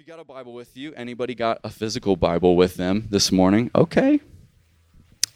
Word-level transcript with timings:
you 0.00 0.06
got 0.06 0.18
a 0.18 0.24
Bible 0.24 0.54
with 0.54 0.78
you, 0.78 0.94
anybody 0.94 1.34
got 1.34 1.60
a 1.62 1.68
physical 1.68 2.16
Bible 2.16 2.56
with 2.56 2.76
them 2.76 3.06
this 3.10 3.30
morning? 3.30 3.70
Okay. 3.74 4.18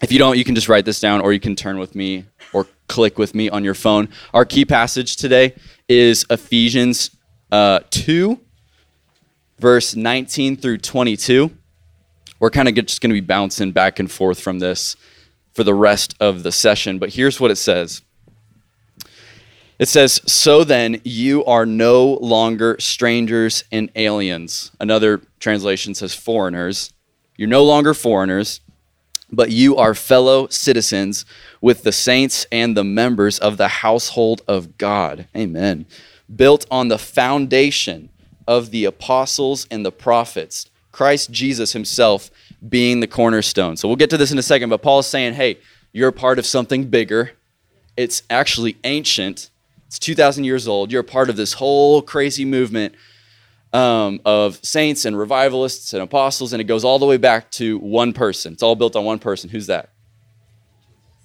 If 0.00 0.10
you 0.10 0.18
don't, 0.18 0.38
you 0.38 0.44
can 0.44 0.54
just 0.54 0.70
write 0.70 0.86
this 0.86 1.00
down 1.00 1.20
or 1.20 1.34
you 1.34 1.40
can 1.40 1.54
turn 1.54 1.78
with 1.78 1.94
me 1.94 2.24
or 2.54 2.66
click 2.88 3.18
with 3.18 3.34
me 3.34 3.50
on 3.50 3.62
your 3.62 3.74
phone. 3.74 4.08
Our 4.32 4.46
key 4.46 4.64
passage 4.64 5.16
today 5.16 5.54
is 5.86 6.24
Ephesians 6.30 7.10
uh, 7.52 7.80
2, 7.90 8.40
verse 9.58 9.94
19 9.94 10.56
through 10.56 10.78
22. 10.78 11.50
We're 12.40 12.48
kind 12.48 12.66
of 12.66 12.74
just 12.86 13.02
going 13.02 13.10
to 13.10 13.20
be 13.20 13.26
bouncing 13.26 13.70
back 13.70 13.98
and 13.98 14.10
forth 14.10 14.40
from 14.40 14.60
this 14.60 14.96
for 15.52 15.62
the 15.62 15.74
rest 15.74 16.14
of 16.20 16.42
the 16.42 16.50
session, 16.50 16.98
but 16.98 17.10
here's 17.10 17.38
what 17.38 17.50
it 17.50 17.56
says. 17.56 18.00
It 19.78 19.88
says, 19.88 20.20
So 20.26 20.62
then 20.62 21.00
you 21.04 21.44
are 21.44 21.66
no 21.66 22.14
longer 22.14 22.76
strangers 22.78 23.64
and 23.72 23.90
aliens. 23.96 24.70
Another 24.80 25.20
translation 25.40 25.94
says 25.94 26.14
foreigners. 26.14 26.92
You're 27.36 27.48
no 27.48 27.64
longer 27.64 27.94
foreigners, 27.94 28.60
but 29.32 29.50
you 29.50 29.76
are 29.76 29.94
fellow 29.94 30.46
citizens 30.46 31.24
with 31.60 31.82
the 31.82 31.92
saints 31.92 32.46
and 32.52 32.76
the 32.76 32.84
members 32.84 33.38
of 33.40 33.56
the 33.56 33.68
household 33.68 34.42
of 34.46 34.78
God. 34.78 35.26
Amen. 35.36 35.86
Built 36.34 36.66
on 36.70 36.88
the 36.88 36.98
foundation 36.98 38.10
of 38.46 38.70
the 38.70 38.84
apostles 38.84 39.66
and 39.70 39.84
the 39.84 39.92
prophets, 39.92 40.70
Christ 40.92 41.32
Jesus 41.32 41.72
himself 41.72 42.30
being 42.68 43.00
the 43.00 43.08
cornerstone. 43.08 43.76
So 43.76 43.88
we'll 43.88 43.96
get 43.96 44.10
to 44.10 44.16
this 44.16 44.30
in 44.30 44.38
a 44.38 44.42
second, 44.42 44.68
but 44.68 44.82
Paul 44.82 45.00
is 45.00 45.06
saying, 45.06 45.34
hey, 45.34 45.58
you're 45.92 46.12
part 46.12 46.38
of 46.38 46.46
something 46.46 46.84
bigger. 46.84 47.32
It's 47.96 48.22
actually 48.30 48.76
ancient 48.84 49.50
it's 49.94 50.00
2,000 50.00 50.42
years 50.42 50.66
old. 50.66 50.90
You're 50.90 51.02
a 51.02 51.04
part 51.04 51.30
of 51.30 51.36
this 51.36 51.52
whole 51.52 52.02
crazy 52.02 52.44
movement 52.44 52.96
um, 53.72 54.20
of 54.24 54.58
saints 54.64 55.04
and 55.04 55.16
revivalists 55.16 55.92
and 55.92 56.02
apostles, 56.02 56.52
and 56.52 56.60
it 56.60 56.64
goes 56.64 56.84
all 56.84 56.98
the 56.98 57.06
way 57.06 57.16
back 57.16 57.48
to 57.52 57.78
one 57.78 58.12
person. 58.12 58.54
It's 58.54 58.62
all 58.64 58.74
built 58.74 58.96
on 58.96 59.04
one 59.04 59.20
person. 59.20 59.50
Who's 59.50 59.68
that? 59.68 59.90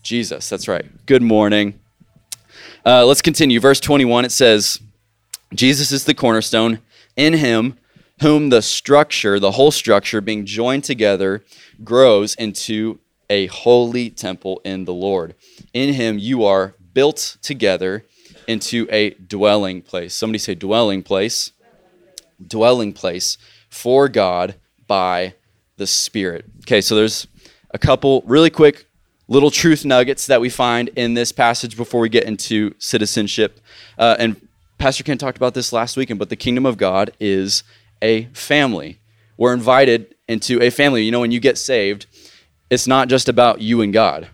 Jesus. 0.03 0.47
That's 0.49 0.67
right. 0.67 0.85
Good 1.07 1.23
morning. 1.23 1.79
Uh, 2.85 3.07
let's 3.07 3.23
continue. 3.23 3.59
Verse 3.59 3.79
21 3.79 4.25
it 4.25 4.31
says, 4.31 4.79
Jesus 5.55 5.91
is 5.91 6.05
the 6.05 6.13
cornerstone. 6.13 6.77
In 7.15 7.33
him, 7.33 7.75
whom 8.21 8.49
the 8.49 8.61
structure, 8.61 9.39
the 9.39 9.53
whole 9.53 9.71
structure, 9.71 10.21
being 10.21 10.45
joined 10.45 10.83
together, 10.83 11.43
grows 11.83 12.35
into 12.35 12.99
a 13.31 13.47
holy 13.47 14.11
temple 14.11 14.61
in 14.63 14.85
the 14.85 14.93
Lord. 14.93 15.33
In 15.73 15.95
him, 15.95 16.19
you 16.19 16.45
are 16.45 16.75
built 16.93 17.37
together 17.41 18.05
into 18.49 18.87
a 18.89 19.11
dwelling 19.11 19.81
place. 19.83 20.15
Somebody 20.15 20.39
say, 20.39 20.55
dwelling 20.55 21.03
place. 21.03 21.51
Dwelling 22.45 22.93
place 22.93 23.37
for 23.69 24.09
God 24.09 24.55
by 24.87 25.35
the 25.77 25.85
Spirit. 25.85 26.45
Okay, 26.61 26.81
so 26.81 26.95
there's 26.95 27.27
a 27.71 27.77
couple 27.77 28.23
really 28.25 28.49
quick 28.49 28.87
little 29.27 29.51
truth 29.51 29.85
nuggets 29.85 30.25
that 30.25 30.41
we 30.41 30.49
find 30.49 30.89
in 30.95 31.13
this 31.13 31.31
passage 31.31 31.77
before 31.77 32.01
we 32.01 32.09
get 32.09 32.23
into 32.23 32.73
citizenship. 32.79 33.59
Uh, 33.99 34.15
and 34.17 34.47
Pastor 34.79 35.03
Ken 35.03 35.19
talked 35.19 35.37
about 35.37 35.53
this 35.53 35.71
last 35.71 35.95
weekend, 35.95 36.17
but 36.17 36.29
the 36.29 36.35
kingdom 36.35 36.65
of 36.65 36.77
God 36.77 37.11
is 37.19 37.63
a 38.01 38.25
family. 38.33 38.99
We're 39.37 39.53
invited 39.53 40.15
into 40.27 40.59
a 40.61 40.71
family. 40.71 41.03
You 41.03 41.11
know, 41.11 41.19
when 41.19 41.31
you 41.31 41.39
get 41.39 41.59
saved, 41.59 42.07
it's 42.71 42.87
not 42.87 43.09
just 43.09 43.29
about 43.29 43.61
you 43.61 43.81
and 43.81 43.93
God. 43.93 44.27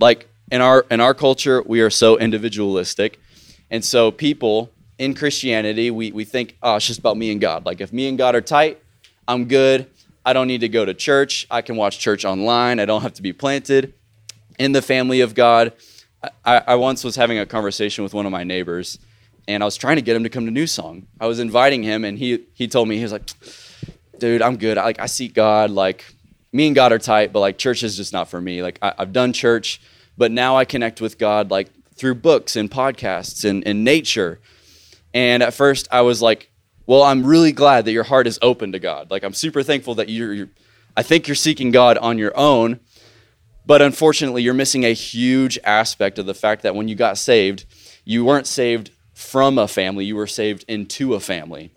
Like 0.00 0.28
in 0.50 0.60
our 0.60 0.84
in 0.90 1.00
our 1.00 1.14
culture, 1.14 1.62
we 1.64 1.80
are 1.80 1.90
so 1.90 2.18
individualistic 2.18 3.20
and 3.70 3.84
so 3.84 4.10
people 4.10 4.70
in 4.98 5.14
Christianity, 5.14 5.90
we, 5.90 6.12
we 6.12 6.24
think, 6.24 6.58
oh, 6.62 6.76
it's 6.76 6.86
just 6.86 6.98
about 6.98 7.16
me 7.16 7.32
and 7.32 7.40
God. 7.40 7.64
Like 7.64 7.80
if 7.80 7.92
me 7.92 8.08
and 8.08 8.18
God 8.18 8.34
are 8.34 8.40
tight, 8.40 8.82
I'm 9.26 9.46
good. 9.46 9.88
I 10.24 10.32
don't 10.32 10.46
need 10.46 10.60
to 10.60 10.68
go 10.68 10.84
to 10.84 10.92
church. 10.92 11.46
I 11.50 11.62
can 11.62 11.76
watch 11.76 11.98
church 11.98 12.24
online. 12.24 12.78
I 12.80 12.84
don't 12.84 13.02
have 13.02 13.14
to 13.14 13.22
be 13.22 13.32
planted 13.32 13.94
in 14.58 14.72
the 14.72 14.82
family 14.82 15.20
of 15.22 15.34
God. 15.34 15.72
I, 16.44 16.62
I 16.66 16.74
once 16.74 17.02
was 17.02 17.16
having 17.16 17.38
a 17.38 17.46
conversation 17.46 18.04
with 18.04 18.12
one 18.12 18.26
of 18.26 18.32
my 18.32 18.44
neighbors, 18.44 18.98
and 19.48 19.62
I 19.62 19.66
was 19.66 19.76
trying 19.76 19.96
to 19.96 20.02
get 20.02 20.16
him 20.16 20.22
to 20.24 20.28
come 20.28 20.44
to 20.44 20.50
New 20.50 20.66
Song. 20.66 21.06
I 21.18 21.26
was 21.26 21.38
inviting 21.38 21.82
him, 21.82 22.04
and 22.04 22.18
he 22.18 22.44
he 22.52 22.68
told 22.68 22.86
me 22.88 22.96
he 22.96 23.02
was 23.02 23.12
like, 23.12 23.30
"Dude, 24.18 24.42
I'm 24.42 24.58
good. 24.58 24.76
I, 24.76 24.84
like 24.84 25.00
I 25.00 25.06
seek 25.06 25.32
God. 25.32 25.70
Like 25.70 26.04
me 26.52 26.66
and 26.66 26.74
God 26.74 26.92
are 26.92 26.98
tight, 26.98 27.32
but 27.32 27.40
like 27.40 27.56
church 27.56 27.82
is 27.82 27.96
just 27.96 28.12
not 28.12 28.28
for 28.28 28.38
me. 28.38 28.62
Like 28.62 28.78
I, 28.82 28.92
I've 28.98 29.14
done 29.14 29.32
church, 29.32 29.80
but 30.18 30.30
now 30.30 30.58
I 30.58 30.66
connect 30.66 31.00
with 31.00 31.16
God 31.16 31.50
like 31.50 31.70
through 32.00 32.14
books 32.14 32.56
and 32.56 32.70
podcasts 32.70 33.44
and, 33.44 33.62
and 33.66 33.84
nature. 33.84 34.40
And 35.12 35.42
at 35.42 35.52
first, 35.52 35.86
I 35.92 36.00
was 36.00 36.22
like, 36.22 36.50
well, 36.86 37.02
I'm 37.02 37.26
really 37.26 37.52
glad 37.52 37.84
that 37.84 37.92
your 37.92 38.04
heart 38.04 38.26
is 38.26 38.38
open 38.40 38.72
to 38.72 38.78
God. 38.78 39.10
Like, 39.10 39.22
I'm 39.22 39.34
super 39.34 39.62
thankful 39.62 39.96
that 39.96 40.08
you're, 40.08 40.32
you're 40.32 40.48
I 40.96 41.02
think 41.02 41.28
you're 41.28 41.34
seeking 41.34 41.70
God 41.70 41.98
on 41.98 42.16
your 42.16 42.34
own. 42.34 42.80
But 43.66 43.82
unfortunately, 43.82 44.42
you're 44.42 44.54
missing 44.54 44.84
a 44.86 44.94
huge 44.94 45.58
aspect 45.62 46.18
of 46.18 46.24
the 46.24 46.32
fact 46.32 46.62
that 46.62 46.74
when 46.74 46.88
you 46.88 46.94
got 46.94 47.18
saved, 47.18 47.66
you 48.06 48.24
weren't 48.24 48.46
saved 48.46 48.90
from 49.12 49.58
a 49.58 49.68
family, 49.68 50.06
you 50.06 50.16
were 50.16 50.26
saved 50.26 50.64
into 50.66 51.12
a 51.12 51.20
family. 51.20 51.70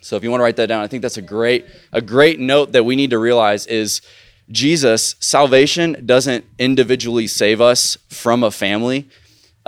So 0.00 0.16
if 0.16 0.24
you 0.24 0.30
want 0.32 0.40
to 0.40 0.44
write 0.44 0.56
that 0.56 0.66
down, 0.66 0.82
I 0.82 0.88
think 0.88 1.02
that's 1.02 1.16
a 1.16 1.22
great 1.22 1.64
a 1.92 2.02
great 2.02 2.40
note 2.40 2.72
that 2.72 2.84
we 2.84 2.96
need 2.96 3.10
to 3.10 3.18
realize 3.18 3.66
is 3.68 4.02
Jesus 4.50 5.14
salvation 5.20 6.02
doesn't 6.04 6.44
individually 6.58 7.28
save 7.28 7.60
us 7.60 7.96
from 8.08 8.42
a 8.42 8.50
family 8.50 9.08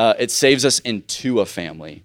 uh, 0.03 0.15
it 0.19 0.33
saves 0.33 0.65
us 0.65 0.81
into 0.81 1.39
a 1.39 1.47
family. 1.47 2.03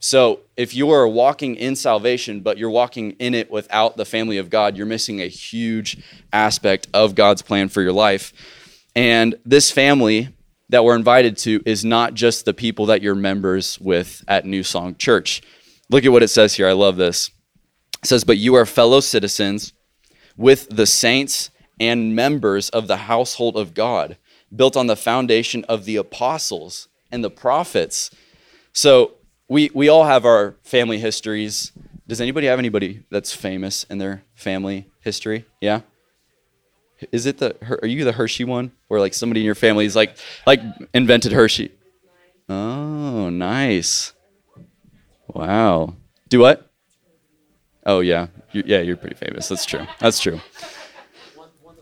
So 0.00 0.40
if 0.54 0.74
you 0.74 0.90
are 0.90 1.08
walking 1.08 1.54
in 1.54 1.76
salvation, 1.76 2.40
but 2.40 2.58
you're 2.58 2.68
walking 2.68 3.12
in 3.12 3.32
it 3.32 3.50
without 3.50 3.96
the 3.96 4.04
family 4.04 4.36
of 4.36 4.50
God, 4.50 4.76
you're 4.76 4.84
missing 4.84 5.22
a 5.22 5.28
huge 5.28 5.96
aspect 6.30 6.88
of 6.92 7.14
God's 7.14 7.40
plan 7.40 7.70
for 7.70 7.80
your 7.80 7.94
life. 7.94 8.34
And 8.94 9.34
this 9.46 9.70
family 9.70 10.28
that 10.68 10.84
we're 10.84 10.94
invited 10.94 11.38
to 11.38 11.62
is 11.64 11.86
not 11.86 12.12
just 12.12 12.44
the 12.44 12.52
people 12.52 12.84
that 12.86 13.00
you're 13.00 13.14
members 13.14 13.80
with 13.80 14.22
at 14.28 14.44
New 14.44 14.62
Song 14.62 14.94
Church. 14.96 15.40
Look 15.88 16.04
at 16.04 16.12
what 16.12 16.22
it 16.22 16.28
says 16.28 16.52
here. 16.52 16.68
I 16.68 16.72
love 16.72 16.98
this. 16.98 17.30
It 18.02 18.08
says, 18.08 18.24
But 18.24 18.36
you 18.36 18.56
are 18.56 18.66
fellow 18.66 19.00
citizens 19.00 19.72
with 20.36 20.68
the 20.68 20.86
saints 20.86 21.48
and 21.80 22.14
members 22.14 22.68
of 22.68 22.88
the 22.88 23.08
household 23.08 23.56
of 23.56 23.72
God, 23.72 24.18
built 24.54 24.76
on 24.76 24.86
the 24.86 24.96
foundation 24.96 25.64
of 25.64 25.86
the 25.86 25.96
apostles 25.96 26.88
and 27.12 27.22
the 27.22 27.30
prophets. 27.30 28.10
So 28.72 29.12
we 29.48 29.70
we 29.74 29.88
all 29.88 30.04
have 30.04 30.24
our 30.24 30.56
family 30.64 30.98
histories. 30.98 31.72
Does 32.08 32.20
anybody 32.20 32.46
have 32.48 32.58
anybody 32.58 33.04
that's 33.10 33.32
famous 33.32 33.84
in 33.84 33.98
their 33.98 34.24
family 34.34 34.88
history? 35.00 35.44
Yeah. 35.60 35.82
Is 37.12 37.26
it 37.26 37.38
the 37.38 37.56
are 37.82 37.86
you 37.86 38.04
the 38.04 38.12
Hershey 38.12 38.44
one, 38.44 38.72
where 38.88 39.00
like 39.00 39.14
somebody 39.14 39.40
in 39.40 39.46
your 39.46 39.54
family 39.54 39.86
is 39.86 39.94
like 39.94 40.16
like 40.46 40.60
invented 40.94 41.32
Hershey? 41.32 41.72
Oh, 42.48 43.28
nice. 43.30 44.12
Wow. 45.28 45.96
Do 46.28 46.40
what? 46.40 46.70
Oh 47.84 48.00
yeah, 48.00 48.28
you, 48.52 48.62
yeah, 48.64 48.80
you're 48.80 48.96
pretty 48.96 49.16
famous. 49.16 49.48
That's 49.48 49.66
true. 49.66 49.86
That's 49.98 50.20
true. 50.20 50.40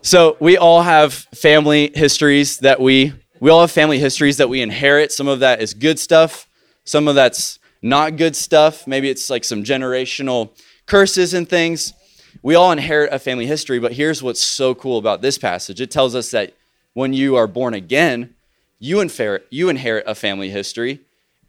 So 0.01 0.35
we 0.39 0.57
all 0.57 0.81
have 0.81 1.13
family 1.13 1.91
histories 1.93 2.57
that 2.59 2.79
we 2.79 3.13
we 3.41 3.49
all 3.49 3.61
have 3.61 3.71
family 3.71 3.97
histories 3.97 4.37
that 4.37 4.49
we 4.49 4.61
inherit. 4.61 5.11
Some 5.11 5.27
of 5.27 5.39
that 5.39 5.61
is 5.61 5.73
good 5.73 5.97
stuff, 5.97 6.47
some 6.85 7.07
of 7.07 7.15
that's 7.15 7.57
not 7.81 8.15
good 8.15 8.35
stuff. 8.35 8.85
Maybe 8.85 9.09
it's 9.09 9.31
like 9.31 9.43
some 9.43 9.63
generational 9.63 10.51
curses 10.85 11.33
and 11.33 11.49
things. 11.49 11.93
We 12.43 12.53
all 12.53 12.71
inherit 12.71 13.11
a 13.11 13.17
family 13.17 13.47
history, 13.47 13.79
but 13.79 13.93
here's 13.93 14.21
what's 14.21 14.41
so 14.41 14.75
cool 14.75 14.99
about 14.99 15.23
this 15.23 15.39
passage 15.39 15.81
it 15.81 15.89
tells 15.89 16.13
us 16.13 16.29
that 16.31 16.53
when 16.93 17.13
you 17.13 17.35
are 17.35 17.47
born 17.47 17.73
again, 17.73 18.35
you 18.77 18.99
inherit, 18.99 19.47
you 19.49 19.69
inherit 19.69 20.03
a 20.05 20.13
family 20.13 20.51
history. 20.51 20.99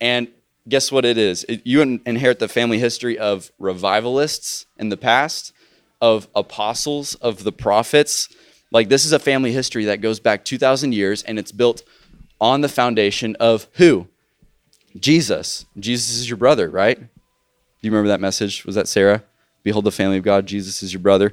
And 0.01 0.29
guess 0.67 0.91
what 0.91 1.05
it 1.05 1.19
is? 1.19 1.45
It, 1.45 1.61
you 1.67 1.83
inherit 1.83 2.39
the 2.39 2.49
family 2.49 2.79
history 2.79 3.19
of 3.19 3.53
revivalists 3.59 4.65
in 4.79 4.89
the 4.89 4.97
past, 4.97 5.53
of 6.01 6.27
apostles, 6.35 7.17
of 7.17 7.45
the 7.45 7.53
prophets, 7.53 8.31
like 8.73 8.89
this 8.89 9.05
is 9.05 9.13
a 9.13 9.19
family 9.19 9.53
history 9.53 9.85
that 9.85 10.01
goes 10.01 10.19
back 10.19 10.45
2,000 10.45 10.93
years 10.93 11.23
and 11.23 11.39
it's 11.39 11.53
built 11.53 11.83
on 12.41 12.63
the 12.63 12.69
foundation 12.69 13.37
of 13.39 13.69
who? 13.75 14.09
Jesus. 14.99 15.67
Jesus 15.79 16.17
is 16.17 16.29
your 16.29 16.37
brother, 16.37 16.69
right? 16.69 16.99
Do 16.99 17.07
you 17.83 17.91
remember 17.91 18.09
that 18.09 18.21
message? 18.21 18.65
Was 18.65 18.75
that 18.75 18.89
Sarah? 18.89 19.23
Behold 19.63 19.85
the 19.85 19.93
family 19.93 20.17
of 20.17 20.25
God, 20.25 20.47
Jesus 20.47 20.83
is 20.83 20.93
your 20.93 21.01
brother. 21.01 21.33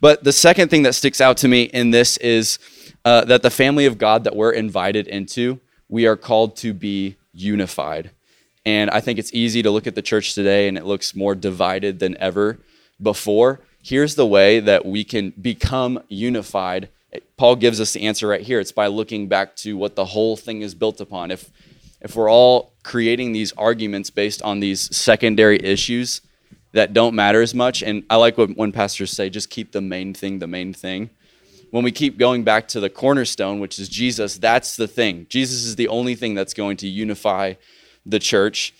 But 0.00 0.22
the 0.22 0.32
second 0.32 0.68
thing 0.68 0.84
that 0.84 0.94
sticks 0.94 1.20
out 1.20 1.36
to 1.38 1.48
me 1.48 1.64
in 1.64 1.90
this 1.90 2.16
is 2.18 2.58
uh, 3.04 3.24
that 3.24 3.42
the 3.42 3.50
family 3.50 3.86
of 3.86 3.98
God 3.98 4.24
that 4.24 4.36
we're 4.36 4.52
invited 4.52 5.08
into, 5.08 5.60
we 5.88 6.06
are 6.06 6.16
called 6.16 6.56
to 6.58 6.72
be 6.72 7.16
unified. 7.32 8.10
And 8.64 8.90
I 8.90 9.00
think 9.00 9.18
it's 9.18 9.32
easy 9.34 9.62
to 9.62 9.70
look 9.70 9.86
at 9.86 9.94
the 9.94 10.02
church 10.02 10.34
today 10.34 10.68
and 10.68 10.78
it 10.78 10.84
looks 10.84 11.14
more 11.14 11.34
divided 11.34 11.98
than 11.98 12.16
ever 12.18 12.58
before 13.02 13.60
here's 13.84 14.14
the 14.14 14.26
way 14.26 14.60
that 14.60 14.86
we 14.86 15.04
can 15.04 15.30
become 15.30 16.02
unified. 16.08 16.88
Paul 17.36 17.56
gives 17.56 17.80
us 17.80 17.92
the 17.92 18.06
answer 18.06 18.26
right 18.26 18.40
here. 18.40 18.58
It's 18.58 18.72
by 18.72 18.86
looking 18.86 19.28
back 19.28 19.54
to 19.56 19.76
what 19.76 19.94
the 19.94 20.06
whole 20.06 20.36
thing 20.36 20.62
is 20.62 20.74
built 20.74 21.00
upon. 21.00 21.30
If 21.30 21.50
if 22.00 22.16
we're 22.16 22.30
all 22.30 22.74
creating 22.82 23.32
these 23.32 23.52
arguments 23.52 24.10
based 24.10 24.42
on 24.42 24.60
these 24.60 24.94
secondary 24.94 25.58
issues, 25.58 26.20
that 26.72 26.92
don't 26.92 27.14
matter 27.14 27.40
as 27.40 27.54
much. 27.54 27.82
And 27.82 28.04
I 28.10 28.16
like 28.16 28.36
what 28.36 28.56
when 28.56 28.72
pastors 28.72 29.10
say, 29.10 29.30
just 29.30 29.48
keep 29.48 29.72
the 29.72 29.80
main 29.80 30.12
thing 30.12 30.38
the 30.38 30.46
main 30.46 30.72
thing. 30.72 31.10
When 31.70 31.84
we 31.84 31.92
keep 31.92 32.18
going 32.18 32.44
back 32.44 32.68
to 32.68 32.80
the 32.80 32.90
cornerstone, 32.90 33.58
which 33.58 33.78
is 33.78 33.88
Jesus, 33.88 34.38
that's 34.38 34.76
the 34.76 34.86
thing. 34.88 35.26
Jesus 35.28 35.64
is 35.64 35.76
the 35.76 35.88
only 35.88 36.14
thing 36.14 36.34
that's 36.34 36.54
going 36.54 36.76
to 36.78 36.88
unify 36.88 37.54
the 38.06 38.18
church. 38.18 38.74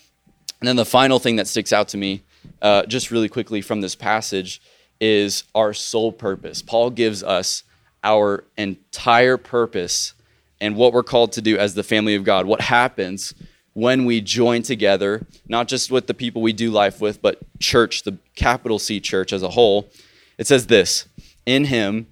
And 0.61 0.67
then 0.67 0.77
the 0.77 0.85
final 0.85 1.19
thing 1.19 1.35
that 1.35 1.47
sticks 1.47 1.73
out 1.73 1.89
to 1.89 1.97
me, 1.97 2.23
uh, 2.61 2.85
just 2.85 3.11
really 3.11 3.27
quickly 3.27 3.61
from 3.61 3.81
this 3.81 3.95
passage, 3.95 4.61
is 4.99 5.43
our 5.53 5.73
sole 5.73 6.11
purpose. 6.11 6.61
Paul 6.61 6.89
gives 6.89 7.23
us 7.23 7.63
our 8.03 8.43
entire 8.57 9.37
purpose 9.37 10.13
and 10.61 10.75
what 10.75 10.93
we're 10.93 11.03
called 11.03 11.31
to 11.33 11.41
do 11.41 11.57
as 11.57 11.73
the 11.73 11.83
family 11.83 12.15
of 12.15 12.23
God. 12.23 12.45
What 12.45 12.61
happens 12.61 13.33
when 13.73 14.05
we 14.05 14.21
join 14.21 14.61
together, 14.61 15.25
not 15.47 15.67
just 15.67 15.91
with 15.91 16.07
the 16.07 16.13
people 16.13 16.41
we 16.41 16.53
do 16.53 16.71
life 16.71 17.01
with, 17.01 17.21
but 17.21 17.39
church, 17.59 18.03
the 18.03 18.17
capital 18.35 18.79
C 18.79 18.99
church 18.99 19.33
as 19.33 19.43
a 19.43 19.49
whole. 19.49 19.89
It 20.37 20.47
says 20.47 20.67
this 20.67 21.07
In 21.45 21.65
him, 21.65 22.07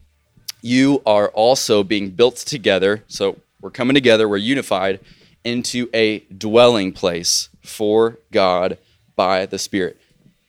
you 0.62 1.02
are 1.06 1.30
also 1.30 1.84
being 1.84 2.10
built 2.10 2.36
together. 2.36 3.04
So 3.08 3.38
we're 3.62 3.72
coming 3.72 3.94
together, 3.94 4.28
we're 4.28 4.38
unified 4.38 5.00
into 5.44 5.90
a 5.94 6.20
dwelling 6.20 6.92
place 6.92 7.50
for 7.62 8.20
God 8.32 8.78
by 9.16 9.46
the 9.46 9.60
Spirit. 9.60 9.98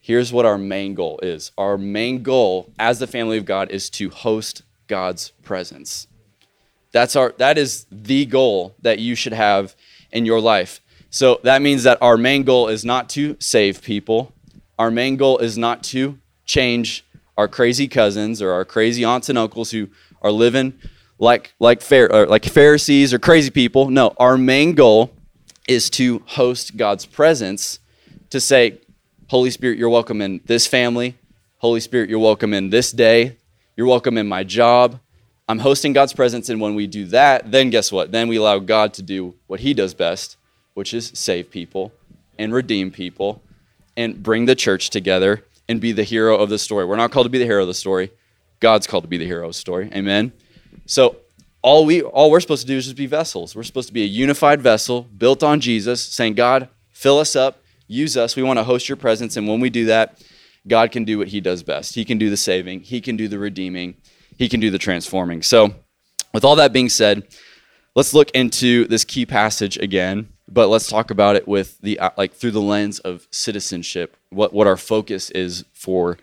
Here's 0.06 0.34
what 0.34 0.44
our 0.44 0.58
main 0.58 0.92
goal 0.92 1.18
is 1.22 1.50
our 1.56 1.78
main 1.78 2.22
goal 2.22 2.70
as 2.78 2.98
the 2.98 3.06
family 3.06 3.38
of 3.38 3.46
God 3.46 3.70
is 3.70 3.88
to 3.88 4.10
host 4.10 4.60
God's 4.86 5.30
presence. 5.42 6.08
That's 6.92 7.16
our 7.16 7.32
that 7.38 7.56
is 7.56 7.86
the 7.90 8.26
goal 8.26 8.74
that 8.82 8.98
you 8.98 9.14
should 9.14 9.32
have 9.32 9.74
in 10.12 10.26
your 10.26 10.42
life. 10.42 10.82
So 11.08 11.40
that 11.44 11.62
means 11.62 11.84
that 11.84 11.96
our 12.02 12.18
main 12.18 12.42
goal 12.42 12.68
is 12.68 12.84
not 12.84 13.08
to 13.10 13.38
save 13.40 13.80
people. 13.80 14.34
Our 14.78 14.90
main 14.90 15.16
goal 15.16 15.38
is 15.38 15.56
not 15.56 15.82
to 15.84 16.18
change 16.44 17.02
our 17.38 17.48
crazy 17.48 17.88
cousins 17.88 18.42
or 18.42 18.52
our 18.52 18.66
crazy 18.66 19.06
aunts 19.06 19.30
and 19.30 19.38
uncles 19.38 19.70
who 19.70 19.88
are 20.20 20.30
living 20.30 20.74
like 21.18 21.54
like 21.58 21.82
or 21.90 22.26
like 22.26 22.44
Pharisees 22.44 23.14
or 23.14 23.18
crazy 23.18 23.50
people. 23.50 23.88
No, 23.88 24.12
our 24.18 24.36
main 24.36 24.74
goal 24.74 25.14
is 25.66 25.88
to 25.90 26.22
host 26.26 26.76
God's 26.76 27.06
presence 27.06 27.78
to 28.28 28.40
say, 28.40 28.80
Holy 29.28 29.50
Spirit, 29.50 29.78
you're 29.78 29.88
welcome 29.88 30.20
in 30.20 30.40
this 30.44 30.66
family. 30.66 31.16
Holy 31.58 31.80
Spirit, 31.80 32.10
you're 32.10 32.18
welcome 32.18 32.52
in 32.52 32.68
this 32.68 32.92
day. 32.92 33.36
You're 33.74 33.86
welcome 33.86 34.18
in 34.18 34.28
my 34.28 34.44
job. 34.44 35.00
I'm 35.48 35.58
hosting 35.58 35.94
God's 35.94 36.12
presence. 36.12 36.50
And 36.50 36.60
when 36.60 36.74
we 36.74 36.86
do 36.86 37.06
that, 37.06 37.50
then 37.50 37.70
guess 37.70 37.90
what? 37.90 38.12
Then 38.12 38.28
we 38.28 38.36
allow 38.36 38.58
God 38.58 38.92
to 38.94 39.02
do 39.02 39.34
what 39.46 39.60
he 39.60 39.72
does 39.72 39.94
best, 39.94 40.36
which 40.74 40.92
is 40.92 41.10
save 41.14 41.50
people 41.50 41.92
and 42.38 42.52
redeem 42.52 42.90
people 42.90 43.40
and 43.96 44.22
bring 44.22 44.44
the 44.44 44.54
church 44.54 44.90
together 44.90 45.42
and 45.68 45.80
be 45.80 45.92
the 45.92 46.04
hero 46.04 46.36
of 46.36 46.50
the 46.50 46.58
story. 46.58 46.84
We're 46.84 46.96
not 46.96 47.10
called 47.10 47.24
to 47.24 47.30
be 47.30 47.38
the 47.38 47.46
hero 47.46 47.62
of 47.62 47.68
the 47.68 47.74
story. 47.74 48.10
God's 48.60 48.86
called 48.86 49.04
to 49.04 49.08
be 49.08 49.16
the 49.16 49.26
hero 49.26 49.46
of 49.46 49.50
the 49.50 49.58
story. 49.58 49.90
Amen. 49.94 50.32
So 50.84 51.16
all 51.62 51.86
we 51.86 52.02
all 52.02 52.30
we're 52.30 52.40
supposed 52.40 52.62
to 52.62 52.68
do 52.68 52.76
is 52.76 52.84
just 52.84 52.96
be 52.96 53.06
vessels. 53.06 53.56
We're 53.56 53.62
supposed 53.62 53.88
to 53.88 53.94
be 53.94 54.02
a 54.02 54.06
unified 54.06 54.60
vessel 54.60 55.02
built 55.16 55.42
on 55.42 55.60
Jesus, 55.60 56.02
saying, 56.02 56.34
God, 56.34 56.68
fill 56.90 57.18
us 57.18 57.34
up, 57.34 57.62
use 57.86 58.16
us. 58.16 58.36
We 58.36 58.42
want 58.42 58.58
to 58.58 58.64
host 58.64 58.88
your 58.88 58.96
presence. 58.96 59.36
And 59.36 59.48
when 59.48 59.60
we 59.60 59.70
do 59.70 59.86
that, 59.86 60.22
God 60.66 60.92
can 60.92 61.04
do 61.04 61.18
what 61.18 61.28
he 61.28 61.40
does 61.40 61.62
best. 61.62 61.94
He 61.94 62.04
can 62.04 62.18
do 62.18 62.30
the 62.30 62.36
saving, 62.36 62.80
he 62.80 63.00
can 63.00 63.16
do 63.16 63.28
the 63.28 63.38
redeeming, 63.38 63.96
he 64.36 64.48
can 64.48 64.60
do 64.60 64.70
the 64.70 64.78
transforming. 64.78 65.42
So, 65.42 65.74
with 66.32 66.44
all 66.44 66.56
that 66.56 66.72
being 66.72 66.88
said, 66.88 67.28
let's 67.94 68.14
look 68.14 68.30
into 68.30 68.86
this 68.86 69.04
key 69.04 69.26
passage 69.26 69.76
again, 69.76 70.28
but 70.48 70.68
let's 70.68 70.88
talk 70.88 71.10
about 71.10 71.36
it 71.36 71.46
with 71.46 71.78
the 71.80 71.98
uh, 71.98 72.10
like 72.16 72.32
through 72.32 72.52
the 72.52 72.60
lens 72.60 72.98
of 73.00 73.28
citizenship, 73.30 74.16
what 74.30 74.52
what 74.52 74.66
our 74.66 74.76
focus 74.76 75.30
is 75.30 75.64
for 75.72 76.18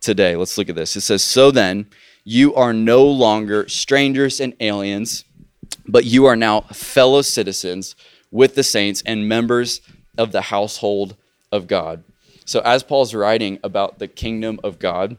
today. 0.00 0.36
Let's 0.36 0.58
look 0.58 0.68
at 0.68 0.74
this. 0.74 0.96
It 0.96 1.02
says, 1.02 1.22
"So 1.22 1.50
then, 1.50 1.86
you 2.24 2.54
are 2.54 2.72
no 2.72 3.04
longer 3.04 3.68
strangers 3.68 4.40
and 4.40 4.54
aliens, 4.60 5.24
but 5.86 6.04
you 6.04 6.24
are 6.26 6.36
now 6.36 6.62
fellow 6.62 7.22
citizens 7.22 7.94
with 8.30 8.54
the 8.54 8.64
saints 8.64 9.02
and 9.06 9.28
members 9.28 9.80
of 10.16 10.32
the 10.32 10.42
household 10.42 11.16
of 11.50 11.66
God. 11.66 12.04
So, 12.44 12.60
as 12.60 12.82
Paul's 12.82 13.14
writing 13.14 13.58
about 13.64 13.98
the 13.98 14.08
kingdom 14.08 14.60
of 14.62 14.78
God, 14.78 15.16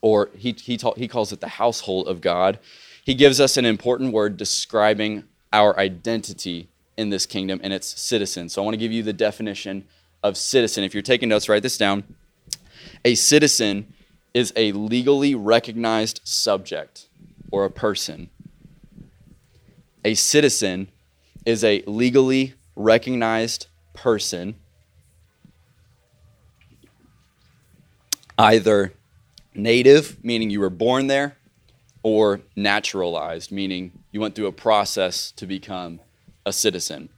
or 0.00 0.30
he, 0.34 0.52
he, 0.52 0.76
ta- 0.76 0.94
he 0.96 1.08
calls 1.08 1.32
it 1.32 1.40
the 1.40 1.48
household 1.48 2.08
of 2.08 2.20
God, 2.20 2.58
he 3.04 3.14
gives 3.14 3.40
us 3.40 3.56
an 3.56 3.64
important 3.64 4.12
word 4.12 4.36
describing 4.36 5.24
our 5.52 5.78
identity 5.78 6.68
in 6.96 7.10
this 7.10 7.26
kingdom 7.26 7.60
and 7.62 7.72
its 7.72 8.00
citizens. 8.00 8.54
So, 8.54 8.62
I 8.62 8.64
want 8.64 8.74
to 8.74 8.78
give 8.78 8.92
you 8.92 9.02
the 9.02 9.12
definition 9.12 9.86
of 10.22 10.36
citizen. 10.36 10.84
If 10.84 10.94
you're 10.94 11.02
taking 11.02 11.28
notes, 11.28 11.48
write 11.48 11.62
this 11.62 11.78
down. 11.78 12.04
A 13.04 13.14
citizen 13.14 13.92
is 14.34 14.52
a 14.56 14.72
legally 14.72 15.34
recognized 15.34 16.20
subject 16.24 17.08
or 17.50 17.64
a 17.64 17.70
person. 17.70 18.30
A 20.04 20.14
citizen 20.14 20.88
is 21.44 21.64
a 21.64 21.82
legally 21.86 22.54
recognized 22.76 23.66
person, 24.02 24.54
either 28.38 28.92
native, 29.54 30.22
meaning 30.22 30.50
you 30.50 30.60
were 30.60 30.70
born 30.70 31.08
there, 31.08 31.36
or 32.04 32.40
naturalized, 32.54 33.50
meaning 33.50 33.90
you 34.12 34.20
went 34.20 34.34
through 34.36 34.46
a 34.46 34.52
process 34.52 35.32
to 35.32 35.46
become 35.46 35.98
a 36.46 36.52
citizen. 36.52 37.08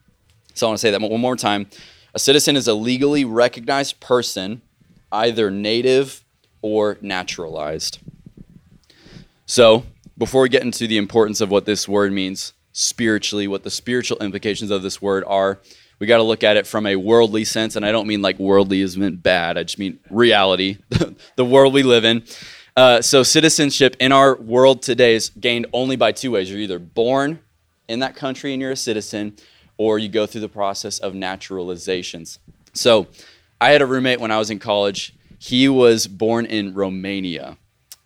So 0.54 0.66
I 0.66 0.70
want 0.70 0.78
to 0.78 0.80
say 0.80 0.90
that 0.90 1.00
one 1.00 1.20
more 1.20 1.36
time. 1.36 1.66
A 2.14 2.18
citizen 2.18 2.56
is 2.56 2.66
a 2.66 2.74
legally 2.74 3.24
recognized 3.24 4.00
person, 4.00 4.62
either 5.12 5.50
native 5.50 6.24
or 6.62 6.96
naturalized. 7.02 7.98
So, 9.46 9.84
before 10.16 10.42
we 10.42 10.48
get 10.48 10.62
into 10.62 10.86
the 10.86 10.98
importance 10.98 11.40
of 11.40 11.50
what 11.50 11.66
this 11.66 11.88
word 11.88 12.12
means 12.12 12.52
spiritually, 12.72 13.48
what 13.48 13.64
the 13.64 13.70
spiritual 13.70 14.18
implications 14.18 14.70
of 14.70 14.82
this 14.82 15.00
word 15.00 15.24
are, 15.26 15.60
we 16.00 16.06
got 16.06 16.16
to 16.16 16.24
look 16.24 16.42
at 16.42 16.56
it 16.56 16.66
from 16.66 16.86
a 16.86 16.96
worldly 16.96 17.44
sense. 17.44 17.76
And 17.76 17.86
I 17.86 17.92
don't 17.92 18.08
mean 18.08 18.22
like 18.22 18.40
worldly 18.40 18.80
is 18.80 18.96
meant 18.96 19.22
bad, 19.22 19.56
I 19.56 19.62
just 19.62 19.78
mean 19.78 20.00
reality, 20.10 20.78
the 21.36 21.44
world 21.44 21.72
we 21.72 21.84
live 21.84 22.04
in. 22.04 22.24
Uh, 22.76 23.02
so, 23.02 23.22
citizenship 23.22 23.96
in 24.00 24.10
our 24.10 24.36
world 24.36 24.82
today 24.82 25.14
is 25.14 25.28
gained 25.28 25.66
only 25.72 25.96
by 25.96 26.12
two 26.12 26.30
ways. 26.30 26.50
You're 26.50 26.60
either 26.60 26.78
born 26.78 27.40
in 27.88 27.98
that 27.98 28.16
country 28.16 28.52
and 28.52 28.62
you're 28.62 28.70
a 28.70 28.76
citizen, 28.76 29.36
or 29.76 29.98
you 29.98 30.08
go 30.08 30.24
through 30.24 30.40
the 30.40 30.48
process 30.48 30.98
of 30.98 31.12
naturalizations. 31.12 32.38
So, 32.72 33.08
I 33.60 33.70
had 33.70 33.82
a 33.82 33.86
roommate 33.86 34.20
when 34.20 34.30
I 34.30 34.38
was 34.38 34.50
in 34.50 34.60
college. 34.60 35.14
He 35.38 35.68
was 35.68 36.06
born 36.06 36.46
in 36.46 36.72
Romania, 36.72 37.58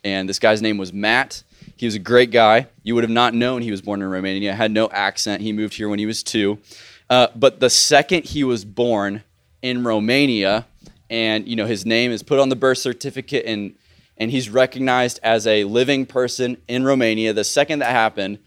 and 0.02 0.28
this 0.28 0.38
guy's 0.38 0.62
name 0.62 0.78
was 0.78 0.92
Matt. 0.92 1.44
He 1.76 1.86
was 1.86 1.94
a 1.94 2.00
great 2.00 2.30
guy. 2.30 2.68
You 2.82 2.94
would 2.94 3.04
have 3.04 3.10
not 3.10 3.34
known 3.34 3.62
he 3.62 3.70
was 3.70 3.82
born 3.82 4.00
in 4.00 4.08
Romania. 4.08 4.54
Had 4.54 4.72
no 4.72 4.88
accent. 4.90 5.42
He 5.42 5.52
moved 5.52 5.74
here 5.74 5.88
when 5.88 5.98
he 5.98 6.06
was 6.06 6.22
two. 6.22 6.58
Uh, 7.10 7.28
but 7.34 7.60
the 7.60 7.70
second 7.70 8.24
he 8.24 8.44
was 8.44 8.64
born 8.64 9.22
in 9.62 9.84
Romania, 9.84 10.66
and 11.10 11.46
you 11.46 11.56
know 11.56 11.66
his 11.66 11.84
name 11.84 12.10
is 12.10 12.22
put 12.22 12.38
on 12.38 12.48
the 12.48 12.56
birth 12.56 12.78
certificate, 12.78 13.44
and 13.46 13.74
and 14.16 14.30
he's 14.30 14.48
recognized 14.48 15.20
as 15.22 15.46
a 15.46 15.64
living 15.64 16.06
person 16.06 16.56
in 16.68 16.84
Romania. 16.84 17.32
The 17.32 17.44
second 17.44 17.80
that 17.80 17.90
happened, 17.90 18.38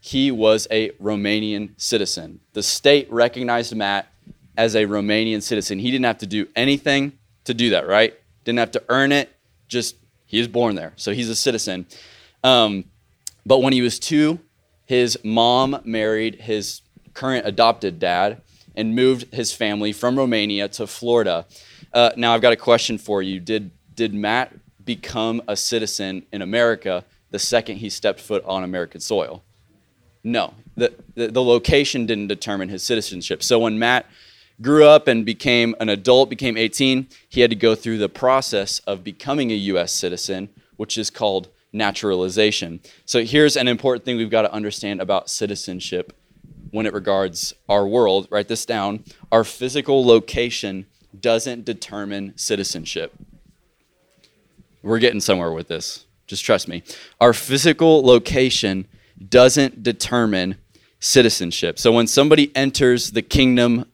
he 0.00 0.30
was 0.30 0.66
a 0.70 0.90
Romanian 0.92 1.80
citizen. 1.80 2.40
The 2.52 2.62
state 2.62 3.10
recognized 3.12 3.74
Matt 3.76 4.12
as 4.56 4.74
a 4.74 4.86
Romanian 4.86 5.42
citizen. 5.42 5.78
He 5.78 5.90
didn't 5.90 6.06
have 6.06 6.18
to 6.18 6.26
do 6.26 6.48
anything 6.56 7.12
to 7.44 7.54
do 7.54 7.70
that, 7.70 7.86
right? 7.86 8.14
didn't 8.44 8.58
have 8.58 8.70
to 8.72 8.82
earn 8.88 9.12
it. 9.12 9.30
Just 9.68 9.96
he 10.26 10.38
was 10.38 10.48
born 10.48 10.74
there, 10.74 10.92
so 10.96 11.12
he's 11.12 11.28
a 11.28 11.36
citizen. 11.36 11.86
Um, 12.42 12.84
but 13.46 13.58
when 13.58 13.72
he 13.72 13.82
was 13.82 13.98
two, 13.98 14.40
his 14.84 15.18
mom 15.24 15.80
married 15.84 16.36
his 16.36 16.82
current 17.20 17.46
adopted 17.46 17.98
dad 17.98 18.40
and 18.74 18.96
moved 18.96 19.34
his 19.34 19.52
family 19.52 19.92
from 19.92 20.16
Romania 20.16 20.68
to 20.68 20.86
Florida. 20.86 21.44
Uh, 21.92 22.10
now 22.16 22.32
I've 22.32 22.40
got 22.40 22.54
a 22.54 22.62
question 22.70 22.96
for 22.96 23.20
you. 23.20 23.38
Did 23.38 23.70
did 23.94 24.14
Matt 24.14 24.54
become 24.86 25.42
a 25.46 25.54
citizen 25.54 26.24
in 26.32 26.40
America 26.40 27.04
the 27.30 27.38
second 27.38 27.76
he 27.76 27.90
stepped 27.90 28.20
foot 28.20 28.42
on 28.46 28.64
American 28.64 29.00
soil? 29.00 29.42
No. 30.24 30.54
The, 30.76 30.94
the, 31.14 31.28
the 31.28 31.42
location 31.42 32.06
didn't 32.06 32.28
determine 32.28 32.70
his 32.70 32.82
citizenship. 32.82 33.42
So 33.42 33.58
when 33.58 33.78
Matt 33.78 34.06
grew 34.62 34.86
up 34.86 35.06
and 35.06 35.26
became 35.26 35.74
an 35.78 35.90
adult, 35.90 36.30
became 36.30 36.56
18, 36.56 37.08
he 37.28 37.42
had 37.42 37.50
to 37.50 37.56
go 37.56 37.74
through 37.74 37.98
the 37.98 38.08
process 38.08 38.78
of 38.80 39.04
becoming 39.04 39.50
a 39.50 39.62
U.S. 39.72 39.92
citizen, 39.92 40.48
which 40.76 40.96
is 40.96 41.10
called 41.10 41.48
naturalization. 41.72 42.80
So 43.04 43.22
here's 43.24 43.56
an 43.56 43.68
important 43.68 44.04
thing 44.04 44.16
we've 44.16 44.30
got 44.30 44.42
to 44.42 44.52
understand 44.52 45.00
about 45.00 45.28
citizenship 45.28 46.14
when 46.70 46.86
it 46.86 46.92
regards 46.92 47.54
our 47.68 47.86
world. 47.86 48.28
Write 48.30 48.48
this 48.48 48.64
down. 48.64 49.04
Our 49.30 49.44
physical 49.44 50.04
location 50.04 50.86
doesn't 51.18 51.64
determine 51.64 52.36
citizenship. 52.36 53.12
We're 54.82 54.98
getting 54.98 55.20
somewhere 55.20 55.52
with 55.52 55.68
this. 55.68 56.06
Just 56.26 56.44
trust 56.44 56.68
me. 56.68 56.82
Our 57.20 57.32
physical 57.32 58.02
location 58.02 58.86
doesn't 59.28 59.82
determine 59.82 60.56
citizenship. 61.00 61.78
So 61.78 61.92
when 61.92 62.06
somebody 62.06 62.54
enters 62.54 63.10
the 63.10 63.22
kingdom 63.22 63.86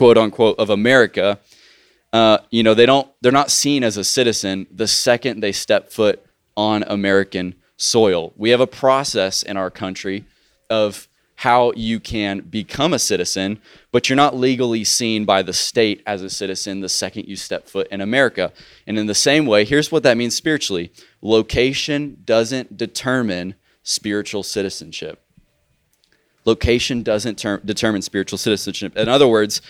quote 0.00 0.16
unquote, 0.16 0.58
of 0.58 0.70
America, 0.70 1.38
uh, 2.14 2.38
you 2.48 2.62
know, 2.62 2.72
they 2.72 2.86
don't, 2.86 3.06
they're 3.20 3.30
not 3.30 3.50
seen 3.50 3.84
as 3.84 3.98
a 3.98 4.02
citizen 4.04 4.66
the 4.70 4.88
second 4.88 5.40
they 5.40 5.52
step 5.52 5.90
foot 5.90 6.24
on 6.56 6.82
American 6.84 7.54
soil. 7.76 8.32
We 8.34 8.48
have 8.48 8.60
a 8.60 8.66
process 8.66 9.42
in 9.42 9.58
our 9.58 9.70
country 9.70 10.24
of 10.70 11.06
how 11.40 11.72
you 11.74 11.98
can 11.98 12.40
become 12.40 12.92
a 12.92 12.98
citizen, 12.98 13.58
but 13.92 14.10
you're 14.10 14.16
not 14.16 14.36
legally 14.36 14.84
seen 14.84 15.24
by 15.24 15.40
the 15.40 15.54
state 15.54 16.02
as 16.06 16.20
a 16.20 16.28
citizen 16.28 16.80
the 16.80 16.88
second 16.88 17.26
you 17.26 17.34
step 17.34 17.66
foot 17.66 17.88
in 17.90 18.02
America. 18.02 18.52
And 18.86 18.98
in 18.98 19.06
the 19.06 19.14
same 19.14 19.46
way, 19.46 19.64
here's 19.64 19.90
what 19.90 20.02
that 20.02 20.18
means 20.18 20.36
spiritually 20.36 20.92
location 21.22 22.18
doesn't 22.26 22.76
determine 22.76 23.54
spiritual 23.82 24.42
citizenship. 24.42 25.22
Location 26.44 27.02
doesn't 27.02 27.38
ter- 27.38 27.60
determine 27.64 28.02
spiritual 28.02 28.36
citizenship. 28.36 28.94
In 28.94 29.08
other 29.08 29.26
words, 29.26 29.62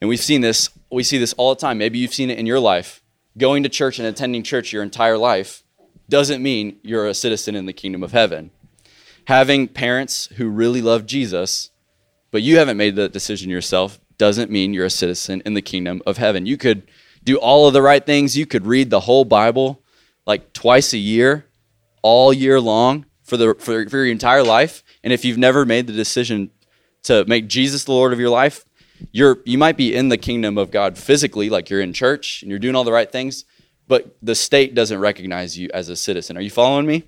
and 0.00 0.08
we've 0.08 0.20
seen 0.20 0.40
this, 0.40 0.70
we 0.90 1.02
see 1.02 1.18
this 1.18 1.34
all 1.34 1.54
the 1.54 1.60
time. 1.60 1.76
Maybe 1.76 1.98
you've 1.98 2.14
seen 2.14 2.30
it 2.30 2.38
in 2.38 2.46
your 2.46 2.60
life. 2.60 3.02
Going 3.36 3.62
to 3.62 3.68
church 3.68 3.98
and 3.98 4.08
attending 4.08 4.42
church 4.42 4.72
your 4.72 4.82
entire 4.82 5.18
life 5.18 5.62
doesn't 6.08 6.42
mean 6.42 6.78
you're 6.82 7.06
a 7.06 7.12
citizen 7.12 7.54
in 7.54 7.66
the 7.66 7.74
kingdom 7.74 8.02
of 8.02 8.12
heaven 8.12 8.52
having 9.28 9.68
parents 9.68 10.26
who 10.36 10.48
really 10.48 10.80
love 10.80 11.04
Jesus, 11.04 11.68
but 12.30 12.40
you 12.40 12.56
haven't 12.56 12.78
made 12.78 12.96
the 12.96 13.10
decision 13.10 13.50
yourself, 13.50 14.00
doesn't 14.16 14.50
mean 14.50 14.72
you're 14.72 14.86
a 14.86 14.90
citizen 14.90 15.42
in 15.44 15.52
the 15.52 15.60
kingdom 15.60 16.00
of 16.06 16.16
heaven. 16.16 16.46
You 16.46 16.56
could 16.56 16.88
do 17.22 17.36
all 17.36 17.66
of 17.66 17.74
the 17.74 17.82
right 17.82 18.06
things. 18.06 18.38
You 18.38 18.46
could 18.46 18.64
read 18.64 18.88
the 18.88 19.00
whole 19.00 19.26
Bible 19.26 19.82
like 20.24 20.54
twice 20.54 20.94
a 20.94 20.98
year, 20.98 21.44
all 22.00 22.32
year 22.32 22.58
long 22.58 23.04
for, 23.22 23.36
the, 23.36 23.54
for, 23.58 23.86
for 23.86 23.98
your 23.98 24.06
entire 24.06 24.42
life. 24.42 24.82
And 25.04 25.12
if 25.12 25.26
you've 25.26 25.36
never 25.36 25.66
made 25.66 25.86
the 25.86 25.92
decision 25.92 26.50
to 27.02 27.26
make 27.26 27.48
Jesus 27.48 27.84
the 27.84 27.92
Lord 27.92 28.14
of 28.14 28.18
your 28.18 28.30
life, 28.30 28.64
you're, 29.12 29.40
you 29.44 29.58
might 29.58 29.76
be 29.76 29.94
in 29.94 30.08
the 30.08 30.16
kingdom 30.16 30.56
of 30.56 30.70
God 30.70 30.96
physically, 30.96 31.50
like 31.50 31.68
you're 31.68 31.82
in 31.82 31.92
church 31.92 32.40
and 32.40 32.48
you're 32.48 32.58
doing 32.58 32.74
all 32.74 32.84
the 32.84 32.92
right 32.92 33.12
things, 33.12 33.44
but 33.88 34.16
the 34.22 34.34
state 34.34 34.74
doesn't 34.74 34.98
recognize 34.98 35.58
you 35.58 35.68
as 35.74 35.90
a 35.90 35.96
citizen. 35.96 36.38
Are 36.38 36.40
you 36.40 36.48
following 36.48 36.86
me? 36.86 37.04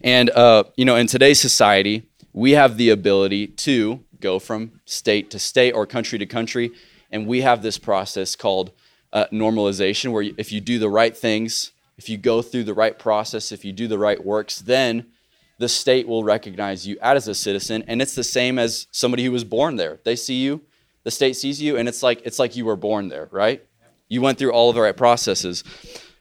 And, 0.00 0.30
uh, 0.30 0.64
you 0.76 0.84
know, 0.84 0.96
in 0.96 1.06
today's 1.06 1.40
society, 1.40 2.08
we 2.32 2.52
have 2.52 2.76
the 2.76 2.90
ability 2.90 3.48
to 3.48 4.04
go 4.20 4.38
from 4.38 4.80
state 4.84 5.30
to 5.30 5.38
state 5.38 5.72
or 5.72 5.86
country 5.86 6.18
to 6.18 6.26
country. 6.26 6.70
And 7.10 7.26
we 7.26 7.42
have 7.42 7.62
this 7.62 7.78
process 7.78 8.36
called 8.36 8.72
uh, 9.12 9.26
normalization, 9.32 10.12
where 10.12 10.24
if 10.38 10.52
you 10.52 10.60
do 10.60 10.78
the 10.78 10.88
right 10.88 11.16
things, 11.16 11.72
if 11.98 12.08
you 12.08 12.16
go 12.16 12.40
through 12.40 12.64
the 12.64 12.74
right 12.74 12.98
process, 12.98 13.52
if 13.52 13.64
you 13.64 13.72
do 13.72 13.86
the 13.86 13.98
right 13.98 14.24
works, 14.24 14.60
then 14.60 15.06
the 15.58 15.68
state 15.68 16.08
will 16.08 16.24
recognize 16.24 16.86
you 16.86 16.96
as 17.02 17.28
a 17.28 17.34
citizen. 17.34 17.84
And 17.86 18.00
it's 18.00 18.14
the 18.14 18.24
same 18.24 18.58
as 18.58 18.86
somebody 18.90 19.24
who 19.24 19.30
was 19.30 19.44
born 19.44 19.76
there. 19.76 20.00
They 20.04 20.16
see 20.16 20.42
you, 20.42 20.62
the 21.04 21.10
state 21.10 21.36
sees 21.36 21.60
you, 21.60 21.76
and 21.76 21.88
it's 21.88 22.02
like 22.02 22.22
it's 22.24 22.38
like 22.38 22.56
you 22.56 22.64
were 22.64 22.76
born 22.76 23.08
there, 23.08 23.28
right? 23.30 23.62
You 24.08 24.20
went 24.20 24.38
through 24.38 24.52
all 24.52 24.70
of 24.70 24.74
the 24.74 24.82
right 24.82 24.96
processes. 24.96 25.64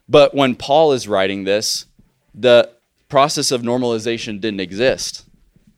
But 0.08 0.36
when 0.36 0.56
Paul 0.56 0.92
is 0.92 1.08
writing 1.08 1.44
this, 1.46 1.86
the 2.34 2.70
process 3.12 3.52
of 3.52 3.62
normalization 3.62 4.40
didn't 4.40 4.62
exist. 4.62 5.26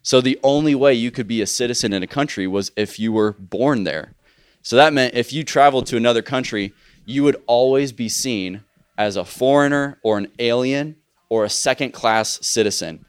So 0.04 0.22
the 0.22 0.40
only 0.44 0.75
way 0.75 0.94
you 0.94 1.12
could 1.12 1.28
be 1.28 1.42
a 1.42 1.48
citizen 1.48 1.92
in 1.92 2.04
a 2.04 2.08
country 2.08 2.46
was 2.46 2.72
if 2.78 3.00
you 3.00 3.12
were 3.12 3.34
born 3.34 3.84
there. 3.84 4.13
So 4.62 4.75
that 4.75 4.94
meant 4.94 5.16
if 5.16 5.34
you 5.34 5.44
traveled 5.44 5.88
to 5.88 5.98
another 5.98 6.22
country, 6.22 6.74
you 7.06 7.24
would 7.24 7.42
always 7.48 7.92
be 7.92 8.08
seen 8.08 8.63
as 8.98 9.16
a 9.16 9.25
foreigner 9.25 9.98
or 10.04 10.18
an 10.18 10.28
alien 10.40 10.96
or 11.28 11.44
a 11.44 11.50
second 11.50 11.92
class 11.92 12.46
citizen. 12.46 13.06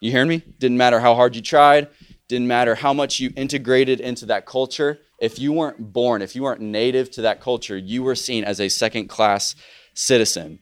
You 0.00 0.10
hear 0.10 0.26
me? 0.26 0.42
Didn't 0.58 0.76
matter 0.76 1.00
how 1.00 1.14
hard 1.14 1.36
you 1.36 1.40
tried, 1.40 1.88
didn't 2.28 2.48
matter 2.48 2.74
how 2.74 2.92
much 2.92 3.20
you 3.20 3.32
integrated 3.36 4.00
into 4.00 4.26
that 4.26 4.44
culture. 4.46 4.98
If 5.20 5.38
you 5.38 5.52
weren't 5.52 5.92
born, 5.92 6.22
if 6.22 6.34
you 6.34 6.42
weren't 6.42 6.60
native 6.60 7.10
to 7.12 7.22
that 7.22 7.40
culture, 7.40 7.76
you 7.76 8.02
were 8.02 8.16
seen 8.16 8.44
as 8.44 8.60
a 8.60 8.68
second 8.68 9.08
class 9.08 9.54
citizen. 9.94 10.58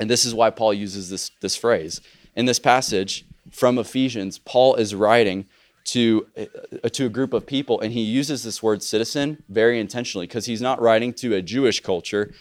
And 0.00 0.08
this 0.08 0.24
is 0.24 0.34
why 0.34 0.48
Paul 0.50 0.72
uses 0.72 1.10
this, 1.10 1.30
this 1.42 1.54
phrase 1.54 2.00
in 2.36 2.46
this 2.46 2.58
passage 2.58 3.24
from 3.50 3.78
Ephesians, 3.78 4.38
Paul 4.38 4.76
is 4.76 4.94
writing 4.94 5.46
to, 5.84 6.26
uh, 6.36 6.88
to 6.88 7.06
a 7.06 7.08
group 7.08 7.32
of 7.32 7.46
people, 7.46 7.80
and 7.80 7.92
he 7.92 8.02
uses 8.02 8.42
this 8.42 8.62
word 8.62 8.82
citizen 8.82 9.42
very 9.48 9.80
intentionally 9.80 10.26
because 10.26 10.46
he's 10.46 10.60
not 10.60 10.80
writing 10.80 11.12
to 11.14 11.34
a 11.34 11.42
Jewish 11.42 11.80
culture. 11.80 12.32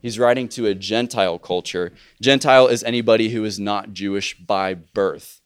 He's 0.00 0.18
writing 0.18 0.48
to 0.50 0.66
a 0.66 0.74
Gentile 0.74 1.38
culture. 1.38 1.92
Gentile 2.20 2.66
is 2.68 2.82
anybody 2.84 3.30
who 3.30 3.44
is 3.44 3.58
not 3.58 3.92
Jewish 3.92 4.36
by 4.38 4.74
birth. 4.74 5.40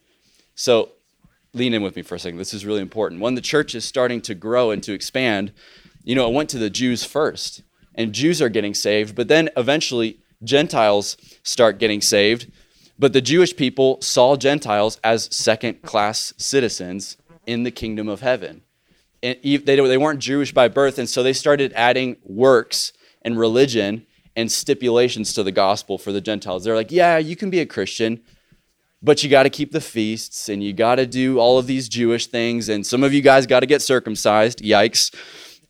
So 0.55 0.90
lean 1.55 1.75
in 1.75 1.83
with 1.83 1.97
me 1.97 2.02
for 2.02 2.17
a 2.17 2.19
second. 2.19 2.38
This 2.38 2.55
is 2.55 2.67
really 2.67 2.81
important. 2.81 3.21
When 3.21 3.35
the 3.35 3.40
church 3.40 3.75
is 3.75 3.85
starting 3.85 4.21
to 4.23 4.35
grow 4.35 4.71
and 4.71 4.83
to 4.83 4.93
expand, 4.93 5.52
you 6.05 6.14
know, 6.14 6.28
it 6.28 6.35
went 6.35 6.50
to 6.50 6.59
the 6.59 6.71
Jews 6.71 7.05
first, 7.05 7.62
and 7.95 8.12
Jews 8.12 8.40
are 8.40 8.49
getting 8.49 8.75
saved, 8.75 9.14
but 9.14 9.28
then 9.28 9.50
eventually 9.57 10.19
Gentiles 10.45 11.17
start 11.43 11.78
getting 11.78 12.00
saved. 12.00 12.50
But 12.99 13.12
the 13.12 13.21
Jewish 13.21 13.55
people 13.55 14.00
saw 14.02 14.37
Gentiles 14.37 14.99
as 15.05 15.28
second 15.35 15.83
class 15.83 16.35
citizens 16.37 17.17
in 17.47 17.62
the 17.62 17.71
kingdom 17.71 18.09
of 18.09 18.21
heaven. 18.21 18.62
And 19.23 19.37
they, 19.43 19.59
they 19.61 19.97
weren't 19.97 20.21
Jewish 20.21 20.52
by 20.52 20.69
birth, 20.69 20.99
and 20.99 21.09
so 21.09 21.23
they 21.23 21.33
started 21.33 21.73
adding 21.75 22.17
works 22.25 22.93
and 23.23 23.38
religion 23.38 24.07
and 24.37 24.50
stipulations 24.50 25.33
to 25.35 25.43
the 25.43 25.52
gospel 25.52 25.99
for 25.99 26.12
the 26.12 26.21
Gentiles. 26.21 26.64
They're 26.64 26.76
like, 26.76 26.93
yeah, 26.93 27.19
you 27.19 27.35
can 27.35 27.50
be 27.50 27.61
a 27.61 27.67
Christian, 27.67 28.21
but 29.02 29.23
you 29.23 29.31
got 29.31 29.45
to 29.45 29.50
keep 29.50 29.73
the 29.73 29.81
feasts 29.81 30.49
and 30.49 30.62
you 30.62 30.73
got 30.73 30.97
to 30.97 31.07
do 31.07 31.38
all 31.38 31.59
of 31.59 31.67
these 31.67 31.88
Jewish 31.88 32.26
things, 32.26 32.69
and 32.69 32.87
some 32.87 33.02
of 33.02 33.12
you 33.12 33.21
guys 33.21 33.47
got 33.47 33.61
to 33.61 33.67
get 33.67 33.83
circumcised. 33.83 34.61
Yikes. 34.61 35.14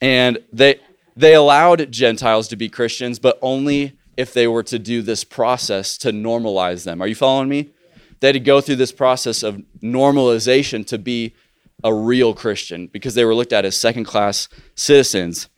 And 0.01 0.39
they, 0.53 0.81
they 1.17 1.35
allowed 1.35 1.91
Gentiles 1.91 2.49
to 2.49 2.57
be 2.57 2.69
Christians, 2.69 3.19
but 3.19 3.39
only 3.43 3.98
if 4.19 4.35
they 4.35 4.49
were 4.49 4.65
to 4.65 4.81
do 4.81 5.01
this 5.01 5.23
process 5.23 5.97
to 5.97 6.11
normalize 6.11 6.83
them. 6.85 7.01
Are 7.01 7.07
you 7.07 7.15
following 7.15 7.49
me? 7.49 7.71
They 8.19 8.27
had 8.29 8.33
to 8.33 8.41
go 8.41 8.61
through 8.61 8.77
this 8.77 8.91
process 8.91 9.45
of 9.45 9.63
normalization 9.81 10.85
to 10.89 10.99
be 10.99 11.37
a 11.85 11.95
real 11.95 12.35
Christian 12.35 12.89
because 12.89 13.15
they 13.15 13.25
were 13.25 13.35
looked 13.35 13.53
at 13.53 13.65
as 13.65 13.77
second 13.77 14.05
class 14.05 14.49
citizens. 14.75 15.49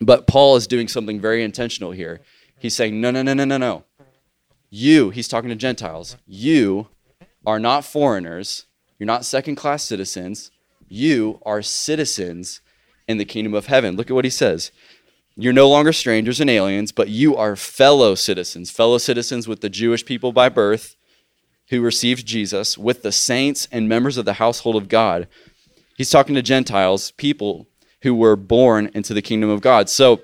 But 0.00 0.26
Paul 0.26 0.56
is 0.56 0.66
doing 0.66 0.88
something 0.88 1.20
very 1.20 1.44
intentional 1.44 1.90
here. 1.90 2.22
He's 2.58 2.74
saying, 2.74 2.98
no, 2.98 3.10
no, 3.10 3.20
no, 3.20 3.34
no, 3.34 3.44
no, 3.44 3.58
no. 3.58 3.84
You, 4.70 5.10
he's 5.10 5.28
talking 5.28 5.50
to 5.50 5.54
Gentiles, 5.54 6.16
you 6.26 6.88
are 7.44 7.60
not 7.60 7.84
foreigners. 7.84 8.64
You're 8.98 9.06
not 9.06 9.26
second 9.26 9.56
class 9.56 9.82
citizens. 9.82 10.50
You 10.88 11.38
are 11.44 11.60
citizens 11.60 12.62
in 13.06 13.18
the 13.18 13.26
kingdom 13.26 13.52
of 13.52 13.66
heaven. 13.66 13.94
Look 13.94 14.08
at 14.08 14.14
what 14.14 14.24
he 14.24 14.30
says. 14.30 14.72
You're 15.38 15.52
no 15.52 15.68
longer 15.68 15.92
strangers 15.92 16.40
and 16.40 16.48
aliens, 16.48 16.92
but 16.92 17.10
you 17.10 17.36
are 17.36 17.56
fellow 17.56 18.14
citizens, 18.14 18.70
fellow 18.70 18.96
citizens 18.96 19.46
with 19.46 19.60
the 19.60 19.68
Jewish 19.68 20.04
people 20.04 20.32
by 20.32 20.48
birth 20.48 20.96
who 21.68 21.82
received 21.82 22.26
Jesus, 22.26 22.78
with 22.78 23.02
the 23.02 23.12
saints 23.12 23.68
and 23.70 23.88
members 23.88 24.16
of 24.16 24.24
the 24.24 24.34
household 24.34 24.76
of 24.76 24.88
God. 24.88 25.28
He's 25.96 26.10
talking 26.10 26.34
to 26.36 26.42
Gentiles, 26.42 27.10
people 27.12 27.68
who 28.02 28.14
were 28.14 28.36
born 28.36 28.90
into 28.94 29.12
the 29.12 29.20
kingdom 29.20 29.50
of 29.50 29.60
God. 29.60 29.90
So 29.90 30.22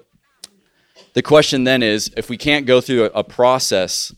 the 1.13 1.23
question 1.23 1.65
then 1.65 1.83
is 1.83 2.11
if 2.17 2.31
we 2.31 2.39
can't 2.39 2.65
go 2.65 2.81
through 2.81 3.05
a, 3.07 3.25
process, 3.25 4.15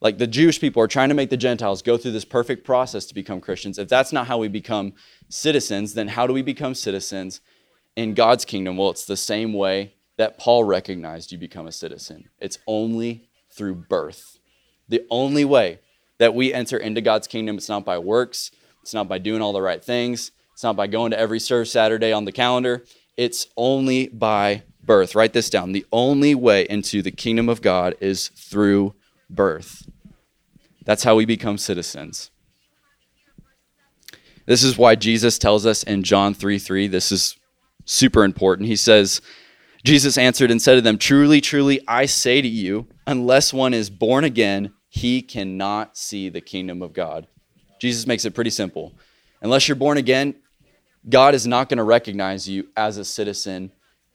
like 0.00 0.18
the 0.18 0.26
Jewish 0.28 0.60
people 0.60 0.80
are 0.80 0.88
trying 0.88 1.08
to 1.08 1.14
make 1.14 1.30
the 1.30 1.36
Gentiles 1.36 1.82
go 1.82 1.96
through 1.96 2.12
this 2.12 2.24
perfect 2.24 2.64
process 2.64 3.06
to 3.06 3.14
become 3.14 3.40
Christians, 3.40 3.78
if 3.78 3.88
that's 3.88 4.12
not 4.12 4.28
how 4.28 4.38
we 4.38 4.46
become 4.46 4.92
citizens, 5.28 5.94
then 5.94 6.08
how 6.08 6.26
do 6.26 6.32
we 6.32 6.42
become 6.42 6.74
citizens 6.74 7.40
in 7.96 8.14
God's 8.14 8.44
kingdom? 8.44 8.76
Well, 8.76 8.90
it's 8.90 9.06
the 9.06 9.16
same 9.16 9.52
way 9.52 9.95
that 10.16 10.38
Paul 10.38 10.64
recognized 10.64 11.32
you 11.32 11.38
become 11.38 11.66
a 11.66 11.72
citizen. 11.72 12.30
It's 12.40 12.58
only 12.66 13.28
through 13.50 13.74
birth. 13.74 14.38
The 14.88 15.04
only 15.10 15.44
way 15.44 15.80
that 16.18 16.34
we 16.34 16.52
enter 16.52 16.76
into 16.76 17.00
God's 17.00 17.26
kingdom, 17.26 17.56
it's 17.56 17.68
not 17.68 17.84
by 17.84 17.98
works, 17.98 18.50
it's 18.82 18.94
not 18.94 19.08
by 19.08 19.18
doing 19.18 19.42
all 19.42 19.52
the 19.52 19.62
right 19.62 19.84
things, 19.84 20.30
it's 20.52 20.62
not 20.62 20.76
by 20.76 20.86
going 20.86 21.10
to 21.10 21.18
every 21.18 21.40
serve 21.40 21.68
Saturday 21.68 22.12
on 22.12 22.24
the 22.24 22.32
calendar. 22.32 22.84
It's 23.16 23.46
only 23.56 24.08
by 24.08 24.62
birth. 24.82 25.14
Write 25.14 25.32
this 25.32 25.50
down. 25.50 25.72
The 25.72 25.86
only 25.92 26.34
way 26.34 26.66
into 26.68 27.02
the 27.02 27.10
kingdom 27.10 27.48
of 27.48 27.62
God 27.62 27.94
is 28.00 28.28
through 28.28 28.94
birth. 29.28 29.88
That's 30.84 31.02
how 31.02 31.16
we 31.16 31.24
become 31.24 31.58
citizens. 31.58 32.30
This 34.46 34.62
is 34.62 34.78
why 34.78 34.94
Jesus 34.94 35.38
tells 35.38 35.66
us 35.66 35.82
in 35.82 36.04
John 36.04 36.32
3 36.32 36.58
3, 36.58 36.86
this 36.86 37.10
is 37.10 37.36
super 37.84 38.22
important. 38.22 38.68
He 38.68 38.76
says, 38.76 39.20
Jesus 39.86 40.18
answered 40.18 40.50
and 40.50 40.60
said 40.60 40.74
to 40.74 40.80
them, 40.80 40.98
Truly, 40.98 41.40
truly, 41.40 41.80
I 41.86 42.06
say 42.06 42.42
to 42.42 42.48
you, 42.48 42.88
unless 43.06 43.52
one 43.52 43.72
is 43.72 43.88
born 43.88 44.24
again, 44.24 44.72
he 44.88 45.22
cannot 45.22 45.96
see 45.96 46.28
the 46.28 46.40
kingdom 46.40 46.82
of 46.82 46.92
God. 46.92 47.28
Jesus 47.80 48.04
makes 48.04 48.24
it 48.24 48.34
pretty 48.34 48.50
simple. 48.50 48.94
Unless 49.42 49.68
you're 49.68 49.76
born 49.76 49.96
again, 49.96 50.34
God 51.08 51.36
is 51.36 51.46
not 51.46 51.68
going 51.68 51.76
to 51.76 51.84
recognize 51.84 52.48
you 52.48 52.66
as 52.76 52.98
a 52.98 53.04
citizen 53.04 53.70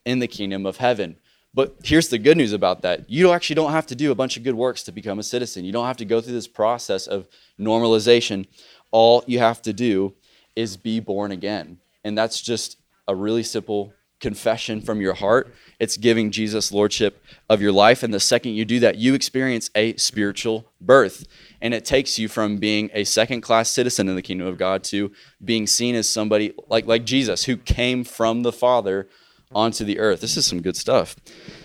in 0.05 0.19
the 0.19 0.27
kingdom 0.27 0.65
of 0.65 0.75
heaven. 0.75 1.15
But 1.53 1.77
here's 1.85 2.09
the 2.09 2.17
good 2.17 2.35
news 2.35 2.51
about 2.51 2.81
that. 2.81 3.09
You 3.09 3.31
actually 3.31 3.55
don't 3.55 3.71
have 3.71 3.87
to 3.87 3.95
do 3.95 4.11
a 4.11 4.15
bunch 4.15 4.35
of 4.35 4.43
good 4.43 4.55
works 4.55 4.83
to 4.83 4.91
become 4.91 5.19
a 5.19 5.23
citizen. 5.23 5.63
You 5.63 5.71
don't 5.71 5.87
have 5.87 5.97
to 5.97 6.05
go 6.05 6.19
through 6.19 6.33
this 6.33 6.49
process 6.49 7.07
of 7.07 7.29
normalization. 7.57 8.45
All 8.91 9.23
you 9.25 9.39
have 9.39 9.61
to 9.61 9.71
do 9.71 10.15
is 10.53 10.75
be 10.75 10.99
born 10.99 11.31
again. 11.31 11.77
And 12.03 12.17
that's 12.17 12.41
just 12.41 12.77
a 13.07 13.15
really 13.15 13.43
simple 13.43 13.93
confession 14.21 14.81
from 14.81 15.01
your 15.01 15.13
heart. 15.15 15.53
It's 15.79 15.97
giving 15.97 16.31
Jesus 16.31 16.71
lordship 16.71 17.23
of 17.49 17.61
your 17.61 17.71
life. 17.71 18.03
And 18.03 18.13
the 18.13 18.19
second 18.19 18.53
you 18.53 18.63
do 18.63 18.79
that, 18.79 18.97
you 18.97 19.13
experience 19.13 19.69
a 19.75 19.95
spiritual 19.97 20.71
birth. 20.79 21.25
And 21.59 21.73
it 21.73 21.83
takes 21.83 22.17
you 22.17 22.27
from 22.27 22.57
being 22.57 22.89
a 22.93 23.03
second 23.03 23.41
class 23.41 23.69
citizen 23.69 24.07
in 24.07 24.15
the 24.15 24.21
kingdom 24.21 24.47
of 24.47 24.57
God 24.57 24.83
to 24.85 25.11
being 25.43 25.67
seen 25.67 25.95
as 25.95 26.07
somebody 26.07 26.53
like, 26.67 26.85
like 26.85 27.03
Jesus 27.03 27.45
who 27.45 27.57
came 27.57 28.03
from 28.03 28.43
the 28.43 28.51
Father 28.51 29.09
onto 29.53 29.83
the 29.83 29.99
earth. 29.99 30.21
This 30.21 30.37
is 30.37 30.45
some 30.45 30.61
good 30.61 30.77
stuff. 30.77 31.15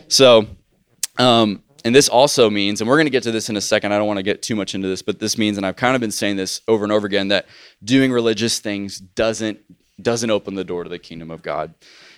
So, 0.08 0.46
um, 1.18 1.62
and 1.84 1.94
this 1.94 2.08
also 2.08 2.50
means, 2.50 2.80
and 2.80 2.88
we're 2.88 2.96
going 2.96 3.06
to 3.06 3.10
get 3.10 3.22
to 3.25 3.30
this 3.30 3.48
in 3.48 3.56
a 3.56 3.60
second. 3.60 3.92
I 3.92 3.98
don't 3.98 4.08
want 4.08 4.16
to 4.16 4.25
get 4.25 4.42
too 4.42 4.56
much 4.56 4.75
into 4.75 4.88
this, 4.88 5.02
but 5.02 5.20
this 5.20 5.38
means, 5.38 5.56
and 5.56 5.64
I've 5.64 5.76
kind 5.76 5.94
of 5.94 6.00
been 6.00 6.10
saying 6.10 6.34
this 6.34 6.60
over 6.66 6.82
and 6.82 6.92
over 6.92 7.06
again, 7.06 7.28
that 7.28 7.46
doing 7.84 8.10
religious 8.10 8.58
things 8.58 8.98
doesn't 8.98 9.60
doesn't 10.02 10.30
open 10.30 10.54
the 10.54 10.64
door 10.64 10.84
to 10.84 10.90
the 10.90 10.98
kingdom 10.98 11.30
of 11.30 11.42
God. 11.42 11.75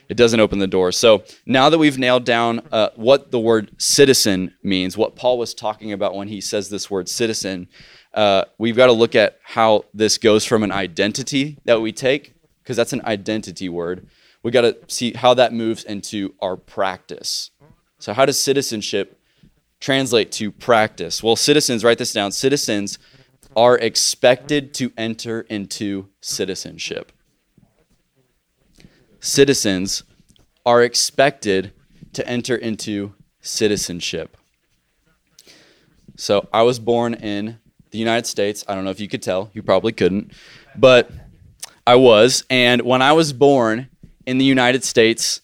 It 0.09 0.17
doesn't 0.17 0.41
open 0.41 0.59
the 0.59 0.67
door. 0.67 0.91
So 0.93 1.23
now 1.45 1.69
that 1.69 1.79
we've 1.79 1.99
nailed 1.99 2.25
down 2.25 2.61
uh, 2.73 2.91
what 2.97 3.31
the 3.31 3.39
word 3.39 3.71
citizen 3.79 4.55
means, 4.63 4.97
what 4.97 5.17
Paul 5.17 5.39
was 5.39 5.53
talking 5.53 5.93
about 5.93 6.15
when 6.15 6.29
he 6.29 6.41
says 6.41 6.71
this 6.71 6.91
word 6.91 7.09
citizen, 7.09 7.69
uh, 8.15 8.45
we've 8.57 8.77
got 8.77 8.87
to 8.87 8.93
look 8.93 9.15
at 9.15 9.39
how 9.45 9.85
this 9.93 10.17
goes 10.17 10.45
from 10.45 10.63
an 10.63 10.73
identity 10.73 11.59
that 11.67 11.81
we 11.81 11.93
take, 11.93 12.35
because 12.63 12.77
that's 12.77 12.95
an 12.95 13.03
identity 13.05 13.69
word. 13.69 14.07
We've 14.43 14.53
got 14.53 14.63
to 14.63 14.79
see 14.87 15.13
how 15.13 15.35
that 15.35 15.53
moves 15.53 15.85
into 15.85 16.35
our 16.41 16.57
practice. 16.57 17.51
So, 17.99 18.15
how 18.15 18.25
does 18.25 18.41
citizenship 18.41 19.21
translate 19.81 20.33
to 20.33 20.51
practice? 20.51 21.23
Well, 21.23 21.37
citizens, 21.37 21.85
write 21.85 21.99
this 21.99 22.13
down. 22.13 22.33
Citizens 22.33 22.99
are 23.57 23.77
expected 23.77 24.73
to 24.75 24.93
enter 24.97 25.43
into 25.43 26.09
citizenship. 26.21 27.13
Citizens 29.21 30.03
are 30.65 30.83
expected 30.83 31.73
to 32.13 32.27
enter 32.27 32.55
into 32.55 33.15
citizenship. 33.41 34.37
So, 36.17 36.49
I 36.53 36.63
was 36.63 36.79
born 36.79 37.15
in 37.15 37.59
the 37.91 37.99
United 37.99 38.27
States. 38.27 38.65
I 38.67 38.75
don't 38.75 38.85
know 38.85 38.91
if 38.91 39.01
you 39.01 39.09
could 39.09 39.23
tell, 39.23 39.51
you 39.53 39.63
probably 39.63 39.93
couldn't, 39.93 40.33
but 40.77 41.11
I 41.87 41.95
was. 41.95 42.45
And 42.51 42.83
when 42.83 43.03
I 43.03 43.13
was 43.13 43.33
born 43.33 43.89
in 44.27 44.39
the 44.39 44.45
United 44.45 44.85
States, 44.85 45.41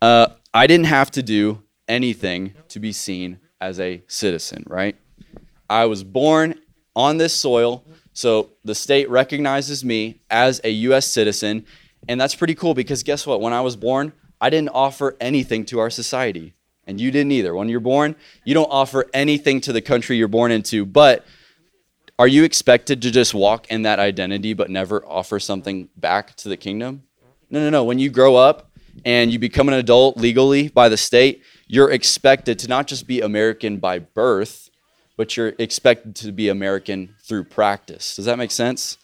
uh, 0.00 0.28
I 0.54 0.66
didn't 0.66 0.86
have 0.86 1.10
to 1.12 1.22
do 1.22 1.62
anything 1.88 2.54
to 2.68 2.78
be 2.78 2.92
seen 2.92 3.40
as 3.60 3.80
a 3.80 4.02
citizen, 4.06 4.64
right? 4.66 4.96
I 5.68 5.86
was 5.86 6.04
born 6.04 6.54
on 6.94 7.16
this 7.16 7.34
soil, 7.34 7.84
so 8.12 8.50
the 8.64 8.74
state 8.74 9.10
recognizes 9.10 9.84
me 9.84 10.20
as 10.30 10.60
a 10.64 10.70
U.S. 10.70 11.06
citizen, 11.06 11.66
and 12.06 12.20
that's 12.20 12.34
pretty 12.34 12.54
cool 12.54 12.74
because 12.74 13.02
guess 13.02 13.26
what? 13.26 13.40
When 13.40 13.52
I 13.52 13.60
was 13.60 13.76
born, 13.76 14.12
I 14.40 14.50
didn't 14.50 14.70
offer 14.70 15.16
anything 15.20 15.64
to 15.66 15.80
our 15.80 15.90
society, 15.90 16.54
and 16.86 17.00
you 17.00 17.10
didn't 17.10 17.32
either. 17.32 17.54
When 17.54 17.68
you're 17.68 17.80
born, 17.80 18.14
you 18.44 18.54
don't 18.54 18.70
offer 18.70 19.06
anything 19.12 19.60
to 19.62 19.72
the 19.72 19.80
country 19.80 20.16
you're 20.16 20.28
born 20.28 20.52
into, 20.52 20.86
but 20.86 21.26
are 22.18 22.28
you 22.28 22.44
expected 22.44 23.02
to 23.02 23.10
just 23.10 23.32
walk 23.32 23.68
in 23.70 23.82
that 23.82 23.98
identity 23.98 24.52
but 24.52 24.70
never 24.70 25.04
offer 25.06 25.38
something 25.38 25.88
back 25.96 26.34
to 26.36 26.48
the 26.48 26.56
kingdom? 26.56 27.04
No, 27.50 27.60
no, 27.60 27.70
no. 27.70 27.84
When 27.84 27.98
you 27.98 28.10
grow 28.10 28.36
up 28.36 28.70
and 29.04 29.32
you 29.32 29.38
become 29.38 29.68
an 29.68 29.74
adult 29.74 30.16
legally 30.16 30.68
by 30.68 30.88
the 30.88 30.96
state, 30.96 31.42
you're 31.66 31.90
expected 31.90 32.58
to 32.60 32.68
not 32.68 32.86
just 32.86 33.06
be 33.06 33.20
American 33.20 33.78
by 33.78 34.00
birth, 34.00 34.68
but 35.16 35.36
you're 35.36 35.54
expected 35.58 36.16
to 36.16 36.32
be 36.32 36.48
American 36.48 37.14
through 37.22 37.44
practice. 37.44 38.16
Does 38.16 38.24
that 38.24 38.38
make 38.38 38.50
sense? 38.50 38.98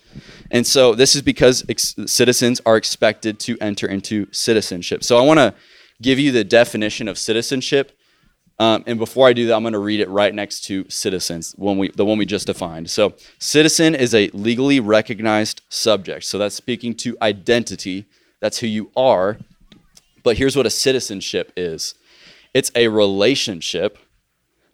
And 0.51 0.67
so 0.67 0.95
this 0.95 1.15
is 1.15 1.23
because 1.23 1.65
ex- 1.69 1.95
citizens 2.07 2.61
are 2.67 2.77
expected 2.77 3.39
to 3.41 3.57
enter 3.61 3.87
into 3.87 4.27
citizenship. 4.33 5.05
So 5.05 5.19
I 5.19 5.23
want 5.23 5.39
to 5.39 5.55
give 6.01 6.19
you 6.19 6.33
the 6.33 6.45
definition 6.45 7.09
of 7.09 7.19
citizenship. 7.19 7.93
Um, 8.59 8.85
and 8.87 8.99
before 8.99 9.27
I 9.27 9.33
do 9.33 9.47
that, 9.47 9.55
I'm 9.55 9.63
going 9.63 9.73
to 9.73 9.79
read 9.79 10.01
it 10.01 10.09
right 10.09 10.33
next 10.33 10.61
to 10.67 10.89
citizens, 10.89 11.55
when 11.59 11.77
we, 11.77 11.91
the 11.91 12.05
one 12.05 12.19
we 12.19 12.27
just 12.27 12.47
defined. 12.47 12.89
So, 12.89 13.15
citizen 13.41 13.97
is 13.97 14.15
a 14.15 14.29
legally 14.29 14.79
recognized 14.79 15.63
subject. 15.69 16.25
So, 16.25 16.39
that's 16.39 16.55
speaking 16.55 16.95
to 16.99 17.17
identity. 17.21 18.07
That's 18.41 18.59
who 18.59 18.69
you 18.69 18.93
are. 18.97 19.39
But 20.23 20.39
here's 20.39 20.57
what 20.57 20.67
a 20.67 20.71
citizenship 20.71 21.53
is 21.57 21.97
it's 22.55 22.71
a 22.77 22.87
relationship 22.87 23.99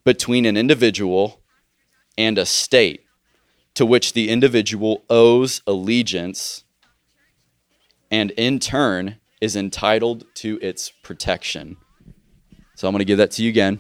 between 0.05 0.45
an 0.45 0.59
individual 0.59 1.41
and 2.19 2.37
a 2.37 2.45
state 2.45 3.05
to 3.81 3.87
which 3.87 4.13
the 4.13 4.29
individual 4.29 5.03
owes 5.09 5.63
allegiance 5.67 6.65
and 8.11 8.31
in 8.33 8.59
turn 8.59 9.17
is 9.41 9.57
entitled 9.57 10.23
to 10.35 10.59
its 10.61 10.93
protection. 11.03 11.79
So 12.77 12.87
I'm 12.87 12.93
going 12.93 12.99
to 12.99 13.07
give 13.07 13.17
that 13.17 13.31
to 13.31 13.43
you 13.43 13.49
again. 13.49 13.79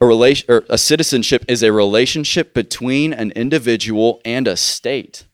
A 0.00 0.06
relation 0.06 0.46
or 0.50 0.64
a 0.70 0.78
citizenship 0.78 1.44
is 1.46 1.62
a 1.62 1.70
relationship 1.70 2.54
between 2.54 3.12
an 3.12 3.32
individual 3.32 4.22
and 4.24 4.48
a 4.48 4.56
state 4.56 5.26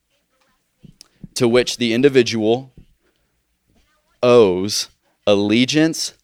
to 1.35 1.47
which 1.47 1.77
the 1.77 1.93
individual 1.93 2.73
owes 4.25 4.89
allegiance 5.25 6.15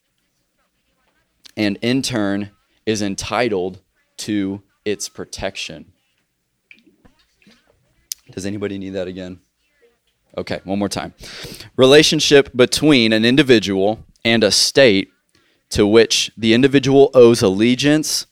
and 1.57 1.79
in 1.83 2.03
turn 2.03 2.51
is 2.85 3.01
entitled 3.01 3.79
to 4.17 4.65
its 4.85 5.09
protection. 5.09 5.93
Does 8.39 8.47
anybody 8.47 8.79
need 8.79 8.91
that 8.91 9.09
again? 9.09 9.41
Okay, 10.37 10.61
one 10.63 10.79
more 10.79 10.89
time. 10.89 11.13
Relationship 11.75 12.51
between 12.55 13.13
an 13.13 13.25
individual 13.25 14.07
and 14.25 14.45
a 14.45 14.53
state 14.53 15.11
to 15.71 15.85
which 15.85 16.31
the 16.37 16.55
individual 16.55 17.11
owes 17.15 17.43
allegiance 17.43 18.27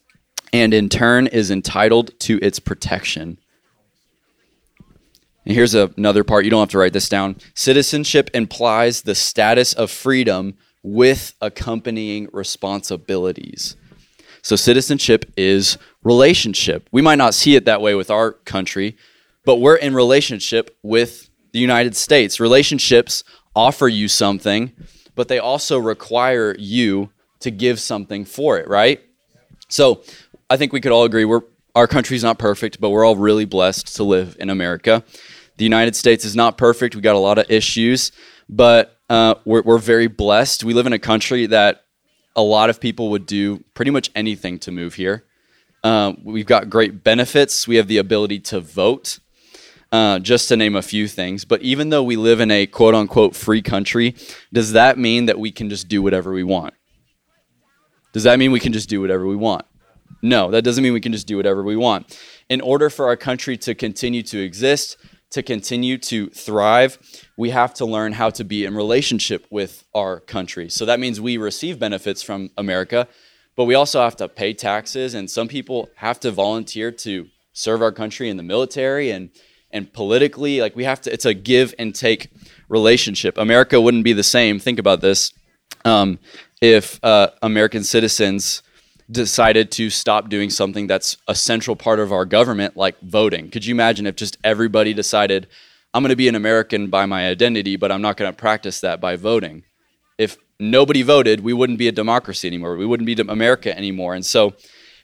and 0.52 0.72
in 0.72 0.88
turn 0.88 1.26
is 1.26 1.50
entitled 1.50 2.16
to 2.20 2.38
its 2.40 2.60
protection. 2.60 3.38
And 5.44 5.56
here's 5.56 5.74
another 5.74 6.22
part, 6.22 6.44
you 6.44 6.52
don't 6.52 6.60
have 6.60 6.68
to 6.68 6.78
write 6.78 6.92
this 6.92 7.08
down. 7.08 7.38
Citizenship 7.54 8.30
implies 8.32 9.02
the 9.02 9.16
status 9.16 9.72
of 9.72 9.90
freedom 9.90 10.56
with 10.84 11.34
accompanying 11.40 12.28
responsibilities. 12.32 13.74
So, 14.42 14.54
citizenship 14.54 15.32
is 15.36 15.78
relationship. 16.04 16.88
We 16.92 17.02
might 17.02 17.18
not 17.18 17.34
see 17.34 17.56
it 17.56 17.64
that 17.64 17.80
way 17.80 17.96
with 17.96 18.08
our 18.12 18.30
country, 18.30 18.96
but 19.46 19.56
we're 19.56 19.76
in 19.76 19.94
relationship 19.94 20.76
with 20.82 21.30
the 21.52 21.58
United 21.58 21.96
States. 21.96 22.38
Relationships 22.38 23.24
offer 23.54 23.88
you 23.88 24.08
something, 24.08 24.72
but 25.14 25.28
they 25.28 25.38
also 25.38 25.78
require 25.78 26.54
you 26.58 27.10
to 27.40 27.50
give 27.50 27.80
something 27.80 28.26
for 28.26 28.58
it, 28.58 28.68
right? 28.68 29.00
So, 29.68 30.02
I 30.50 30.58
think 30.58 30.72
we 30.72 30.80
could 30.80 30.92
all 30.92 31.04
agree 31.04 31.24
we're 31.24 31.42
our 31.74 31.86
country's 31.86 32.22
not 32.22 32.38
perfect, 32.38 32.80
but 32.80 32.90
we're 32.90 33.04
all 33.04 33.16
really 33.16 33.44
blessed 33.44 33.96
to 33.96 34.02
live 34.02 34.36
in 34.40 34.48
America. 34.48 35.04
The 35.58 35.64
United 35.64 35.94
States 35.94 36.24
is 36.24 36.34
not 36.34 36.56
perfect. 36.56 36.96
We 36.96 37.02
got 37.02 37.16
a 37.16 37.18
lot 37.18 37.36
of 37.36 37.50
issues, 37.50 38.12
but 38.48 38.98
uh, 39.10 39.34
we're, 39.44 39.60
we're 39.60 39.78
very 39.78 40.06
blessed. 40.06 40.64
We 40.64 40.72
live 40.72 40.86
in 40.86 40.94
a 40.94 40.98
country 40.98 41.44
that 41.46 41.84
a 42.34 42.42
lot 42.42 42.70
of 42.70 42.80
people 42.80 43.10
would 43.10 43.26
do 43.26 43.62
pretty 43.74 43.90
much 43.90 44.10
anything 44.14 44.58
to 44.60 44.72
move 44.72 44.94
here. 44.94 45.24
Um, 45.84 46.22
we've 46.24 46.46
got 46.46 46.70
great 46.70 47.04
benefits. 47.04 47.68
We 47.68 47.76
have 47.76 47.88
the 47.88 47.98
ability 47.98 48.40
to 48.40 48.60
vote, 48.60 49.18
uh, 49.92 50.18
just 50.18 50.48
to 50.48 50.56
name 50.56 50.76
a 50.76 50.82
few 50.82 51.08
things. 51.08 51.44
But 51.44 51.62
even 51.62 51.90
though 51.90 52.02
we 52.02 52.16
live 52.16 52.40
in 52.40 52.50
a 52.50 52.66
quote 52.66 52.94
unquote 52.94 53.36
free 53.36 53.62
country, 53.62 54.14
does 54.52 54.72
that 54.72 54.98
mean 54.98 55.26
that 55.26 55.38
we 55.38 55.50
can 55.50 55.68
just 55.68 55.88
do 55.88 56.02
whatever 56.02 56.32
we 56.32 56.44
want? 56.44 56.74
Does 58.12 58.24
that 58.24 58.38
mean 58.38 58.52
we 58.52 58.60
can 58.60 58.72
just 58.72 58.88
do 58.88 59.00
whatever 59.00 59.26
we 59.26 59.36
want? 59.36 59.66
No, 60.22 60.50
that 60.50 60.62
doesn't 60.62 60.82
mean 60.82 60.92
we 60.92 61.00
can 61.00 61.12
just 61.12 61.26
do 61.26 61.36
whatever 61.36 61.62
we 61.62 61.76
want. 61.76 62.18
In 62.48 62.60
order 62.60 62.88
for 62.90 63.06
our 63.06 63.16
country 63.16 63.56
to 63.58 63.74
continue 63.74 64.22
to 64.22 64.38
exist, 64.38 64.96
to 65.30 65.42
continue 65.42 65.98
to 65.98 66.28
thrive, 66.30 66.98
we 67.36 67.50
have 67.50 67.74
to 67.74 67.84
learn 67.84 68.12
how 68.12 68.30
to 68.30 68.44
be 68.44 68.64
in 68.64 68.74
relationship 68.74 69.46
with 69.50 69.84
our 69.94 70.20
country. 70.20 70.70
So 70.70 70.86
that 70.86 71.00
means 71.00 71.20
we 71.20 71.36
receive 71.36 71.78
benefits 71.78 72.22
from 72.22 72.50
America, 72.56 73.08
but 73.56 73.64
we 73.64 73.74
also 73.74 74.00
have 74.00 74.16
to 74.16 74.28
pay 74.28 74.54
taxes, 74.54 75.14
and 75.14 75.30
some 75.30 75.48
people 75.48 75.90
have 75.96 76.20
to 76.20 76.30
volunteer 76.30 76.90
to 76.92 77.28
serve 77.52 77.82
our 77.82 77.92
country 77.92 78.28
in 78.28 78.36
the 78.36 78.42
military 78.42 79.10
and 79.10 79.30
and 79.76 79.92
politically 79.92 80.60
like 80.60 80.74
we 80.74 80.84
have 80.84 81.00
to 81.00 81.12
it's 81.12 81.24
a 81.24 81.34
give 81.34 81.74
and 81.78 81.94
take 81.94 82.30
relationship 82.68 83.38
america 83.38 83.80
wouldn't 83.80 84.04
be 84.04 84.12
the 84.12 84.24
same 84.24 84.58
think 84.58 84.78
about 84.78 85.00
this 85.00 85.32
um, 85.84 86.18
if 86.60 86.98
uh, 87.04 87.28
american 87.42 87.84
citizens 87.84 88.62
decided 89.10 89.70
to 89.70 89.88
stop 89.90 90.28
doing 90.28 90.50
something 90.50 90.86
that's 90.86 91.16
a 91.28 91.34
central 91.34 91.76
part 91.76 92.00
of 92.00 92.12
our 92.12 92.24
government, 92.24 92.76
like 92.76 93.00
voting. 93.00 93.50
Could 93.50 93.64
you 93.64 93.74
imagine 93.74 94.06
if 94.06 94.16
just 94.16 94.36
everybody 94.42 94.92
decided, 94.94 95.46
I'm 95.94 96.02
going 96.02 96.10
to 96.10 96.16
be 96.16 96.28
an 96.28 96.34
American 96.34 96.88
by 96.88 97.06
my 97.06 97.28
identity, 97.28 97.76
but 97.76 97.92
I'm 97.92 98.02
not 98.02 98.16
going 98.16 98.30
to 98.30 98.36
practice 98.36 98.80
that 98.80 99.00
by 99.00 99.16
voting? 99.16 99.62
If 100.18 100.36
nobody 100.58 101.02
voted, 101.02 101.40
we 101.40 101.52
wouldn't 101.52 101.78
be 101.78 101.88
a 101.88 101.92
democracy 101.92 102.48
anymore. 102.48 102.76
We 102.76 102.86
wouldn't 102.86 103.06
be 103.06 103.14
America 103.14 103.76
anymore. 103.76 104.14
And 104.14 104.26
so, 104.26 104.54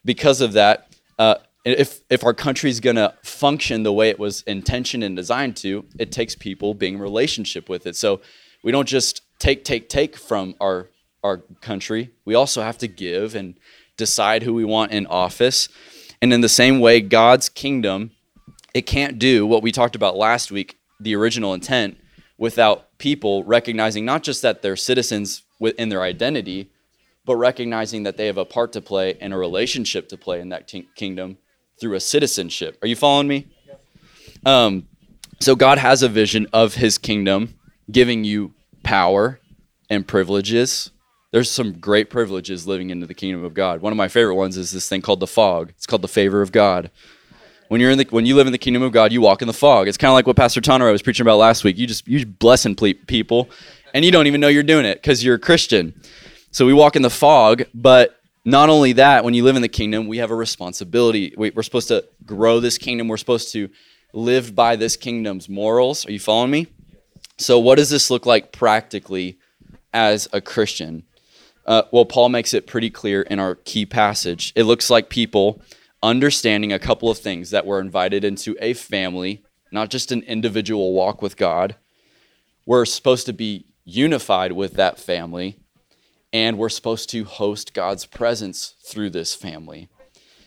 because 0.05 0.41
of 0.41 0.55
that, 0.55 0.93
uh, 1.19 1.37
if 1.65 2.01
if 2.11 2.25
our 2.25 2.35
country 2.35 2.71
is 2.71 2.81
going 2.81 2.97
to 2.97 3.15
function 3.23 3.83
the 3.83 3.93
way 3.93 4.09
it 4.09 4.19
was 4.19 4.43
intentioned 4.43 5.05
and 5.05 5.17
designed 5.17 5.57
to, 5.59 5.85
it 5.99 6.11
takes 6.11 6.35
people 6.35 6.75
being 6.75 6.95
in 6.95 7.01
relationship 7.01 7.69
with 7.69 7.87
it. 7.87 7.97
So 7.97 8.21
we 8.63 8.73
don't 8.73 8.89
just 8.89 9.23
take, 9.39 9.65
take, 9.65 9.89
take 9.89 10.17
from 10.17 10.55
our, 10.61 10.89
our 11.23 11.39
country. 11.61 12.11
We 12.25 12.35
also 12.35 12.63
have 12.63 12.79
to 12.79 12.89
give 12.89 13.35
and 13.35 13.55
decide 13.97 14.43
who 14.43 14.55
we 14.55 14.65
want 14.65 14.93
in 14.93 15.07
office. 15.07 15.69
And 16.21 16.33
in 16.33 16.41
the 16.41 16.49
same 16.49 16.79
way, 16.81 17.01
God's 17.01 17.49
kingdom, 17.49 18.13
it 18.73 18.83
can't 18.83 19.19
do 19.19 19.47
what 19.47 19.63
we 19.63 19.73
talked 19.73 19.97
about 19.97 20.17
last 20.17 20.53
week, 20.53 20.79
the 21.01 21.17
original 21.17 21.55
intent, 21.55 21.99
without 22.39 22.97
people 22.99 23.43
recognizing 23.45 24.05
not 24.05 24.23
just 24.23 24.43
that 24.43 24.63
they're 24.63 24.77
citizens 24.77 25.43
within 25.59 25.89
their 25.89 26.03
identity, 26.03 26.71
but 27.25 27.37
recognizing 27.37 28.05
that 28.05 28.17
they 28.17 28.27
have 28.27 28.39
a 28.39 28.45
part 28.45 28.73
to 28.73 28.81
play 28.81 29.17
and 29.21 29.33
a 29.33 29.37
relationship 29.37 30.09
to 30.09 30.17
play 30.17 30.41
in 30.41 30.49
that 30.51 30.73
kingdom 30.95 31.39
through 31.83 31.95
a 31.97 32.01
citizenship. 32.01 32.79
Are 32.81 32.87
you 32.87 32.95
following 32.95 33.27
me? 33.27 33.49
Um, 34.47 34.87
so 35.41 35.57
God 35.57 35.79
has 35.79 36.05
a 36.05 36.09
vision 36.09 36.47
of 36.53 36.75
his 36.75 36.97
kingdom 36.97 37.59
giving 37.91 38.23
you 38.23 38.55
power 38.85 39.41
and 39.91 40.07
privileges. 40.07 40.93
There's 41.33 41.51
some 41.51 41.73
great 41.81 42.09
privileges 42.09 42.69
living 42.69 42.91
into 42.91 43.05
the 43.07 43.15
kingdom 43.15 43.43
of 43.43 43.53
God. 43.53 43.81
One 43.81 43.93
of 43.93 43.97
my 43.97 44.07
favorite 44.07 44.37
ones 44.37 44.57
is 44.57 44.71
this 44.71 44.89
thing 44.89 45.03
called 45.03 45.19
the 45.19 45.27
fog. 45.27 45.71
It's 45.71 45.87
called 45.87 46.03
the 46.03 46.09
favor 46.09 46.41
of 46.41 46.53
God. 46.53 46.93
When 47.67 47.81
you're 47.81 47.91
in 47.91 47.99
the 47.99 48.07
when 48.11 48.27
you 48.27 48.37
live 48.37 48.47
in 48.47 48.53
the 48.53 48.59
kingdom 48.59 48.83
of 48.83 48.93
God, 48.93 49.13
you 49.13 49.21
walk 49.21 49.43
in 49.43 49.49
the 49.49 49.53
fog. 49.53 49.89
It's 49.89 49.99
kind 49.99 50.11
of 50.11 50.15
like 50.15 50.29
what 50.29 50.37
Pastor 50.37 50.61
Tonderai 50.61 50.93
was 50.93 51.03
preaching 51.03 51.25
about 51.25 51.39
last 51.39 51.65
week. 51.65 51.79
You 51.79 51.89
just 51.89 52.07
you 52.07 52.25
blessing 52.25 52.77
people, 52.77 53.51
and 53.93 54.05
you 54.05 54.13
don't 54.13 54.29
even 54.29 54.41
know 54.41 54.49
you're 54.49 54.63
doing 54.63 54.85
it 54.85 55.03
because 55.03 55.25
you're 55.25 55.35
a 55.35 55.41
Christian. 55.41 56.01
So 56.53 56.65
we 56.65 56.75
walk 56.75 56.95
in 56.95 57.03
the 57.03 57.11
fog, 57.11 57.65
but 57.75 58.22
not 58.45 58.69
only 58.69 58.93
that, 58.95 59.25
when 59.25 59.35
you 59.35 59.45
live 59.45 59.57
in 59.57 59.63
the 59.63 59.69
kingdom, 59.69 60.09
we 60.09 60.19
have 60.19 60.31
a 60.31 60.35
responsibility. 60.35 61.35
We're 61.37 61.63
supposed 61.63 61.89
to 61.89 62.05
grow 62.27 62.61
this 62.61 62.79
kingdom. 62.79 63.09
We're 63.09 63.17
supposed 63.17 63.53
to 63.53 63.69
live 64.13 64.55
by 64.55 64.77
this 64.77 64.97
kingdom's 64.97 65.49
morals. 65.49 66.07
Are 66.07 66.13
you 66.13 66.21
following 66.21 66.51
me? 66.51 66.67
So, 67.39 67.59
what 67.59 67.77
does 67.77 67.91
this 67.91 68.11
look 68.11 68.27
like 68.27 68.53
practically 68.53 69.39
as 69.93 70.29
a 70.33 70.41
Christian? 70.41 71.05
Uh, 71.65 71.83
well, 71.93 72.05
Paul 72.05 72.29
makes 72.29 72.53
it 72.55 72.67
pretty 72.67 72.91
clear 72.91 73.23
in 73.23 73.39
our 73.39 73.55
key 73.55 73.87
passage. 73.87 74.53
It 74.57 74.65
looks 74.65 74.91
like 74.91 75.09
people 75.09 75.63
understanding 76.03 76.73
a 76.73 76.79
couple 76.79 77.09
of 77.09 77.19
things 77.19 77.51
that 77.51 77.65
we're 77.65 77.81
invited 77.81 78.25
into 78.25 78.57
a 78.61 78.73
family, 78.75 79.45
not 79.71 79.89
just 79.89 80.11
an 80.11 80.23
individual 80.23 80.93
walk 80.93 81.23
with 81.23 81.37
God. 81.37 81.77
We're 82.67 82.85
supposed 82.85 83.27
to 83.27 83.33
be 83.33 83.67
unified 83.85 84.53
with 84.53 84.75
that 84.75 84.99
family, 84.99 85.59
and 86.33 86.59
we're 86.59 86.69
supposed 86.69 87.11
to 87.11 87.25
host 87.25 87.75
God's 87.75 88.07
presence 88.07 88.75
through 88.85 89.11
this 89.11 89.35
family. 89.35 89.89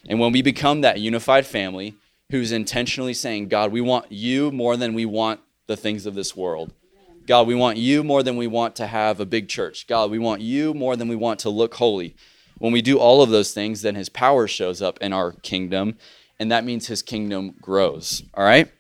And 0.07 0.19
when 0.19 0.31
we 0.31 0.41
become 0.41 0.81
that 0.81 0.99
unified 0.99 1.45
family 1.45 1.95
who's 2.31 2.51
intentionally 2.51 3.13
saying, 3.13 3.49
God, 3.49 3.71
we 3.71 3.81
want 3.81 4.11
you 4.11 4.51
more 4.51 4.77
than 4.77 4.93
we 4.93 5.05
want 5.05 5.39
the 5.67 5.77
things 5.77 6.05
of 6.05 6.15
this 6.15 6.35
world. 6.35 6.73
God, 7.27 7.47
we 7.47 7.55
want 7.55 7.77
you 7.77 8.03
more 8.03 8.21
than 8.21 8.37
we 8.37 8.47
want 8.47 8.75
to 8.75 8.87
have 8.87 9.19
a 9.19 9.25
big 9.25 9.47
church. 9.47 9.87
God, 9.87 10.11
we 10.11 10.19
want 10.19 10.41
you 10.41 10.73
more 10.73 10.95
than 10.95 11.07
we 11.07 11.15
want 11.15 11.39
to 11.41 11.49
look 11.49 11.75
holy. 11.75 12.15
When 12.59 12.71
we 12.71 12.81
do 12.81 12.99
all 12.99 13.21
of 13.21 13.29
those 13.29 13.51
things, 13.51 13.81
then 13.81 13.95
his 13.95 14.09
power 14.09 14.47
shows 14.47 14.81
up 14.81 14.99
in 15.01 15.11
our 15.11 15.31
kingdom, 15.31 15.97
and 16.39 16.51
that 16.51 16.63
means 16.63 16.87
his 16.87 17.01
kingdom 17.01 17.55
grows. 17.61 18.23
All 18.35 18.43
right? 18.43 18.71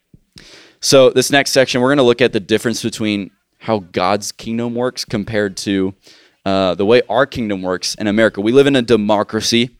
So, 0.79 1.09
this 1.09 1.31
next 1.31 1.51
section, 1.51 1.81
we're 1.81 1.89
going 1.89 1.97
to 1.97 2.03
look 2.03 2.21
at 2.21 2.33
the 2.33 2.39
difference 2.39 2.83
between 2.83 3.31
how 3.59 3.79
God's 3.79 4.31
kingdom 4.31 4.75
works 4.75 5.03
compared 5.03 5.57
to 5.57 5.95
uh, 6.45 6.75
the 6.75 6.85
way 6.85 7.01
our 7.09 7.25
kingdom 7.25 7.61
works 7.61 7.95
in 7.95 8.07
America. 8.07 8.39
We 8.39 8.51
live 8.51 8.67
in 8.67 8.75
a 8.75 8.81
democracy. 8.81 9.71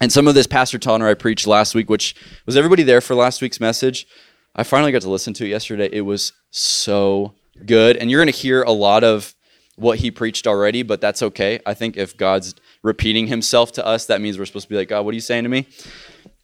And 0.00 0.12
some 0.12 0.28
of 0.28 0.34
this 0.34 0.46
Pastor 0.46 0.78
Tonderai 0.78 1.18
preached 1.18 1.46
last 1.46 1.74
week, 1.74 1.90
which 1.90 2.14
was 2.46 2.56
everybody 2.56 2.82
there 2.82 3.00
for 3.00 3.14
last 3.14 3.42
week's 3.42 3.60
message? 3.60 4.06
I 4.54 4.62
finally 4.62 4.92
got 4.92 5.02
to 5.02 5.10
listen 5.10 5.34
to 5.34 5.44
it 5.44 5.48
yesterday. 5.48 5.88
It 5.92 6.02
was 6.02 6.32
so 6.50 7.34
good. 7.66 7.96
And 7.96 8.10
you're 8.10 8.20
going 8.20 8.32
to 8.32 8.38
hear 8.38 8.62
a 8.62 8.72
lot 8.72 9.04
of 9.04 9.34
what 9.76 9.98
he 9.98 10.10
preached 10.10 10.46
already, 10.46 10.82
but 10.82 11.00
that's 11.00 11.22
okay. 11.22 11.60
I 11.66 11.74
think 11.74 11.96
if 11.96 12.16
God's 12.16 12.54
repeating 12.82 13.26
himself 13.26 13.72
to 13.72 13.86
us, 13.86 14.06
that 14.06 14.20
means 14.20 14.38
we're 14.38 14.46
supposed 14.46 14.66
to 14.66 14.70
be 14.70 14.76
like, 14.76 14.88
God, 14.88 15.04
what 15.04 15.12
are 15.12 15.14
you 15.14 15.20
saying 15.20 15.44
to 15.44 15.50
me? 15.50 15.66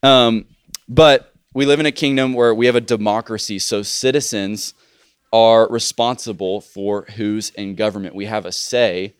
Um, 0.02 0.44
but 0.88 1.32
we 1.54 1.66
live 1.66 1.80
in 1.80 1.86
a 1.86 1.92
kingdom 1.92 2.34
where 2.34 2.54
we 2.54 2.66
have 2.66 2.76
a 2.76 2.80
democracy. 2.80 3.58
So 3.58 3.82
citizens 3.82 4.74
are 5.32 5.68
responsible 5.68 6.60
for 6.60 7.06
who's 7.16 7.50
in 7.50 7.74
government. 7.74 8.14
We 8.14 8.26
have 8.26 8.46
a 8.46 8.52
say 8.52 9.14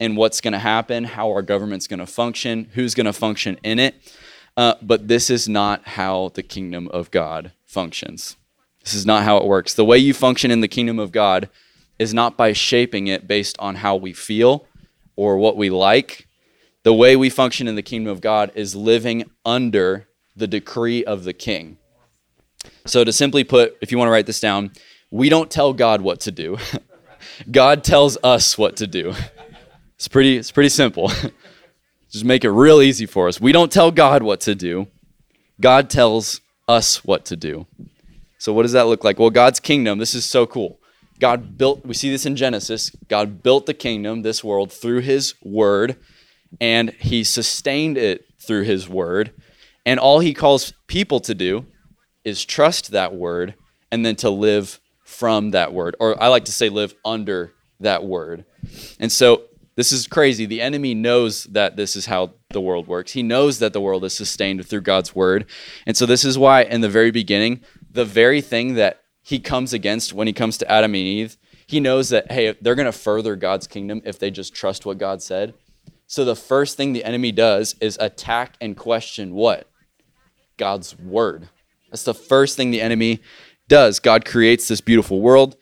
in 0.00 0.16
what's 0.16 0.40
going 0.40 0.52
to 0.52 0.58
happen, 0.58 1.04
how 1.04 1.28
our 1.28 1.42
government's 1.42 1.86
going 1.86 2.00
to 2.00 2.06
function, 2.06 2.68
who's 2.72 2.94
going 2.94 3.06
to 3.06 3.12
function 3.12 3.58
in 3.62 3.78
it. 3.78 3.94
Uh, 4.56 4.74
but 4.82 5.06
this 5.06 5.30
is 5.30 5.48
not 5.48 5.86
how 5.86 6.32
the 6.34 6.42
kingdom 6.42 6.88
of 6.88 7.10
God 7.10 7.52
functions. 7.66 8.36
This 8.82 8.94
is 8.94 9.06
not 9.06 9.22
how 9.22 9.36
it 9.36 9.44
works. 9.44 9.74
The 9.74 9.84
way 9.84 9.98
you 9.98 10.14
function 10.14 10.50
in 10.50 10.62
the 10.62 10.68
kingdom 10.68 10.98
of 10.98 11.12
God 11.12 11.50
is 11.98 12.14
not 12.14 12.36
by 12.36 12.52
shaping 12.54 13.06
it 13.06 13.28
based 13.28 13.56
on 13.58 13.76
how 13.76 13.94
we 13.94 14.12
feel 14.12 14.66
or 15.16 15.36
what 15.36 15.56
we 15.56 15.68
like. 15.68 16.26
The 16.82 16.94
way 16.94 17.14
we 17.14 17.28
function 17.28 17.68
in 17.68 17.74
the 17.74 17.82
kingdom 17.82 18.10
of 18.10 18.22
God 18.22 18.50
is 18.54 18.74
living 18.74 19.30
under 19.44 20.08
the 20.34 20.46
decree 20.46 21.04
of 21.04 21.24
the 21.24 21.34
king. 21.34 21.76
So, 22.86 23.04
to 23.04 23.12
simply 23.12 23.44
put, 23.44 23.76
if 23.82 23.92
you 23.92 23.98
want 23.98 24.08
to 24.08 24.12
write 24.12 24.26
this 24.26 24.40
down, 24.40 24.72
we 25.10 25.28
don't 25.28 25.50
tell 25.50 25.74
God 25.74 26.00
what 26.00 26.20
to 26.20 26.30
do. 26.30 26.56
God 27.50 27.84
tells 27.84 28.16
us 28.22 28.56
what 28.56 28.76
to 28.76 28.86
do. 28.86 29.14
It's 30.00 30.08
pretty, 30.08 30.38
it's 30.38 30.50
pretty 30.50 30.70
simple. 30.70 31.12
Just 32.10 32.24
make 32.24 32.42
it 32.42 32.50
real 32.50 32.80
easy 32.80 33.04
for 33.04 33.28
us. 33.28 33.38
We 33.38 33.52
don't 33.52 33.70
tell 33.70 33.90
God 33.90 34.22
what 34.22 34.40
to 34.40 34.54
do, 34.54 34.86
God 35.60 35.90
tells 35.90 36.40
us 36.66 37.04
what 37.04 37.26
to 37.26 37.36
do. 37.36 37.66
So, 38.38 38.54
what 38.54 38.62
does 38.62 38.72
that 38.72 38.86
look 38.86 39.04
like? 39.04 39.18
Well, 39.18 39.28
God's 39.28 39.60
kingdom, 39.60 39.98
this 39.98 40.14
is 40.14 40.24
so 40.24 40.46
cool. 40.46 40.78
God 41.18 41.58
built, 41.58 41.84
we 41.84 41.92
see 41.92 42.08
this 42.08 42.24
in 42.24 42.34
Genesis, 42.34 42.90
God 43.08 43.42
built 43.42 43.66
the 43.66 43.74
kingdom, 43.74 44.22
this 44.22 44.42
world, 44.42 44.72
through 44.72 45.00
his 45.00 45.34
word, 45.42 45.96
and 46.62 46.92
he 46.92 47.22
sustained 47.22 47.98
it 47.98 48.24
through 48.40 48.62
his 48.62 48.88
word. 48.88 49.34
And 49.84 50.00
all 50.00 50.20
he 50.20 50.32
calls 50.32 50.72
people 50.86 51.20
to 51.20 51.34
do 51.34 51.66
is 52.24 52.46
trust 52.46 52.92
that 52.92 53.14
word 53.14 53.54
and 53.92 54.06
then 54.06 54.16
to 54.16 54.30
live 54.30 54.80
from 55.04 55.50
that 55.50 55.74
word. 55.74 55.94
Or 56.00 56.20
I 56.22 56.28
like 56.28 56.46
to 56.46 56.52
say, 56.52 56.70
live 56.70 56.94
under 57.04 57.52
that 57.80 58.02
word. 58.02 58.46
And 58.98 59.12
so 59.12 59.42
this 59.80 59.92
is 59.92 60.06
crazy. 60.06 60.44
The 60.44 60.60
enemy 60.60 60.94
knows 60.94 61.44
that 61.44 61.76
this 61.76 61.96
is 61.96 62.04
how 62.04 62.34
the 62.50 62.60
world 62.60 62.86
works. 62.86 63.12
He 63.12 63.22
knows 63.22 63.60
that 63.60 63.72
the 63.72 63.80
world 63.80 64.04
is 64.04 64.12
sustained 64.12 64.66
through 64.66 64.82
God's 64.82 65.14
word. 65.14 65.46
And 65.86 65.96
so 65.96 66.04
this 66.04 66.22
is 66.22 66.36
why, 66.36 66.64
in 66.64 66.82
the 66.82 66.88
very 66.90 67.10
beginning, 67.10 67.62
the 67.90 68.04
very 68.04 68.42
thing 68.42 68.74
that 68.74 69.00
he 69.22 69.38
comes 69.38 69.72
against 69.72 70.12
when 70.12 70.26
he 70.26 70.34
comes 70.34 70.58
to 70.58 70.70
Adam 70.70 70.94
and 70.94 71.02
Eve, 71.02 71.38
he 71.66 71.80
knows 71.80 72.10
that, 72.10 72.30
hey, 72.30 72.54
they're 72.60 72.74
going 72.74 72.84
to 72.84 72.92
further 72.92 73.36
God's 73.36 73.66
kingdom 73.66 74.02
if 74.04 74.18
they 74.18 74.30
just 74.30 74.54
trust 74.54 74.84
what 74.84 74.98
God 74.98 75.22
said. 75.22 75.54
So 76.06 76.26
the 76.26 76.36
first 76.36 76.76
thing 76.76 76.92
the 76.92 77.04
enemy 77.04 77.32
does 77.32 77.74
is 77.80 77.96
attack 78.00 78.56
and 78.60 78.76
question 78.76 79.32
what? 79.32 79.66
God's 80.58 80.98
word. 80.98 81.48
That's 81.90 82.04
the 82.04 82.12
first 82.12 82.54
thing 82.54 82.70
the 82.70 82.82
enemy 82.82 83.20
does. 83.66 83.98
God 83.98 84.26
creates 84.26 84.68
this 84.68 84.82
beautiful 84.82 85.22
world, 85.22 85.56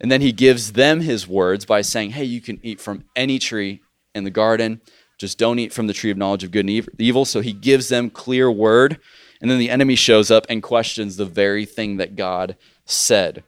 and 0.00 0.10
then 0.10 0.20
he 0.20 0.32
gives 0.32 0.72
them 0.72 1.00
his 1.00 1.26
words 1.26 1.64
by 1.64 1.80
saying, 1.80 2.10
hey, 2.10 2.24
you 2.24 2.40
can 2.40 2.60
eat 2.62 2.80
from 2.80 3.04
any 3.16 3.38
tree 3.38 3.80
in 4.14 4.24
the 4.24 4.30
garden. 4.30 4.80
Just 5.18 5.38
don't 5.38 5.58
eat 5.58 5.72
from 5.72 5.88
the 5.88 5.92
tree 5.92 6.10
of 6.10 6.16
knowledge 6.16 6.44
of 6.44 6.52
good 6.52 6.66
and 6.68 6.86
evil. 6.98 7.24
So 7.24 7.40
he 7.40 7.52
gives 7.52 7.88
them 7.88 8.08
clear 8.08 8.50
word 8.50 9.00
and 9.40 9.50
then 9.50 9.58
the 9.58 9.70
enemy 9.70 9.94
shows 9.94 10.30
up 10.30 10.46
and 10.48 10.62
questions 10.62 11.16
the 11.16 11.24
very 11.24 11.64
thing 11.64 11.98
that 11.98 12.16
God 12.16 12.56
said. 12.84 13.44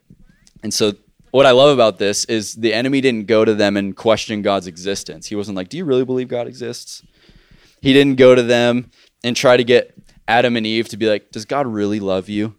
And 0.63 0.73
so, 0.73 0.95
what 1.31 1.47
I 1.47 1.53
love 1.53 1.73
about 1.73 1.99
this 1.99 2.25
is 2.25 2.57
the 2.57 2.75
enemy 2.75 3.01
didn't 3.01 3.27
go 3.27 3.45
to 3.45 3.55
them 3.55 3.77
and 3.77 3.97
question 3.97 4.43
God's 4.43 4.67
existence. 4.67 5.27
He 5.27 5.37
wasn't 5.37 5.57
like, 5.57 5.69
Do 5.69 5.77
you 5.77 5.85
really 5.85 6.05
believe 6.05 6.29
God 6.29 6.47
exists? 6.47 7.03
He 7.83 7.93
didn't 7.93 8.17
go 8.17 8.35
to 8.35 8.43
them 8.43 8.91
and 9.25 9.37
try 9.37 9.57
to 9.57 9.65
get 9.65 9.95
Adam 10.27 10.57
and 10.57 10.67
Eve 10.67 10.89
to 10.89 10.97
be 10.97 11.09
like, 11.09 11.31
Does 11.31 11.45
God 11.45 11.67
really 11.67 12.01
love 12.01 12.29
you? 12.29 12.55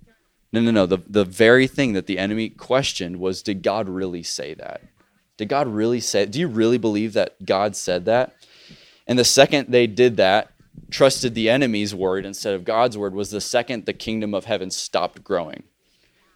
No, 0.54 0.62
no, 0.62 0.72
no. 0.72 0.86
The, 0.86 1.00
the 1.08 1.26
very 1.26 1.68
thing 1.68 1.94
that 1.94 2.08
the 2.08 2.18
enemy 2.18 2.50
questioned 2.50 3.20
was, 3.20 3.42
Did 3.42 3.64
God 3.64 3.88
really 3.88 4.24
say 4.24 4.54
that? 4.56 4.82
Did 5.42 5.50
God 5.50 5.68
really 5.68 6.00
say, 6.00 6.28
do 6.28 6.40
you 6.40 6.48
really 6.48 6.78
believe 6.78 7.14
that 7.14 7.44
God 7.44 7.76
said 7.76 8.06
that? 8.06 8.36
And 9.08 9.18
the 9.18 9.26
second 9.26 9.72
they 9.72 9.88
did 9.88 10.18
that, 10.18 10.52
trusted 10.92 11.34
the 11.34 11.50
enemy's 11.50 11.96
word 11.96 12.28
instead 12.28 12.54
of 12.54 12.64
God's 12.64 12.96
word 12.96 13.16
was 13.16 13.32
the 13.32 13.42
second 13.42 13.88
the 13.88 13.94
kingdom 13.94 14.36
of 14.36 14.46
heaven 14.46 14.70
stopped 14.70 15.24
growing. 15.24 15.64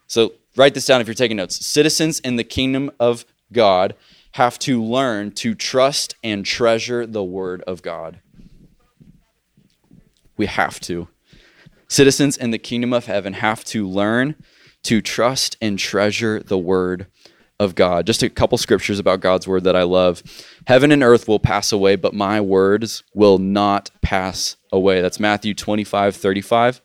So 0.08 0.34
write 0.56 0.74
this 0.74 0.88
down 0.88 1.02
if 1.02 1.08
you're 1.08 1.14
taking 1.14 1.38
notes. 1.38 1.64
Citizens 1.64 2.20
in 2.22 2.38
the 2.38 2.44
kingdom 2.44 2.90
of 3.00 3.26
God 3.54 3.94
have 4.32 4.58
to 4.60 4.84
learn 4.84 5.34
to 5.34 5.54
trust 5.54 6.16
and 6.24 6.44
treasure 6.44 7.06
the 7.06 7.24
word 7.24 7.62
of 7.68 7.84
God. 7.84 8.22
We 10.36 10.48
have 10.48 10.80
to. 10.80 11.10
Citizens 11.88 12.38
in 12.38 12.52
the 12.52 12.58
kingdom 12.58 12.94
of 12.94 13.06
heaven 13.06 13.34
have 13.34 13.64
to 13.66 13.88
learn 13.88 14.36
to 14.84 15.02
trust 15.02 15.58
and 15.62 15.80
treasure 15.80 16.40
the 16.40 16.58
word 16.58 17.08
of 17.60 17.76
God. 17.76 18.06
Just 18.06 18.24
a 18.24 18.30
couple 18.30 18.58
scriptures 18.58 19.00
about 19.00 19.22
God's 19.22 19.48
word 19.48 19.64
that 19.64 19.76
I 19.76 19.84
love. 19.84 20.22
Heaven 20.68 20.92
and 20.92 21.04
earth 21.04 21.28
will 21.28 21.40
pass 21.40 21.72
away, 21.72 21.96
but 21.96 22.14
my 22.14 22.42
words 22.42 23.04
will 23.14 23.38
not 23.38 23.92
pass 24.02 24.58
away. 24.72 25.02
That's 25.02 25.20
Matthew 25.20 25.54
25, 25.54 26.16
35. 26.16 26.82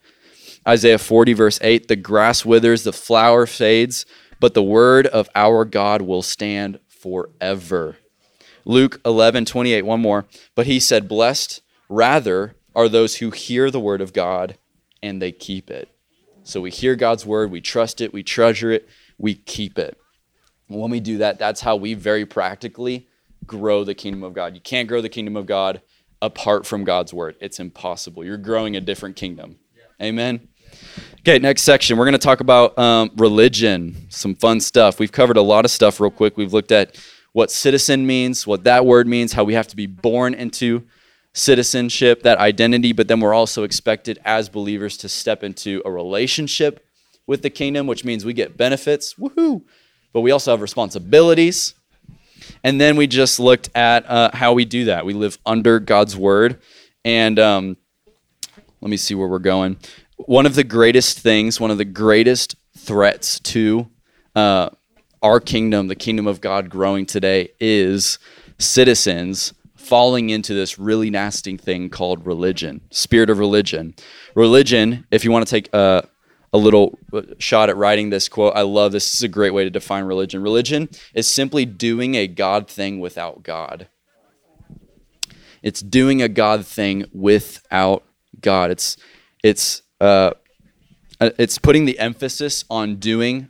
Isaiah 0.67 0.97
40, 0.97 1.33
verse 1.33 1.59
8 1.61 1.87
The 1.87 1.95
grass 1.95 2.45
withers, 2.45 2.83
the 2.83 2.93
flower 2.93 3.45
fades, 3.45 4.05
but 4.39 4.53
the 4.53 4.63
word 4.63 5.07
of 5.07 5.29
our 5.35 5.65
God 5.65 6.01
will 6.01 6.21
stand 6.21 6.79
forever. 6.87 7.97
Luke 8.63 9.01
11, 9.05 9.45
28, 9.45 9.83
one 9.83 10.01
more. 10.01 10.25
But 10.55 10.67
he 10.67 10.79
said, 10.79 11.07
Blessed 11.07 11.61
rather 11.89 12.55
are 12.75 12.87
those 12.87 13.17
who 13.17 13.31
hear 13.31 13.69
the 13.69 13.79
word 13.79 14.01
of 14.01 14.13
God 14.13 14.57
and 15.01 15.21
they 15.21 15.31
keep 15.31 15.69
it. 15.69 15.89
So 16.43 16.61
we 16.61 16.71
hear 16.71 16.95
God's 16.95 17.25
word, 17.25 17.51
we 17.51 17.61
trust 17.61 18.01
it, 18.01 18.13
we 18.13 18.23
treasure 18.23 18.71
it, 18.71 18.89
we 19.17 19.35
keep 19.35 19.77
it. 19.77 19.97
When 20.67 20.89
we 20.89 20.99
do 20.99 21.19
that, 21.19 21.37
that's 21.37 21.61
how 21.61 21.75
we 21.75 21.93
very 21.93 22.25
practically 22.25 23.07
grow 23.45 23.83
the 23.83 23.93
kingdom 23.93 24.23
of 24.23 24.33
God. 24.33 24.55
You 24.55 24.61
can't 24.61 24.87
grow 24.87 25.01
the 25.01 25.09
kingdom 25.09 25.35
of 25.35 25.45
God 25.45 25.81
apart 26.21 26.65
from 26.65 26.83
God's 26.83 27.13
word. 27.13 27.35
It's 27.41 27.59
impossible. 27.59 28.23
You're 28.23 28.37
growing 28.37 28.75
a 28.75 28.81
different 28.81 29.15
kingdom. 29.15 29.57
Yeah. 29.75 30.07
Amen. 30.07 30.47
Okay, 31.19 31.37
next 31.39 31.63
section. 31.63 31.97
We're 31.97 32.05
going 32.05 32.13
to 32.13 32.19
talk 32.19 32.39
about 32.39 32.77
um, 32.79 33.11
religion, 33.17 34.07
some 34.09 34.35
fun 34.35 34.59
stuff. 34.59 34.99
We've 34.99 35.11
covered 35.11 35.37
a 35.37 35.41
lot 35.41 35.65
of 35.65 35.71
stuff 35.71 35.99
real 35.99 36.09
quick. 36.09 36.37
We've 36.37 36.53
looked 36.53 36.71
at 36.71 36.97
what 37.33 37.51
citizen 37.51 38.07
means, 38.07 38.47
what 38.47 38.63
that 38.63 38.85
word 38.85 39.07
means, 39.07 39.33
how 39.33 39.43
we 39.43 39.53
have 39.53 39.67
to 39.67 39.75
be 39.75 39.85
born 39.85 40.33
into 40.33 40.83
citizenship, 41.33 42.23
that 42.23 42.37
identity, 42.37 42.91
but 42.91 43.07
then 43.07 43.19
we're 43.19 43.33
also 43.33 43.63
expected 43.63 44.19
as 44.25 44.49
believers 44.49 44.97
to 44.97 45.09
step 45.09 45.43
into 45.43 45.81
a 45.85 45.91
relationship 45.91 46.85
with 47.25 47.41
the 47.41 47.49
kingdom, 47.49 47.87
which 47.87 48.03
means 48.03 48.25
we 48.25 48.33
get 48.33 48.57
benefits. 48.57 49.13
Woohoo! 49.15 49.63
But 50.13 50.21
we 50.21 50.31
also 50.31 50.51
have 50.51 50.61
responsibilities. 50.61 51.75
And 52.63 52.81
then 52.81 52.97
we 52.97 53.07
just 53.07 53.39
looked 53.39 53.69
at 53.75 54.09
uh, 54.09 54.31
how 54.33 54.53
we 54.53 54.65
do 54.65 54.85
that. 54.85 55.05
We 55.05 55.13
live 55.13 55.37
under 55.45 55.79
God's 55.79 56.17
word. 56.17 56.59
And 57.05 57.39
um, 57.39 57.77
let 58.81 58.89
me 58.89 58.97
see 58.97 59.15
where 59.15 59.27
we're 59.27 59.39
going. 59.39 59.77
One 60.17 60.45
of 60.45 60.55
the 60.55 60.63
greatest 60.63 61.19
things, 61.19 61.59
one 61.59 61.71
of 61.71 61.77
the 61.77 61.85
greatest 61.85 62.55
threats 62.77 63.39
to 63.39 63.89
uh, 64.35 64.69
our 65.21 65.39
kingdom, 65.39 65.87
the 65.87 65.95
kingdom 65.95 66.27
of 66.27 66.41
God 66.41 66.69
growing 66.69 67.05
today, 67.05 67.49
is 67.59 68.19
citizens 68.57 69.53
falling 69.81 70.29
into 70.29 70.53
this 70.53 70.79
really 70.79 71.09
nasty 71.09 71.57
thing 71.57 71.89
called 71.89 72.25
religion, 72.25 72.81
spirit 72.91 73.29
of 73.29 73.39
religion. 73.39 73.93
Religion, 74.35 75.05
if 75.11 75.25
you 75.25 75.31
want 75.31 75.45
to 75.45 75.49
take 75.49 75.73
a, 75.73 76.07
a 76.53 76.57
little 76.57 76.97
shot 77.39 77.69
at 77.69 77.77
writing 77.77 78.09
this 78.09 78.29
quote, 78.29 78.55
I 78.55 78.61
love 78.61 78.91
this. 78.91 79.05
This 79.05 79.15
is 79.15 79.23
a 79.23 79.27
great 79.27 79.53
way 79.53 79.63
to 79.63 79.69
define 79.69 80.05
religion. 80.05 80.41
Religion 80.41 80.89
is 81.13 81.27
simply 81.27 81.65
doing 81.65 82.15
a 82.15 82.27
God 82.27 82.67
thing 82.67 82.99
without 82.99 83.43
God. 83.43 83.87
It's 85.63 85.81
doing 85.81 86.21
a 86.21 86.29
God 86.29 86.65
thing 86.65 87.05
without 87.13 88.03
God. 88.39 88.71
It's 88.71 88.97
it's 89.43 89.83
uh, 89.99 90.31
it's 91.19 91.57
putting 91.57 91.85
the 91.85 91.99
emphasis 91.99 92.65
on 92.69 92.95
doing 92.95 93.49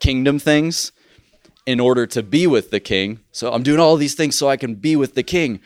kingdom 0.00 0.38
things 0.38 0.92
in 1.66 1.80
order 1.80 2.06
to 2.06 2.22
be 2.22 2.46
with 2.46 2.70
the 2.70 2.80
king. 2.80 3.20
So 3.32 3.52
I'm 3.52 3.62
doing 3.62 3.80
all 3.80 3.96
these 3.96 4.14
things 4.14 4.36
so 4.36 4.48
I 4.48 4.56
can 4.56 4.74
be 4.74 4.96
with 4.96 5.14
the 5.14 5.22
king. 5.22 5.60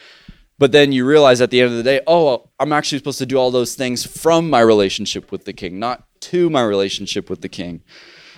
But 0.59 0.73
then 0.73 0.93
you 0.93 1.07
realize 1.07 1.41
at 1.41 1.51
the 1.51 1.61
end 1.61 1.71
of 1.71 1.77
the 1.77 1.83
day, 1.83 2.01
oh, 2.07 2.51
I'm 2.59 2.73
actually 2.73 2.99
supposed 2.99 3.19
to 3.19 3.27
do 3.27 3.37
all 3.37 3.51
those 3.51 3.75
things 3.75 4.05
from 4.05 4.51
my 4.51 4.61
relationship 4.61 5.31
with 5.31 5.45
the 5.45 5.53
king, 5.53 5.79
not 5.79 6.05
to 6.23 6.51
my 6.51 6.63
relationship 6.63 7.31
with 7.31 7.43
the 7.43 7.49
king. 7.49 7.83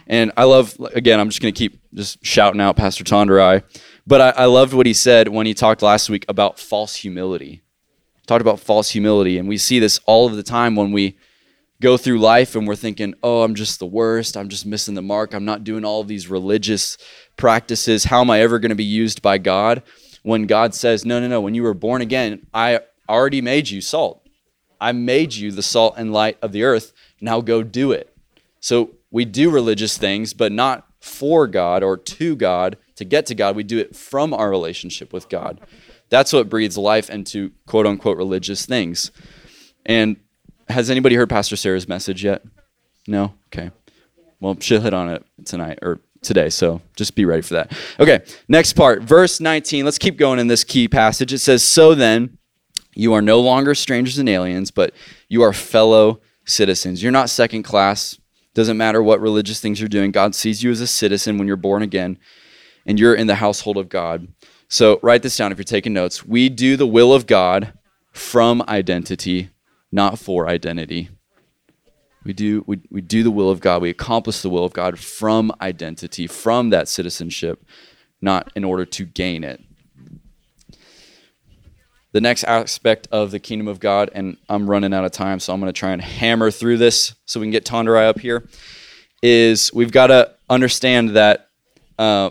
And 0.06 0.32
I 0.36 0.44
love, 0.44 0.76
again, 0.92 1.20
I'm 1.20 1.28
just 1.28 1.40
going 1.40 1.54
to 1.54 1.58
keep 1.58 1.80
just 1.94 2.24
shouting 2.24 2.60
out 2.60 2.76
Pastor 2.76 3.04
Tonderai. 3.04 3.62
But 4.06 4.20
I, 4.20 4.42
I 4.42 4.44
loved 4.46 4.74
what 4.74 4.86
he 4.86 4.92
said 4.92 5.28
when 5.28 5.46
he 5.46 5.54
talked 5.54 5.82
last 5.82 6.10
week 6.10 6.24
about 6.28 6.58
false 6.58 6.96
humility. 6.96 7.62
Talked 8.26 8.42
about 8.42 8.60
false 8.60 8.90
humility. 8.90 9.38
And 9.38 9.48
we 9.48 9.56
see 9.56 9.78
this 9.78 10.00
all 10.06 10.26
of 10.26 10.36
the 10.36 10.42
time 10.42 10.76
when 10.76 10.92
we 10.92 11.16
go 11.80 11.96
through 11.96 12.18
life 12.18 12.54
and 12.54 12.66
we're 12.66 12.76
thinking, 12.76 13.14
oh, 13.22 13.42
I'm 13.42 13.54
just 13.54 13.78
the 13.78 13.86
worst. 13.86 14.36
I'm 14.36 14.48
just 14.48 14.66
missing 14.66 14.94
the 14.94 15.02
mark. 15.02 15.32
I'm 15.32 15.44
not 15.44 15.64
doing 15.64 15.84
all 15.84 16.04
these 16.04 16.28
religious 16.28 16.98
practices. 17.36 18.04
How 18.04 18.20
am 18.20 18.30
I 18.30 18.40
ever 18.40 18.58
going 18.58 18.70
to 18.70 18.76
be 18.76 18.84
used 18.84 19.22
by 19.22 19.38
God? 19.38 19.82
When 20.22 20.46
God 20.46 20.74
says, 20.74 21.04
no, 21.04 21.18
no, 21.18 21.28
no, 21.28 21.40
when 21.40 21.54
you 21.54 21.62
were 21.62 21.74
born 21.74 22.02
again, 22.02 22.46
I 22.52 22.80
already 23.08 23.40
made 23.40 23.70
you 23.70 23.80
salt. 23.80 24.26
I 24.80 24.92
made 24.92 25.34
you 25.34 25.50
the 25.50 25.62
salt 25.62 25.94
and 25.96 26.12
light 26.12 26.38
of 26.42 26.52
the 26.52 26.64
earth. 26.64 26.92
Now 27.20 27.40
go 27.40 27.62
do 27.62 27.92
it. 27.92 28.14
So 28.60 28.96
we 29.10 29.24
do 29.24 29.50
religious 29.50 29.96
things, 29.96 30.34
but 30.34 30.52
not 30.52 30.86
for 31.00 31.46
God 31.46 31.82
or 31.82 31.96
to 31.96 32.36
God 32.36 32.76
to 32.96 33.04
get 33.04 33.24
to 33.26 33.34
God. 33.34 33.56
We 33.56 33.62
do 33.62 33.78
it 33.78 33.96
from 33.96 34.34
our 34.34 34.50
relationship 34.50 35.12
with 35.12 35.30
God. 35.30 35.60
That's 36.10 36.32
what 36.32 36.50
breathes 36.50 36.76
life 36.76 37.08
into 37.08 37.52
quote 37.66 37.86
unquote 37.86 38.18
religious 38.18 38.66
things. 38.66 39.10
And 39.86 40.16
has 40.70 40.90
anybody 40.90 41.14
heard 41.14 41.28
Pastor 41.28 41.56
Sarah's 41.56 41.88
message 41.88 42.24
yet? 42.24 42.42
No? 43.06 43.34
Okay. 43.48 43.70
Well, 44.40 44.56
she'll 44.60 44.80
hit 44.80 44.94
on 44.94 45.08
it 45.10 45.24
tonight 45.44 45.78
or 45.82 46.00
today, 46.22 46.48
so 46.48 46.80
just 46.96 47.14
be 47.14 47.24
ready 47.24 47.42
for 47.42 47.54
that. 47.54 47.72
Okay, 47.98 48.20
next 48.48 48.74
part, 48.74 49.02
verse 49.02 49.40
19. 49.40 49.84
Let's 49.84 49.98
keep 49.98 50.16
going 50.16 50.38
in 50.38 50.46
this 50.46 50.64
key 50.64 50.88
passage. 50.88 51.32
It 51.32 51.38
says, 51.38 51.62
So 51.62 51.94
then, 51.94 52.38
you 52.94 53.12
are 53.12 53.22
no 53.22 53.40
longer 53.40 53.74
strangers 53.74 54.18
and 54.18 54.28
aliens, 54.28 54.70
but 54.70 54.94
you 55.28 55.42
are 55.42 55.52
fellow 55.52 56.20
citizens. 56.44 57.02
You're 57.02 57.12
not 57.12 57.30
second 57.30 57.62
class. 57.62 58.18
Doesn't 58.54 58.76
matter 58.76 59.02
what 59.02 59.20
religious 59.20 59.60
things 59.60 59.80
you're 59.80 59.88
doing. 59.88 60.10
God 60.10 60.34
sees 60.34 60.62
you 60.62 60.70
as 60.70 60.80
a 60.80 60.86
citizen 60.86 61.38
when 61.38 61.46
you're 61.46 61.56
born 61.56 61.82
again, 61.82 62.18
and 62.84 62.98
you're 62.98 63.14
in 63.14 63.26
the 63.26 63.36
household 63.36 63.76
of 63.76 63.88
God. 63.88 64.28
So 64.68 64.98
write 65.02 65.22
this 65.22 65.36
down 65.36 65.52
if 65.52 65.58
you're 65.58 65.64
taking 65.64 65.92
notes. 65.92 66.24
We 66.24 66.48
do 66.48 66.76
the 66.76 66.86
will 66.86 67.12
of 67.12 67.26
God 67.26 67.72
from 68.12 68.62
identity, 68.68 69.50
not 69.92 70.18
for 70.18 70.48
identity. 70.48 71.10
We 72.24 72.32
do, 72.32 72.64
we, 72.66 72.80
we 72.90 73.00
do 73.00 73.22
the 73.22 73.30
will 73.30 73.50
of 73.50 73.60
God. 73.60 73.80
We 73.82 73.90
accomplish 73.90 74.42
the 74.42 74.50
will 74.50 74.64
of 74.64 74.72
God 74.72 74.98
from 74.98 75.52
identity, 75.60 76.26
from 76.26 76.70
that 76.70 76.86
citizenship, 76.86 77.64
not 78.20 78.52
in 78.54 78.64
order 78.64 78.84
to 78.84 79.04
gain 79.04 79.42
it. 79.42 79.60
The 82.12 82.20
next 82.20 82.44
aspect 82.44 83.08
of 83.12 83.30
the 83.30 83.38
kingdom 83.38 83.68
of 83.68 83.78
God, 83.80 84.10
and 84.12 84.36
I'm 84.48 84.68
running 84.68 84.92
out 84.92 85.04
of 85.04 85.12
time, 85.12 85.38
so 85.38 85.54
I'm 85.54 85.60
going 85.60 85.72
to 85.72 85.78
try 85.78 85.92
and 85.92 86.02
hammer 86.02 86.50
through 86.50 86.78
this 86.78 87.14
so 87.24 87.40
we 87.40 87.46
can 87.46 87.52
get 87.52 87.64
Tonderai 87.64 88.08
up 88.08 88.18
here, 88.18 88.48
is 89.22 89.72
we've 89.72 89.92
got 89.92 90.08
to 90.08 90.34
understand 90.48 91.10
that 91.10 91.48
uh, 91.98 92.30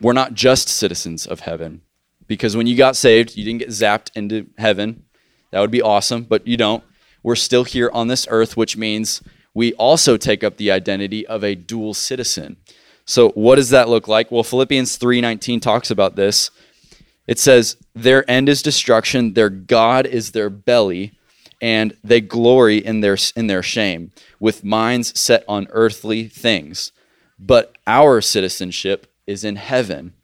we're 0.00 0.12
not 0.12 0.34
just 0.34 0.68
citizens 0.68 1.26
of 1.26 1.40
heaven. 1.40 1.82
Because 2.26 2.56
when 2.56 2.66
you 2.66 2.76
got 2.76 2.96
saved, 2.96 3.36
you 3.36 3.44
didn't 3.44 3.60
get 3.60 3.68
zapped 3.68 4.10
into 4.16 4.48
heaven. 4.58 5.04
That 5.52 5.60
would 5.60 5.70
be 5.70 5.82
awesome, 5.82 6.24
but 6.24 6.46
you 6.46 6.56
don't 6.56 6.82
we're 7.22 7.36
still 7.36 7.64
here 7.64 7.90
on 7.92 8.08
this 8.08 8.26
earth, 8.30 8.56
which 8.56 8.76
means 8.76 9.22
we 9.54 9.72
also 9.74 10.16
take 10.16 10.42
up 10.42 10.56
the 10.56 10.70
identity 10.70 11.26
of 11.26 11.44
a 11.44 11.54
dual 11.54 11.94
citizen. 11.94 12.56
So 13.04 13.30
what 13.30 13.56
does 13.56 13.70
that 13.70 13.88
look 13.88 14.08
like? 14.08 14.30
Well, 14.30 14.42
Philippians 14.42 14.96
3:19 14.96 15.60
talks 15.60 15.90
about 15.90 16.16
this. 16.16 16.50
It 17.26 17.38
says, 17.38 17.76
"Their 17.94 18.28
end 18.30 18.48
is 18.48 18.62
destruction, 18.62 19.34
their 19.34 19.50
god 19.50 20.06
is 20.06 20.30
their 20.30 20.50
belly, 20.50 21.12
and 21.60 21.96
they 22.02 22.20
glory 22.20 22.78
in 22.78 23.00
their 23.00 23.18
in 23.36 23.46
their 23.46 23.62
shame, 23.62 24.12
with 24.40 24.64
minds 24.64 25.18
set 25.18 25.44
on 25.46 25.68
earthly 25.70 26.28
things. 26.28 26.92
But 27.38 27.76
our 27.86 28.20
citizenship 28.20 29.06
is 29.26 29.44
in 29.44 29.56
heaven." 29.56 30.14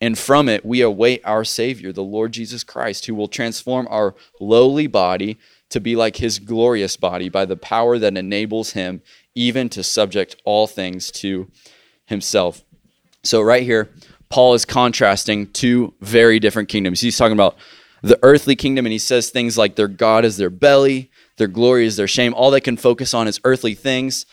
And 0.00 0.18
from 0.18 0.48
it, 0.48 0.66
we 0.66 0.80
await 0.80 1.20
our 1.24 1.44
Savior, 1.44 1.92
the 1.92 2.02
Lord 2.02 2.32
Jesus 2.32 2.64
Christ, 2.64 3.06
who 3.06 3.14
will 3.14 3.28
transform 3.28 3.86
our 3.88 4.16
lowly 4.40 4.88
body 4.88 5.38
to 5.72 5.80
be 5.80 5.96
like 5.96 6.16
his 6.16 6.38
glorious 6.38 6.96
body 6.96 7.28
by 7.28 7.44
the 7.44 7.56
power 7.56 7.98
that 7.98 8.16
enables 8.16 8.72
him 8.72 9.02
even 9.34 9.68
to 9.70 9.82
subject 9.82 10.36
all 10.44 10.66
things 10.66 11.10
to 11.10 11.50
himself. 12.06 12.62
So, 13.22 13.40
right 13.40 13.62
here, 13.62 13.90
Paul 14.28 14.54
is 14.54 14.64
contrasting 14.64 15.50
two 15.52 15.94
very 16.00 16.38
different 16.38 16.68
kingdoms. 16.68 17.00
He's 17.00 17.16
talking 17.16 17.32
about 17.32 17.56
the 18.02 18.18
earthly 18.22 18.56
kingdom, 18.56 18.84
and 18.84 18.92
he 18.92 18.98
says 18.98 19.30
things 19.30 19.56
like 19.56 19.76
their 19.76 19.88
God 19.88 20.24
is 20.24 20.36
their 20.36 20.50
belly, 20.50 21.10
their 21.36 21.48
glory 21.48 21.86
is 21.86 21.96
their 21.96 22.08
shame. 22.08 22.34
All 22.34 22.50
they 22.50 22.60
can 22.60 22.76
focus 22.76 23.14
on 23.14 23.26
is 23.26 23.40
earthly 23.44 23.74
things. 23.74 24.26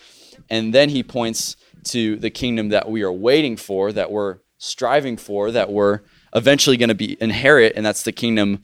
And 0.50 0.74
then 0.74 0.90
he 0.90 1.04
points 1.04 1.56
to 1.86 2.18
the 2.18 2.30
kingdom 2.30 2.70
that 2.70 2.90
we 2.90 3.02
are 3.04 3.12
waiting 3.12 3.56
for, 3.56 3.92
that 3.94 4.12
we're 4.12 4.40
striving 4.58 5.18
for, 5.18 5.52
that 5.52 5.72
we're 5.72 6.02
eventually 6.36 6.78
going 6.78 6.90
to 6.90 6.96
be 6.96 7.18
inherit, 7.22 7.74
and 7.76 7.86
that's 7.86 8.04
the 8.04 8.12
kingdom 8.12 8.62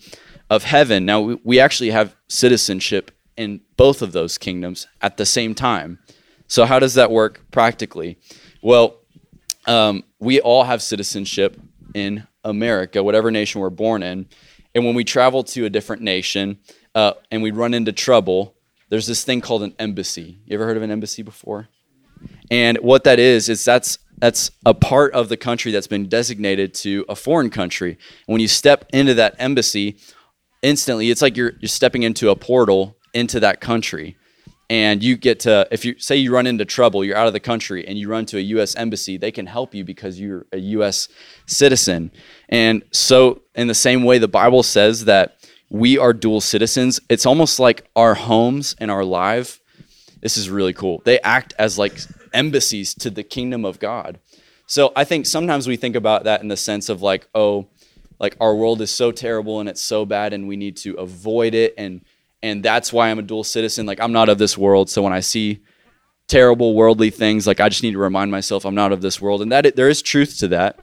of 0.50 0.64
heaven. 0.64 1.06
Now, 1.06 1.22
we 1.22 1.40
we 1.44 1.60
actually 1.60 1.92
have 1.92 2.16
citizenship 2.28 3.12
in 3.38 3.62
both 3.78 4.02
of 4.02 4.12
those 4.12 4.38
kingdoms 4.38 4.88
at 5.02 5.18
the 5.18 5.26
same 5.26 5.56
time. 5.56 6.00
So, 6.48 6.66
how 6.66 6.80
does 6.80 6.94
that 6.94 7.12
work 7.12 7.42
practically? 7.52 8.18
Well, 8.62 8.98
um, 9.66 10.04
we 10.20 10.40
all 10.40 10.64
have 10.64 10.82
citizenship 10.82 11.60
in 11.94 12.28
America, 12.44 13.04
whatever 13.04 13.32
nation 13.32 13.62
we're 13.62 13.70
born 13.70 14.04
in. 14.04 14.28
And 14.74 14.86
when 14.86 14.96
we 14.96 15.04
travel 15.04 15.44
to 15.46 15.66
a 15.66 15.70
different 15.70 16.02
nation 16.02 16.60
uh, 16.94 17.14
and 17.32 17.42
we 17.42 17.52
run 17.52 17.74
into 17.74 17.92
trouble, 17.92 18.56
there's 18.90 19.08
this 19.08 19.24
thing 19.24 19.42
called 19.42 19.64
an 19.64 19.74
embassy. 19.80 20.40
You 20.46 20.56
ever 20.56 20.66
heard 20.66 20.78
of 20.78 20.84
an 20.84 20.92
embassy 20.92 21.24
before? 21.24 21.70
And 22.52 22.78
what 22.80 23.04
that 23.06 23.20
is 23.20 23.50
is 23.50 23.64
that's 23.66 23.98
that's 24.18 24.52
a 24.66 24.74
part 24.74 25.14
of 25.14 25.28
the 25.28 25.36
country 25.36 25.72
that's 25.72 25.88
been 25.88 26.08
designated 26.08 26.74
to 26.76 27.06
a 27.10 27.16
foreign 27.16 27.50
country. 27.50 27.92
And 28.28 28.34
when 28.34 28.42
you 28.42 28.48
step 28.48 28.86
into 28.94 29.14
that 29.16 29.36
embassy, 29.40 29.98
instantly 30.66 31.12
it's 31.12 31.22
like 31.22 31.38
you're 31.38 31.54
you're 31.60 31.70
stepping 31.70 32.04
into 32.04 32.30
a 32.30 32.36
portal 32.36 32.98
into 33.14 33.40
that 33.40 33.62
country. 33.62 34.18
And 34.68 35.04
you 35.04 35.16
get 35.16 35.42
to 35.42 35.68
if 35.70 35.86
you 35.86 36.00
say 36.00 36.16
you 36.16 36.34
run 36.34 36.48
into 36.48 36.66
trouble 36.66 37.06
you're 37.06 37.16
out 37.16 37.28
of 37.28 37.34
the 37.34 37.40
country 37.40 37.88
and 37.88 38.00
you 38.00 38.10
run 38.10 38.26
to 38.26 38.38
a 38.38 38.42
US 38.42 38.76
embassy 38.76 39.16
they 39.16 39.32
can 39.32 39.46
help 39.46 39.76
you 39.76 39.84
because 39.86 40.20
you're 40.20 40.48
a 40.52 40.58
US 40.58 41.08
citizen. 41.46 42.12
And 42.50 42.84
so 42.92 43.42
in 43.54 43.68
the 43.68 43.76
same 43.76 44.04
way 44.04 44.18
the 44.18 44.28
bible 44.28 44.64
says 44.64 45.06
that 45.06 45.48
we 45.70 46.00
are 46.00 46.14
dual 46.14 46.42
citizens 46.42 47.00
it's 47.10 47.28
almost 47.28 47.60
like 47.60 47.88
our 47.96 48.16
homes 48.16 48.76
and 48.80 48.90
our 48.90 49.06
life 49.06 49.62
this 50.22 50.38
is 50.38 50.50
really 50.50 50.74
cool. 50.74 51.04
They 51.06 51.20
act 51.20 51.54
as 51.60 51.78
like 51.78 52.00
embassies 52.34 52.96
to 52.96 53.12
the 53.12 53.24
kingdom 53.24 53.66
of 53.66 53.78
God. 53.78 54.20
So 54.66 54.92
I 54.96 55.04
think 55.04 55.28
sometimes 55.28 55.68
we 55.68 55.78
think 55.78 55.96
about 55.96 56.24
that 56.24 56.42
in 56.42 56.48
the 56.48 56.58
sense 56.58 56.90
of 56.90 57.04
like 57.04 57.28
oh 57.36 57.68
like 58.20 58.36
our 58.40 58.56
world 58.56 58.82
is 58.82 58.92
so 58.92 59.12
terrible 59.12 59.60
and 59.60 59.70
it's 59.70 59.82
so 59.82 60.06
bad 60.06 60.34
and 60.34 60.48
we 60.48 60.56
need 60.56 60.78
to 60.78 60.94
avoid 60.96 61.54
it 61.54 61.74
and 61.78 62.02
and 62.46 62.62
that's 62.62 62.94
why 62.94 63.10
I'm 63.10 63.18
a 63.18 63.24
dual 63.24 63.44
citizen. 63.44 63.88
Like 63.88 64.00
I'm 64.00 64.12
not 64.12 64.30
of 64.30 64.38
this 64.38 64.56
world, 64.56 64.88
so 64.90 65.02
when 65.02 65.14
I 65.14 65.20
see 65.20 65.64
terrible 66.28 66.76
worldly 66.76 67.10
things, 67.10 67.48
like 67.48 67.60
I 67.60 67.70
just 67.70 67.82
need 67.82 67.94
to 67.94 67.98
remind 67.98 68.30
myself 68.30 68.66
I'm 68.66 68.76
not 68.76 68.92
of 68.92 69.02
this 69.02 69.20
world, 69.20 69.42
and 69.42 69.52
that 69.52 69.66
it, 69.66 69.76
there 69.76 69.90
is 69.90 70.04
truth 70.04 70.38
to 70.40 70.48
that. 70.50 70.80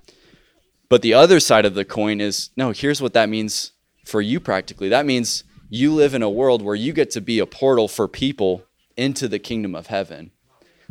But 0.88 1.03
the 1.03 1.14
other 1.14 1.38
side 1.38 1.64
of 1.64 1.75
the 1.75 1.85
coin 1.85 2.21
is 2.21 2.51
no. 2.57 2.73
Here's 2.73 3.01
what 3.01 3.12
that 3.12 3.29
means 3.29 3.73
for 4.05 4.21
you 4.21 4.40
practically. 4.40 4.88
That 4.88 5.07
means 5.07 5.45
you 5.71 5.95
live 5.95 6.14
in 6.14 6.23
a 6.23 6.29
world 6.29 6.62
where 6.62 6.75
you 6.75 6.92
get 6.92 7.11
to 7.12 7.21
be 7.21 7.38
a 7.38 7.47
portal 7.47 7.87
for 7.87 8.09
people 8.09 8.64
into 8.97 9.29
the 9.29 9.38
kingdom 9.38 9.77
of 9.77 9.87
heaven. 9.87 10.33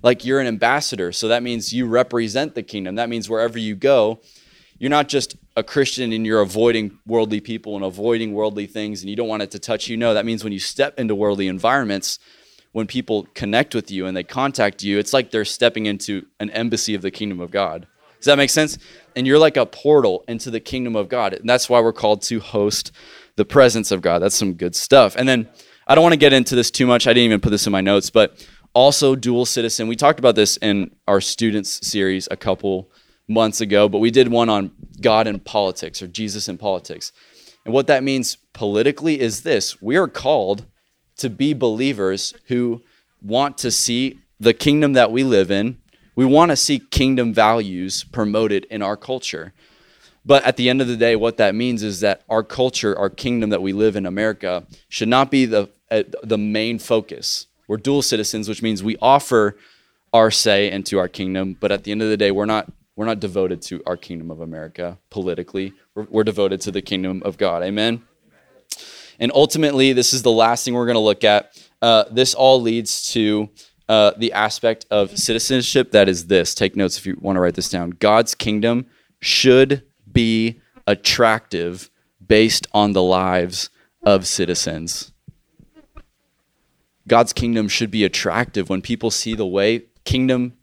Like 0.02 0.24
you're 0.24 0.40
an 0.40 0.48
ambassador, 0.48 1.12
so 1.12 1.28
that 1.28 1.44
means 1.44 1.74
you 1.74 1.86
represent 1.86 2.56
the 2.56 2.64
kingdom. 2.64 2.96
That 2.96 3.10
means 3.10 3.30
wherever 3.30 3.60
you 3.60 3.76
go, 3.76 4.22
you're 4.80 4.90
not 4.90 5.10
just 5.10 5.36
a 5.56 5.64
Christian 5.64 6.14
and 6.14 6.26
you're 6.26 6.42
avoiding 6.42 7.00
worldly 7.06 7.42
people 7.42 7.76
and 7.76 7.84
avoiding 7.84 8.34
worldly 8.34 8.68
things 8.68 9.02
and 9.02 9.10
you 9.10 9.16
don't 9.16 9.28
want 9.28 9.44
it 9.44 9.52
to 9.52 9.60
touch 9.60 9.88
you. 9.90 9.98
No, 9.98 10.14
that 10.14 10.26
means 10.26 10.44
when 10.44 10.54
you 10.54 10.60
step 10.60 11.00
into 11.00 11.14
worldly 11.14 11.48
environments, 11.48 12.20
when 12.72 12.88
people 12.88 13.28
connect 13.34 13.76
with 13.76 13.92
you 13.92 14.06
and 14.06 14.16
they 14.16 14.24
contact 14.24 14.82
you, 14.82 14.98
it's 14.98 15.14
like 15.14 15.32
they're 15.32 15.44
stepping 15.44 15.86
into 15.86 16.26
an 16.40 16.50
embassy 16.52 16.96
of 16.96 17.02
the 17.02 17.12
kingdom 17.12 17.42
of 17.42 17.52
God. 17.52 17.86
Does 18.18 18.28
that 18.28 18.38
make 18.38 18.50
sense? 18.50 18.78
And 19.16 19.28
you're 19.28 19.40
like 19.40 19.58
a 19.58 19.66
portal 19.66 20.24
into 20.28 20.52
the 20.52 20.60
kingdom 20.60 20.96
of 20.96 21.10
God. 21.10 21.34
And 21.34 21.50
that's 21.50 21.68
why 21.70 21.82
we're 21.82 21.92
called 21.92 22.22
to 22.24 22.40
host 22.40 22.92
the 23.36 23.44
presence 23.44 23.92
of 23.92 24.02
God. 24.02 24.20
That's 24.20 24.36
some 24.36 24.54
good 24.54 24.76
stuff. 24.76 25.16
And 25.16 25.28
then 25.28 25.50
I 25.88 25.96
don't 25.96 26.04
want 26.04 26.14
to 26.14 26.20
get 26.20 26.32
into 26.32 26.56
this 26.56 26.72
too 26.72 26.86
much. 26.86 27.08
I 27.08 27.14
didn't 27.14 27.26
even 27.26 27.42
put 27.42 27.50
this 27.50 27.66
in 27.66 27.72
my 27.72 27.82
notes, 27.82 28.10
but 28.10 28.48
also 28.74 29.16
dual 29.16 29.46
citizen. 29.46 29.88
We 29.88 29.96
talked 29.96 30.20
about 30.20 30.36
this 30.36 30.58
in 30.58 30.96
our 31.08 31.20
students 31.20 31.86
series 31.86 32.28
a 32.32 32.38
couple 32.38 32.92
months 33.32 33.62
ago, 33.62 33.90
but 33.90 34.00
we 34.00 34.12
did 34.12 34.28
one 34.28 34.50
on 34.50 34.72
God 35.00 35.28
and 35.28 35.44
politics 35.44 36.02
or 36.02 36.08
Jesus 36.08 36.48
and 36.48 36.60
politics. 36.60 37.12
And 37.66 37.74
what 37.74 37.88
that 37.88 38.04
means 38.04 38.38
politically 38.54 39.20
is 39.20 39.42
this 39.44 39.82
we 39.82 39.98
are 39.98 40.08
called 40.08 40.66
to 41.18 41.30
be 41.30 41.54
believers 41.54 42.34
who 42.48 42.82
want 43.22 43.58
to 43.60 43.72
see 43.72 44.20
the 44.40 44.54
kingdom 44.54 44.94
that 44.94 45.12
we 45.12 45.24
live 45.24 45.52
in. 45.52 45.78
We 46.16 46.26
want 46.26 46.52
to 46.52 46.56
see 46.56 46.80
kingdom 46.80 47.34
values 47.34 48.04
promoted 48.04 48.66
in 48.66 48.82
our 48.82 48.98
culture. 48.98 49.54
But 50.26 50.44
at 50.44 50.58
the 50.58 50.70
end 50.70 50.82
of 50.82 50.88
the 50.88 50.98
day, 50.98 51.16
what 51.16 51.38
that 51.38 51.56
means 51.56 51.82
is 51.84 52.00
that 52.02 52.22
our 52.30 52.44
culture, 52.44 52.98
our 52.98 53.10
kingdom 53.10 53.50
that 53.50 53.62
we 53.62 53.74
live 53.74 53.96
in 53.96 54.06
America, 54.06 54.66
should 54.88 55.08
not 55.08 55.32
be 55.32 55.46
the, 55.46 55.70
uh, 55.90 56.04
the 56.24 56.38
main 56.38 56.78
focus. 56.80 57.48
We're 57.68 57.78
dual 57.78 58.02
citizens, 58.02 58.48
which 58.48 58.62
means 58.62 58.84
we 58.84 58.98
offer 59.02 59.58
our 60.14 60.30
say 60.30 60.70
into 60.70 61.00
our 61.00 61.08
kingdom, 61.08 61.56
but 61.60 61.72
at 61.72 61.86
the 61.86 61.92
end 61.92 62.02
of 62.02 62.10
the 62.10 62.18
day, 62.18 62.32
we're 62.32 62.46
not 62.46 62.72
we're 63.02 63.08
not 63.08 63.20
devoted 63.20 63.64
to 63.64 63.82
our 63.88 63.98
kingdom 63.98 64.30
of 64.30 64.42
America 64.42 64.96
politically. 65.10 65.74
We're, 65.96 66.04
we're 66.04 66.24
devoted 66.24 66.62
to 66.62 66.72
the 66.72 66.84
kingdom 66.84 67.24
of 67.26 67.36
God. 67.36 67.64
Amen. 67.64 68.04
And 69.20 69.32
ultimately, 69.34 69.92
this 69.92 70.14
is 70.14 70.22
the 70.22 70.30
last 70.30 70.64
thing 70.64 70.76
we're 70.76 70.86
going 70.86 70.94
to 70.94 71.00
look 71.00 71.24
at. 71.24 71.60
Uh, 71.82 72.04
this 72.12 72.36
all 72.36 72.62
leads 72.62 73.12
to 73.14 73.50
uh, 73.90 74.12
the 74.18 74.34
aspect 74.34 74.86
of 74.92 75.18
citizenship 75.18 75.90
that 75.94 76.08
is 76.08 76.28
this. 76.28 76.54
Take 76.54 76.76
notes 76.76 77.00
if 77.00 77.08
you 77.08 77.18
want 77.20 77.38
to 77.38 77.40
write 77.40 77.56
this 77.56 77.70
down. 77.70 77.90
God's 77.90 78.36
kingdom 78.36 78.86
should 79.20 79.82
be 80.12 80.62
attractive 80.86 81.90
based 82.24 82.68
on 82.72 82.94
the 82.94 83.02
lives 83.02 83.72
of 84.04 84.28
citizens. 84.28 85.12
God's 87.08 87.34
kingdom 87.34 87.68
should 87.68 87.90
be 87.90 88.04
attractive 88.04 88.70
when 88.70 88.84
people 88.84 89.10
see 89.10 89.34
the 89.34 89.48
way 89.48 89.86
kingdom 90.06 90.54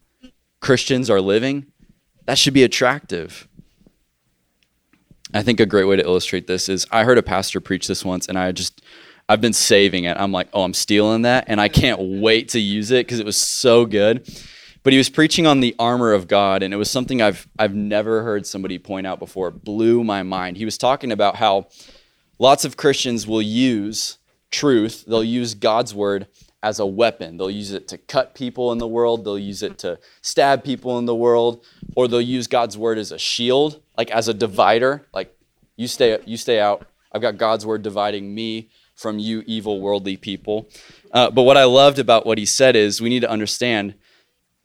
Christians 0.60 1.10
are 1.10 1.20
living 1.20 1.66
that 2.28 2.36
should 2.36 2.52
be 2.52 2.62
attractive. 2.62 3.48
I 5.32 5.42
think 5.42 5.60
a 5.60 5.66
great 5.66 5.84
way 5.84 5.96
to 5.96 6.02
illustrate 6.02 6.46
this 6.46 6.68
is 6.68 6.86
I 6.90 7.04
heard 7.04 7.16
a 7.16 7.22
pastor 7.22 7.58
preach 7.58 7.86
this 7.86 8.04
once 8.04 8.28
and 8.28 8.38
I 8.38 8.52
just 8.52 8.82
I've 9.30 9.40
been 9.40 9.54
saving 9.54 10.04
it. 10.04 10.14
I'm 10.18 10.30
like, 10.30 10.48
"Oh, 10.52 10.62
I'm 10.62 10.74
stealing 10.74 11.22
that 11.22 11.46
and 11.48 11.58
I 11.58 11.68
can't 11.68 11.98
wait 12.20 12.50
to 12.50 12.60
use 12.60 12.90
it 12.90 13.06
because 13.06 13.18
it 13.18 13.24
was 13.24 13.38
so 13.38 13.86
good." 13.86 14.28
But 14.82 14.92
he 14.92 14.98
was 14.98 15.08
preaching 15.08 15.46
on 15.46 15.60
the 15.60 15.74
armor 15.78 16.12
of 16.12 16.28
God 16.28 16.62
and 16.62 16.74
it 16.74 16.76
was 16.76 16.90
something 16.90 17.22
I've 17.22 17.48
I've 17.58 17.74
never 17.74 18.22
heard 18.22 18.46
somebody 18.46 18.78
point 18.78 19.06
out 19.06 19.18
before. 19.18 19.48
It 19.48 19.64
blew 19.64 20.04
my 20.04 20.22
mind. 20.22 20.58
He 20.58 20.66
was 20.66 20.76
talking 20.76 21.10
about 21.10 21.36
how 21.36 21.68
lots 22.38 22.66
of 22.66 22.76
Christians 22.76 23.26
will 23.26 23.40
use 23.40 24.18
truth, 24.50 25.06
they'll 25.06 25.24
use 25.24 25.54
God's 25.54 25.94
word 25.94 26.26
as 26.62 26.78
a 26.78 26.86
weapon. 26.86 27.36
They'll 27.36 27.50
use 27.50 27.72
it 27.72 27.88
to 27.88 27.98
cut 27.98 28.34
people 28.34 28.72
in 28.72 28.78
the 28.78 28.88
world, 28.88 29.24
they'll 29.24 29.38
use 29.38 29.62
it 29.62 29.78
to 29.78 29.98
stab 30.22 30.64
people 30.64 30.98
in 30.98 31.06
the 31.06 31.14
world, 31.14 31.64
or 31.96 32.08
they'll 32.08 32.20
use 32.20 32.46
God's 32.46 32.76
word 32.76 32.98
as 32.98 33.12
a 33.12 33.18
shield, 33.18 33.80
like 33.96 34.10
as 34.10 34.28
a 34.28 34.34
divider, 34.34 35.06
like 35.12 35.34
you 35.76 35.88
stay 35.88 36.18
you 36.26 36.36
stay 36.36 36.60
out. 36.60 36.86
I've 37.12 37.22
got 37.22 37.38
God's 37.38 37.64
word 37.64 37.82
dividing 37.82 38.34
me 38.34 38.68
from 38.94 39.18
you 39.18 39.44
evil 39.46 39.80
worldly 39.80 40.16
people. 40.16 40.68
Uh, 41.12 41.30
but 41.30 41.42
what 41.42 41.56
I 41.56 41.64
loved 41.64 41.98
about 41.98 42.26
what 42.26 42.36
he 42.36 42.44
said 42.44 42.74
is 42.74 43.00
we 43.00 43.08
need 43.08 43.20
to 43.20 43.30
understand 43.30 43.94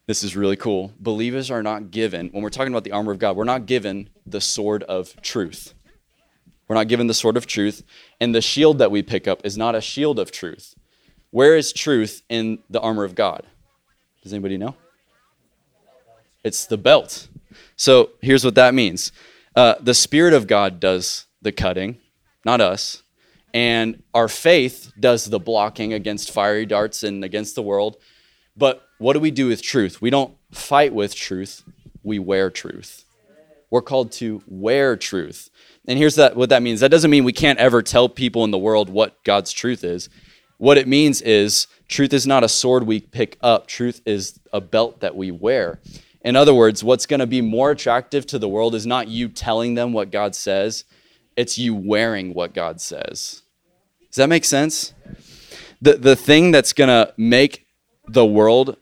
this 0.08 0.23
is 0.23 0.36
really 0.36 0.58
cool. 0.58 0.91
Believers 0.99 1.49
are 1.49 1.63
not 1.63 1.91
given, 1.91 2.29
when 2.29 2.43
we're 2.43 2.49
talking 2.49 2.73
about 2.73 2.84
the 2.84 2.91
armor 2.91 3.12
of 3.12 3.19
God, 3.19 3.38
we're 3.38 3.45
not 3.45 3.67
given 3.67 4.10
the 4.25 4.41
sword 4.41 4.84
of 4.84 5.15
truth. 5.21 5.73
We're 6.67 6.75
not 6.75 6.88
given 6.88 7.08
the 7.08 7.13
sword 7.13 7.38
of 7.38 7.45
truth. 7.45 7.84
And 8.19 8.34
the 8.34 8.41
shield 8.41 8.79
that 8.79 8.91
we 8.91 9.03
pick 9.03 9.27
up 9.27 9.45
is 9.45 9.58
not 9.58 9.75
a 9.75 9.82
shield 9.82 10.19
of 10.19 10.32
truth. 10.32 10.75
Where 11.33 11.57
is 11.57 11.73
truth 11.73 12.21
in 12.29 12.59
the 12.69 12.79
armor 12.79 13.03
of 13.03 13.15
God? 13.15 13.47
Does 14.21 14.33
anybody 14.33 14.55
know? 14.55 14.75
It's 16.43 16.67
the 16.67 16.77
belt. 16.77 17.27
So 17.75 18.11
here's 18.21 18.45
what 18.45 18.53
that 18.53 18.75
means 18.75 19.11
uh, 19.55 19.73
the 19.79 19.95
Spirit 19.95 20.35
of 20.35 20.45
God 20.45 20.79
does 20.79 21.25
the 21.41 21.51
cutting, 21.51 21.97
not 22.45 22.61
us. 22.61 23.01
And 23.51 24.03
our 24.13 24.27
faith 24.27 24.91
does 24.99 25.25
the 25.25 25.39
blocking 25.39 25.91
against 25.91 26.29
fiery 26.29 26.67
darts 26.67 27.01
and 27.01 27.23
against 27.23 27.55
the 27.55 27.63
world. 27.63 27.97
But 28.55 28.83
what 28.99 29.13
do 29.13 29.19
we 29.19 29.31
do 29.31 29.47
with 29.47 29.63
truth? 29.63 30.03
We 30.03 30.11
don't 30.11 30.35
fight 30.51 30.93
with 30.93 31.15
truth, 31.15 31.63
we 32.03 32.19
wear 32.19 32.51
truth. 32.51 33.05
We're 33.71 33.81
called 33.81 34.11
to 34.13 34.43
wear 34.45 34.95
truth. 34.95 35.49
And 35.87 35.97
here's 35.97 36.13
that, 36.15 36.35
what 36.35 36.49
that 36.49 36.61
means 36.61 36.81
that 36.81 36.91
doesn't 36.91 37.09
mean 37.09 37.23
we 37.23 37.33
can't 37.33 37.57
ever 37.57 37.81
tell 37.81 38.07
people 38.07 38.43
in 38.43 38.51
the 38.51 38.59
world 38.59 38.87
what 38.87 39.23
God's 39.23 39.51
truth 39.51 39.83
is. 39.83 40.09
What 40.57 40.77
it 40.77 40.87
means 40.87 41.21
is 41.21 41.67
truth 41.87 42.13
is 42.13 42.27
not 42.27 42.43
a 42.43 42.49
sword 42.49 42.83
we 42.83 42.99
pick 42.99 43.37
up, 43.41 43.67
truth 43.67 44.01
is 44.05 44.39
a 44.51 44.61
belt 44.61 45.01
that 45.01 45.15
we 45.15 45.31
wear. 45.31 45.79
In 46.21 46.35
other 46.35 46.53
words, 46.53 46.83
what's 46.83 47.05
going 47.05 47.19
to 47.19 47.27
be 47.27 47.41
more 47.41 47.71
attractive 47.71 48.25
to 48.27 48.39
the 48.39 48.47
world 48.47 48.75
is 48.75 48.85
not 48.85 49.07
you 49.07 49.27
telling 49.27 49.75
them 49.75 49.91
what 49.91 50.11
God 50.11 50.35
says, 50.35 50.85
it's 51.35 51.57
you 51.57 51.75
wearing 51.75 52.33
what 52.33 52.53
God 52.53 52.79
says. 52.79 53.41
Does 54.09 54.17
that 54.17 54.29
make 54.29 54.45
sense? 54.45 54.93
The, 55.81 55.93
the 55.93 56.15
thing 56.15 56.51
that's 56.51 56.71
going 56.71 56.87
to 56.87 57.13
make 57.17 57.65
the 58.07 58.25
world 58.25 58.77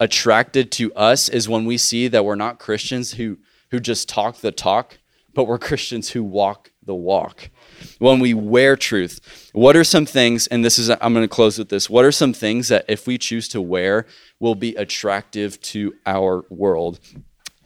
attracted 0.00 0.70
to 0.72 0.94
us 0.94 1.28
is 1.28 1.48
when 1.48 1.64
we 1.66 1.76
see 1.76 2.08
that 2.08 2.24
we're 2.24 2.36
not 2.36 2.58
Christians 2.58 3.12
who, 3.12 3.38
who 3.70 3.80
just 3.80 4.08
talk 4.08 4.38
the 4.38 4.52
talk, 4.52 4.98
but 5.34 5.44
we're 5.44 5.58
Christians 5.58 6.10
who 6.10 6.22
walk 6.22 6.70
the 6.82 6.94
walk 6.94 7.50
when 7.98 8.20
we 8.20 8.34
wear 8.34 8.76
truth. 8.76 9.50
What 9.52 9.76
are 9.76 9.84
some 9.84 10.06
things, 10.06 10.46
and 10.46 10.64
this 10.64 10.78
is, 10.78 10.90
I'm 10.90 11.12
going 11.12 11.24
to 11.24 11.28
close 11.28 11.58
with 11.58 11.68
this. 11.68 11.88
What 11.90 12.04
are 12.04 12.12
some 12.12 12.32
things 12.32 12.68
that 12.68 12.84
if 12.88 13.06
we 13.06 13.18
choose 13.18 13.48
to 13.48 13.60
wear 13.60 14.06
will 14.40 14.54
be 14.54 14.74
attractive 14.76 15.60
to 15.62 15.94
our 16.06 16.44
world? 16.48 17.00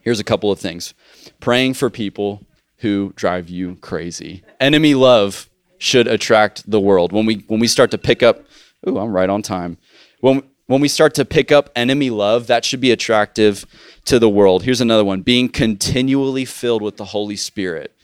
Here's 0.00 0.20
a 0.20 0.24
couple 0.24 0.50
of 0.50 0.58
things 0.58 0.94
praying 1.40 1.74
for 1.74 1.90
people 1.90 2.44
who 2.78 3.12
drive 3.14 3.48
you 3.48 3.76
crazy. 3.76 4.42
Enemy 4.58 4.94
love 4.94 5.48
should 5.78 6.06
attract 6.06 6.68
the 6.70 6.80
world. 6.80 7.12
When 7.12 7.26
we, 7.26 7.44
when 7.46 7.60
we 7.60 7.68
start 7.68 7.90
to 7.92 7.98
pick 7.98 8.22
up, 8.22 8.44
ooh, 8.88 8.98
I'm 8.98 9.12
right 9.12 9.30
on 9.30 9.42
time. 9.42 9.78
When, 10.20 10.42
when 10.66 10.80
we 10.80 10.88
start 10.88 11.14
to 11.14 11.24
pick 11.24 11.52
up 11.52 11.70
enemy 11.76 12.10
love, 12.10 12.46
that 12.46 12.64
should 12.64 12.80
be 12.80 12.90
attractive 12.90 13.66
to 14.04 14.18
the 14.18 14.28
world. 14.28 14.62
Here's 14.62 14.80
another 14.80 15.04
one 15.04 15.22
being 15.22 15.48
continually 15.48 16.44
filled 16.44 16.82
with 16.82 16.96
the 16.96 17.06
Holy 17.06 17.36
Spirit 17.36 17.94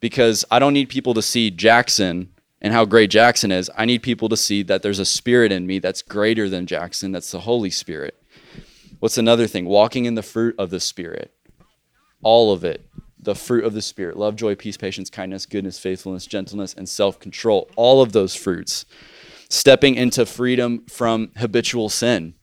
because 0.00 0.44
I 0.50 0.58
don't 0.58 0.72
need 0.74 0.88
people 0.88 1.14
to 1.14 1.22
see 1.22 1.50
Jackson 1.50 2.30
and 2.60 2.72
how 2.72 2.84
great 2.84 3.10
Jackson 3.10 3.52
is. 3.52 3.70
I 3.76 3.84
need 3.84 4.02
people 4.02 4.28
to 4.28 4.36
see 4.36 4.62
that 4.64 4.82
there's 4.82 4.98
a 4.98 5.04
spirit 5.04 5.52
in 5.52 5.66
me 5.66 5.78
that's 5.78 6.02
greater 6.02 6.48
than 6.48 6.66
Jackson, 6.66 7.12
that's 7.12 7.30
the 7.30 7.40
Holy 7.40 7.70
Spirit. 7.70 8.20
What's 8.98 9.18
another 9.18 9.46
thing? 9.46 9.64
Walking 9.64 10.04
in 10.04 10.14
the 10.14 10.22
fruit 10.22 10.54
of 10.58 10.68
the 10.70 10.80
Spirit. 10.80 11.32
All 12.22 12.52
of 12.52 12.64
it. 12.64 12.86
The 13.18 13.34
fruit 13.34 13.64
of 13.64 13.72
the 13.72 13.82
Spirit 13.82 14.16
love, 14.16 14.36
joy, 14.36 14.54
peace, 14.54 14.76
patience, 14.76 15.10
kindness, 15.10 15.46
goodness, 15.46 15.78
faithfulness, 15.78 16.26
gentleness, 16.26 16.74
and 16.74 16.88
self 16.88 17.18
control. 17.18 17.70
All 17.76 18.02
of 18.02 18.12
those 18.12 18.34
fruits. 18.34 18.84
stepping 19.48 19.96
into 19.96 20.24
freedom 20.24 20.84
from 20.88 21.32
habitual 21.36 21.88
sin. 21.88 22.34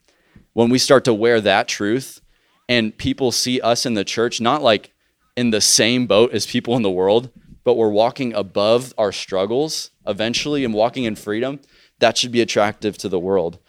When 0.54 0.70
we 0.70 0.78
start 0.78 1.06
to 1.06 1.14
wear 1.14 1.40
that 1.40 1.68
truth 1.68 2.20
and 2.68 2.98
people 2.98 3.32
see 3.32 3.62
us 3.62 3.86
in 3.86 3.94
the 3.94 4.04
church, 4.04 4.42
not 4.42 4.62
like 4.62 4.92
in 5.38 5.52
the 5.52 5.62
same 5.62 6.06
boat 6.06 6.34
as 6.34 6.46
people 6.46 6.76
in 6.76 6.82
the 6.82 6.92
world, 6.92 7.30
but 7.68 7.76
we're 7.76 7.90
walking 7.90 8.34
above 8.34 8.94
our 8.98 9.12
struggles 9.12 9.92
eventually 10.08 10.64
and 10.64 10.74
walking 10.74 11.04
in 11.04 11.18
freedom, 11.18 11.60
that 12.00 12.18
should 12.18 12.32
be 12.32 12.40
attractive 12.40 12.98
to 12.98 13.10
the 13.10 13.20
world. 13.20 13.60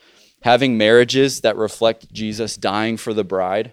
Having 0.42 0.78
marriages 0.78 1.40
that 1.40 1.56
reflect 1.56 2.12
Jesus 2.12 2.54
dying 2.54 2.96
for 2.96 3.12
the 3.12 3.24
bride. 3.24 3.72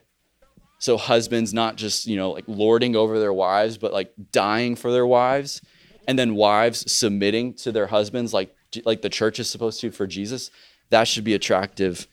So 0.80 0.98
husbands 0.98 1.54
not 1.54 1.76
just, 1.76 2.08
you 2.08 2.16
know, 2.16 2.32
like 2.32 2.46
lording 2.48 2.96
over 2.96 3.20
their 3.20 3.34
wives, 3.34 3.78
but 3.78 3.94
like 3.94 4.14
dying 4.32 4.76
for 4.76 4.92
their 4.92 5.06
wives. 5.06 5.62
And 6.08 6.18
then 6.18 6.34
wives 6.34 6.92
submitting 6.92 7.54
to 7.58 7.72
their 7.72 7.86
husbands 7.86 8.34
like 8.34 8.52
like 8.84 9.04
the 9.04 9.10
church 9.10 9.38
is 9.38 9.48
supposed 9.48 9.80
to 9.82 9.92
for 9.92 10.08
Jesus. 10.08 10.50
That 10.90 11.08
should 11.08 11.24
be 11.24 11.36
attractive 11.36 12.08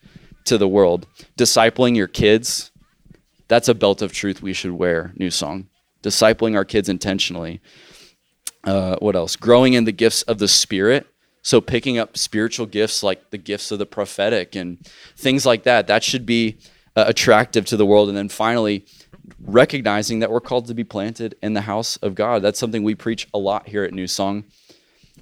to 0.45 0.59
the 0.59 0.69
world. 0.69 1.07
Discipling 1.39 1.97
your 1.97 2.09
kids, 2.09 2.73
that's 3.49 3.69
a 3.69 3.75
belt 3.75 4.03
of 4.03 4.13
truth 4.13 4.43
we 4.43 4.53
should 4.53 4.73
wear, 4.73 5.15
new 5.17 5.31
song. 5.31 5.69
Discipling 6.03 6.55
our 6.57 6.67
kids 6.67 6.91
intentionally. 6.91 7.63
Uh, 8.65 8.97
what 9.01 9.17
else? 9.17 9.37
Growing 9.37 9.75
in 9.75 9.85
the 9.85 9.93
gifts 9.93 10.23
of 10.23 10.39
the 10.39 10.49
Spirit. 10.49 11.07
So 11.43 11.61
picking 11.61 11.99
up 11.99 12.17
spiritual 12.17 12.67
gifts 12.67 13.03
like 13.03 13.31
the 13.31 13.39
gifts 13.39 13.73
of 13.73 13.81
the 13.81 13.87
prophetic 13.87 14.55
and 14.55 14.79
things 15.17 15.45
like 15.45 15.65
that, 15.65 15.89
that 15.89 16.05
should 16.05 16.25
be 16.25 16.59
uh, 16.95 17.05
attractive 17.09 17.65
to 17.67 17.77
the 17.77 17.87
world. 17.87 18.09
And 18.09 18.17
then 18.17 18.29
finally, 18.29 18.85
recognizing 19.41 20.21
that 20.21 20.31
we're 20.31 20.41
called 20.41 20.67
to 20.67 20.75
be 20.75 20.85
planted 20.85 21.35
in 21.43 21.55
the 21.55 21.63
house 21.63 21.97
of 21.97 22.15
God. 22.15 22.43
That's 22.43 22.59
something 22.59 22.83
we 22.83 22.95
preach 22.95 23.29
a 23.35 23.39
lot 23.39 23.69
here 23.69 23.83
at 23.83 23.93
New 23.93 24.07
Song. 24.07 24.45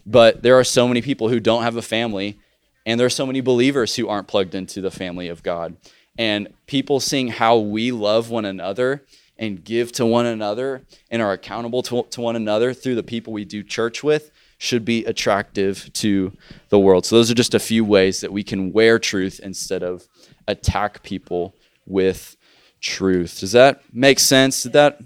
But 0.06 0.42
there 0.42 0.58
are 0.58 0.64
so 0.64 0.88
many 0.88 1.02
people 1.02 1.28
who 1.28 1.40
don't 1.40 1.62
have 1.62 1.76
a 1.76 1.82
family, 1.82 2.38
and 2.86 2.98
there 2.98 3.06
are 3.06 3.10
so 3.10 3.26
many 3.26 3.40
believers 3.40 3.96
who 3.96 4.08
aren't 4.08 4.28
plugged 4.28 4.54
into 4.54 4.80
the 4.80 4.90
family 4.90 5.28
of 5.28 5.42
God. 5.42 5.76
And 6.18 6.48
people 6.66 7.00
seeing 7.00 7.28
how 7.28 7.58
we 7.58 7.92
love 7.92 8.30
one 8.30 8.44
another 8.44 9.04
and 9.40 9.64
give 9.64 9.90
to 9.90 10.04
one 10.04 10.26
another 10.26 10.84
and 11.10 11.22
are 11.22 11.32
accountable 11.32 11.82
to, 11.82 12.04
to 12.10 12.20
one 12.20 12.36
another 12.36 12.74
through 12.74 12.94
the 12.94 13.02
people 13.02 13.32
we 13.32 13.44
do 13.44 13.64
church 13.64 14.04
with 14.04 14.30
should 14.58 14.84
be 14.84 15.04
attractive 15.06 15.90
to 15.94 16.30
the 16.68 16.78
world. 16.78 17.06
So, 17.06 17.16
those 17.16 17.30
are 17.30 17.34
just 17.34 17.54
a 17.54 17.58
few 17.58 17.82
ways 17.82 18.20
that 18.20 18.30
we 18.30 18.44
can 18.44 18.72
wear 18.72 18.98
truth 18.98 19.40
instead 19.42 19.82
of 19.82 20.06
attack 20.46 21.02
people 21.02 21.56
with 21.86 22.36
truth. 22.80 23.40
Does 23.40 23.52
that 23.52 23.82
make 23.92 24.20
sense? 24.20 24.62
Did 24.62 24.74
that? 24.74 25.00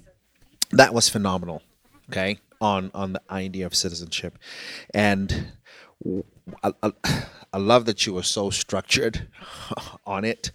That 0.72 0.92
was 0.92 1.08
phenomenal. 1.08 1.62
Okay. 2.10 2.38
On, 2.60 2.90
on 2.94 3.12
the 3.12 3.22
idea 3.30 3.66
of 3.66 3.74
citizenship. 3.74 4.38
And 4.92 5.52
I, 6.62 6.72
I, 6.82 6.92
I 7.52 7.58
love 7.58 7.84
that 7.84 8.06
you 8.06 8.14
were 8.14 8.22
so 8.22 8.50
structured 8.50 9.28
on 10.06 10.24
it. 10.24 10.50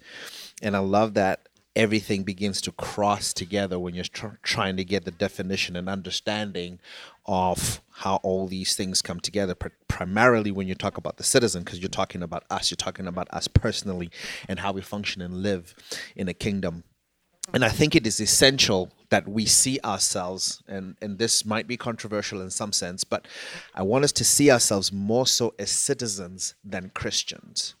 And 0.62 0.76
I 0.76 0.80
love 0.80 1.14
that 1.14 1.48
everything 1.76 2.24
begins 2.24 2.60
to 2.60 2.72
cross 2.72 3.32
together 3.32 3.78
when 3.78 3.94
you're 3.94 4.04
tr- 4.04 4.38
trying 4.42 4.76
to 4.76 4.84
get 4.84 5.04
the 5.04 5.10
definition 5.10 5.76
and 5.76 5.88
understanding 5.88 6.80
of 7.26 7.80
how 7.90 8.16
all 8.16 8.46
these 8.48 8.74
things 8.74 9.00
come 9.00 9.20
together 9.20 9.54
pr- 9.54 9.68
primarily 9.86 10.50
when 10.50 10.66
you 10.66 10.74
talk 10.74 10.96
about 10.96 11.16
the 11.16 11.22
citizen 11.22 11.62
because 11.62 11.78
you're 11.78 11.88
talking 11.88 12.22
about 12.22 12.44
us 12.50 12.70
you're 12.70 12.76
talking 12.76 13.06
about 13.06 13.28
us 13.30 13.46
personally 13.46 14.10
and 14.48 14.58
how 14.60 14.72
we 14.72 14.80
function 14.80 15.22
and 15.22 15.42
live 15.42 15.74
in 16.16 16.28
a 16.28 16.34
kingdom. 16.34 16.82
And 17.52 17.64
i 17.64 17.68
think 17.68 17.94
it 17.94 18.06
is 18.06 18.20
essential 18.20 18.90
that 19.10 19.28
we 19.28 19.46
see 19.46 19.78
ourselves 19.84 20.62
and 20.68 20.96
and 21.00 21.18
this 21.18 21.44
might 21.44 21.66
be 21.66 21.76
controversial 21.76 22.40
in 22.40 22.50
some 22.50 22.72
sense 22.72 23.02
but 23.04 23.26
i 23.74 23.82
want 23.82 24.04
us 24.04 24.12
to 24.12 24.24
see 24.24 24.50
ourselves 24.50 24.92
more 24.92 25.26
so 25.26 25.54
as 25.58 25.70
citizens 25.70 26.54
than 26.64 26.90
christians 26.90 27.74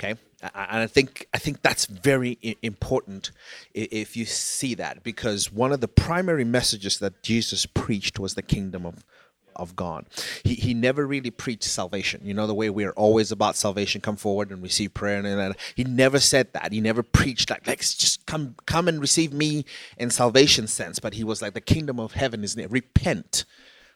okay 0.00 0.16
and 0.42 0.82
I 0.82 0.86
think 0.86 1.26
I 1.34 1.38
think 1.38 1.60
that's 1.60 1.84
very 1.84 2.38
important 2.62 3.30
if 3.74 4.16
you 4.16 4.24
see 4.24 4.74
that 4.76 5.02
because 5.02 5.52
one 5.52 5.70
of 5.70 5.82
the 5.82 5.88
primary 5.88 6.44
messages 6.44 6.98
that 7.00 7.22
Jesus 7.22 7.66
preached 7.66 8.18
was 8.18 8.34
the 8.34 8.42
kingdom 8.42 8.86
of 8.86 9.04
of 9.56 9.76
God. 9.76 10.06
He, 10.42 10.54
he 10.54 10.72
never 10.72 11.06
really 11.06 11.30
preached 11.30 11.64
salvation. 11.64 12.22
You 12.24 12.32
know, 12.32 12.46
the 12.46 12.54
way 12.54 12.70
we're 12.70 12.92
always 12.92 13.30
about 13.30 13.56
salvation, 13.56 14.00
come 14.00 14.16
forward 14.16 14.50
and 14.50 14.62
receive 14.62 14.94
prayer. 14.94 15.18
And, 15.18 15.26
and 15.26 15.54
he 15.74 15.84
never 15.84 16.18
said 16.18 16.52
that. 16.54 16.72
He 16.72 16.80
never 16.80 17.02
preached 17.02 17.50
like, 17.50 17.66
like, 17.66 17.80
just 17.80 18.24
come, 18.24 18.54
come 18.64 18.88
and 18.88 19.00
receive 19.00 19.34
me 19.34 19.66
in 19.98 20.08
salvation 20.10 20.66
sense. 20.66 20.98
But 20.98 21.14
he 21.14 21.24
was 21.24 21.42
like, 21.42 21.52
the 21.52 21.60
kingdom 21.60 22.00
of 22.00 22.12
heaven 22.12 22.42
is 22.42 22.56
near. 22.56 22.68
Repent, 22.68 23.44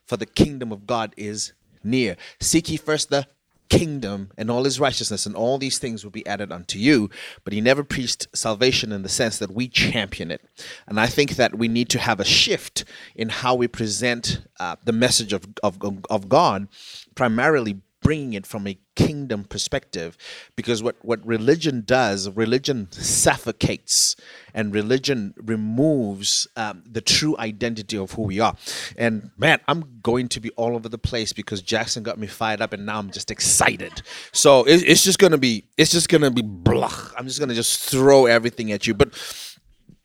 for 0.05 0.19
the 0.19 0.27
kingdom 0.27 0.71
of 0.71 0.87
God 0.87 1.15
is 1.17 1.55
near. 1.83 2.17
Seek 2.41 2.69
ye 2.69 2.77
first 2.77 3.09
the 3.09 3.27
kingdom 3.69 4.31
and 4.37 4.51
all 4.51 4.65
his 4.65 4.81
righteousness 4.81 5.27
and 5.27 5.35
all 5.35 5.59
these 5.59 5.79
things 5.79 6.05
will 6.05 6.11
be 6.11 6.27
added 6.27 6.53
unto 6.53 6.79
you. 6.79 7.11
But 7.45 7.53
he 7.53 7.61
never 7.61 7.85
preached 7.85 8.29
salvation 8.35 8.93
in 8.93 9.03
the 9.03 9.09
sense 9.09 9.39
that 9.39 9.51
we 9.51 9.69
champion 9.69 10.31
it. 10.31 10.43
And 10.87 11.01
i 11.01 11.07
think 11.07 11.37
that 11.37 11.57
we 11.57 11.69
need 11.69 11.89
to 11.91 11.99
have 11.99 12.21
a 12.21 12.25
shift 12.25 12.85
in 13.15 13.29
how 13.29 13.55
we 13.55 13.69
present 13.69 14.43
uh, 14.61 14.77
the 14.85 14.93
message 14.93 15.33
of, 15.33 15.45
of, 15.63 15.79
of 16.11 16.29
god 16.29 16.69
primarily 17.15 17.81
bringing 18.05 18.35
it 18.35 18.47
from 18.47 18.69
a 18.69 18.79
kingdom 18.95 19.45
perspective 19.45 20.17
because 20.57 20.83
what, 20.83 20.95
what 21.03 21.27
religion 21.27 21.83
does 21.85 22.31
religion 22.31 22.87
suffocates 22.93 24.15
and 24.55 24.75
religion 24.75 25.35
removes 25.39 26.47
um, 26.57 26.85
the 26.87 27.01
true 27.01 27.37
identity 27.39 27.99
of 27.99 28.13
who 28.13 28.23
we 28.23 28.39
are. 28.41 28.55
And 28.97 29.31
man 29.39 29.59
i'm 29.67 30.01
going 30.03 30.29
to 30.29 30.41
be 30.41 30.51
all 30.53 30.77
over 30.77 30.89
the 30.89 30.99
place 30.99 31.33
because 31.33 31.63
jackson 31.63 32.05
got 32.05 32.19
me 32.19 32.29
fired 32.29 32.61
up 32.61 32.73
and 32.75 32.87
now 32.87 32.99
i'm 32.99 33.11
just 33.11 33.31
excited. 33.33 34.03
So 34.33 34.65
it, 34.65 34.85
it's 34.87 35.03
just 35.03 35.19
gonna 35.19 35.39
be 35.39 35.65
it's 35.79 35.91
just 35.91 36.09
gonna 36.09 36.31
be 36.31 36.43
blah. 36.43 36.93
I'm 37.17 37.27
just 37.27 37.41
gonna 37.41 37.55
just 37.55 37.91
throw 37.91 38.27
everything 38.27 38.71
at 38.73 38.87
you. 38.87 38.95
But 38.95 39.11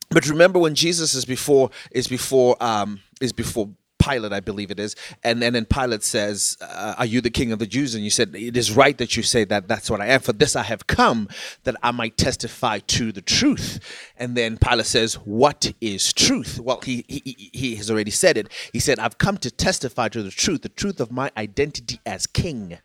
but 0.10 0.28
remember 0.28 0.58
when 0.60 0.74
jesus 0.76 1.14
is 1.14 1.26
before 1.26 1.70
is 1.92 2.08
before 2.08 2.56
um 2.62 3.00
is 3.22 3.34
before 3.34 3.70
Pilate, 4.00 4.34
I 4.34 4.40
believe 4.40 4.72
it 4.72 4.80
is, 4.80 4.96
and, 5.24 5.44
and 5.44 5.54
then 5.54 5.66
Pilate 5.66 6.04
says, 6.04 6.58
uh, 6.62 6.96
"Are 6.98 7.06
you 7.06 7.22
the 7.22 7.30
king 7.30 7.52
of 7.52 7.60
the 7.60 7.68
Jews?" 7.68 7.94
And 7.94 8.04
you 8.04 8.10
said, 8.10 8.34
"It 8.34 8.58
is 8.58 8.72
right 8.72 8.98
that 8.98 9.16
you 9.16 9.24
say 9.24 9.44
that. 9.46 9.68
That's 9.68 9.92
what 9.92 10.02
I 10.02 10.08
am. 10.08 10.22
For 10.22 10.34
this 10.34 10.56
I 10.56 10.64
have 10.64 10.88
come, 10.88 11.28
that 11.66 11.76
I 11.84 11.92
might 11.92 12.18
testify 12.18 12.80
to 12.80 13.12
the 13.12 13.22
truth." 13.22 13.80
And 14.18 14.36
then 14.36 14.58
Pilate 14.58 14.86
says, 14.86 15.16
"What 15.16 15.74
is 15.82 16.14
truth?" 16.14 16.60
Well, 16.60 16.82
he 16.84 17.06
he 17.08 17.52
he 17.54 17.76
has 17.76 17.92
already 17.92 18.12
said 18.12 18.38
it. 18.38 18.48
He 18.74 18.80
said, 18.80 19.00
"I've 19.00 19.18
come 19.18 19.38
to 19.40 19.52
testify 19.52 20.08
to 20.10 20.24
the 20.24 20.32
truth, 20.32 20.62
the 20.62 20.70
truth 20.70 21.00
of 21.00 21.12
my 21.12 21.32
identity 21.38 22.00
as 22.06 22.26
king." 22.26 22.80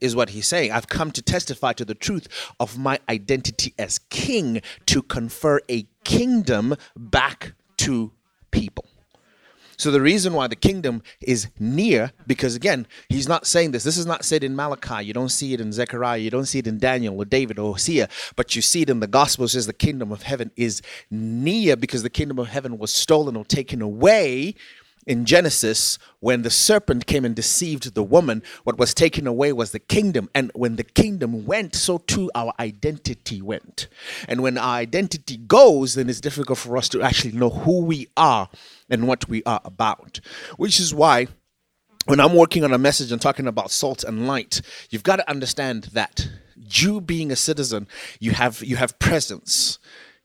Is 0.00 0.16
what 0.16 0.30
he's 0.30 0.48
saying. 0.48 0.72
I've 0.72 0.88
come 0.88 1.12
to 1.12 1.22
testify 1.22 1.74
to 1.74 1.84
the 1.84 1.94
truth 1.94 2.26
of 2.58 2.76
my 2.76 2.98
identity 3.08 3.72
as 3.78 4.00
king 4.10 4.60
to 4.86 5.00
confer 5.00 5.60
a 5.70 5.86
kingdom 6.02 6.74
back 6.96 7.52
to 7.76 8.10
people. 8.50 8.84
So 9.76 9.90
the 9.90 10.00
reason 10.00 10.32
why 10.32 10.46
the 10.46 10.56
kingdom 10.56 11.02
is 11.20 11.48
near, 11.58 12.12
because 12.26 12.54
again, 12.54 12.86
he's 13.08 13.28
not 13.28 13.46
saying 13.46 13.72
this. 13.72 13.84
This 13.84 13.96
is 13.96 14.06
not 14.06 14.24
said 14.24 14.44
in 14.44 14.54
Malachi. 14.54 15.04
You 15.04 15.12
don't 15.12 15.30
see 15.30 15.54
it 15.54 15.60
in 15.60 15.72
Zechariah. 15.72 16.18
You 16.18 16.30
don't 16.30 16.46
see 16.46 16.58
it 16.58 16.66
in 16.66 16.78
Daniel 16.78 17.16
or 17.16 17.24
David 17.24 17.58
or 17.58 17.72
Hosea, 17.72 18.08
but 18.36 18.54
you 18.54 18.62
see 18.62 18.82
it 18.82 18.90
in 18.90 19.00
the 19.00 19.06
gospel. 19.06 19.44
It 19.44 19.48
says 19.48 19.66
the 19.66 19.72
kingdom 19.72 20.12
of 20.12 20.22
heaven 20.22 20.50
is 20.56 20.82
near 21.10 21.76
because 21.76 22.02
the 22.02 22.10
kingdom 22.10 22.38
of 22.38 22.48
heaven 22.48 22.78
was 22.78 22.92
stolen 22.92 23.36
or 23.36 23.44
taken 23.44 23.82
away 23.82 24.54
in 25.06 25.24
Genesis, 25.24 25.98
when 26.20 26.42
the 26.42 26.50
serpent 26.50 27.06
came 27.06 27.24
and 27.24 27.34
deceived 27.34 27.94
the 27.94 28.02
woman, 28.02 28.42
what 28.64 28.78
was 28.78 28.94
taken 28.94 29.26
away 29.26 29.52
was 29.52 29.72
the 29.72 29.78
kingdom. 29.78 30.28
And 30.34 30.50
when 30.54 30.76
the 30.76 30.84
kingdom 30.84 31.44
went, 31.44 31.74
so 31.74 31.98
too 31.98 32.30
our 32.34 32.52
identity 32.60 33.42
went. 33.42 33.88
And 34.28 34.42
when 34.42 34.58
our 34.58 34.76
identity 34.76 35.36
goes, 35.36 35.94
then 35.94 36.08
it's 36.08 36.20
difficult 36.20 36.58
for 36.58 36.76
us 36.76 36.88
to 36.90 37.02
actually 37.02 37.32
know 37.32 37.50
who 37.50 37.84
we 37.84 38.08
are 38.16 38.48
and 38.88 39.08
what 39.08 39.28
we 39.28 39.42
are 39.44 39.60
about. 39.64 40.20
Which 40.56 40.78
is 40.78 40.94
why 40.94 41.26
when 42.06 42.20
I'm 42.20 42.34
working 42.34 42.64
on 42.64 42.72
a 42.72 42.78
message 42.78 43.12
and 43.12 43.20
talking 43.20 43.46
about 43.46 43.70
salt 43.70 44.04
and 44.04 44.26
light, 44.26 44.60
you've 44.90 45.04
got 45.04 45.16
to 45.16 45.30
understand 45.30 45.84
that 45.92 46.28
you 46.56 47.00
being 47.00 47.30
a 47.32 47.36
citizen, 47.36 47.88
you 48.20 48.32
have 48.32 48.62
you 48.62 48.76
have 48.76 48.98
presence 48.98 49.78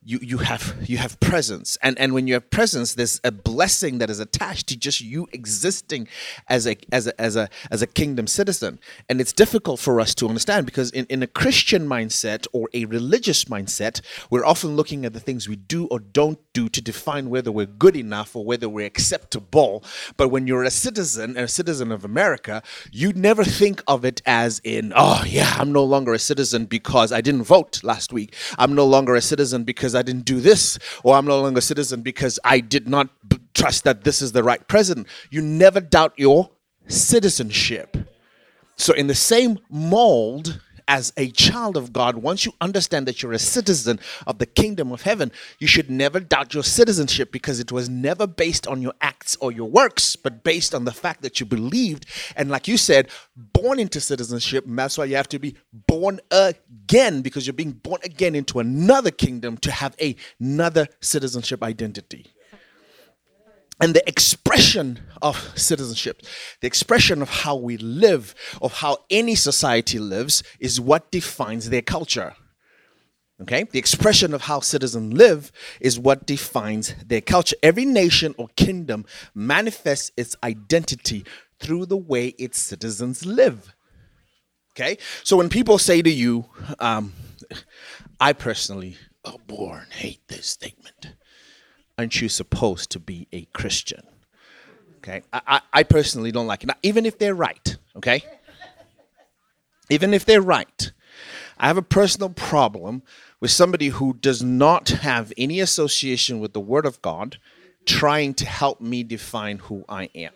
you 0.08 0.20
you 0.22 0.38
have 0.38 0.76
you 0.86 0.98
have 0.98 1.20
presence. 1.20 1.78
And 1.84 2.00
and 2.00 2.14
when 2.14 2.28
you 2.28 2.34
have 2.36 2.50
presence 2.50 2.94
there's 2.96 3.20
a 3.24 3.32
blessing 3.32 3.98
that 3.98 4.10
is 4.10 4.20
attached 4.20 4.68
to 4.68 4.78
just 4.78 5.02
you 5.02 5.28
existing 5.34 6.08
as 6.48 6.66
a 6.66 6.78
as 6.92 7.08
a 7.08 7.22
as 7.22 7.36
a 7.36 7.50
as 7.70 7.82
a 7.82 7.88
kingdom 7.88 8.26
citizen. 8.28 8.80
And 9.10 9.20
it's 9.20 9.34
difficult 9.34 9.80
for 9.80 10.00
us 10.00 10.16
to 10.16 10.28
understand 10.28 10.66
because 10.66 10.92
in, 10.92 11.06
in 11.10 11.22
a 11.24 11.28
christian 11.28 11.88
mindset 11.88 12.48
or 12.54 12.70
a 12.74 12.86
religious 12.86 13.46
mindset 13.46 14.02
we're 14.30 14.46
often 14.46 14.76
looking 14.76 15.06
at 15.06 15.14
the 15.14 15.20
things 15.20 15.50
we 15.50 15.58
do 15.58 15.88
or 15.88 16.00
don't 16.00 16.40
do 16.54 16.70
to 16.70 16.82
define 16.82 17.30
whether 17.30 17.52
we're 17.52 17.66
good 17.66 17.96
enough 17.96 18.36
or 18.36 18.46
whether 18.46 18.70
we're 18.70 18.86
acceptable. 18.86 19.84
But 20.16 20.30
when 20.30 20.48
you're 20.48 20.64
a 20.64 20.72
citizen 20.72 21.38
a 21.38 21.48
citizen 21.48 21.92
of 21.92 22.06
america 22.06 22.64
you 22.92 23.12
never 23.14 23.44
think 23.44 23.84
of 23.88 24.06
it 24.06 24.22
as 24.26 24.62
in 24.64 24.94
oh 24.96 25.24
yeah 25.28 25.56
i'm 25.60 25.72
no 25.72 25.84
longer 25.84 26.14
a 26.14 26.20
citizen 26.20 26.66
because 26.66 27.12
i 27.12 27.20
didn't 27.22 27.44
vote 27.44 27.84
last 27.84 28.14
week. 28.14 28.36
I'm 28.58 28.76
no 28.76 28.86
longer 28.86 29.16
a 29.16 29.22
citizen 29.22 29.64
because 29.64 29.96
I 29.98 30.02
didn't 30.02 30.26
do 30.26 30.40
this, 30.40 30.80
or 31.04 31.16
I'm 31.16 31.26
no 31.26 31.42
longer 31.42 31.60
a 31.60 31.62
citizen 31.62 32.02
because 32.02 32.40
I 32.44 32.60
did 32.60 32.88
not 32.88 33.10
b- 33.28 33.38
trust 33.54 33.84
that 33.84 34.04
this 34.04 34.22
is 34.22 34.32
the 34.32 34.44
right 34.44 34.66
president. 34.68 35.08
You 35.30 35.42
never 35.42 35.80
doubt 35.82 36.14
your 36.18 36.52
citizenship. 36.88 37.98
So, 38.76 38.94
in 38.94 39.08
the 39.08 39.16
same 39.16 39.60
mold 39.70 40.62
as 40.88 41.14
a 41.18 41.30
child 41.30 41.78
of 41.78 41.92
God, 41.92 42.18
once 42.18 42.46
you 42.46 42.54
understand 42.62 43.08
that 43.08 43.22
you're 43.22 43.34
a 43.34 43.40
citizen 43.40 44.00
of 44.26 44.40
the 44.40 44.46
kingdom 44.46 44.92
of 44.92 45.02
heaven, 45.02 45.32
you 45.60 45.68
should 45.68 45.90
never 45.90 46.20
doubt 46.20 46.54
your 46.54 46.64
citizenship 46.64 47.32
because 47.32 47.60
it 47.60 47.72
was 47.72 47.90
never 47.90 48.26
based 48.26 48.68
on 48.68 48.82
your 48.82 48.94
acts 49.02 49.36
or 49.42 49.52
your 49.52 49.70
works, 49.70 50.16
but 50.16 50.44
based 50.44 50.74
on 50.74 50.86
the 50.86 50.92
fact 50.92 51.22
that 51.22 51.40
you 51.40 51.46
believed. 51.46 52.06
And 52.36 52.50
like 52.50 52.68
you 52.68 52.78
said, 52.78 53.10
born 53.36 53.80
into 53.80 54.00
citizenship, 54.00 54.64
that's 54.68 54.98
why 54.98 55.06
you 55.06 55.16
have 55.16 55.30
to 55.30 55.40
be 55.40 55.56
born 55.74 56.20
again 56.32 57.22
because 57.22 57.46
you're 57.46 57.54
being 57.54 57.72
born 57.72 58.02
again 58.04 58.36
into 58.36 58.60
another 58.60 59.12
kingdom 59.12 59.58
to 59.58 59.72
have 59.72 59.96
a, 60.00 60.16
another 60.40 60.88
citizenship 61.02 61.64
identity 61.64 62.28
and 63.80 63.94
the 63.94 64.08
expression 64.08 65.00
of 65.22 65.38
citizenship, 65.58 66.22
the 66.62 66.68
expression 66.68 67.22
of 67.22 67.30
how 67.30 67.56
we 67.56 67.78
live, 67.78 68.34
of 68.62 68.74
how 68.74 68.98
any 69.10 69.36
society 69.36 70.00
lives, 70.00 70.44
is 70.60 70.82
what 70.82 71.12
defines 71.12 71.70
their 71.70 71.82
culture. 71.82 72.34
Okay? 73.42 73.64
The 73.64 73.80
expression 73.80 74.34
of 74.34 74.42
how 74.42 74.62
citizens 74.62 75.14
live 75.14 75.52
is 75.80 76.00
what 76.00 76.26
defines 76.26 76.96
their 77.06 77.22
culture. 77.22 77.56
Every 77.62 77.86
nation 77.86 78.34
or 78.38 78.50
kingdom 78.56 79.06
manifests 79.36 80.12
its 80.18 80.36
identity 80.44 81.24
through 81.60 81.86
the 81.86 81.98
way 81.98 82.30
its 82.40 82.58
citizens 82.58 83.26
live. 83.26 83.76
Okay? 84.72 84.98
So 85.24 85.38
when 85.38 85.50
people 85.50 85.78
say 85.78 86.02
to 86.02 86.10
you, 86.10 86.46
um, 86.80 87.14
I 88.20 88.34
personally 88.34 88.98
abhor 89.26 89.80
and 89.84 89.94
hate 89.94 90.28
this 90.28 90.48
statement 90.48 91.14
aren't 91.98 92.22
you 92.22 92.30
supposed 92.30 92.92
to 92.92 93.00
be 93.00 93.28
a 93.32 93.46
Christian? 93.54 94.02
Okay, 94.98 95.22
I, 95.32 95.42
I, 95.48 95.62
I 95.74 95.84
personally 95.84 96.32
don't 96.32 96.48
like 96.48 96.64
it. 96.64 96.68
Now, 96.68 96.76
even 96.84 97.06
if 97.06 97.18
they're 97.18 97.36
right, 97.36 97.78
okay, 97.96 98.24
even 99.90 100.14
if 100.14 100.26
they're 100.26 100.42
right, 100.42 100.92
I 101.58 101.68
have 101.68 101.78
a 101.78 101.82
personal 101.82 102.30
problem 102.30 103.04
with 103.40 103.52
somebody 103.52 103.90
who 103.90 104.14
does 104.14 104.44
not 104.44 104.90
have 104.90 105.32
any 105.38 105.60
association 105.60 106.40
with 106.40 106.54
the 106.54 106.60
Word 106.60 106.86
of 106.86 107.02
God 107.02 107.38
trying 107.86 108.34
to 108.36 108.46
help 108.46 108.82
me 108.82 109.04
define 109.04 109.60
who 109.60 109.86
I 109.88 110.10
am. 110.14 110.34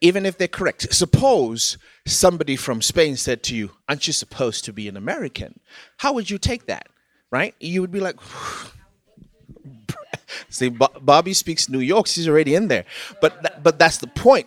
even 0.00 0.26
if 0.26 0.38
they're 0.38 0.48
correct. 0.48 0.92
Suppose 0.92 1.78
somebody 2.04 2.56
from 2.56 2.82
Spain 2.82 3.16
said 3.16 3.42
to 3.44 3.56
you, 3.56 3.70
Aren't 3.88 4.06
you 4.06 4.12
supposed 4.12 4.64
to 4.64 4.72
be 4.72 4.88
an 4.88 4.96
American? 4.96 5.60
How 5.98 6.12
would 6.12 6.30
you 6.30 6.38
take 6.38 6.66
that? 6.66 6.88
Right? 7.30 7.54
You 7.60 7.80
would 7.80 7.92
be 7.92 8.00
like, 8.00 8.16
See, 10.48 10.68
Bobby 10.68 11.32
speaks 11.34 11.68
New 11.68 11.80
York. 11.80 12.06
She's 12.06 12.28
already 12.28 12.54
in 12.54 12.68
there. 12.68 12.84
But 13.20 13.42
th- 13.42 13.62
but 13.62 13.78
that's 13.78 13.98
the 13.98 14.06
point. 14.06 14.46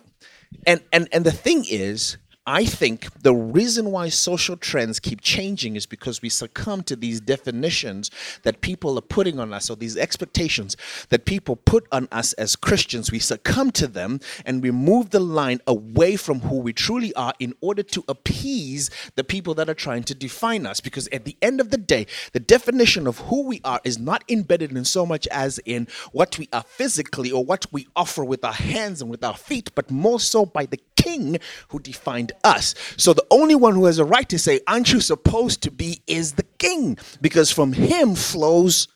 And 0.66 0.80
and 0.92 1.08
and 1.12 1.24
the 1.24 1.32
thing 1.32 1.64
is, 1.68 2.16
I 2.48 2.64
think 2.64 3.08
the 3.22 3.34
reason 3.34 3.90
why 3.90 4.08
social 4.08 4.56
trends 4.56 5.00
keep 5.00 5.20
changing 5.20 5.74
is 5.74 5.84
because 5.84 6.22
we 6.22 6.28
succumb 6.28 6.84
to 6.84 6.94
these 6.94 7.20
definitions 7.20 8.08
that 8.44 8.60
people 8.60 8.96
are 8.96 9.02
putting 9.02 9.40
on 9.40 9.52
us, 9.52 9.68
or 9.68 9.74
these 9.74 9.96
expectations 9.96 10.76
that 11.08 11.24
people 11.24 11.56
put 11.56 11.88
on 11.90 12.06
us 12.12 12.34
as 12.34 12.54
Christians. 12.54 13.10
We 13.10 13.18
succumb 13.18 13.72
to 13.72 13.88
them 13.88 14.20
and 14.44 14.62
we 14.62 14.70
move 14.70 15.10
the 15.10 15.18
line 15.18 15.60
away 15.66 16.14
from 16.14 16.38
who 16.40 16.58
we 16.58 16.72
truly 16.72 17.12
are 17.14 17.34
in 17.40 17.52
order 17.60 17.82
to 17.82 18.04
appease 18.06 18.90
the 19.16 19.24
people 19.24 19.54
that 19.54 19.68
are 19.68 19.74
trying 19.74 20.04
to 20.04 20.14
define 20.14 20.66
us. 20.66 20.78
Because 20.78 21.08
at 21.08 21.24
the 21.24 21.36
end 21.42 21.60
of 21.60 21.70
the 21.70 21.78
day, 21.78 22.06
the 22.32 22.38
definition 22.38 23.08
of 23.08 23.18
who 23.18 23.44
we 23.44 23.60
are 23.64 23.80
is 23.82 23.98
not 23.98 24.22
embedded 24.28 24.70
in 24.70 24.84
so 24.84 25.04
much 25.04 25.26
as 25.28 25.58
in 25.64 25.88
what 26.12 26.38
we 26.38 26.48
are 26.52 26.62
physically 26.62 27.32
or 27.32 27.44
what 27.44 27.66
we 27.72 27.88
offer 27.96 28.24
with 28.24 28.44
our 28.44 28.52
hands 28.52 29.02
and 29.02 29.10
with 29.10 29.24
our 29.24 29.36
feet, 29.36 29.74
but 29.74 29.90
more 29.90 30.20
so 30.20 30.46
by 30.46 30.64
the 30.64 30.78
king 31.06 31.38
who 31.68 31.78
defined 31.78 32.32
us. 32.42 32.74
So 32.96 33.12
the 33.12 33.26
only 33.30 33.54
one 33.54 33.74
who 33.74 33.86
has 33.86 33.98
a 33.98 34.04
right 34.04 34.28
to 34.28 34.38
say, 34.38 34.60
aren't 34.66 34.92
you 34.92 35.00
supposed 35.00 35.62
to 35.62 35.70
be, 35.70 36.02
is 36.06 36.32
the 36.32 36.46
king, 36.58 36.98
because 37.20 37.50
from 37.52 37.72
him 37.72 38.14
flows 38.14 38.88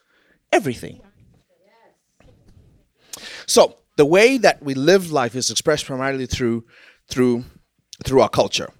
everything. 0.53 1.01
So 3.47 3.77
the 3.97 4.07
way 4.07 4.39
that 4.39 4.63
we 4.63 4.75
live 4.75 5.13
life 5.13 5.35
is 5.35 5.51
expressed 5.51 5.87
primarily 5.87 6.27
through 6.27 6.65
through 7.09 7.45
through 8.05 8.23
our 8.23 8.29
culture. 8.29 8.71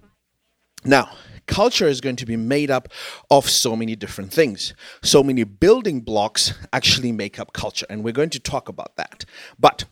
Now, 0.83 1.11
culture 1.45 1.87
is 1.87 2.01
going 2.01 2.15
to 2.15 2.25
be 2.25 2.37
made 2.37 2.71
up 2.71 2.87
of 3.29 3.49
so 3.49 3.75
many 3.75 3.95
different 3.95 4.33
things. 4.33 4.73
So 5.03 5.21
many 5.21 5.43
building 5.43 6.01
blocks 6.01 6.53
actually 6.73 7.11
make 7.11 7.39
up 7.39 7.53
culture, 7.53 7.85
and 7.89 8.03
we're 8.03 8.13
going 8.13 8.31
to 8.31 8.39
talk 8.39 8.69
about 8.69 8.95
that. 8.95 9.25
But 9.59 9.85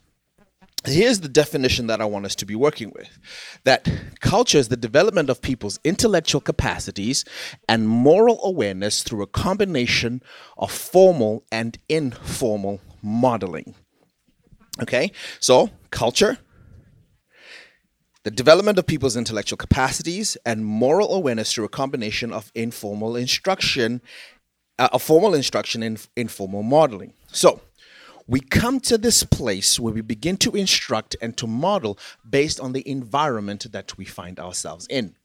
here's 0.86 1.20
the 1.20 1.30
definition 1.30 1.88
that 1.88 2.02
I 2.02 2.06
want 2.06 2.26
us 2.26 2.36
to 2.36 2.46
be 2.46 2.56
working 2.56 2.92
with 2.96 3.10
that 3.64 3.90
culture 4.22 4.58
is 4.58 4.70
the 4.70 4.78
development 4.78 5.30
of 5.30 5.42
people's 5.42 5.80
intellectual 5.84 6.42
capacities 6.42 7.26
and 7.68 7.88
moral 7.88 8.40
awareness 8.44 9.04
through 9.04 9.22
a 9.22 9.28
combination 9.28 10.22
of 10.58 10.72
formal 10.72 11.44
and 11.52 11.78
informal 11.90 12.82
modeling. 13.02 13.76
Okay, 14.82 15.12
so 15.40 15.70
culture. 15.92 16.38
The 18.24 18.32
development 18.32 18.78
of 18.78 18.86
people's 18.86 19.16
intellectual 19.16 19.58
capacities 19.58 20.38
and 20.46 20.66
moral 20.66 21.14
awareness 21.14 21.54
through 21.54 21.66
a 21.66 21.70
combination 21.70 22.34
of 22.34 22.52
informal 22.54 23.16
instruction, 23.16 24.02
uh, 24.78 24.90
a 24.92 25.00
formal 25.00 25.34
instruction 25.34 25.82
and 25.82 26.06
informal 26.16 26.62
modeling. 26.62 27.14
So, 27.32 27.62
we 28.30 28.40
come 28.40 28.80
to 28.82 28.96
this 28.96 29.24
place 29.24 29.80
where 29.80 29.94
we 29.94 30.02
begin 30.02 30.38
to 30.38 30.52
instruct 30.52 31.16
and 31.20 31.36
to 31.36 31.48
model 31.48 31.98
based 32.30 32.60
on 32.60 32.74
the 32.74 32.88
environment 32.88 33.72
that 33.72 33.98
we 33.98 34.06
find 34.06 34.40
ourselves 34.40 34.86
in. 34.88 35.16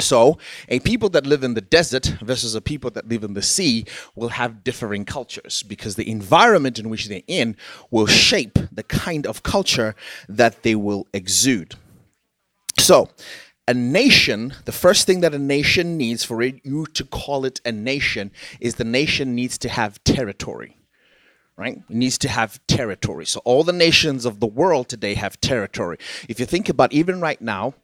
So, 0.00 0.36
a 0.68 0.80
people 0.80 1.08
that 1.10 1.24
live 1.24 1.44
in 1.44 1.54
the 1.54 1.60
desert 1.60 2.06
versus 2.20 2.56
a 2.56 2.60
people 2.60 2.90
that 2.90 3.08
live 3.08 3.22
in 3.22 3.34
the 3.34 3.42
sea 3.42 3.86
will 4.16 4.30
have 4.30 4.64
differing 4.64 5.04
cultures 5.04 5.62
because 5.62 5.94
the 5.94 6.10
environment 6.10 6.80
in 6.80 6.90
which 6.90 7.06
they're 7.06 7.22
in 7.28 7.56
will 7.92 8.06
shape 8.06 8.58
the 8.72 8.82
kind 8.82 9.24
of 9.24 9.44
culture 9.44 9.94
that 10.28 10.64
they 10.64 10.74
will 10.74 11.06
exude. 11.14 11.76
So, 12.80 13.08
a 13.68 13.72
nation, 13.72 14.52
the 14.64 14.72
first 14.72 15.06
thing 15.06 15.20
that 15.20 15.32
a 15.32 15.38
nation 15.38 15.96
needs 15.96 16.24
for 16.24 16.42
you 16.42 16.86
to 16.92 17.04
call 17.04 17.44
it 17.44 17.60
a 17.64 17.70
nation 17.70 18.32
is 18.60 18.74
the 18.74 18.84
nation 18.84 19.36
needs 19.36 19.56
to 19.58 19.68
have 19.68 20.02
territory 20.02 20.76
right? 21.56 21.78
It 21.88 21.94
needs 21.94 22.18
to 22.18 22.28
have 22.28 22.60
territory. 22.66 23.26
So 23.26 23.40
all 23.44 23.64
the 23.64 23.72
nations 23.72 24.24
of 24.24 24.40
the 24.40 24.46
world 24.46 24.88
today 24.88 25.14
have 25.14 25.40
territory. 25.40 25.98
If 26.28 26.38
you 26.38 26.46
think 26.46 26.68
about 26.68 26.92
even 26.92 27.20
right 27.20 27.40
now, 27.40 27.74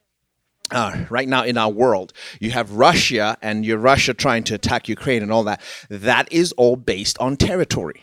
uh, 0.71 1.05
right 1.11 1.29
now 1.29 1.45
in 1.45 1.59
our 1.59 1.71
world, 1.71 2.13
you 2.41 2.51
have 2.51 2.73
Russia 2.73 3.37
and 3.43 3.65
you're 3.65 3.79
Russia 3.79 4.15
trying 4.15 4.45
to 4.45 4.55
attack 4.55 4.89
Ukraine 4.89 5.23
and 5.23 5.33
all 5.33 5.45
that. 5.45 5.61
That 5.89 6.31
is 6.33 6.53
all 6.53 6.77
based 6.77 7.19
on 7.19 7.37
territory. 7.37 8.03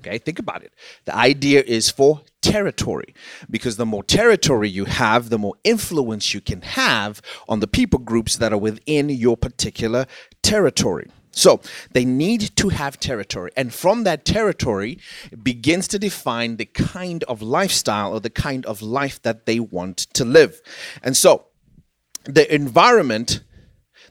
Okay, 0.00 0.18
think 0.18 0.38
about 0.38 0.62
it. 0.62 0.72
The 1.04 1.16
idea 1.16 1.62
is 1.66 1.90
for 1.90 2.20
territory 2.40 3.12
because 3.50 3.76
the 3.76 3.86
more 3.86 4.04
territory 4.04 4.68
you 4.68 4.84
have, 4.84 5.30
the 5.30 5.38
more 5.38 5.54
influence 5.64 6.32
you 6.32 6.40
can 6.40 6.62
have 6.62 7.20
on 7.48 7.60
the 7.60 7.66
people 7.66 7.98
groups 7.98 8.36
that 8.36 8.52
are 8.52 8.58
within 8.58 9.08
your 9.08 9.36
particular 9.36 10.06
territory. 10.42 11.08
So 11.36 11.60
they 11.92 12.06
need 12.06 12.56
to 12.56 12.70
have 12.70 12.98
territory. 12.98 13.52
And 13.56 13.72
from 13.72 14.04
that 14.04 14.24
territory 14.24 14.98
begins 15.42 15.86
to 15.88 15.98
define 15.98 16.56
the 16.56 16.64
kind 16.64 17.22
of 17.24 17.42
lifestyle 17.42 18.14
or 18.14 18.20
the 18.20 18.30
kind 18.30 18.64
of 18.64 18.80
life 18.80 19.20
that 19.22 19.44
they 19.44 19.60
want 19.60 19.98
to 20.14 20.24
live. 20.24 20.62
And 21.02 21.14
so 21.14 21.44
the 22.24 22.52
environment 22.52 23.44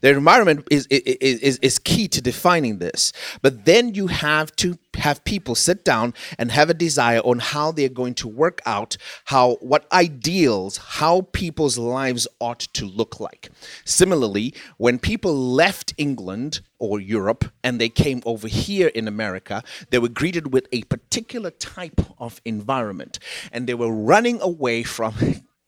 the 0.01 0.09
environment 0.09 0.67
is, 0.71 0.87
is, 0.87 1.39
is, 1.39 1.57
is 1.59 1.79
key 1.79 2.07
to 2.09 2.21
defining 2.21 2.79
this. 2.79 3.13
But 3.41 3.65
then 3.65 3.93
you 3.93 4.07
have 4.07 4.55
to 4.57 4.77
have 4.95 5.23
people 5.23 5.55
sit 5.55 5.83
down 5.83 6.13
and 6.37 6.51
have 6.51 6.69
a 6.69 6.73
desire 6.73 7.19
on 7.19 7.39
how 7.39 7.71
they're 7.71 7.89
going 7.89 8.13
to 8.15 8.27
work 8.27 8.61
out 8.65 8.97
how 9.25 9.55
what 9.55 9.91
ideals 9.91 10.77
how 10.77 11.21
people's 11.33 11.77
lives 11.77 12.27
ought 12.39 12.59
to 12.59 12.85
look 12.85 13.19
like 13.19 13.49
similarly 13.83 14.53
when 14.77 14.97
people 14.97 15.35
left 15.35 15.93
england 15.97 16.61
or 16.79 16.99
europe 16.99 17.45
and 17.63 17.79
they 17.79 17.89
came 17.89 18.21
over 18.25 18.47
here 18.47 18.87
in 18.87 19.07
america 19.07 19.63
they 19.89 19.99
were 19.99 20.09
greeted 20.09 20.53
with 20.53 20.67
a 20.71 20.83
particular 20.83 21.51
type 21.51 22.01
of 22.17 22.41
environment 22.45 23.19
and 23.51 23.67
they 23.67 23.73
were 23.73 23.91
running 23.91 24.39
away 24.41 24.83
from 24.83 25.13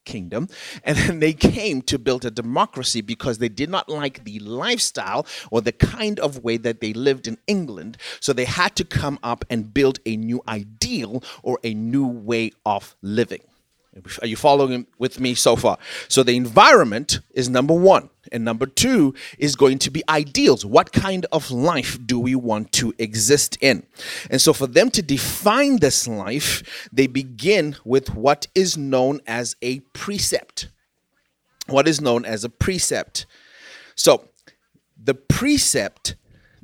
kingdom. 0.07 0.49
And 0.83 0.97
then 0.97 1.19
they 1.19 1.33
came 1.33 1.83
to 1.83 1.99
build 1.99 2.25
a 2.25 2.31
democracy 2.31 3.01
because 3.01 3.37
they 3.37 3.49
did 3.49 3.69
not 3.69 3.87
like 3.89 4.23
the 4.23 4.39
lifestyle 4.39 5.27
or 5.51 5.61
the 5.61 5.71
kind 5.73 6.19
of 6.19 6.43
way 6.43 6.57
that 6.57 6.81
they 6.81 6.93
lived 6.93 7.27
in 7.27 7.37
England. 7.45 7.97
So 8.19 8.33
they 8.33 8.45
had 8.45 8.75
to 8.77 8.85
come 8.85 9.19
up 9.21 9.45
and 9.51 9.73
build 9.73 9.99
a 10.05 10.15
new 10.15 10.41
ideal 10.47 11.23
or 11.43 11.59
a 11.63 11.73
new 11.73 12.07
way 12.07 12.51
of 12.65 12.95
living. 13.01 13.43
Are 14.21 14.27
you 14.27 14.35
following 14.35 14.87
with 14.97 15.19
me 15.19 15.35
so 15.35 15.55
far? 15.55 15.77
So 16.07 16.23
the 16.23 16.35
environment 16.35 17.19
is 17.33 17.49
number 17.49 17.73
one. 17.73 18.09
And 18.31 18.43
number 18.43 18.65
two 18.65 19.13
is 19.37 19.55
going 19.55 19.79
to 19.79 19.89
be 19.89 20.03
ideals. 20.09 20.65
What 20.65 20.91
kind 20.91 21.25
of 21.31 21.49
life 21.51 21.97
do 22.05 22.19
we 22.19 22.35
want 22.35 22.71
to 22.73 22.93
exist 22.97 23.57
in? 23.61 23.85
And 24.29 24.41
so, 24.41 24.51
for 24.53 24.67
them 24.67 24.91
to 24.91 25.01
define 25.01 25.77
this 25.77 26.07
life, 26.07 26.89
they 26.91 27.07
begin 27.07 27.77
with 27.85 28.13
what 28.15 28.47
is 28.53 28.77
known 28.77 29.21
as 29.27 29.55
a 29.61 29.79
precept. 29.93 30.69
what 31.67 31.87
is 31.87 31.99
known 31.99 32.23
as 32.25 32.43
a 32.43 32.49
precept. 32.49 33.25
So, 33.95 34.29
the 35.01 35.13
precept 35.13 36.15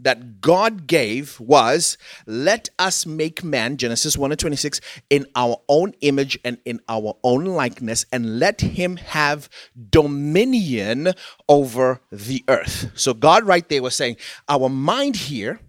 that 0.03 0.41
God 0.41 0.87
gave 0.87 1.39
was 1.39 1.97
let 2.25 2.69
us 2.77 3.05
make 3.05 3.43
man 3.43 3.77
Genesis 3.77 4.17
1 4.17 4.31
and 4.31 4.39
26 4.39 4.79
in 5.09 5.25
our 5.35 5.57
own 5.67 5.93
image 6.01 6.37
and 6.43 6.57
in 6.65 6.79
our 6.87 7.15
own 7.23 7.45
likeness 7.45 8.05
and 8.11 8.39
let 8.39 8.61
him 8.61 8.97
have 8.97 9.49
dominion 9.89 11.13
over 11.49 12.01
the 12.11 12.43
earth. 12.47 12.91
So 12.95 13.13
God 13.13 13.45
right 13.45 13.67
there 13.67 13.81
was 13.81 13.95
saying 13.95 14.17
our 14.47 14.69
mind 14.69 15.15
here 15.15 15.59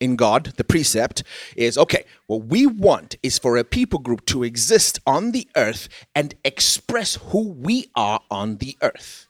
in 0.00 0.16
God, 0.16 0.52
the 0.56 0.64
precept 0.64 1.24
is 1.56 1.76
okay, 1.76 2.04
what 2.26 2.44
we 2.44 2.66
want 2.66 3.16
is 3.22 3.38
for 3.38 3.56
a 3.56 3.64
people 3.64 3.98
group 3.98 4.24
to 4.26 4.44
exist 4.44 5.00
on 5.06 5.32
the 5.32 5.48
earth 5.56 5.88
and 6.14 6.34
express 6.44 7.16
who 7.16 7.48
we 7.48 7.90
are 7.96 8.20
on 8.30 8.58
the 8.58 8.76
earth 8.80 9.27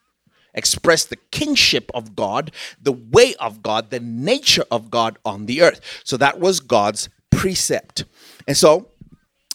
express 0.59 1.04
the 1.04 1.16
kingship 1.30 1.90
of 1.94 2.14
God, 2.14 2.50
the 2.80 2.92
way 2.92 3.34
of 3.36 3.62
God, 3.62 3.90
the 3.90 4.00
nature 4.00 4.64
of 4.70 4.90
God 4.90 5.18
on 5.24 5.46
the 5.46 5.62
earth. 5.62 5.80
So 6.04 6.16
that 6.18 6.38
was 6.38 6.61
God's 6.61 7.09
precept. 7.30 8.04
And 8.46 8.56
so 8.56 8.88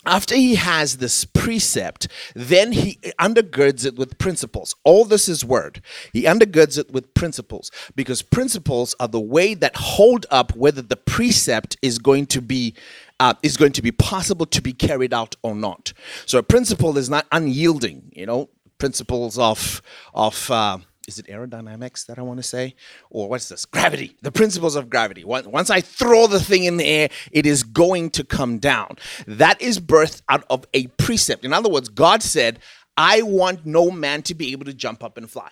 after 0.06 0.36
he 0.36 0.56
has 0.56 0.98
this 0.98 1.24
precept, 1.24 2.08
then 2.36 2.74
he 2.74 2.98
undergirds 3.20 3.86
it 3.86 3.96
with 3.96 4.18
principles. 4.18 4.76
All 4.84 5.06
this 5.06 5.30
is 5.30 5.46
word. 5.46 5.82
He 6.12 6.24
undergirds 6.24 6.78
it 6.78 6.92
with 6.92 7.14
principles 7.14 7.72
because 7.96 8.22
principles 8.22 8.96
are 9.00 9.08
the 9.08 9.20
way 9.20 9.54
that 9.54 9.76
hold 9.76 10.26
up 10.30 10.56
whether 10.56 10.82
the 10.82 10.98
precept 10.98 11.78
is 11.82 12.00
going 12.00 12.26
to 12.28 12.42
be 12.42 12.74
uh, 13.20 13.36
is 13.42 13.56
going 13.56 13.72
to 13.72 13.82
be 13.82 13.92
possible 13.92 14.46
to 14.48 14.62
be 14.62 14.74
carried 14.74 15.14
out 15.14 15.36
or 15.44 15.56
not. 15.56 15.94
So 16.26 16.38
a 16.38 16.44
principle 16.44 16.98
is 16.98 17.10
not 17.10 17.26
unyielding. 17.32 18.12
You 18.14 18.26
know, 18.26 18.50
principles 18.80 19.38
of 19.38 19.82
of 20.14 20.52
uh, 20.52 20.80
is 21.08 21.20
it 21.20 21.28
aerodynamics 21.28 22.06
that 22.06 22.18
I 22.18 22.22
want 22.22 22.40
to 22.40 22.44
say? 22.44 22.76
Or 23.10 23.28
what's 23.28 23.50
this? 23.50 23.66
Gravity, 23.66 24.16
the 24.22 24.32
principles 24.32 24.76
of 24.76 24.90
gravity. 24.90 25.24
Once 25.24 25.70
I 25.70 25.82
throw 25.82 26.28
the 26.28 26.40
thing 26.40 26.64
in 26.64 26.78
the 26.78 26.86
air, 26.86 27.10
it 27.32 27.46
is 27.46 27.64
going 27.64 28.10
to 28.12 28.24
come 28.24 28.58
down. 28.58 28.98
That 29.28 29.62
is 29.62 29.80
birthed 29.80 30.22
out 30.30 30.46
of 30.50 30.66
a 30.74 30.88
precept. 30.88 31.44
In 31.44 31.52
other 31.52 31.70
words, 31.70 31.90
God 31.90 32.24
said, 32.24 32.60
I 32.96 33.22
want 33.22 33.66
no 33.66 33.92
man 33.92 34.22
to 34.24 34.36
be 34.36 34.52
able 34.54 34.66
to 34.66 34.74
jump 34.74 35.04
up 35.04 35.18
and 35.18 35.30
fly. 35.30 35.50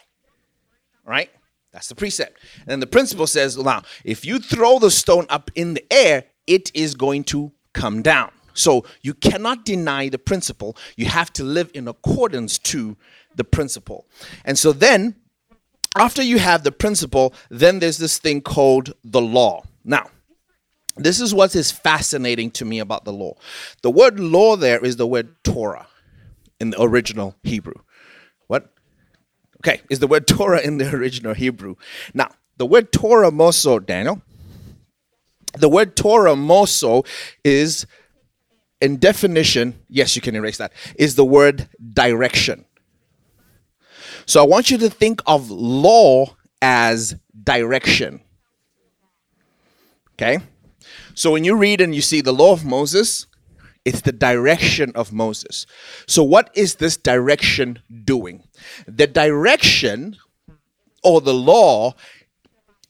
Right? 1.06 1.30
That's 1.74 1.88
the 1.88 1.96
precept. 1.96 2.40
And 2.60 2.68
then 2.68 2.80
the 2.80 2.88
principle 2.88 3.28
says, 3.28 3.58
now, 3.58 3.84
if 4.06 4.26
you 4.26 4.40
throw 4.40 4.80
the 4.80 4.92
stone 4.92 5.26
up 5.30 5.52
in 5.56 5.74
the 5.74 5.86
air, 5.92 6.26
it 6.48 6.72
is 6.74 6.96
going 6.96 7.24
to 7.26 7.52
come 7.74 8.02
down. 8.02 8.32
So 8.54 8.86
you 9.02 9.14
cannot 9.14 9.66
deny 9.66 10.10
the 10.10 10.20
principle. 10.20 10.78
You 10.98 11.06
have 11.06 11.32
to 11.34 11.44
live 11.44 11.72
in 11.74 11.88
accordance 11.88 12.58
to 12.60 12.98
the 13.36 13.44
principle. 13.46 14.06
And 14.44 14.60
so 14.60 14.74
then 14.74 15.16
after 15.96 16.24
you 16.24 16.40
have 16.40 16.64
the 16.64 16.72
principle, 16.72 17.34
then 17.50 17.80
there's 17.80 17.98
this 17.98 18.18
thing 18.18 18.42
called 18.42 18.94
the 19.04 19.22
law. 19.22 19.64
Now, 19.84 20.10
this 20.96 21.20
is 21.20 21.34
what 21.34 21.56
is 21.56 21.72
fascinating 21.72 22.52
to 22.52 22.66
me 22.66 22.80
about 22.80 23.06
the 23.06 23.14
law. 23.14 23.36
The 23.82 23.92
word 23.92 24.20
law 24.20 24.56
there 24.56 24.84
is 24.84 24.98
the 24.98 25.08
word 25.08 25.36
Torah 25.44 25.88
in 26.60 26.72
the 26.72 26.82
original 26.82 27.36
Hebrew. 27.44 27.76
What? 28.48 28.72
Okay, 29.60 29.82
is 29.90 30.00
the 30.00 30.08
word 30.08 30.28
Torah 30.28 30.62
in 30.62 30.78
the 30.78 30.90
original 30.96 31.34
Hebrew. 31.34 31.76
Now, 32.14 32.30
the 32.58 32.66
word 32.66 32.92
Torah 32.92 33.32
moso, 33.32 33.84
Daniel, 33.84 34.22
the 35.58 35.70
word 35.70 35.96
Torah 35.96 36.36
moso 36.36 37.06
is, 37.44 37.86
in 38.80 38.98
definition, 38.98 39.80
yes, 39.90 40.16
you 40.16 40.22
can 40.22 40.36
erase 40.36 40.58
that, 40.58 40.72
is 40.96 41.16
the 41.16 41.26
word 41.26 41.68
direction. 41.94 42.66
So 44.26 44.42
I 44.44 44.48
want 44.48 44.72
you 44.72 44.78
to 44.80 44.90
think 44.90 45.22
of 45.26 45.50
law 45.50 46.36
as 46.62 47.16
direction. 47.44 48.22
Okay? 50.14 50.40
So 51.14 51.32
when 51.32 51.44
you 51.44 51.56
read 51.56 51.82
and 51.82 51.94
you 51.94 52.02
see 52.02 52.22
the 52.22 52.32
law 52.32 52.54
of 52.54 52.64
Moses, 52.64 53.28
it's 53.84 54.02
the 54.02 54.12
direction 54.12 54.92
of 54.96 55.12
Moses. 55.12 55.66
So 56.08 56.24
what 56.24 56.52
is 56.54 56.76
this 56.76 56.98
direction 56.98 57.80
doing? 58.04 58.44
The 58.88 59.08
direction 59.08 60.18
or 61.04 61.22
the 61.22 61.34
law 61.34 61.96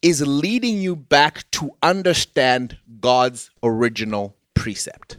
is 0.01 0.25
leading 0.25 0.77
you 0.77 0.95
back 0.95 1.49
to 1.51 1.71
understand 1.81 2.77
God's 2.99 3.51
original 3.63 4.35
precept. 4.53 5.17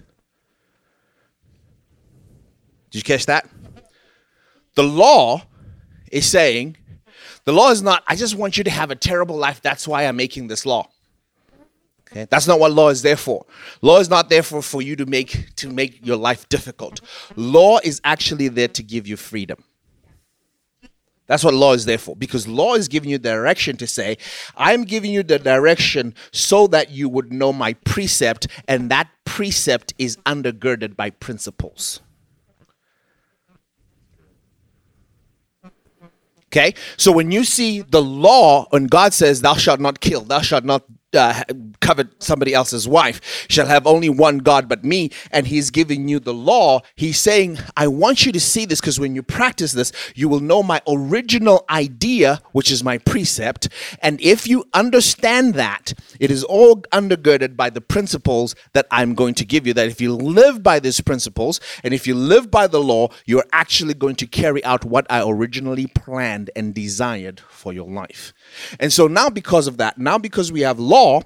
Did 2.91 2.99
you 2.99 3.03
catch 3.03 3.27
that? 3.27 3.49
The 4.75 4.83
law 4.83 5.43
is 6.13 6.31
saying 6.31 6.77
the 7.45 7.53
law 7.53 7.71
is 7.71 7.83
not, 7.83 8.05
I 8.07 8.15
just 8.15 8.37
want 8.37 8.57
you 8.57 8.65
to 8.65 8.71
have 8.71 8.93
a 8.93 8.95
terrible 8.95 9.37
life. 9.37 9.61
That's 9.61 9.89
why 9.89 10.07
I'm 10.07 10.17
making 10.17 10.47
this 10.47 10.65
law. 10.65 10.89
Okay? 12.11 12.27
That's 12.31 12.47
not 12.47 12.61
what 12.61 12.73
law 12.73 12.91
is 12.91 13.03
there 13.03 13.17
for. 13.17 13.45
Law 13.81 13.99
is 13.99 14.09
not 14.09 14.29
there 14.29 14.43
for, 14.43 14.63
for 14.63 14.83
you 14.83 14.95
to 14.97 15.07
make 15.07 15.57
to 15.57 15.71
make 15.71 16.07
your 16.07 16.17
life 16.17 16.49
difficult. 16.49 17.01
Law 17.35 17.79
is 17.83 18.01
actually 18.05 18.49
there 18.49 18.69
to 18.69 18.83
give 18.83 19.09
you 19.09 19.17
freedom. 19.17 19.65
That's 21.27 21.45
what 21.45 21.55
law 21.55 21.73
is 21.73 21.87
there 21.87 21.99
for. 21.99 22.15
Because 22.15 22.47
law 22.47 22.75
is 22.75 22.89
giving 22.89 23.09
you 23.09 23.17
direction 23.17 23.77
to 23.79 23.87
say, 23.87 24.19
I'm 24.57 24.85
giving 24.85 25.13
you 25.13 25.23
the 25.23 25.39
direction 25.39 26.15
so 26.31 26.67
that 26.67 26.91
you 26.91 27.09
would 27.09 27.33
know 27.33 27.53
my 27.53 27.73
precept, 27.73 28.49
and 28.69 28.91
that 28.91 29.09
precept 29.25 29.95
is 29.99 30.17
undergirded 30.27 30.95
by 30.95 31.11
principles. 31.11 32.01
Okay? 36.53 36.75
So 36.99 37.11
when 37.13 37.33
you 37.33 37.45
see 37.45 37.81
the 37.81 38.03
law, 38.03 38.67
when 38.71 38.87
God 38.87 39.15
says, 39.15 39.41
Thou 39.41 39.55
shalt 39.55 39.81
not 39.81 40.01
kill, 40.01 40.21
thou 40.21 40.43
shalt 40.43 40.65
not 40.65 40.85
uh, 41.15 41.43
covet 41.83 42.23
somebody 42.23 42.55
else's 42.55 42.89
wife, 42.89 43.47
shall 43.51 43.67
have 43.67 43.87
only 43.87 44.09
one 44.09 44.39
God 44.39 44.69
but 44.69 44.85
me, 44.85 45.11
and 45.31 45.47
he's 45.47 45.71
giving 45.71 46.09
you 46.09 46.19
the 46.19 46.33
law, 46.33 46.81
he's 46.95 47.19
saying, 47.21 47.59
I 47.77 47.89
want 47.89 48.25
you 48.25 48.33
to 48.33 48.41
see 48.41 48.65
this 48.65 48.81
because 48.81 48.99
when 48.99 49.15
you 49.15 49.23
practice 49.23 49.73
this, 49.73 49.93
you 50.15 50.29
will 50.29 50.41
know 50.41 50.63
my 50.63 50.81
original 50.89 51.65
idea, 51.69 52.41
which 52.53 52.71
is 52.71 52.83
my 52.83 52.97
precept. 52.99 53.69
And 54.01 54.21
if 54.21 54.47
you 54.47 54.65
understand 54.73 55.55
that, 55.55 55.93
it 56.21 56.31
is 56.31 56.45
all 56.45 56.77
undergirded 56.93 57.57
by 57.57 57.69
the 57.69 57.81
principles 57.81 58.55
that 58.73 58.87
I'm 58.91 59.15
going 59.15 59.35
to 59.35 59.45
give 59.45 59.67
you. 59.67 59.75
That 59.75 59.89
if 59.89 60.01
you 60.01 60.15
live 60.15 60.63
by 60.63 60.79
these 60.79 61.01
principles 61.01 61.61
and 61.83 61.93
if 61.93 62.07
you 62.07 62.15
live 62.15 62.51
by 62.51 62.67
the 62.67 62.81
law, 62.81 63.09
you're 63.27 63.45
actually 63.53 63.95
going 63.95 64.17
to 64.17 64.27
carry 64.27 64.65
out 64.65 64.85
what 64.85 65.07
I 65.11 65.23
originally 65.23 65.87
planned 65.87 66.51
and 66.55 66.75
desired 66.75 67.41
for 67.51 67.73
your 67.73 67.91
life. 67.91 68.33
And 68.79 68.93
so 68.93 69.07
now, 69.07 69.29
because 69.29 69.67
of 69.67 69.79
that, 69.79 69.99
now 69.99 70.19
because 70.19 70.53
we 70.53 70.61
have 70.61 70.79
law, 70.79 71.23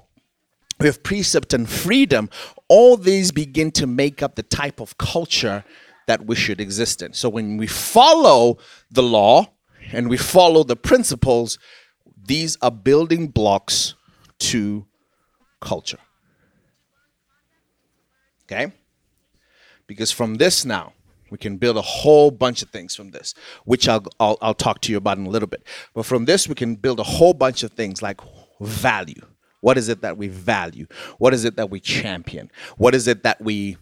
we 0.79 0.85
have 0.87 1.03
precept 1.03 1.53
and 1.53 1.69
freedom, 1.69 2.29
all 2.67 2.97
these 2.97 3.31
begin 3.31 3.71
to 3.71 3.87
make 3.87 4.21
up 4.21 4.35
the 4.35 4.43
type 4.43 4.79
of 4.79 4.97
culture 4.97 5.63
that 6.07 6.25
we 6.25 6.35
should 6.35 6.61
exist 6.61 7.01
in. 7.01 7.13
So 7.13 7.29
when 7.29 7.57
we 7.57 7.67
follow 7.67 8.57
the 8.91 9.03
law 9.03 9.47
and 9.91 10.09
we 10.09 10.17
follow 10.17 10.63
the 10.63 10.75
principles, 10.75 11.57
these 12.25 12.57
are 12.61 12.71
building 12.71 13.27
blocks 13.27 13.95
to 14.39 14.85
culture. 15.59 15.99
Okay? 18.45 18.71
Because 19.87 20.11
from 20.11 20.35
this 20.35 20.65
now, 20.65 20.93
we 21.29 21.37
can 21.37 21.57
build 21.57 21.75
a 21.75 21.81
whole 21.81 22.31
bunch 22.31 22.61
of 22.61 22.69
things 22.69 22.95
from 22.95 23.11
this, 23.11 23.33
which 23.65 23.87
I'll, 23.89 24.05
I'll, 24.19 24.37
I'll 24.41 24.53
talk 24.53 24.79
to 24.81 24.91
you 24.91 24.97
about 24.97 25.17
in 25.17 25.25
a 25.25 25.29
little 25.29 25.47
bit. 25.47 25.63
But 25.93 26.05
from 26.05 26.25
this, 26.25 26.47
we 26.47 26.55
can 26.55 26.75
build 26.75 26.99
a 26.99 27.03
whole 27.03 27.33
bunch 27.33 27.63
of 27.63 27.73
things 27.73 28.01
like 28.01 28.21
value. 28.61 29.25
What 29.67 29.77
is 29.77 29.89
it 29.89 29.99
that 29.99 30.15
we 30.17 30.29
value? 30.29 30.87
What 31.17 31.33
is 31.33 31.43
it 31.43 31.57
that 31.57 31.69
we 31.69 31.81
champion? 31.81 32.49
What 32.77 32.95
is 32.95 33.05
it 33.05 33.23
that 33.23 33.41
we 33.41 33.75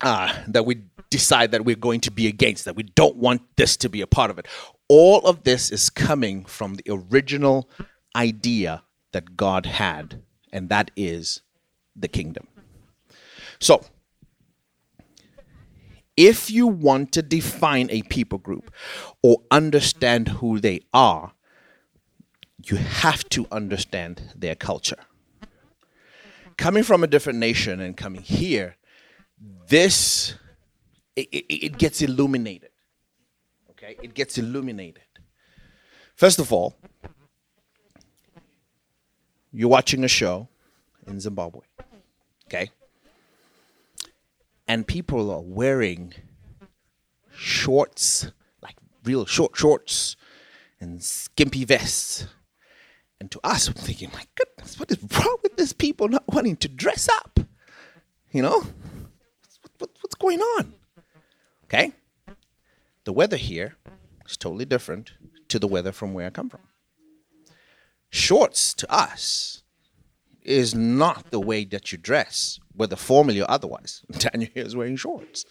uh, 0.00 0.32
that 0.46 0.64
we 0.64 0.82
decide 1.10 1.50
that 1.50 1.64
we're 1.64 1.74
going 1.74 2.02
to 2.02 2.12
be 2.12 2.28
against? 2.28 2.66
That 2.66 2.76
we 2.76 2.84
don't 2.84 3.16
want 3.16 3.42
this 3.56 3.76
to 3.78 3.88
be 3.88 4.00
a 4.00 4.06
part 4.06 4.30
of 4.30 4.38
it. 4.38 4.46
All 4.86 5.18
of 5.26 5.42
this 5.42 5.72
is 5.72 5.90
coming 5.90 6.44
from 6.44 6.76
the 6.76 6.84
original 6.88 7.68
idea 8.14 8.84
that 9.10 9.36
God 9.36 9.66
had, 9.66 10.22
and 10.52 10.68
that 10.68 10.92
is 10.94 11.42
the 11.96 12.06
kingdom. 12.06 12.46
So 13.58 13.84
if 16.16 16.48
you 16.48 16.68
want 16.68 17.10
to 17.14 17.22
define 17.22 17.90
a 17.90 18.02
people 18.02 18.38
group 18.38 18.72
or 19.20 19.38
understand 19.50 20.28
who 20.28 20.60
they 20.60 20.82
are, 20.94 21.32
you 22.64 22.76
have 22.76 23.28
to 23.30 23.46
understand 23.50 24.32
their 24.36 24.54
culture. 24.54 24.98
Coming 26.56 26.82
from 26.82 27.02
a 27.02 27.06
different 27.06 27.38
nation 27.38 27.80
and 27.80 27.96
coming 27.96 28.22
here, 28.22 28.76
this 29.68 30.34
it, 31.16 31.28
it, 31.32 31.66
it 31.66 31.78
gets 31.78 32.02
illuminated. 32.02 32.70
Okay, 33.70 33.96
it 34.02 34.14
gets 34.14 34.38
illuminated. 34.38 35.02
First 36.14 36.38
of 36.38 36.52
all, 36.52 36.76
you're 39.50 39.68
watching 39.68 40.04
a 40.04 40.08
show 40.08 40.48
in 41.06 41.20
Zimbabwe. 41.20 41.62
Okay, 42.46 42.70
and 44.68 44.86
people 44.86 45.30
are 45.30 45.42
wearing 45.42 46.14
shorts, 47.34 48.30
like 48.62 48.76
real 49.04 49.26
short 49.26 49.56
shorts, 49.56 50.16
and 50.80 51.02
skimpy 51.02 51.64
vests. 51.64 52.26
And 53.22 53.30
to 53.30 53.40
us, 53.44 53.68
thinking, 53.68 54.10
my 54.12 54.24
goodness, 54.34 54.80
what 54.80 54.90
is 54.90 54.98
wrong 55.00 55.36
with 55.44 55.56
these 55.56 55.72
people 55.72 56.08
not 56.08 56.24
wanting 56.26 56.56
to 56.56 56.66
dress 56.66 57.08
up? 57.08 57.38
You 58.32 58.42
know? 58.42 58.64
What, 59.78 59.90
what's 60.00 60.16
going 60.16 60.40
on? 60.40 60.74
Okay? 61.66 61.92
The 63.04 63.12
weather 63.12 63.36
here 63.36 63.76
is 64.28 64.36
totally 64.36 64.64
different 64.64 65.12
to 65.50 65.60
the 65.60 65.68
weather 65.68 65.92
from 65.92 66.14
where 66.14 66.26
I 66.26 66.30
come 66.30 66.50
from. 66.50 66.62
Shorts 68.10 68.74
to 68.74 68.92
us 68.92 69.62
is 70.42 70.74
not 70.74 71.30
the 71.30 71.38
way 71.38 71.64
that 71.66 71.92
you 71.92 71.98
dress, 71.98 72.58
whether 72.74 72.96
formally 72.96 73.40
or 73.40 73.48
otherwise. 73.48 74.02
Daniel 74.18 74.50
here 74.52 74.66
is 74.66 74.74
wearing 74.74 74.96
shorts. 74.96 75.44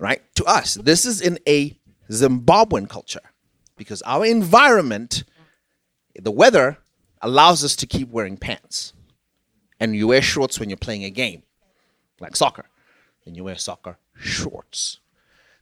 Right? 0.00 0.22
To 0.34 0.44
us, 0.46 0.74
this 0.74 1.06
is 1.06 1.20
in 1.20 1.38
a 1.46 1.78
Zimbabwean 2.10 2.88
culture 2.88 3.20
because 3.76 4.02
our 4.02 4.26
environment, 4.26 5.22
the 6.20 6.30
weather, 6.30 6.78
allows 7.20 7.64
us 7.64 7.76
to 7.76 7.86
keep 7.86 8.10
wearing 8.10 8.36
pants. 8.36 8.92
And 9.80 9.96
you 9.96 10.08
wear 10.08 10.22
shorts 10.22 10.60
when 10.60 10.70
you're 10.70 10.76
playing 10.76 11.04
a 11.04 11.10
game, 11.10 11.42
like 12.20 12.36
soccer. 12.36 12.66
Then 13.24 13.34
you 13.34 13.44
wear 13.44 13.56
soccer 13.56 13.98
shorts. 14.14 15.00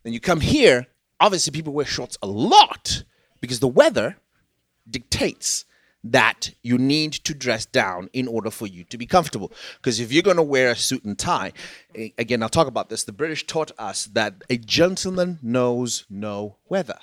Then 0.03 0.12
you 0.12 0.20
come 0.20 0.40
here, 0.40 0.88
obviously, 1.20 1.53
people 1.53 1.72
wear 1.72 1.86
shorts 1.86 2.18
a 2.22 2.26
lot 2.26 3.05
because 3.40 3.61
the 3.61 3.68
weather 3.68 4.16
dictates 4.88 5.64
that 6.05 6.50
you 6.62 6.78
need 6.78 7.12
to 7.12 7.32
dress 7.32 7.64
down 7.64 8.11
in 8.12 8.26
order 8.26 8.50
for 8.50 8.66
you 8.66 8.82
to 8.84 8.98
be 8.98 9.07
comfortable. 9.07 9.53
Because 9.76 10.00
if 10.00 10.12
you're 10.12 10.22
going 10.22 10.36
to 10.36 10.42
wear 10.42 10.72
a 10.72 10.76
suit 10.76 11.05
and 11.05 11.16
tie, 11.18 11.53
again, 12.18 12.42
I'll 12.42 12.48
talk 12.48 12.66
about 12.66 12.88
this. 12.88 13.05
The 13.05 13.12
British 13.12 13.46
taught 13.46 13.70
us 13.78 14.07
that 14.07 14.34
a 14.50 14.57
gentleman 14.57 15.38
knows 15.42 16.05
no 16.11 16.57
weather, 16.68 16.98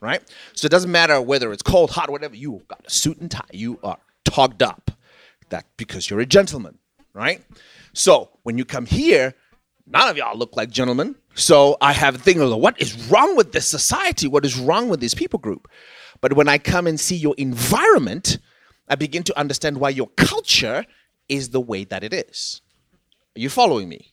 right? 0.00 0.22
So 0.54 0.66
it 0.66 0.70
doesn't 0.70 0.90
matter 0.90 1.20
whether 1.20 1.52
it's 1.52 1.62
cold, 1.62 1.90
hot, 1.90 2.10
whatever. 2.10 2.36
You 2.36 2.62
got 2.68 2.84
a 2.86 2.90
suit 2.90 3.18
and 3.18 3.30
tie. 3.30 3.44
You 3.52 3.78
are 3.82 3.98
togged 4.24 4.62
up. 4.62 4.90
That 5.50 5.64
because 5.76 6.10
you're 6.10 6.20
a 6.20 6.26
gentleman, 6.26 6.78
right? 7.14 7.40
So 7.92 8.30
when 8.42 8.58
you 8.58 8.64
come 8.64 8.84
here, 8.84 9.34
none 9.86 10.08
of 10.08 10.16
y'all 10.16 10.36
look 10.36 10.56
like 10.56 10.70
gentlemen. 10.70 11.14
So 11.34 11.76
I 11.80 11.92
have 11.92 12.16
a 12.16 12.18
thing 12.18 12.40
of 12.40 12.50
what 12.56 12.80
is 12.80 13.08
wrong 13.08 13.36
with 13.36 13.52
this 13.52 13.68
society? 13.68 14.26
What 14.26 14.44
is 14.44 14.58
wrong 14.58 14.88
with 14.88 15.00
this 15.00 15.14
people 15.14 15.38
group? 15.38 15.68
But 16.20 16.32
when 16.32 16.48
I 16.48 16.58
come 16.58 16.86
and 16.86 16.98
see 16.98 17.14
your 17.14 17.34
environment, 17.38 18.38
I 18.88 18.96
begin 18.96 19.22
to 19.24 19.38
understand 19.38 19.78
why 19.78 19.90
your 19.90 20.08
culture 20.16 20.84
is 21.28 21.50
the 21.50 21.60
way 21.60 21.84
that 21.84 22.02
it 22.02 22.12
is. 22.12 22.60
Are 23.36 23.40
you 23.40 23.50
following 23.50 23.88
me? 23.88 24.12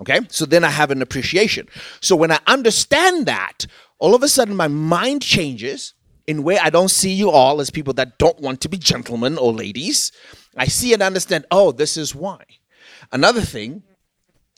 Okay, 0.00 0.20
so 0.28 0.46
then 0.46 0.62
I 0.62 0.70
have 0.70 0.92
an 0.92 1.02
appreciation. 1.02 1.68
So 2.00 2.14
when 2.14 2.30
I 2.30 2.38
understand 2.46 3.26
that, 3.26 3.66
all 3.98 4.14
of 4.14 4.22
a 4.22 4.28
sudden 4.28 4.56
my 4.56 4.68
mind 4.68 5.22
changes 5.22 5.94
in 6.26 6.42
where 6.42 6.60
I 6.62 6.70
don't 6.70 6.90
see 6.90 7.12
you 7.12 7.30
all 7.30 7.60
as 7.60 7.70
people 7.70 7.94
that 7.94 8.18
don't 8.18 8.38
want 8.40 8.60
to 8.60 8.68
be 8.68 8.76
gentlemen 8.76 9.38
or 9.38 9.52
ladies. 9.52 10.12
I 10.56 10.66
see 10.66 10.92
and 10.92 11.02
understand, 11.02 11.46
oh, 11.50 11.72
this 11.72 11.96
is 11.96 12.14
why. 12.14 12.42
Another 13.10 13.40
thing 13.40 13.82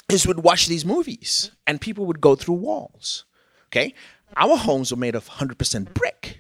is 0.09 0.27
would 0.27 0.41
watch 0.41 0.67
these 0.67 0.85
movies 0.85 1.53
and 1.67 1.81
people 1.81 2.07
would 2.07 2.21
go 2.21 2.35
through 2.35 2.55
walls. 2.55 3.25
Okay? 3.69 3.95
Our 4.37 4.57
homes 4.57 4.93
are 4.93 4.97
made 4.97 5.15
of 5.15 5.29
100% 5.29 5.95
brick. 5.95 6.40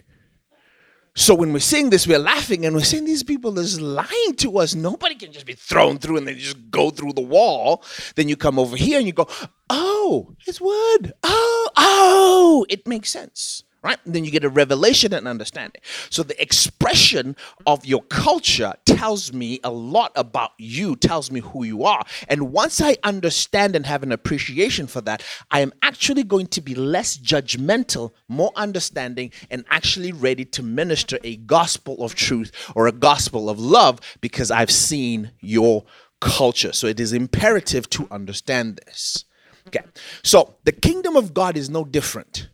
So 1.14 1.34
when 1.34 1.52
we're 1.52 1.58
seeing 1.58 1.90
this, 1.90 2.06
we're 2.06 2.18
laughing 2.18 2.64
and 2.64 2.74
we're 2.74 2.82
saying 2.82 3.04
these 3.04 3.22
people 3.22 3.58
is 3.58 3.80
lying 3.80 4.34
to 4.36 4.58
us. 4.58 4.74
Nobody 4.74 5.16
can 5.16 5.32
just 5.32 5.46
be 5.46 5.54
thrown 5.54 5.98
through 5.98 6.18
and 6.18 6.26
they 6.26 6.34
just 6.34 6.70
go 6.70 6.90
through 6.90 7.14
the 7.14 7.20
wall. 7.20 7.84
Then 8.14 8.28
you 8.28 8.36
come 8.36 8.58
over 8.58 8.76
here 8.76 8.98
and 8.98 9.06
you 9.06 9.12
go, 9.12 9.28
oh, 9.68 10.34
it's 10.46 10.60
wood. 10.60 11.12
Oh, 11.22 11.70
oh, 11.76 12.66
it 12.68 12.86
makes 12.86 13.10
sense 13.10 13.64
right? 13.82 13.98
And 14.04 14.14
then 14.14 14.24
you 14.24 14.30
get 14.30 14.44
a 14.44 14.48
revelation 14.48 15.12
and 15.14 15.26
understanding. 15.26 15.80
So 16.10 16.22
the 16.22 16.40
expression 16.40 17.36
of 17.66 17.84
your 17.86 18.02
culture 18.02 18.74
tells 18.84 19.32
me 19.32 19.60
a 19.64 19.70
lot 19.70 20.12
about 20.16 20.52
you, 20.58 20.96
tells 20.96 21.30
me 21.30 21.40
who 21.40 21.64
you 21.64 21.84
are. 21.84 22.04
And 22.28 22.52
once 22.52 22.80
I 22.80 22.96
understand 23.02 23.74
and 23.74 23.86
have 23.86 24.02
an 24.02 24.12
appreciation 24.12 24.86
for 24.86 25.00
that, 25.02 25.22
I 25.50 25.60
am 25.60 25.72
actually 25.82 26.24
going 26.24 26.48
to 26.48 26.60
be 26.60 26.74
less 26.74 27.16
judgmental, 27.16 28.12
more 28.28 28.52
understanding, 28.56 29.32
and 29.50 29.64
actually 29.70 30.12
ready 30.12 30.44
to 30.46 30.62
minister 30.62 31.18
a 31.24 31.36
gospel 31.36 32.04
of 32.04 32.14
truth 32.14 32.52
or 32.74 32.86
a 32.86 32.92
gospel 32.92 33.48
of 33.48 33.58
love 33.58 34.00
because 34.20 34.50
I've 34.50 34.70
seen 34.70 35.32
your 35.40 35.84
culture. 36.20 36.72
So 36.72 36.86
it 36.86 37.00
is 37.00 37.12
imperative 37.12 37.88
to 37.90 38.06
understand 38.10 38.80
this. 38.84 39.24
Okay. 39.68 39.84
So 40.22 40.56
the 40.64 40.72
kingdom 40.72 41.16
of 41.16 41.32
God 41.32 41.56
is 41.56 41.70
no 41.70 41.84
different 41.84 42.48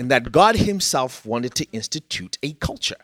in 0.00 0.08
that 0.08 0.32
God 0.32 0.56
Himself 0.56 1.24
wanted 1.26 1.54
to 1.56 1.66
institute 1.72 2.38
a 2.42 2.54
culture. 2.54 2.96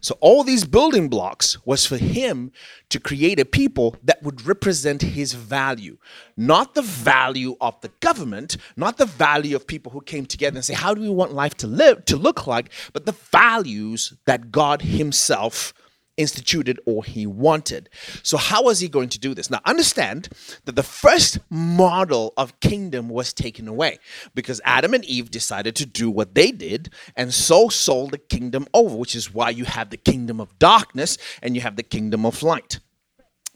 So 0.00 0.16
all 0.20 0.44
these 0.44 0.64
building 0.64 1.08
blocks 1.08 1.58
was 1.66 1.86
for 1.86 1.96
him 1.96 2.52
to 2.90 3.00
create 3.00 3.40
a 3.40 3.44
people 3.44 3.96
that 4.04 4.22
would 4.22 4.46
represent 4.46 5.02
his 5.02 5.32
value, 5.32 5.98
not 6.36 6.74
the 6.74 6.82
value 6.82 7.56
of 7.60 7.80
the 7.80 7.90
government, 8.00 8.58
not 8.76 8.96
the 8.96 9.06
value 9.06 9.56
of 9.56 9.66
people 9.66 9.90
who 9.90 10.00
came 10.00 10.24
together 10.24 10.56
and 10.56 10.64
say, 10.64 10.74
"How 10.74 10.94
do 10.94 11.00
we 11.00 11.08
want 11.08 11.32
life 11.34 11.56
to 11.56 11.66
live 11.66 12.04
to 12.04 12.16
look 12.16 12.46
like?" 12.46 12.70
but 12.92 13.06
the 13.06 13.16
values 13.32 14.12
that 14.26 14.52
God 14.52 14.82
himself 14.82 15.74
instituted 16.16 16.80
or 16.86 17.04
he 17.04 17.26
wanted. 17.26 17.88
So, 18.22 18.36
how 18.36 18.64
was 18.64 18.80
he 18.80 18.88
going 18.88 19.08
to 19.10 19.18
do 19.18 19.34
this? 19.34 19.50
Now, 19.50 19.60
understand 19.64 20.28
that 20.64 20.76
the 20.76 20.82
first 20.82 21.38
model 21.50 22.32
of 22.36 22.58
kingdom 22.60 23.08
was 23.08 23.32
taken 23.32 23.68
away 23.68 23.98
because 24.34 24.60
Adam 24.64 24.94
and 24.94 25.04
Eve 25.04 25.30
decided 25.30 25.76
to 25.76 25.86
do 25.86 26.10
what 26.10 26.34
they 26.34 26.50
did 26.50 26.90
and 27.16 27.32
so 27.32 27.68
sold 27.68 28.12
the 28.12 28.18
kingdom 28.18 28.66
over, 28.74 28.96
which 28.96 29.14
is 29.14 29.32
why 29.32 29.50
you 29.50 29.64
have 29.64 29.90
the 29.90 29.96
kingdom 29.96 30.40
of 30.40 30.58
darkness 30.58 31.18
and 31.42 31.54
you 31.54 31.60
have 31.60 31.76
the 31.76 31.82
kingdom 31.82 32.26
of 32.26 32.42
light 32.42 32.78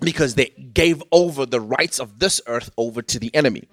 because 0.01 0.35
they 0.35 0.47
gave 0.75 1.03
over 1.11 1.47
the 1.47 1.61
rights 1.61 1.99
of 1.99 2.19
this 2.19 2.41
earth 2.47 2.71
over 2.77 3.01
to 3.03 3.19
the 3.19 3.35
enemy. 3.35 3.65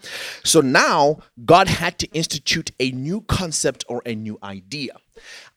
So 0.44 0.62
now 0.62 1.20
God 1.46 1.68
had 1.68 2.00
to 2.00 2.08
institute 2.14 2.72
a 2.80 2.92
new 2.92 3.22
concept 3.22 3.84
or 3.90 4.02
a 4.06 4.16
new 4.16 4.40
idea. 4.42 4.94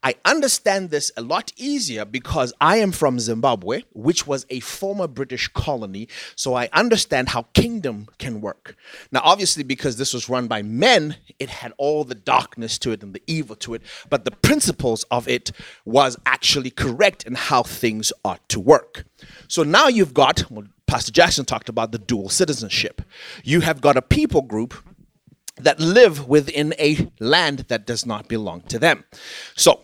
I 0.02 0.14
understand 0.24 0.90
this 0.90 1.10
a 1.16 1.22
lot 1.22 1.52
easier 1.56 2.04
because 2.04 2.52
I 2.60 2.76
am 2.76 2.92
from 2.92 3.18
Zimbabwe, 3.18 3.82
which 3.92 4.26
was 4.26 4.46
a 4.50 4.60
former 4.60 5.08
British 5.08 5.48
colony. 5.48 6.08
So 6.36 6.54
I 6.54 6.68
understand 6.72 7.30
how 7.30 7.42
kingdom 7.54 8.08
can 8.18 8.40
work. 8.40 8.76
Now, 9.10 9.22
obviously, 9.24 9.64
because 9.64 9.96
this 9.96 10.14
was 10.14 10.28
run 10.28 10.46
by 10.46 10.62
men, 10.62 11.16
it 11.38 11.48
had 11.48 11.72
all 11.76 12.04
the 12.04 12.14
darkness 12.14 12.78
to 12.78 12.92
it 12.92 13.02
and 13.02 13.14
the 13.14 13.22
evil 13.26 13.56
to 13.56 13.74
it, 13.74 13.82
but 14.08 14.24
the 14.24 14.30
principles 14.30 15.04
of 15.10 15.26
it 15.26 15.50
was 15.84 16.16
actually 16.26 16.70
correct 16.70 17.24
in 17.24 17.34
how 17.34 17.62
things 17.62 18.12
ought 18.24 18.46
to 18.50 18.60
work. 18.60 19.04
So 19.48 19.62
now 19.62 19.88
you've 19.88 20.14
got, 20.14 20.50
well, 20.50 20.66
Pastor 20.86 21.10
Jackson 21.10 21.44
talked 21.44 21.68
about 21.68 21.90
the 21.90 21.98
dual 21.98 22.28
citizenship. 22.28 23.02
You 23.42 23.60
have 23.62 23.80
got 23.80 23.96
a 23.96 24.02
people 24.02 24.42
group 24.42 24.74
that 25.58 25.80
live 25.80 26.28
within 26.28 26.74
a 26.78 27.10
land 27.18 27.60
that 27.68 27.86
does 27.86 28.04
not 28.04 28.28
belong 28.28 28.60
to 28.62 28.78
them. 28.78 29.04
So, 29.54 29.82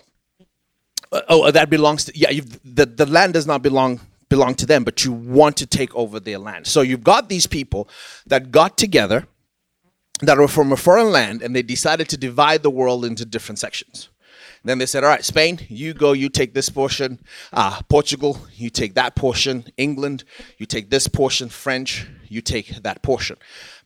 uh, 1.11 1.23
oh, 1.29 1.51
that 1.51 1.71
belongs 1.71 2.05
to 2.07 2.13
yeah. 2.15 2.41
the 2.65 2.87
the 2.87 3.07
land 3.07 3.35
does 3.35 3.47
not 3.47 3.63
belong 3.63 4.01
belong 4.29 4.55
to 4.55 4.67
them, 4.67 4.83
but 4.83 5.05
you 5.05 5.13
want 5.13 5.57
to 5.59 5.67
take 5.67 5.95
over 5.95 6.19
their 6.19 6.39
land. 6.39 6.67
So 6.67 6.81
you've 6.81 7.05
got 7.05 7.29
these 7.29 7.47
people 7.47 7.89
that 8.27 8.51
got 8.51 8.79
together 8.79 9.27
that 10.21 10.39
are 10.39 10.49
from 10.49 10.73
a 10.73 10.77
foreign 10.77 11.11
land, 11.11 11.43
and 11.43 11.55
they 11.55 11.63
decided 11.63 12.09
to 12.11 12.17
divide 12.17 12.63
the 12.63 12.71
world 12.71 13.05
into 13.05 13.25
different 13.25 13.59
sections. 13.59 14.09
Then 14.65 14.79
they 14.79 14.87
said, 14.87 15.03
all 15.03 15.11
right, 15.11 15.25
Spain, 15.25 15.59
you 15.69 15.93
go, 15.93 16.13
you 16.13 16.29
take 16.29 16.55
this 16.55 16.69
portion. 16.69 17.19
Uh, 17.53 17.81
Portugal, 17.89 18.39
you 18.55 18.71
take 18.71 18.95
that 18.95 19.17
portion. 19.17 19.65
England, 19.77 20.23
you 20.57 20.67
take 20.67 20.89
this 20.89 21.09
portion. 21.09 21.49
French, 21.49 22.07
you 22.29 22.41
take 22.41 22.69
that 22.83 23.03
portion. 23.03 23.37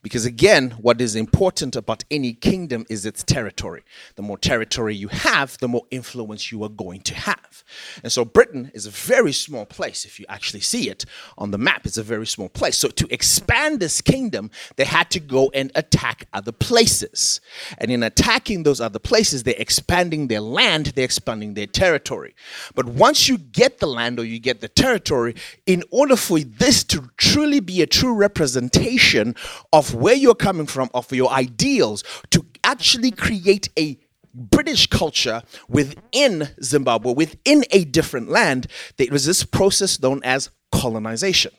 Because 0.06 0.24
again, 0.24 0.70
what 0.80 1.00
is 1.00 1.16
important 1.16 1.74
about 1.74 2.04
any 2.12 2.32
kingdom 2.32 2.86
is 2.88 3.04
its 3.04 3.24
territory. 3.24 3.82
The 4.14 4.22
more 4.22 4.38
territory 4.38 4.94
you 4.94 5.08
have, 5.08 5.58
the 5.58 5.66
more 5.66 5.82
influence 5.90 6.52
you 6.52 6.62
are 6.62 6.68
going 6.68 7.00
to 7.00 7.14
have. 7.16 7.64
And 8.04 8.12
so 8.12 8.24
Britain 8.24 8.70
is 8.72 8.86
a 8.86 8.90
very 8.90 9.32
small 9.32 9.66
place. 9.66 10.04
If 10.04 10.20
you 10.20 10.26
actually 10.28 10.60
see 10.60 10.88
it 10.88 11.06
on 11.36 11.50
the 11.50 11.58
map, 11.58 11.86
it's 11.86 11.98
a 11.98 12.04
very 12.04 12.28
small 12.28 12.48
place. 12.48 12.78
So 12.78 12.86
to 12.86 13.12
expand 13.12 13.80
this 13.80 14.00
kingdom, 14.00 14.52
they 14.76 14.84
had 14.84 15.10
to 15.10 15.18
go 15.18 15.50
and 15.52 15.72
attack 15.74 16.28
other 16.32 16.52
places. 16.52 17.40
And 17.78 17.90
in 17.90 18.04
attacking 18.04 18.62
those 18.62 18.80
other 18.80 19.00
places, 19.00 19.42
they're 19.42 19.54
expanding 19.58 20.28
their 20.28 20.40
land, 20.40 20.92
they're 20.94 21.04
expanding 21.04 21.54
their 21.54 21.66
territory. 21.66 22.36
But 22.76 22.86
once 22.86 23.28
you 23.28 23.38
get 23.38 23.80
the 23.80 23.88
land 23.88 24.20
or 24.20 24.24
you 24.24 24.38
get 24.38 24.60
the 24.60 24.68
territory, 24.68 25.34
in 25.66 25.82
order 25.90 26.14
for 26.14 26.38
this 26.38 26.84
to 26.84 27.10
truly 27.16 27.58
be 27.58 27.82
a 27.82 27.88
true 27.88 28.14
representation 28.14 29.34
of 29.72 29.95
where 30.00 30.14
you're 30.14 30.34
coming 30.34 30.66
from, 30.66 30.90
of 30.94 31.12
your 31.12 31.30
ideals, 31.30 32.04
to 32.30 32.44
actually 32.64 33.10
create 33.10 33.68
a 33.78 33.98
British 34.34 34.86
culture 34.86 35.42
within 35.68 36.48
Zimbabwe, 36.62 37.14
within 37.14 37.64
a 37.70 37.84
different 37.84 38.28
land, 38.28 38.66
there 38.98 39.08
was 39.10 39.24
this 39.24 39.44
process 39.44 40.00
known 40.00 40.20
as 40.24 40.50
colonization. 40.70 41.52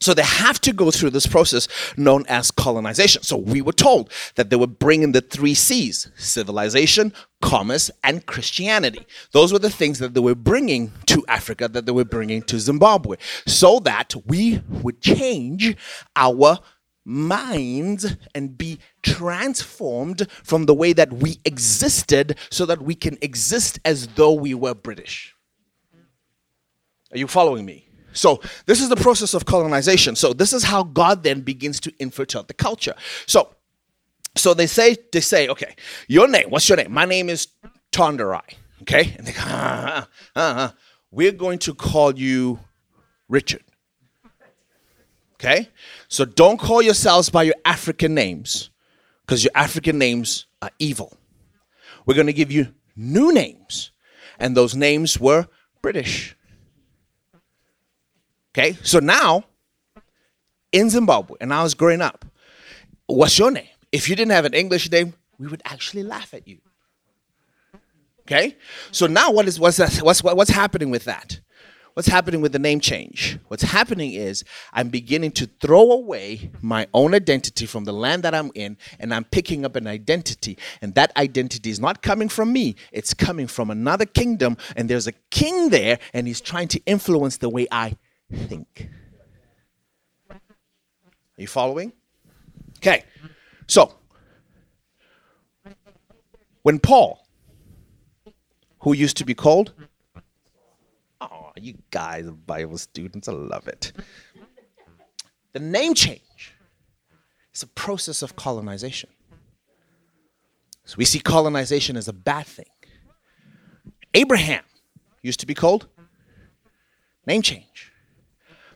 So 0.00 0.14
they 0.14 0.22
have 0.22 0.60
to 0.60 0.72
go 0.72 0.90
through 0.92 1.10
this 1.10 1.26
process 1.26 1.66
known 1.96 2.24
as 2.28 2.52
colonization. 2.52 3.24
So 3.24 3.36
we 3.36 3.60
were 3.60 3.72
told 3.72 4.12
that 4.36 4.48
they 4.48 4.56
were 4.56 4.68
bringing 4.68 5.10
the 5.10 5.20
three 5.20 5.54
C's 5.54 6.08
civilization, 6.16 7.12
commerce, 7.42 7.90
and 8.04 8.24
Christianity. 8.24 9.04
Those 9.32 9.52
were 9.52 9.58
the 9.58 9.70
things 9.70 9.98
that 9.98 10.14
they 10.14 10.20
were 10.20 10.36
bringing 10.36 10.92
to 11.06 11.24
Africa, 11.26 11.66
that 11.68 11.86
they 11.86 11.92
were 11.92 12.04
bringing 12.04 12.42
to 12.42 12.60
Zimbabwe, 12.60 13.16
so 13.46 13.80
that 13.80 14.14
we 14.24 14.62
would 14.68 15.00
change 15.00 15.76
our 16.14 16.58
minds 17.08 18.16
and 18.34 18.58
be 18.58 18.78
transformed 19.02 20.30
from 20.44 20.66
the 20.66 20.74
way 20.74 20.92
that 20.92 21.12
we 21.12 21.40
existed 21.44 22.36
so 22.50 22.66
that 22.66 22.82
we 22.82 22.94
can 22.94 23.16
exist 23.22 23.78
as 23.84 24.06
though 24.08 24.32
we 24.32 24.52
were 24.52 24.74
British. 24.74 25.34
Are 27.10 27.18
you 27.18 27.26
following 27.26 27.64
me? 27.64 27.88
So 28.12 28.40
this 28.66 28.82
is 28.82 28.90
the 28.90 28.96
process 28.96 29.32
of 29.32 29.46
colonization. 29.46 30.16
So 30.16 30.32
this 30.32 30.52
is 30.52 30.64
how 30.64 30.82
God 30.82 31.22
then 31.22 31.40
begins 31.40 31.80
to 31.80 31.92
infiltrate 31.98 32.48
the 32.48 32.54
culture. 32.54 32.94
So 33.26 33.54
so 34.36 34.54
they 34.54 34.66
say 34.66 34.96
they 35.12 35.20
say, 35.20 35.48
okay, 35.48 35.74
your 36.06 36.28
name, 36.28 36.50
what's 36.50 36.68
your 36.68 36.76
name? 36.76 36.92
My 36.92 37.06
name 37.06 37.28
is 37.28 37.48
Tonderai. 37.90 38.54
Okay? 38.82 39.14
And 39.16 39.26
they 39.26 39.32
go, 39.32 39.40
uh, 39.42 40.04
uh, 40.36 40.38
uh, 40.38 40.70
we're 41.10 41.32
going 41.32 41.58
to 41.60 41.74
call 41.74 42.16
you 42.16 42.60
Richard. 43.28 43.62
Okay? 45.40 45.68
So 46.08 46.24
don't 46.24 46.58
call 46.58 46.82
yourselves 46.82 47.30
by 47.30 47.44
your 47.44 47.54
African 47.64 48.14
names, 48.14 48.70
because 49.24 49.44
your 49.44 49.52
African 49.54 49.98
names 49.98 50.46
are 50.60 50.70
evil. 50.78 51.16
We're 52.06 52.14
going 52.14 52.26
to 52.26 52.32
give 52.32 52.50
you 52.50 52.74
new 52.96 53.32
names. 53.32 53.92
And 54.38 54.56
those 54.56 54.74
names 54.74 55.18
were 55.18 55.46
British. 55.82 56.36
Okay, 58.52 58.78
so 58.82 58.98
now 58.98 59.44
in 60.72 60.90
Zimbabwe, 60.90 61.36
and 61.40 61.52
I 61.52 61.62
was 61.62 61.74
growing 61.74 62.00
up, 62.00 62.24
what's 63.06 63.38
your 63.38 63.50
name? 63.50 63.68
If 63.92 64.08
you 64.08 64.16
didn't 64.16 64.32
have 64.32 64.44
an 64.44 64.54
English 64.54 64.90
name, 64.90 65.14
we 65.38 65.46
would 65.46 65.62
actually 65.64 66.02
laugh 66.02 66.34
at 66.34 66.48
you. 66.48 66.58
Okay, 68.22 68.56
so 68.90 69.06
now 69.06 69.30
what 69.30 69.46
is 69.46 69.60
what's 69.60 69.76
that, 69.76 69.96
what's 69.98 70.22
what's 70.22 70.50
happening 70.50 70.90
with 70.90 71.04
that? 71.04 71.40
What's 71.98 72.06
happening 72.06 72.40
with 72.40 72.52
the 72.52 72.60
name 72.60 72.78
change? 72.78 73.40
What's 73.48 73.64
happening 73.64 74.12
is 74.12 74.44
I'm 74.72 74.88
beginning 74.88 75.32
to 75.32 75.46
throw 75.60 75.90
away 75.90 76.52
my 76.62 76.86
own 76.94 77.12
identity 77.12 77.66
from 77.66 77.86
the 77.86 77.92
land 77.92 78.22
that 78.22 78.36
I'm 78.36 78.52
in, 78.54 78.76
and 79.00 79.12
I'm 79.12 79.24
picking 79.24 79.64
up 79.64 79.74
an 79.74 79.88
identity. 79.88 80.58
And 80.80 80.94
that 80.94 81.10
identity 81.16 81.70
is 81.70 81.80
not 81.80 82.00
coming 82.00 82.28
from 82.28 82.52
me, 82.52 82.76
it's 82.92 83.14
coming 83.14 83.48
from 83.48 83.68
another 83.68 84.06
kingdom. 84.06 84.56
And 84.76 84.88
there's 84.88 85.08
a 85.08 85.12
king 85.32 85.70
there, 85.70 85.98
and 86.12 86.28
he's 86.28 86.40
trying 86.40 86.68
to 86.68 86.80
influence 86.86 87.38
the 87.38 87.48
way 87.48 87.66
I 87.72 87.96
think. 88.32 88.88
Are 90.30 90.38
you 91.36 91.48
following? 91.48 91.92
Okay, 92.76 93.02
so 93.66 93.92
when 96.62 96.78
Paul, 96.78 97.26
who 98.82 98.92
used 98.92 99.16
to 99.16 99.24
be 99.24 99.34
called, 99.34 99.72
you 101.62 101.74
guys 101.90 102.26
are 102.26 102.32
Bible 102.32 102.78
students, 102.78 103.28
I 103.28 103.32
love 103.32 103.68
it. 103.68 103.92
The 105.52 105.60
name 105.60 105.94
change 105.94 106.54
is 107.54 107.62
a 107.62 107.66
process 107.66 108.22
of 108.22 108.36
colonization. 108.36 109.10
So 110.84 110.94
we 110.96 111.04
see 111.04 111.20
colonization 111.20 111.96
as 111.96 112.08
a 112.08 112.12
bad 112.12 112.46
thing. 112.46 112.66
Abraham 114.14 114.64
used 115.22 115.40
to 115.40 115.46
be 115.46 115.54
called 115.54 115.86
name 117.26 117.42
change 117.42 117.92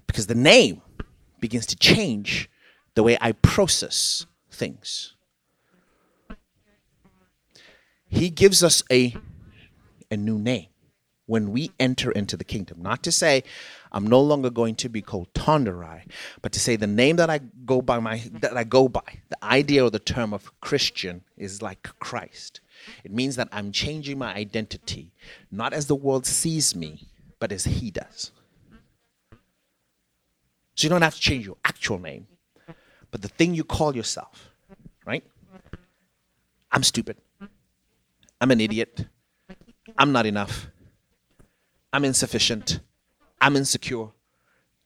because 0.07 0.27
the 0.27 0.35
name 0.35 0.83
begins 1.41 1.67
to 1.67 1.77
change 1.77 2.51
the 2.95 3.03
way 3.03 3.17
I 3.21 3.33
process 3.33 4.27
things. 4.51 5.15
He 8.09 8.29
gives 8.29 8.63
us 8.63 8.83
a, 8.91 9.17
a 10.11 10.17
new 10.19 10.39
name 10.39 10.67
when 11.27 11.53
we 11.53 11.71
enter 11.79 12.11
into 12.11 12.37
the 12.37 12.45
kingdom. 12.45 12.83
Not 12.83 13.03
to 13.05 13.13
say 13.13 13.45
I'm 13.93 14.07
no 14.07 14.21
longer 14.21 14.51
going 14.51 14.75
to 14.77 14.89
be 14.89 15.03
called 15.03 15.33
Tonderai, 15.35 16.03
but 16.41 16.53
to 16.53 16.61
say 16.61 16.77
the 16.77 16.87
name 16.87 17.17
that 17.17 17.31
I 17.31 17.39
go 17.65 17.81
by 17.83 17.99
my 18.01 18.23
that 18.41 18.57
I 18.57 18.65
go 18.65 18.89
by, 18.89 19.21
the 19.29 19.45
idea 19.45 19.85
or 19.85 19.91
the 19.91 19.99
term 19.99 20.33
of 20.33 20.61
Christian 20.61 21.23
is 21.37 21.63
like 21.63 21.83
Christ. 22.01 22.61
It 23.05 23.13
means 23.13 23.37
that 23.37 23.49
I'm 23.53 23.71
changing 23.71 24.19
my 24.19 24.35
identity, 24.35 25.13
not 25.51 25.73
as 25.73 25.87
the 25.87 25.95
world 25.95 26.27
sees 26.27 26.75
me, 26.75 27.09
but 27.39 27.53
as 27.53 27.65
he 27.65 27.91
does. 27.91 28.33
So 30.75 30.87
you 30.87 30.89
don't 30.89 31.03
have 31.03 31.15
to 31.15 31.21
change 31.21 31.47
your 31.47 31.59
actual 31.65 31.99
name, 31.99 32.27
but 33.11 33.23
the 33.23 33.29
thing 33.29 33.55
you 33.55 33.63
call 33.63 33.95
yourself, 33.95 34.51
right? 35.07 35.23
I'm 36.73 36.83
stupid. 36.83 37.19
I'm 38.41 38.51
an 38.51 38.61
idiot. 38.61 39.07
I'm 39.99 40.13
not 40.13 40.27
enough. 40.27 40.72
I'm 41.93 42.05
insufficient. 42.05 42.81
I'm 43.41 43.57
insecure. 43.57 44.09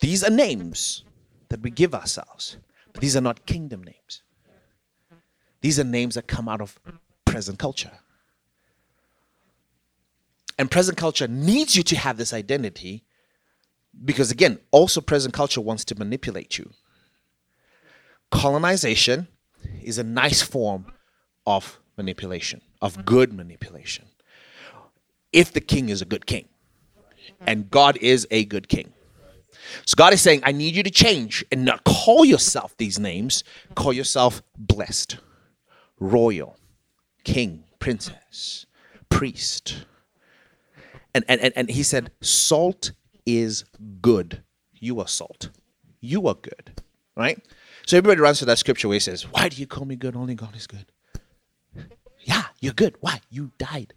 These 0.00 0.24
are 0.24 0.30
names 0.30 1.04
that 1.48 1.60
we 1.60 1.70
give 1.70 1.94
ourselves, 1.94 2.56
but 2.92 3.00
these 3.00 3.16
are 3.16 3.20
not 3.20 3.46
kingdom 3.46 3.84
names. 3.84 4.22
These 5.60 5.78
are 5.78 5.84
names 5.84 6.16
that 6.16 6.26
come 6.26 6.48
out 6.48 6.60
of 6.60 6.78
present 7.24 7.58
culture. 7.58 7.92
And 10.58 10.70
present 10.70 10.96
culture 10.96 11.28
needs 11.28 11.76
you 11.76 11.82
to 11.84 11.96
have 11.96 12.16
this 12.16 12.32
identity 12.32 13.04
because 14.04 14.30
again, 14.30 14.58
also 14.70 15.00
present 15.00 15.34
culture 15.34 15.60
wants 15.60 15.84
to 15.86 15.94
manipulate 15.94 16.58
you. 16.58 16.70
Colonization 18.30 19.28
is 19.82 19.98
a 19.98 20.04
nice 20.04 20.42
form 20.42 20.86
of 21.46 21.80
manipulation, 21.96 22.60
of 22.82 23.04
good 23.04 23.32
manipulation. 23.32 24.06
If 25.32 25.52
the 25.52 25.60
king 25.60 25.88
is 25.88 26.02
a 26.02 26.04
good 26.04 26.26
king, 26.26 26.48
and 27.46 27.70
God 27.70 27.96
is 27.98 28.26
a 28.30 28.44
good 28.44 28.68
king. 28.68 28.92
So 29.84 29.94
God 29.96 30.12
is 30.12 30.20
saying, 30.20 30.40
I 30.44 30.52
need 30.52 30.76
you 30.76 30.82
to 30.82 30.90
change 30.90 31.44
and 31.50 31.64
not 31.64 31.84
call 31.84 32.24
yourself 32.24 32.76
these 32.76 32.98
names, 32.98 33.44
call 33.74 33.92
yourself 33.92 34.42
blessed, 34.56 35.18
royal, 35.98 36.56
king, 37.24 37.64
princess, 37.78 38.66
priest. 39.08 39.84
And, 41.14 41.24
and, 41.28 41.40
and, 41.40 41.52
and 41.56 41.70
he 41.70 41.82
said, 41.82 42.10
salt 42.20 42.92
is 43.24 43.64
good. 44.00 44.42
You 44.74 45.00
are 45.00 45.08
salt. 45.08 45.50
You 46.00 46.26
are 46.28 46.34
good. 46.34 46.80
Right? 47.16 47.42
So 47.86 47.96
everybody 47.96 48.20
runs 48.20 48.38
to 48.40 48.44
that 48.46 48.58
scripture 48.58 48.88
where 48.88 48.96
he 48.96 49.00
says, 49.00 49.22
Why 49.22 49.48
do 49.48 49.56
you 49.56 49.66
call 49.66 49.84
me 49.84 49.96
good? 49.96 50.16
Only 50.16 50.34
God 50.34 50.54
is 50.56 50.66
good. 50.66 50.86
Yeah, 52.20 52.42
you're 52.60 52.72
good. 52.72 52.96
Why? 53.00 53.20
You 53.30 53.52
died. 53.58 53.94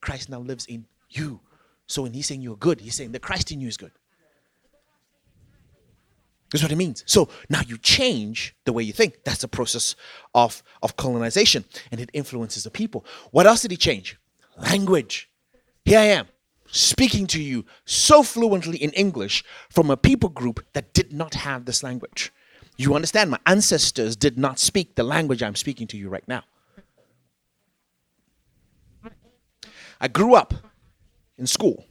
Christ 0.00 0.28
now 0.28 0.40
lives 0.40 0.66
in 0.66 0.86
you. 1.08 1.40
So 1.88 2.02
when 2.02 2.12
he's 2.12 2.26
saying 2.26 2.42
you're 2.42 2.56
good, 2.56 2.80
he's 2.80 2.94
saying 2.94 3.12
the 3.12 3.18
Christ 3.18 3.50
in 3.50 3.60
you 3.60 3.66
is 3.66 3.76
good. 3.76 3.90
That's 6.50 6.62
what 6.62 6.72
it 6.72 6.76
means. 6.76 7.02
So 7.06 7.28
now 7.50 7.60
you 7.66 7.76
change 7.76 8.54
the 8.64 8.72
way 8.72 8.82
you 8.82 8.92
think. 8.92 9.24
That's 9.24 9.40
the 9.40 9.48
process 9.48 9.96
of, 10.34 10.62
of 10.82 10.96
colonization, 10.96 11.64
and 11.90 12.00
it 12.00 12.10
influences 12.12 12.64
the 12.64 12.70
people. 12.70 13.04
What 13.32 13.46
else 13.46 13.62
did 13.62 13.70
he 13.70 13.76
change? 13.76 14.16
Language. 14.56 15.28
Here 15.84 15.98
I 15.98 16.04
am 16.04 16.26
speaking 16.70 17.26
to 17.28 17.42
you 17.42 17.64
so 17.84 18.22
fluently 18.22 18.76
in 18.78 18.90
English 18.90 19.42
from 19.70 19.90
a 19.90 19.96
people 19.96 20.28
group 20.28 20.64
that 20.74 20.92
did 20.92 21.12
not 21.12 21.34
have 21.34 21.64
this 21.64 21.82
language. 21.82 22.32
You 22.76 22.94
understand? 22.94 23.30
My 23.30 23.40
ancestors 23.46 24.14
did 24.14 24.38
not 24.38 24.58
speak 24.58 24.94
the 24.94 25.02
language 25.02 25.42
I'm 25.42 25.56
speaking 25.56 25.86
to 25.88 25.96
you 25.96 26.08
right 26.08 26.26
now. 26.28 26.44
I 30.00 30.08
grew 30.08 30.34
up 30.34 30.54
in 31.38 31.46
school. 31.46 31.86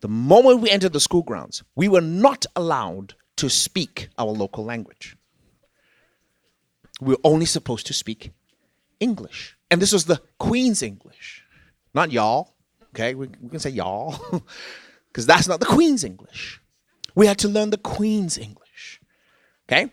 The 0.00 0.08
moment 0.08 0.60
we 0.60 0.70
entered 0.70 0.92
the 0.92 1.00
school 1.00 1.22
grounds, 1.22 1.62
we 1.74 1.88
were 1.88 2.00
not 2.00 2.46
allowed 2.54 3.14
to 3.36 3.48
speak 3.48 4.08
our 4.18 4.32
local 4.32 4.64
language. 4.64 5.16
We 7.00 7.14
were 7.14 7.20
only 7.24 7.46
supposed 7.46 7.86
to 7.86 7.92
speak 7.92 8.32
English. 9.00 9.56
And 9.70 9.80
this 9.80 9.92
was 9.92 10.04
the 10.04 10.20
Queen's 10.38 10.82
English, 10.82 11.44
not 11.94 12.12
y'all. 12.12 12.54
Okay, 12.94 13.14
we, 13.14 13.28
we 13.40 13.50
can 13.50 13.60
say 13.60 13.70
y'all, 13.70 14.16
because 15.08 15.26
that's 15.26 15.46
not 15.46 15.60
the 15.60 15.66
Queen's 15.66 16.04
English. 16.04 16.60
We 17.14 17.26
had 17.26 17.38
to 17.38 17.48
learn 17.48 17.70
the 17.70 17.78
Queen's 17.78 18.38
English. 18.38 19.00
Okay, 19.68 19.92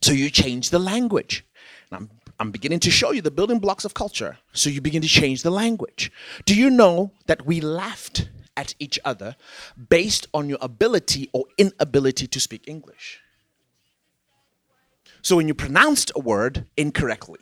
so 0.00 0.12
you 0.12 0.30
change 0.30 0.70
the 0.70 0.78
language. 0.78 1.44
And 1.90 1.96
I'm, 1.96 2.10
I'm 2.38 2.50
beginning 2.50 2.80
to 2.80 2.90
show 2.90 3.10
you 3.10 3.20
the 3.20 3.30
building 3.30 3.58
blocks 3.58 3.84
of 3.84 3.94
culture. 3.94 4.38
So 4.52 4.70
you 4.70 4.80
begin 4.80 5.02
to 5.02 5.08
change 5.08 5.42
the 5.42 5.50
language. 5.50 6.12
Do 6.44 6.54
you 6.54 6.70
know 6.70 7.12
that 7.26 7.44
we 7.44 7.60
laughed 7.60 8.28
at 8.56 8.74
each 8.78 8.98
other 9.04 9.36
based 9.88 10.26
on 10.32 10.48
your 10.48 10.58
ability 10.60 11.30
or 11.32 11.46
inability 11.58 12.26
to 12.28 12.40
speak 12.40 12.68
English? 12.68 13.20
So 15.22 15.36
when 15.36 15.48
you 15.48 15.54
pronounced 15.54 16.12
a 16.14 16.20
word 16.20 16.66
incorrectly, 16.76 17.40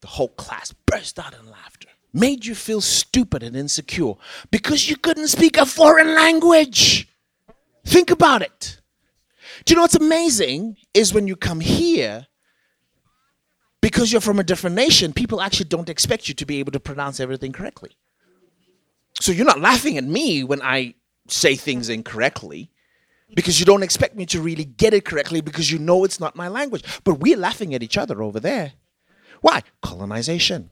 the 0.00 0.06
whole 0.06 0.28
class 0.28 0.72
burst 0.86 1.18
out 1.18 1.34
in 1.34 1.50
laughter 1.50 1.88
made 2.12 2.46
you 2.46 2.54
feel 2.54 2.80
stupid 2.80 3.42
and 3.42 3.56
insecure 3.56 4.14
because 4.50 4.88
you 4.88 4.96
couldn't 4.96 5.28
speak 5.28 5.56
a 5.56 5.66
foreign 5.66 6.14
language. 6.14 7.08
Think 7.84 8.10
about 8.10 8.40
it. 8.40 8.80
Do 9.64 9.72
you 9.72 9.76
know 9.76 9.82
what's 9.82 9.96
amazing 9.96 10.76
is 10.94 11.12
when 11.12 11.26
you 11.26 11.36
come 11.36 11.60
here, 11.60 12.26
because 13.84 14.10
you're 14.10 14.22
from 14.22 14.38
a 14.38 14.42
different 14.42 14.74
nation, 14.74 15.12
people 15.12 15.42
actually 15.42 15.66
don't 15.66 15.90
expect 15.90 16.26
you 16.26 16.32
to 16.32 16.46
be 16.46 16.58
able 16.58 16.72
to 16.72 16.80
pronounce 16.80 17.20
everything 17.20 17.52
correctly. 17.52 17.90
So 19.20 19.30
you're 19.30 19.44
not 19.44 19.60
laughing 19.60 19.98
at 19.98 20.04
me 20.04 20.42
when 20.42 20.62
I 20.62 20.94
say 21.28 21.54
things 21.54 21.90
incorrectly 21.90 22.70
because 23.34 23.60
you 23.60 23.66
don't 23.66 23.82
expect 23.82 24.16
me 24.16 24.24
to 24.24 24.40
really 24.40 24.64
get 24.64 24.94
it 24.94 25.04
correctly 25.04 25.42
because 25.42 25.70
you 25.70 25.78
know 25.78 26.02
it's 26.02 26.18
not 26.18 26.34
my 26.34 26.48
language. 26.48 26.82
But 27.04 27.20
we're 27.20 27.36
laughing 27.36 27.74
at 27.74 27.82
each 27.82 27.98
other 27.98 28.22
over 28.22 28.40
there. 28.40 28.72
Why? 29.42 29.62
Colonization. 29.82 30.70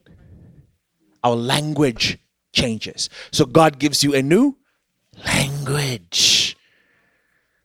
Our 1.22 1.36
language 1.36 2.16
changes. 2.54 3.10
So 3.30 3.44
God 3.44 3.78
gives 3.78 4.02
you 4.02 4.14
a 4.14 4.22
new 4.22 4.56
language. 5.22 6.56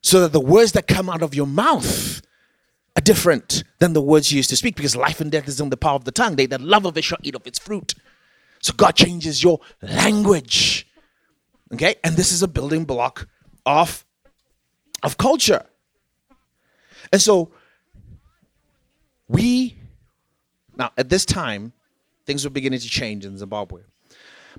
So 0.02 0.20
that 0.20 0.34
the 0.34 0.42
words 0.42 0.74
that 0.74 0.88
come 0.88 1.10
out 1.10 1.22
of 1.22 1.34
your 1.34 1.48
mouth 1.48 2.22
are 2.98 3.02
different 3.02 3.64
than 3.78 3.94
the 3.94 4.02
words 4.02 4.32
you 4.32 4.38
used 4.38 4.50
to 4.50 4.58
speak 4.58 4.76
because 4.76 4.96
life 4.96 5.22
and 5.22 5.32
death 5.32 5.48
is 5.48 5.62
in 5.62 5.70
the 5.70 5.78
power 5.78 5.96
of 5.96 6.04
the 6.04 6.12
tongue. 6.12 6.36
They 6.36 6.48
that 6.48 6.62
love 6.62 6.86
of 6.86 6.98
it 6.98 7.04
shall 7.04 7.20
eat 7.22 7.36
of 7.36 7.46
its 7.46 7.60
fruit. 7.60 7.94
So 8.60 8.74
God 8.74 8.96
changes 8.96 9.44
your 9.44 9.60
language. 9.84 10.88
Okay? 11.72 11.96
And 12.04 12.16
this 12.16 12.32
is 12.32 12.42
a 12.42 12.48
building 12.48 12.86
block 12.86 13.28
of, 13.68 14.04
of 15.04 15.18
culture. 15.18 15.64
And 17.14 17.22
so 17.22 17.52
we, 19.28 19.78
now 20.76 20.92
at 20.98 21.10
this 21.10 21.24
time, 21.24 21.74
things 22.26 22.44
were 22.44 22.50
beginning 22.50 22.80
to 22.80 22.90
change 22.90 23.26
in 23.26 23.38
Zimbabwe. 23.38 23.82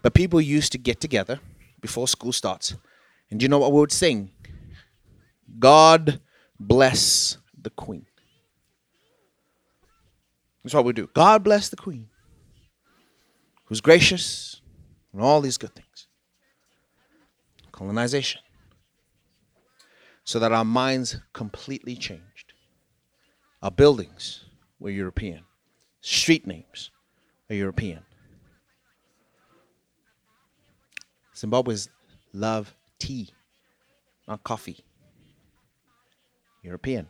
But 0.01 0.15
people 0.15 0.41
used 0.41 0.71
to 0.73 0.79
get 0.79 1.01
together 1.01 1.41
before 1.81 2.07
school 2.07 2.33
starts. 2.33 2.77
And 3.31 3.41
do 3.41 3.45
you 3.45 3.49
know 3.49 3.59
what 3.59 3.73
we 3.73 3.81
would 3.81 3.93
sing? 3.93 4.31
God 5.59 6.21
bless 6.61 7.37
the 7.61 7.71
Queen. 7.71 8.07
That's 10.69 10.75
what 10.75 10.85
we 10.85 10.93
do. 10.93 11.09
God 11.15 11.43
bless 11.45 11.71
the 11.71 11.77
Queen, 11.77 12.11
who's 13.65 13.81
gracious 13.81 14.61
and 15.15 15.23
all 15.23 15.41
these 15.41 15.57
good 15.57 15.75
things. 15.75 16.09
Colonization. 17.73 18.43
So 20.25 20.39
that 20.39 20.53
our 20.53 20.67
minds 20.67 21.23
completely 21.33 21.97
changed. 21.97 22.53
Our 23.63 23.71
buildings 23.71 24.45
were 24.79 24.91
European, 24.91 25.41
street 26.03 26.47
names 26.47 26.91
are 27.49 27.57
European. 27.57 28.03
Zimbabweans 31.35 31.89
love 32.35 32.75
tea, 32.99 33.31
not 34.29 34.45
coffee. 34.45 34.85
European. 36.63 37.09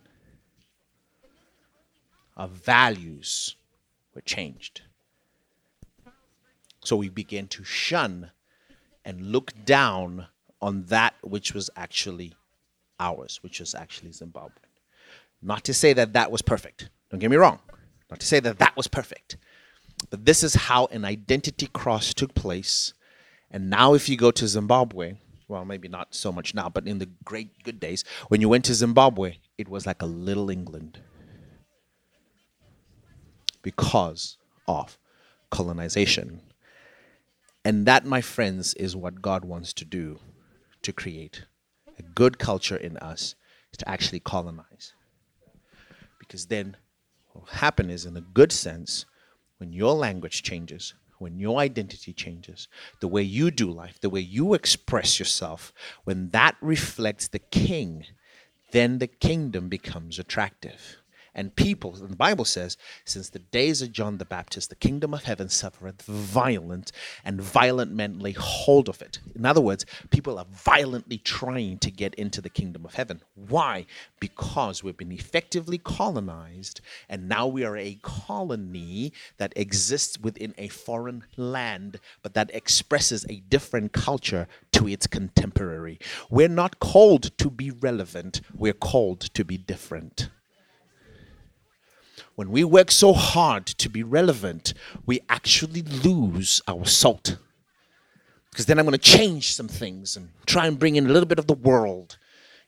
Our 2.39 2.47
values 2.47 3.57
were 4.15 4.21
changed. 4.21 4.83
So 6.85 6.97
we 6.97 7.09
began 7.09 7.49
to 7.49 7.65
shun 7.65 8.31
and 9.05 9.33
look 9.33 9.53
down 9.65 10.29
on 10.63 10.85
that 10.85 11.15
which 11.23 11.53
was 11.53 11.69
actually 11.77 12.35
ours, 13.01 13.41
which 13.43 13.59
was 13.59 13.75
actually 13.75 14.13
Zimbabwe. 14.13 14.53
Not 15.43 15.65
to 15.65 15.75
say 15.75 15.93
that 15.93 16.13
that 16.13 16.31
was 16.31 16.41
perfect. 16.41 16.89
Don't 17.11 17.19
get 17.19 17.31
me 17.31 17.37
wrong. 17.37 17.59
Not 18.09 18.21
to 18.21 18.27
say 18.27 18.39
that 18.41 18.59
that 18.61 18.77
was 18.77 18.87
perfect. 18.87 19.37
But 20.09 20.25
this 20.25 20.45
is 20.45 20.55
how 20.55 20.87
an 20.87 21.05
identity 21.05 21.67
cross 21.67 22.15
took 22.15 22.35
place. 22.35 22.95
And 23.51 23.69
now, 23.69 23.95
if 23.95 24.09
you 24.09 24.17
go 24.17 24.31
to 24.31 24.47
Zimbabwe, 24.47 25.15
well, 25.49 25.65
maybe 25.65 25.89
not 25.89 26.15
so 26.15 26.31
much 26.31 26.55
now, 26.55 26.69
but 26.69 26.87
in 26.87 26.99
the 26.99 27.09
great 27.25 27.63
good 27.65 27.81
days, 27.81 28.05
when 28.29 28.41
you 28.41 28.49
went 28.49 28.65
to 28.67 28.75
Zimbabwe, 28.75 29.39
it 29.57 29.69
was 29.69 29.87
like 29.87 30.03
a 30.03 30.07
little 30.07 30.51
England 30.51 31.01
because 33.63 34.37
of 34.67 34.99
colonization. 35.51 36.41
And 37.65 37.87
that, 37.87 38.05
my 38.05 38.21
friends, 38.21 38.75
is 38.75 38.97
what 38.97 39.23
God 39.23 39.45
wants 39.45 39.73
to 39.75 39.85
do 39.85 40.21
to 40.83 40.93
create 40.93 41.45
a 41.99 42.03
good 42.03 42.39
culture 42.39 42.77
in 42.77 42.97
us 42.99 43.35
to 43.77 43.89
actually 43.89 44.21
colonize. 44.21 44.93
Because 46.19 46.47
then 46.47 46.77
what 47.29 47.43
will 47.43 47.57
happen 47.59 47.91
is, 47.91 48.07
in 48.07 48.17
a 48.17 48.21
good 48.21 48.53
sense, 48.53 49.07
when 49.59 49.73
your 49.73 49.95
language 49.95 50.43
changes, 50.43 50.95
when 51.19 51.39
your 51.39 51.59
identity 51.59 52.13
changes, 52.13 52.69
the 53.01 53.09
way 53.09 53.23
you 53.23 53.51
do 53.51 53.71
life, 53.71 54.01
the 54.01 54.11
way 54.11 54.21
you 54.21 54.55
express 54.55 55.19
yourself, 55.19 55.73
when 56.05 56.31
that 56.31 56.57
reflects 56.61 57.29
the 57.29 57.39
king, 57.39 58.05
then 58.71 58.99
the 58.99 59.07
kingdom 59.07 59.69
becomes 59.69 60.19
attractive 60.19 60.99
and 61.35 61.55
people. 61.57 61.95
And 61.95 62.11
the 62.11 62.17
Bible 62.17 62.45
says, 62.45 62.77
since 63.05 63.31
the 63.31 63.39
days 63.39 63.83
of 63.83 63.93
John 63.93 64.19
the 64.19 64.25
Baptist, 64.25 64.71
the 64.71 64.77
kingdom 64.77 65.15
of 65.15 65.25
heaven 65.25 65.49
suffereth 65.49 66.03
violent, 66.03 66.93
and 67.25 67.41
violent 67.41 67.93
men 67.93 68.19
lay 68.19 68.33
hold 68.33 68.89
of 68.89 69.03
it. 69.03 69.19
In 69.35 69.47
other 69.47 69.61
words, 69.61 69.87
people 70.11 70.39
are 70.39 70.47
violently 70.51 71.19
trying 71.19 71.79
to 71.79 71.91
get 71.91 72.15
into 72.15 72.41
the 72.41 72.49
kingdom 72.49 72.85
of 72.85 72.95
heaven. 72.95 73.23
Why? 73.35 73.87
Because 74.21 74.83
we've 74.83 74.97
been 74.97 75.13
effectively 75.13 75.79
colonized, 75.79 76.81
and 77.09 77.29
now 77.29 77.47
we 77.47 77.65
are 77.65 77.77
a 77.77 77.99
colony 78.03 79.13
that 79.37 79.53
exists 79.57 80.19
within 80.19 80.55
a 80.59 80.69
foreign 80.69 81.25
land, 81.37 82.01
but 82.23 82.35
that 82.35 82.51
expresses 82.55 83.25
a 83.29 83.41
different 83.49 83.93
culture 83.93 84.47
to 84.73 84.89
its 84.89 85.07
contemporary. 85.07 85.99
We're 86.31 86.49
not 86.49 86.79
called 86.79 87.37
to 87.39 87.51
be 87.51 87.71
relevant, 87.71 88.41
we're 88.55 88.73
called 88.73 89.21
to 89.21 89.45
be 89.45 89.57
different. 89.57 90.29
When 92.39 92.53
we 92.53 92.63
work 92.63 92.93
so 92.93 93.15
hard 93.15 93.67
to 93.67 93.89
be 93.89 94.05
relevant, 94.05 94.73
we 95.05 95.19
actually 95.29 95.83
lose 95.83 96.63
our 96.69 96.87
salt. 96.87 97.37
Because 98.53 98.67
then 98.67 98.79
I'm 98.79 98.85
going 98.85 98.93
to 98.93 98.99
change 99.19 99.53
some 99.57 99.67
things 99.67 100.17
and 100.17 100.29
try 100.47 100.69
and 100.69 100.79
bring 100.79 100.95
in 100.95 101.07
a 101.07 101.13
little 101.13 101.27
bit 101.27 101.41
of 101.41 101.49
the 101.49 101.55
world, 101.55 102.17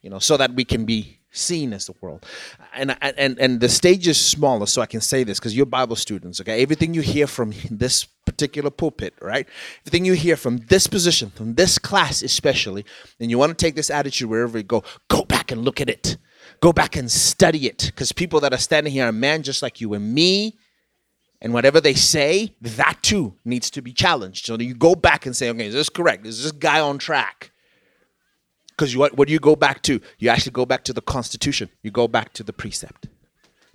you 0.01 0.09
know, 0.09 0.19
so 0.19 0.35
that 0.35 0.55
we 0.55 0.65
can 0.65 0.83
be 0.83 1.19
seen 1.31 1.71
as 1.71 1.85
the 1.85 1.93
world. 2.01 2.25
And 2.73 2.97
and 3.01 3.39
and 3.39 3.61
the 3.61 3.69
stage 3.69 4.09
is 4.09 4.19
smaller, 4.19 4.65
so 4.65 4.81
I 4.81 4.87
can 4.87 4.99
say 4.99 5.23
this 5.23 5.39
because 5.39 5.55
you're 5.55 5.65
Bible 5.65 5.95
students, 5.95 6.41
okay? 6.41 6.61
Everything 6.61 6.93
you 6.93 6.99
hear 6.99 7.25
from 7.25 7.53
this 7.71 8.03
particular 8.25 8.71
pulpit, 8.71 9.13
right? 9.21 9.47
Everything 9.83 10.03
you 10.03 10.15
hear 10.15 10.35
from 10.35 10.57
this 10.67 10.85
position, 10.85 11.29
from 11.29 11.55
this 11.55 11.79
class 11.79 12.21
especially, 12.23 12.83
and 13.21 13.31
you 13.31 13.37
want 13.37 13.57
to 13.57 13.65
take 13.65 13.75
this 13.75 13.89
attitude 13.89 14.29
wherever 14.29 14.57
you 14.57 14.65
go, 14.65 14.83
go 15.07 15.23
back 15.23 15.49
and 15.49 15.63
look 15.63 15.79
at 15.79 15.87
it. 15.87 16.17
Go 16.61 16.71
back 16.71 16.95
and 16.95 17.11
study 17.11 17.67
it 17.67 17.87
because 17.87 18.11
people 18.11 18.39
that 18.41 18.53
are 18.53 18.57
standing 18.59 18.93
here 18.93 19.07
are 19.07 19.11
men 19.11 19.43
just 19.43 19.61
like 19.61 19.81
you 19.81 19.93
and 19.93 20.13
me. 20.13 20.57
And 21.41 21.53
whatever 21.53 21.81
they 21.81 21.95
say, 21.95 22.53
that 22.61 22.99
too 23.01 23.33
needs 23.43 23.71
to 23.71 23.81
be 23.81 23.93
challenged. 23.93 24.45
So 24.45 24.59
you 24.59 24.75
go 24.75 24.93
back 24.93 25.25
and 25.25 25.35
say, 25.35 25.49
okay, 25.49 25.65
is 25.65 25.73
this 25.73 25.89
correct? 25.89 26.25
Is 26.27 26.43
this 26.43 26.51
guy 26.51 26.79
on 26.79 26.99
track? 26.99 27.51
Because 28.69 28.95
what, 28.95 29.17
what 29.17 29.27
do 29.27 29.33
you 29.33 29.39
go 29.39 29.55
back 29.55 29.81
to? 29.83 29.99
You 30.19 30.29
actually 30.29 30.51
go 30.51 30.67
back 30.67 30.83
to 30.85 30.93
the 30.93 31.01
Constitution, 31.01 31.69
you 31.81 31.91
go 31.91 32.07
back 32.07 32.33
to 32.33 32.43
the 32.43 32.53
precept. 32.53 33.07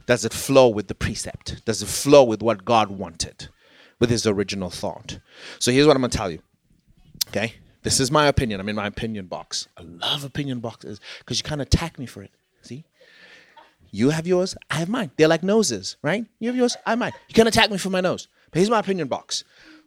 Does 0.07 0.24
it 0.24 0.32
flow 0.32 0.68
with 0.68 0.87
the 0.87 0.95
precept? 0.95 1.64
Does 1.64 1.82
it 1.82 1.87
flow 1.87 2.22
with 2.22 2.41
what 2.41 2.64
God 2.64 2.91
wanted, 2.91 3.49
with 3.99 4.11
his 4.11 4.26
original 4.26 4.70
thought? 4.70 5.18
So 5.59 5.72
here's 5.72 5.89
what 5.89 5.97
I'm 5.97 6.03
going 6.03 6.11
to 6.11 6.16
tell 6.16 6.30
you. 6.30 6.41
Okay? 7.28 7.55
This 7.82 7.99
is 7.99 8.11
my 8.11 8.26
opinion. 8.26 8.61
I'm 8.61 8.68
in 8.68 8.76
my 8.76 8.87
opinion 8.87 9.26
box. 9.26 9.66
I 9.76 9.82
love 9.82 10.24
opinion 10.24 10.61
boxes 10.61 11.01
because 11.18 11.41
you 11.41 11.55
of 11.55 11.61
attack 11.61 11.99
me 11.99 12.07
for 12.07 12.22
it. 12.22 12.30
See? 12.67 12.85
You 13.93 14.11
have 14.11 14.27
yours, 14.27 14.57
I 14.71 14.77
have 14.77 14.89
mine. 14.89 15.11
They're 15.17 15.29
like 15.29 15.43
noses, 15.43 15.97
right? 16.03 16.27
You 16.39 16.49
have 16.49 16.57
yours, 16.57 16.77
I 16.85 16.91
have 16.91 16.99
mine. 16.99 17.12
You 17.29 17.35
can't 17.35 17.49
attack 17.49 17.71
me 17.71 17.79
for 17.79 17.91
my 17.91 18.01
nose. 18.01 18.29
But 18.51 18.59
here's 18.59 18.71
my 18.71 18.81
opinion 18.81 19.09
box. 19.09 19.45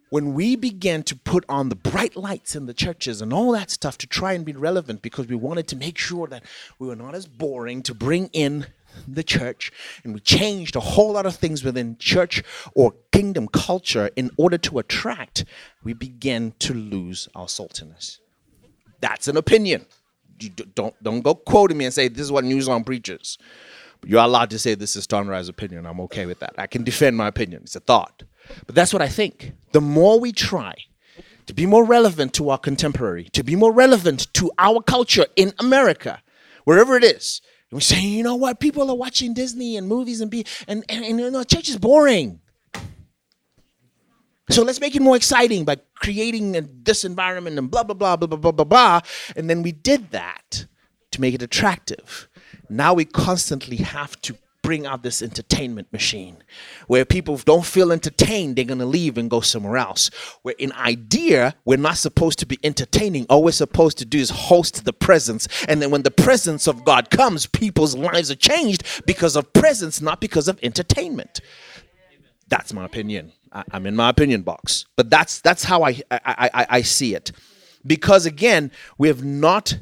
When 0.10 0.34
we 0.34 0.56
began 0.56 1.04
to 1.04 1.16
put 1.16 1.46
on 1.48 1.70
the 1.70 1.76
bright 1.76 2.16
lights 2.16 2.56
in 2.56 2.66
the 2.66 2.74
churches 2.74 3.22
and 3.22 3.32
all 3.32 3.52
that 3.52 3.70
stuff 3.70 3.98
to 4.00 4.08
try 4.08 4.34
and 4.34 4.44
be 4.44 4.54
relevant 4.54 5.04
because 5.04 5.28
we 5.28 5.36
wanted 5.36 5.68
to 5.68 5.76
make 5.76 5.98
sure 6.00 6.26
that 6.28 6.44
we 6.80 6.88
were 6.88 6.96
not 6.96 7.14
as 7.14 7.28
boring 7.28 7.84
to 7.84 7.94
bring 7.94 8.30
in 8.34 8.66
the 9.08 9.22
church 9.22 9.72
and 10.04 10.16
we 10.16 10.20
changed 10.20 10.76
a 10.76 10.80
whole 10.80 11.12
lot 11.12 11.28
of 11.28 11.36
things 11.36 11.64
within 11.64 11.96
church 12.00 12.42
or 12.74 12.96
kingdom 13.12 13.48
culture 13.48 14.10
in 14.16 14.32
order 14.38 14.58
to 14.58 14.80
attract, 14.80 15.46
we 15.84 15.94
began 15.94 16.54
to 16.60 16.74
lose 16.74 17.30
our 17.36 17.46
saltiness. 17.46 18.18
That's 19.02 19.28
an 19.28 19.38
opinion 19.38 19.86
you 20.40 20.50
don't 20.50 20.96
don't 21.04 21.22
go 21.22 21.36
quoting 21.36 21.78
me 21.78 21.86
and 21.86 21.94
say 21.94 22.08
this 22.08 22.22
is 22.22 22.32
what 22.32 22.46
Newsong 22.46 22.86
preaches. 22.86 23.38
You're 24.06 24.24
allowed 24.24 24.50
to 24.52 24.60
say 24.60 24.76
this 24.76 24.96
is 24.96 25.06
Tonderai's 25.06 25.50
opinion. 25.50 25.86
I'm 25.86 26.00
okay 26.02 26.26
with 26.26 26.40
that. 26.40 26.54
I 26.58 26.68
can 26.68 26.84
defend 26.84 27.18
my 27.18 27.28
opinion. 27.28 27.64
It's 27.64 27.76
a 27.76 27.82
thought. 27.82 28.24
But 28.66 28.76
that's 28.76 28.94
what 28.94 29.02
I 29.02 29.10
think. 29.10 29.52
The 29.74 29.82
more 29.82 30.20
we 30.20 30.32
try 30.32 30.74
to 31.48 31.54
be 31.54 31.66
more 31.66 31.84
relevant 31.84 32.34
to 32.36 32.50
our 32.50 32.58
contemporary, 32.58 33.26
to 33.34 33.44
be 33.44 33.56
more 33.56 33.74
relevant 33.74 34.34
to 34.36 34.52
our 34.58 34.82
culture 34.82 35.26
in 35.36 35.54
America, 35.60 36.22
wherever 36.64 36.96
it 36.96 37.04
is, 37.04 37.42
and 37.72 37.78
we 37.78 37.82
say, 37.82 38.02
you 38.02 38.24
know 38.24 38.36
what, 38.36 38.60
people 38.60 38.90
are 38.90 38.96
watching 38.96 39.34
Disney 39.34 39.78
and 39.78 39.88
movies 39.88 40.22
and 40.22 40.32
be 40.32 40.46
and, 40.68 40.84
and, 40.90 41.06
and 41.06 41.20
you 41.20 41.30
know, 41.30 41.44
church 41.44 41.70
is 41.70 41.78
boring. 41.78 42.40
So 44.50 44.64
let's 44.64 44.82
make 44.82 44.96
it 44.96 45.02
more 45.02 45.16
exciting 45.16 45.64
by 45.64 45.78
creating 45.96 46.82
this 46.84 47.06
environment 47.06 47.60
and 47.60 47.70
blah, 47.70 47.84
blah, 47.84 47.94
blah, 47.94 48.16
blah, 48.16 48.28
blah, 48.28 48.38
blah, 48.38 48.52
blah, 48.52 48.66
blah. 48.66 49.02
And 49.36 49.50
then 49.50 49.62
we 49.62 49.72
did 49.72 50.12
that 50.12 50.66
to 51.12 51.22
make 51.22 51.36
it 51.36 51.42
attractive. 51.42 52.28
now 52.70 52.94
we 52.94 53.06
constantly 53.06 53.78
have 53.78 54.20
to 54.22 54.36
bring 54.62 54.86
out 54.86 55.04
this 55.04 55.22
entertainment 55.22 55.92
machine 55.94 56.44
where 56.88 57.06
people 57.06 57.38
don't 57.38 57.66
feel 57.66 57.92
entertained 57.92 58.56
they're 58.56 58.66
going 58.66 58.78
to 58.78 58.86
leave 58.86 59.18
and 59.18 59.30
go 59.30 59.40
somewhere 59.40 59.78
else. 59.78 60.12
Where 60.42 60.56
in 60.60 60.72
idea 60.74 61.56
we're 61.66 61.78
not 61.78 61.98
supposed 61.98 62.40
to 62.40 62.46
be 62.46 62.60
entertaining. 62.64 63.26
All 63.30 63.44
we're 63.44 63.52
supposed 63.52 63.98
to 64.00 64.06
do 64.06 64.20
is 64.20 64.30
host 64.30 64.84
the 64.86 64.94
presence. 64.94 65.48
And 65.68 65.82
then 65.82 65.92
when 65.92 66.04
the 66.04 66.12
presence 66.12 66.68
of 66.68 66.86
god 66.86 67.10
comes 67.10 67.46
people's 67.46 67.96
lives 67.96 68.30
are 68.30 68.36
changed 68.36 68.84
because 69.06 69.36
of 69.36 69.54
presence 69.54 70.02
not 70.02 70.20
because 70.20 70.48
of 70.48 70.60
entertainment. 70.62 71.40
That's 72.48 72.74
my 72.74 72.86
opinion 72.86 73.32
I, 73.52 73.64
am 73.74 73.86
in 73.86 73.96
my 73.96 74.10
opinion 74.10 74.42
box 74.42 74.86
but 74.96 75.10
that's 75.10 75.42
that's 75.42 75.64
how 75.64 75.84
I, 75.84 76.00
I 76.12 76.50
i 76.54 76.66
i 76.70 76.82
see 76.82 77.16
it 77.16 77.32
because 77.86 78.26
again 78.26 78.72
we 78.98 79.08
have 79.08 79.24
not 79.24 79.78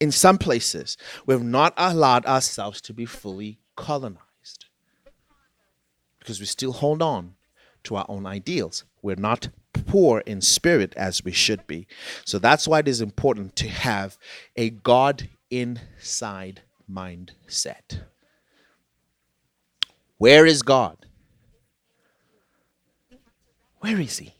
in 0.00 0.10
some 0.10 0.38
places 0.38 0.96
we 1.26 1.34
have 1.34 1.44
not 1.44 1.74
allowed 1.76 2.26
ourselves 2.26 2.80
to 2.82 2.92
be 2.92 3.06
fully 3.06 3.58
colonized 3.76 4.66
because 6.22 6.38
we 6.38 6.46
still 6.46 6.72
hold 6.72 7.02
on 7.02 7.34
to 7.84 7.96
our 7.96 8.06
own 8.08 8.26
ideals. 8.26 8.84
We're 9.02 9.16
not 9.16 9.48
poor 9.72 10.20
in 10.20 10.40
spirit 10.40 10.94
as 10.96 11.24
we 11.24 11.32
should 11.32 11.66
be. 11.66 11.86
So 12.24 12.38
that's 12.38 12.68
why 12.68 12.80
it 12.80 12.88
is 12.88 13.00
important 13.00 13.56
to 13.56 13.68
have 13.68 14.18
a 14.56 14.70
God 14.70 15.28
inside 15.50 16.62
mindset. 16.90 18.02
Where 20.18 20.46
is 20.46 20.62
God? 20.62 21.06
Where 23.82 24.00
is 24.00 24.18
He? 24.18 24.34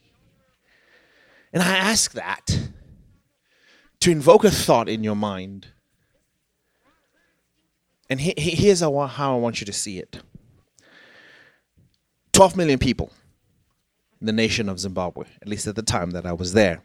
And 1.53 1.63
I 1.63 1.77
ask 1.77 2.13
that 2.13 2.71
to 4.01 4.11
invoke 4.11 4.43
a 4.45 4.51
thought 4.51 4.89
in 4.89 5.05
your 5.05 5.15
mind 5.15 5.69
and 8.13 8.21
he, 8.21 8.35
he, 8.37 8.51
here's 8.51 8.81
how, 8.81 9.07
how 9.07 9.35
I 9.35 9.39
want 9.39 9.63
you 9.63 9.65
to 9.65 9.73
see 9.73 9.99
it 9.99 10.21
12 12.33 12.59
million 12.59 12.79
people 12.79 13.11
in 14.21 14.27
the 14.27 14.35
nation 14.35 14.69
of 14.69 14.79
Zimbabwe, 14.79 15.25
at 15.41 15.49
least 15.49 15.67
at 15.67 15.77
the 15.77 15.83
time 15.83 16.11
that 16.11 16.27
I 16.27 16.35
was 16.35 16.53
there. 16.53 16.83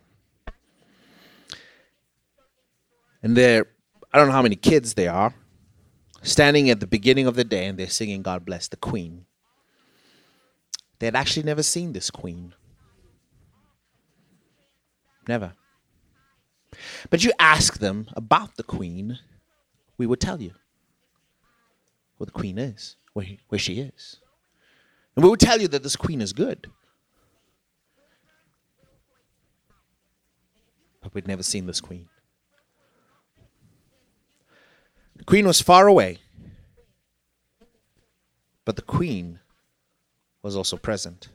And 3.21 3.35
there, 3.35 3.67
I 4.13 4.17
don't 4.17 4.27
know 4.27 4.33
how 4.33 4.41
many 4.41 4.55
kids 4.55 4.93
there 4.93 5.11
are, 5.11 5.35
standing 6.21 6.69
at 6.69 6.79
the 6.79 6.87
beginning 6.87 7.27
of 7.27 7.35
the 7.35 7.43
day 7.43 7.65
and 7.65 7.77
they're 7.77 7.89
singing 7.89 8.21
God 8.21 8.45
Bless 8.45 8.69
the 8.69 8.77
Queen. 8.77 9.26
They 10.99 11.07
had 11.07 11.15
actually 11.15 11.43
never 11.43 11.63
seen 11.63 11.93
this 11.93 12.09
queen. 12.09 12.53
Never. 15.27 15.53
But 17.09 17.23
you 17.23 17.31
ask 17.39 17.79
them 17.79 18.07
about 18.15 18.55
the 18.55 18.63
queen, 18.63 19.19
we 19.97 20.05
would 20.05 20.19
tell 20.19 20.41
you 20.41 20.53
where 22.17 22.25
the 22.25 22.31
queen 22.31 22.57
is, 22.57 22.95
where, 23.13 23.25
he, 23.25 23.39
where 23.49 23.59
she 23.59 23.79
is. 23.79 24.17
And 25.15 25.23
we 25.23 25.29
will 25.29 25.37
tell 25.37 25.61
you 25.61 25.67
that 25.69 25.83
this 25.83 25.95
queen 25.95 26.21
is 26.21 26.33
good. 26.33 26.67
But 31.01 31.13
we'd 31.13 31.27
never 31.27 31.43
seen 31.43 31.65
this 31.65 31.81
queen. 31.81 32.09
The 35.15 35.23
queen 35.23 35.47
was 35.47 35.61
far 35.61 35.87
away, 35.87 36.19
but 38.65 38.75
the 38.75 38.81
queen 38.83 39.39
was 40.47 40.55
also 40.55 40.77
present. 40.77 41.27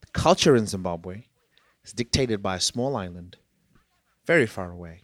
The 0.00 0.06
culture 0.14 0.56
in 0.56 0.66
Zimbabwe 0.66 1.24
is 1.84 1.92
dictated 1.92 2.42
by 2.42 2.56
a 2.56 2.60
small 2.60 2.96
island 2.96 3.36
very 4.24 4.46
far 4.46 4.70
away. 4.70 5.02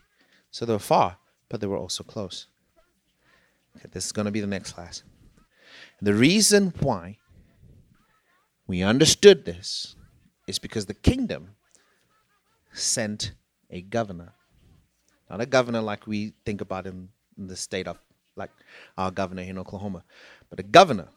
So 0.50 0.64
they 0.64 0.72
were 0.72 0.78
far, 0.78 1.18
but 1.50 1.60
they 1.60 1.66
were 1.66 1.76
also 1.76 2.02
close. 2.02 2.46
Okay, 3.76 3.90
this 3.92 4.06
is 4.06 4.12
going 4.12 4.24
to 4.24 4.30
be 4.30 4.40
the 4.40 4.46
next 4.46 4.72
class. 4.72 5.02
The 6.00 6.14
reason 6.14 6.72
why 6.80 7.18
we 8.66 8.82
understood 8.82 9.44
this 9.44 9.94
is 10.46 10.58
because 10.58 10.86
the 10.86 10.94
kingdom 10.94 11.50
sent 12.72 13.32
a 13.68 13.82
governor. 13.82 14.32
Not 15.28 15.42
a 15.42 15.46
governor 15.46 15.82
like 15.82 16.06
we 16.06 16.32
think 16.46 16.62
about 16.62 16.86
in, 16.86 17.10
in 17.36 17.46
the 17.46 17.56
state 17.56 17.86
of, 17.86 17.98
like 18.36 18.50
our 18.96 19.10
governor 19.10 19.42
here 19.42 19.50
in 19.50 19.58
Oklahoma, 19.58 20.04
but 20.48 20.60
a 20.60 20.62
governor. 20.62 21.08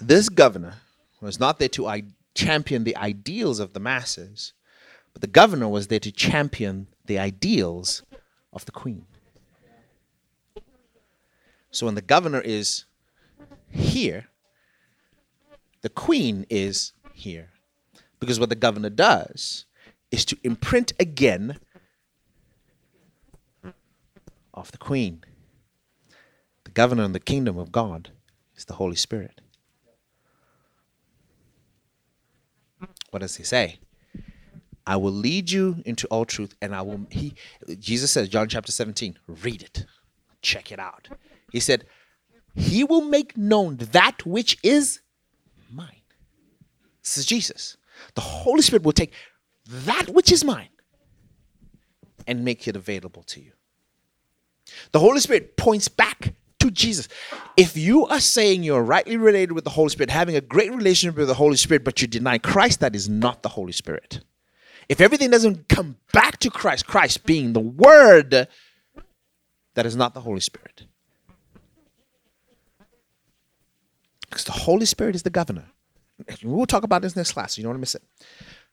This 0.00 0.28
governor 0.28 0.74
was 1.20 1.38
not 1.38 1.58
there 1.58 1.68
to 1.70 1.86
I- 1.86 2.04
champion 2.34 2.84
the 2.84 2.96
ideals 2.96 3.60
of 3.60 3.72
the 3.72 3.80
masses, 3.80 4.52
but 5.12 5.20
the 5.20 5.26
governor 5.26 5.68
was 5.68 5.88
there 5.88 6.00
to 6.00 6.10
champion 6.10 6.88
the 7.04 7.18
ideals 7.18 8.02
of 8.52 8.64
the 8.64 8.72
queen. 8.72 9.06
So 11.70 11.86
when 11.86 11.94
the 11.94 12.02
governor 12.02 12.40
is 12.40 12.84
here, 13.70 14.28
the 15.80 15.88
queen 15.88 16.46
is 16.48 16.92
here. 17.12 17.50
Because 18.20 18.38
what 18.38 18.50
the 18.50 18.54
governor 18.54 18.90
does 18.90 19.64
is 20.10 20.24
to 20.26 20.36
imprint 20.44 20.92
again 21.00 21.58
of 24.54 24.70
the 24.70 24.78
queen. 24.78 25.24
Governor 26.74 27.04
in 27.04 27.12
the 27.12 27.20
kingdom 27.20 27.58
of 27.58 27.72
God 27.72 28.10
is 28.56 28.64
the 28.64 28.74
Holy 28.74 28.96
Spirit. 28.96 29.40
What 33.10 33.20
does 33.20 33.36
he 33.36 33.44
say? 33.44 33.78
I 34.86 34.96
will 34.96 35.12
lead 35.12 35.50
you 35.50 35.82
into 35.84 36.06
all 36.08 36.24
truth, 36.24 36.54
and 36.60 36.74
I 36.74 36.82
will. 36.82 37.06
He, 37.10 37.34
Jesus 37.78 38.10
says, 38.10 38.28
John 38.28 38.48
chapter 38.48 38.72
17, 38.72 39.18
read 39.28 39.62
it, 39.62 39.86
check 40.40 40.72
it 40.72 40.80
out. 40.80 41.08
He 41.52 41.60
said, 41.60 41.84
He 42.54 42.82
will 42.82 43.02
make 43.02 43.36
known 43.36 43.76
that 43.76 44.26
which 44.26 44.58
is 44.62 45.00
mine. 45.70 46.02
This 47.02 47.18
is 47.18 47.26
Jesus. 47.26 47.76
The 48.14 48.22
Holy 48.22 48.62
Spirit 48.62 48.82
will 48.82 48.92
take 48.92 49.12
that 49.66 50.08
which 50.08 50.32
is 50.32 50.44
mine 50.44 50.68
and 52.26 52.44
make 52.44 52.66
it 52.66 52.74
available 52.74 53.22
to 53.24 53.40
you. 53.40 53.52
The 54.92 54.98
Holy 54.98 55.20
Spirit 55.20 55.56
points 55.56 55.88
back 55.88 56.34
to 56.62 56.70
Jesus. 56.70 57.08
If 57.56 57.76
you 57.76 58.06
are 58.06 58.20
saying 58.20 58.62
you're 58.62 58.82
rightly 58.82 59.16
related 59.16 59.52
with 59.52 59.64
the 59.64 59.70
Holy 59.70 59.90
Spirit, 59.90 60.10
having 60.10 60.36
a 60.36 60.40
great 60.40 60.72
relationship 60.72 61.18
with 61.18 61.28
the 61.28 61.34
Holy 61.34 61.56
Spirit, 61.56 61.84
but 61.84 62.00
you 62.00 62.08
deny 62.08 62.38
Christ, 62.38 62.80
that 62.80 62.96
is 62.96 63.08
not 63.08 63.42
the 63.42 63.50
Holy 63.50 63.72
Spirit. 63.72 64.20
If 64.88 65.00
everything 65.00 65.30
doesn't 65.30 65.68
come 65.68 65.96
back 66.12 66.38
to 66.38 66.50
Christ, 66.50 66.86
Christ 66.86 67.24
being 67.24 67.52
the 67.52 67.60
Word, 67.60 68.48
that 69.74 69.86
is 69.86 69.96
not 69.96 70.14
the 70.14 70.20
Holy 70.20 70.40
Spirit. 70.40 70.84
Because 74.28 74.44
the 74.44 74.52
Holy 74.52 74.86
Spirit 74.86 75.14
is 75.14 75.22
the 75.22 75.30
governor. 75.30 75.66
We'll 76.42 76.66
talk 76.66 76.84
about 76.84 77.02
this 77.02 77.16
next 77.16 77.32
class, 77.32 77.54
so 77.54 77.58
you 77.58 77.64
don't 77.64 77.70
want 77.70 77.78
to 77.78 77.80
miss 77.80 77.94
it. 77.94 78.02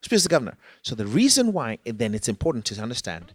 Spirit 0.01 0.17
is 0.17 0.23
the 0.23 0.29
governor. 0.29 0.57
So 0.81 0.95
the 0.95 1.05
reason 1.05 1.51
why 1.51 1.79
then 1.85 2.13
it's 2.13 2.29
important 2.29 2.65
to 2.65 2.81
understand 2.81 3.33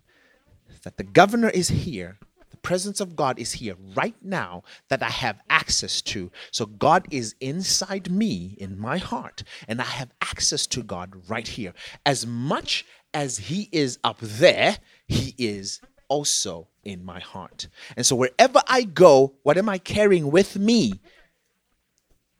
that 0.82 0.96
the 0.96 1.04
governor 1.04 1.50
is 1.50 1.68
here, 1.68 2.18
presence 2.64 3.00
of 3.00 3.14
God 3.14 3.38
is 3.38 3.52
here 3.52 3.76
right 3.94 4.16
now 4.22 4.64
that 4.88 5.02
I 5.02 5.10
have 5.10 5.38
access 5.48 6.02
to. 6.02 6.32
So 6.50 6.66
God 6.66 7.06
is 7.12 7.36
inside 7.40 8.10
me, 8.10 8.56
in 8.58 8.78
my 8.78 8.98
heart, 8.98 9.44
and 9.68 9.80
I 9.80 9.84
have 9.84 10.10
access 10.20 10.66
to 10.68 10.82
God 10.82 11.12
right 11.28 11.46
here. 11.46 11.74
As 12.04 12.26
much 12.26 12.84
as 13.12 13.38
He 13.38 13.68
is 13.70 13.98
up 14.02 14.18
there, 14.20 14.78
He 15.06 15.36
is 15.38 15.80
also 16.08 16.66
in 16.82 17.04
my 17.04 17.20
heart. 17.20 17.68
And 17.96 18.04
so 18.04 18.16
wherever 18.16 18.60
I 18.66 18.82
go, 18.82 19.34
what 19.44 19.56
am 19.56 19.68
I 19.68 19.78
carrying 19.78 20.32
with 20.32 20.58
me? 20.58 21.00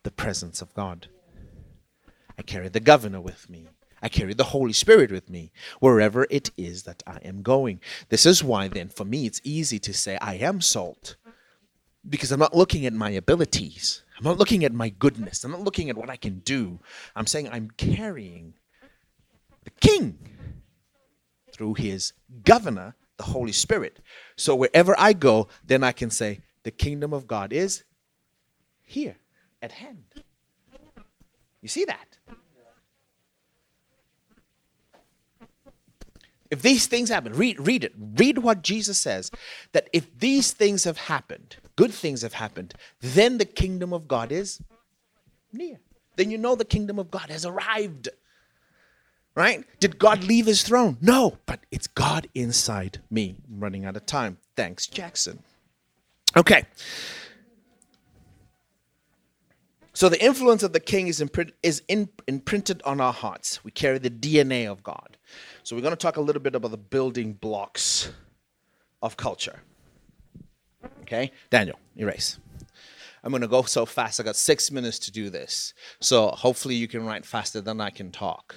the 0.05 0.11
presence 0.11 0.63
of 0.63 0.73
God. 0.75 1.09
I 2.39 2.43
carry 2.43 2.69
the 2.69 2.81
governor 2.81 3.21
with 3.21 3.51
me. 3.51 3.69
I 4.05 4.11
carry 4.11 4.35
the 4.35 4.45
Holy 4.45 4.75
Spirit 4.75 5.11
with 5.11 5.31
me 5.31 5.51
wherever 5.81 6.27
it 6.29 6.51
is 6.59 6.83
that 6.83 7.03
I 7.07 7.17
am 7.25 7.41
going. 7.41 7.81
This 8.11 8.27
is 8.27 8.45
why, 8.45 8.69
then, 8.69 8.91
for 8.91 9.07
me, 9.07 9.25
it's 9.25 9.41
easy 9.43 9.79
to 9.79 9.95
say 9.95 10.19
I 10.21 10.35
am 10.35 10.61
salt 10.61 11.17
because 12.07 12.31
I'm 12.31 12.39
not 12.39 12.55
looking 12.55 12.85
at 12.85 12.93
my 12.93 13.09
abilities. 13.09 14.03
I'm 14.19 14.25
not 14.25 14.37
looking 14.37 14.63
at 14.63 14.75
my 14.75 14.91
goodness. 14.91 15.43
I'm 15.43 15.53
not 15.53 15.63
looking 15.63 15.89
at 15.89 15.97
what 15.97 16.11
I 16.11 16.17
can 16.17 16.41
do. 16.41 16.81
I'm 17.17 17.27
saying 17.27 17.49
I'm 17.49 17.71
carrying 17.79 18.53
the 19.65 19.71
King 19.71 20.19
through 21.51 21.75
his 21.75 22.13
governor, 22.45 22.95
the 23.17 23.25
Holy 23.25 23.53
Spirit. 23.53 24.01
So 24.37 24.55
wherever 24.55 24.95
I 24.99 25.15
go, 25.15 25.49
then 25.65 25.83
I 25.83 25.93
can 25.93 26.11
say, 26.11 26.41
the 26.63 26.71
kingdom 26.71 27.15
of 27.15 27.27
God 27.27 27.55
is 27.55 27.85
here 28.83 29.17
at 29.63 29.73
hand. 29.73 30.05
You 31.63 31.69
see 31.69 31.87
that? 31.87 32.14
If 36.51 36.63
these 36.63 36.87
things 36.87 37.09
happen, 37.09 37.33
read, 37.33 37.59
read 37.67 37.85
it. 37.85 37.95
Read 38.17 38.39
what 38.39 38.63
Jesus 38.63 38.99
says 38.99 39.31
that 39.73 39.89
if 39.93 40.19
these 40.19 40.53
things 40.53 40.85
have 40.85 40.99
happened, 40.99 41.57
good 41.77 41.93
things 41.93 42.23
have 42.23 42.35
happened, 42.35 42.75
then 43.01 43.39
the 43.39 43.45
kingdom 43.45 43.93
of 43.93 44.07
God 44.07 44.31
is 44.31 44.61
near. 45.53 45.81
Then 46.17 46.31
you 46.31 46.39
know 46.39 46.55
the 46.55 46.65
kingdom 46.65 46.99
of 46.99 47.11
God 47.11 47.31
has 47.31 47.45
arrived. 47.45 48.09
Right? 49.35 49.65
Did 49.81 49.99
God 49.99 50.23
leave 50.23 50.47
his 50.47 50.63
throne? 50.63 50.97
No, 51.01 51.39
but 51.47 51.61
it's 51.73 51.89
God 51.89 52.29
inside 52.35 53.01
me. 53.11 53.35
I'm 53.51 53.59
running 53.59 53.85
out 53.85 53.97
of 53.97 54.07
time. 54.07 54.39
Thanks, 54.55 54.87
Jackson. 54.87 55.41
Okay. 56.37 56.65
So 59.95 60.09
the 60.09 60.23
influence 60.23 60.65
of 60.65 60.73
the 60.73 60.81
king 60.81 61.07
is, 61.07 61.21
imprint, 61.21 61.53
is 61.63 61.83
in, 61.87 62.09
imprinted 62.27 62.83
on 62.85 63.01
our 63.01 63.13
hearts. 63.13 63.65
We 63.65 63.71
carry 63.71 63.99
the 63.99 64.11
DNA 64.11 64.71
of 64.71 64.83
God. 64.83 65.17
So 65.63 65.77
we're 65.77 65.83
going 65.83 65.93
to 65.93 65.97
talk 65.97 66.17
a 66.17 66.21
little 66.21 66.43
bit 66.43 66.57
about 66.57 66.73
the 66.73 66.77
building 66.77 67.33
blocks 67.33 68.11
of 69.01 69.17
culture. 69.17 69.61
Okay? 71.03 71.31
Daniel, 71.49 71.79
erase. 71.97 72.39
I'm 73.23 73.31
going 73.31 73.43
to 73.43 73.49
go 73.49 73.63
so 73.63 73.87
fast. 73.87 74.19
I 74.19 74.25
got 74.25 74.37
six 74.37 74.71
minutes 74.73 74.99
to 75.01 75.13
do 75.13 75.31
this. 75.31 75.75
So 76.01 76.29
hopefully 76.29 76.75
you 76.75 76.89
can 76.89 77.07
write 77.07 77.25
faster 77.25 77.61
than 77.61 77.81
I 77.81 77.91
can 77.91 78.11
talk. 78.11 78.55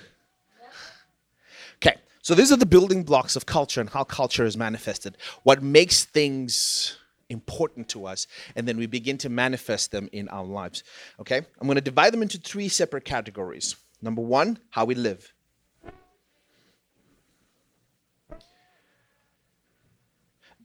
Okay, 1.75 1.97
so 2.23 2.33
these 2.33 2.51
are 2.51 2.57
the 2.57 2.65
building 2.65 3.03
blocks 3.03 3.35
of 3.35 3.45
culture 3.45 3.79
and 3.79 3.91
how 3.91 4.03
culture 4.03 4.43
is 4.43 4.57
manifested. 4.57 5.17
What 5.43 5.61
makes 5.61 6.03
things 6.03 6.97
important 7.29 7.89
to 7.89 8.05
us, 8.05 8.27
and 8.55 8.67
then 8.67 8.77
we 8.77 8.85
begin 8.85 9.17
to 9.19 9.29
manifest 9.29 9.91
them 9.91 10.09
in 10.11 10.27
our 10.29 10.45
lives. 10.45 10.83
Okay, 11.19 11.37
I'm 11.37 11.67
going 11.67 11.75
to 11.75 11.81
divide 11.81 12.13
them 12.13 12.21
into 12.21 12.37
three 12.37 12.69
separate 12.69 13.05
categories. 13.05 13.75
Number 14.01 14.21
one, 14.21 14.59
how 14.69 14.85
we 14.85 14.95
live. 14.95 15.33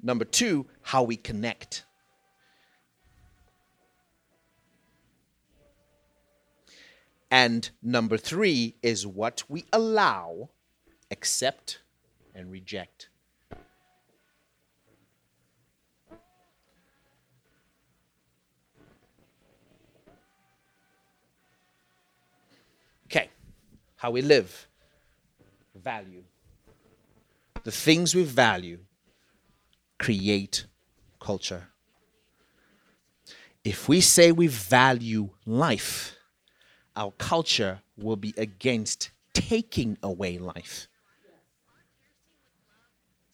Number 0.02 0.24
two, 0.24 0.66
how 0.82 1.05
we 1.05 1.16
connect. 1.16 1.84
And 7.30 7.70
number 7.82 8.18
three 8.18 8.76
is 8.82 9.06
what 9.06 9.44
we 9.48 9.64
allow, 9.72 10.51
accept, 11.10 11.80
and 12.34 12.51
reject. 12.51 13.09
Okay, 23.06 23.30
how 24.03 24.11
we 24.11 24.20
live, 24.20 24.66
value. 25.77 26.24
The 27.62 27.70
things 27.70 28.16
we 28.16 28.24
value 28.24 28.81
create 29.97 30.66
culture. 31.20 31.69
If 33.62 33.89
we 33.89 34.01
say 34.01 34.33
we 34.33 34.49
value 34.49 35.29
life, 35.47 36.16
our 36.97 37.12
culture 37.12 37.79
will 37.97 38.16
be 38.16 38.35
against 38.37 39.12
taking 39.35 39.97
away 40.03 40.37
life. 40.37 40.89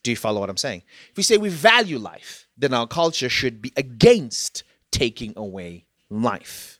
Do 0.03 0.11
you 0.11 0.17
follow 0.17 0.39
what 0.39 0.51
I'm 0.51 0.57
saying? 0.57 0.83
If 1.09 1.17
we 1.17 1.23
say 1.23 1.37
we 1.37 1.49
value 1.49 1.97
life, 1.97 2.47
then 2.55 2.75
our 2.75 2.85
culture 2.85 3.27
should 3.27 3.59
be 3.59 3.73
against 3.75 4.61
taking 4.91 5.33
away 5.35 5.85
life. 6.11 6.79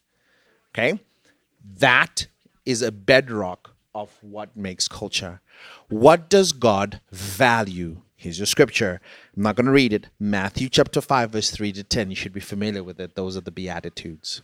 Okay? 0.76 1.00
That 1.80 2.28
is 2.68 2.84
a 2.84 2.92
bedrock 2.92 3.69
of 3.94 4.18
what 4.22 4.56
makes 4.56 4.88
culture. 4.88 5.42
What 5.90 6.30
does 6.30 6.52
God 6.52 7.02
value? 7.12 8.02
Here's 8.16 8.40
your 8.40 8.46
scripture. 8.46 9.02
I'm 9.36 9.44
not 9.44 9.56
going 9.56 9.66
to 9.66 9.72
read 9.72 9.94
it. 9.94 10.08
Matthew 10.20 10.70
chapter 10.70 11.02
5, 11.02 11.32
verse 11.32 11.52
3 11.52 11.72
to 11.74 11.84
10. 11.84 12.10
You 12.10 12.16
should 12.16 12.34
be 12.34 12.40
familiar 12.40 12.84
with 12.84 13.00
it. 13.00 13.16
Those 13.16 13.38
are 13.38 13.42
the 13.42 13.52
Beatitudes. 13.52 14.42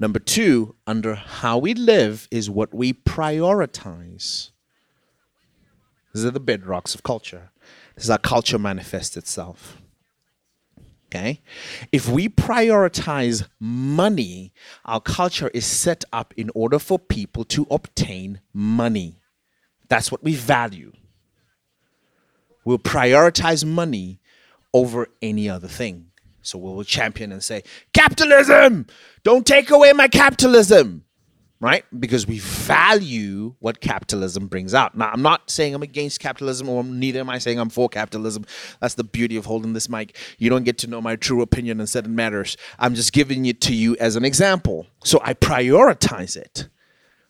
Number 0.00 0.18
two, 0.18 0.74
under 0.86 1.14
how 1.14 1.58
we 1.58 1.74
live 1.74 2.26
is 2.30 2.50
what 2.50 2.74
we 2.74 2.92
prioritize. 2.92 4.50
These 6.14 6.24
are 6.24 6.30
the 6.30 6.40
bedrocks 6.40 6.94
of 6.94 7.02
culture. 7.02 7.50
This 7.94 8.04
is 8.04 8.10
how 8.10 8.16
culture 8.16 8.58
manifests 8.58 9.16
itself. 9.16 9.81
Okay? 11.12 11.42
If 11.92 12.08
we 12.08 12.30
prioritize 12.30 13.46
money, 13.60 14.54
our 14.86 15.00
culture 15.00 15.50
is 15.52 15.66
set 15.66 16.04
up 16.10 16.32
in 16.38 16.50
order 16.54 16.78
for 16.78 16.98
people 16.98 17.44
to 17.44 17.66
obtain 17.70 18.40
money. 18.54 19.20
That's 19.88 20.10
what 20.10 20.24
we 20.24 20.34
value. 20.34 20.92
We'll 22.64 22.78
prioritize 22.78 23.62
money 23.62 24.20
over 24.72 25.08
any 25.20 25.50
other 25.50 25.68
thing. 25.68 26.06
So 26.40 26.56
we 26.56 26.70
will 26.72 26.82
champion 26.82 27.30
and 27.30 27.44
say, 27.44 27.62
capitalism, 27.92 28.86
don't 29.22 29.46
take 29.46 29.70
away 29.70 29.92
my 29.92 30.08
capitalism, 30.08 31.04
right? 31.62 31.84
Because 32.00 32.26
we 32.26 32.40
value 32.40 33.54
what 33.60 33.80
capitalism 33.80 34.48
brings 34.48 34.74
out. 34.74 34.96
Now, 34.96 35.10
I'm 35.12 35.22
not 35.22 35.48
saying 35.48 35.76
I'm 35.76 35.82
against 35.82 36.18
capitalism, 36.18 36.68
or 36.68 36.82
neither 36.82 37.20
am 37.20 37.30
I 37.30 37.38
saying 37.38 37.60
I'm 37.60 37.70
for 37.70 37.88
capitalism. 37.88 38.44
That's 38.80 38.94
the 38.94 39.04
beauty 39.04 39.36
of 39.36 39.46
holding 39.46 39.72
this 39.72 39.88
mic. 39.88 40.16
You 40.38 40.50
don't 40.50 40.64
get 40.64 40.76
to 40.78 40.88
know 40.88 41.00
my 41.00 41.14
true 41.14 41.40
opinion 41.40 41.80
on 41.80 41.86
certain 41.86 42.16
matters. 42.16 42.56
I'm 42.80 42.96
just 42.96 43.12
giving 43.12 43.46
it 43.46 43.60
to 43.62 43.74
you 43.74 43.96
as 44.00 44.16
an 44.16 44.24
example. 44.24 44.88
So 45.04 45.20
I 45.22 45.34
prioritize 45.34 46.36
it. 46.36 46.68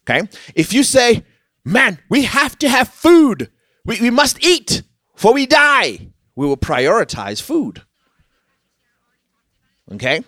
Okay? 0.09 0.27
If 0.55 0.73
you 0.73 0.83
say, 0.83 1.25
man, 1.63 1.99
we 2.09 2.23
have 2.23 2.59
to 2.61 2.71
have 2.71 2.89
food, 2.89 3.51
we, 3.85 4.01
we 4.01 4.09
must 4.09 4.43
eat, 4.43 4.83
for 5.15 5.35
we 5.35 5.45
die, 5.45 6.09
we 6.35 6.47
will 6.47 6.57
prioritize 6.57 7.43
food. 7.43 7.83
Okay? 9.93 10.25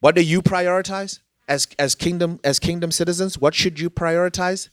What 0.00 0.14
do 0.14 0.22
you 0.22 0.42
prioritize 0.42 1.20
as 1.48 1.66
as 1.78 1.94
kingdom 1.94 2.40
as 2.44 2.58
kingdom 2.58 2.90
citizens? 2.90 3.38
What 3.38 3.54
should 3.54 3.78
you 3.78 3.90
prioritize? 3.90 4.68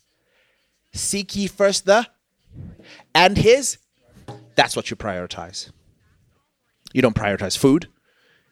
Seek 0.92 1.34
ye 1.36 1.46
first 1.46 1.86
the 1.86 2.06
and 3.14 3.36
his. 3.36 3.78
That's 4.54 4.76
what 4.76 4.90
you 4.90 4.96
prioritize. 4.96 5.70
You 6.92 7.02
don't 7.02 7.16
prioritize 7.16 7.58
food. 7.58 7.88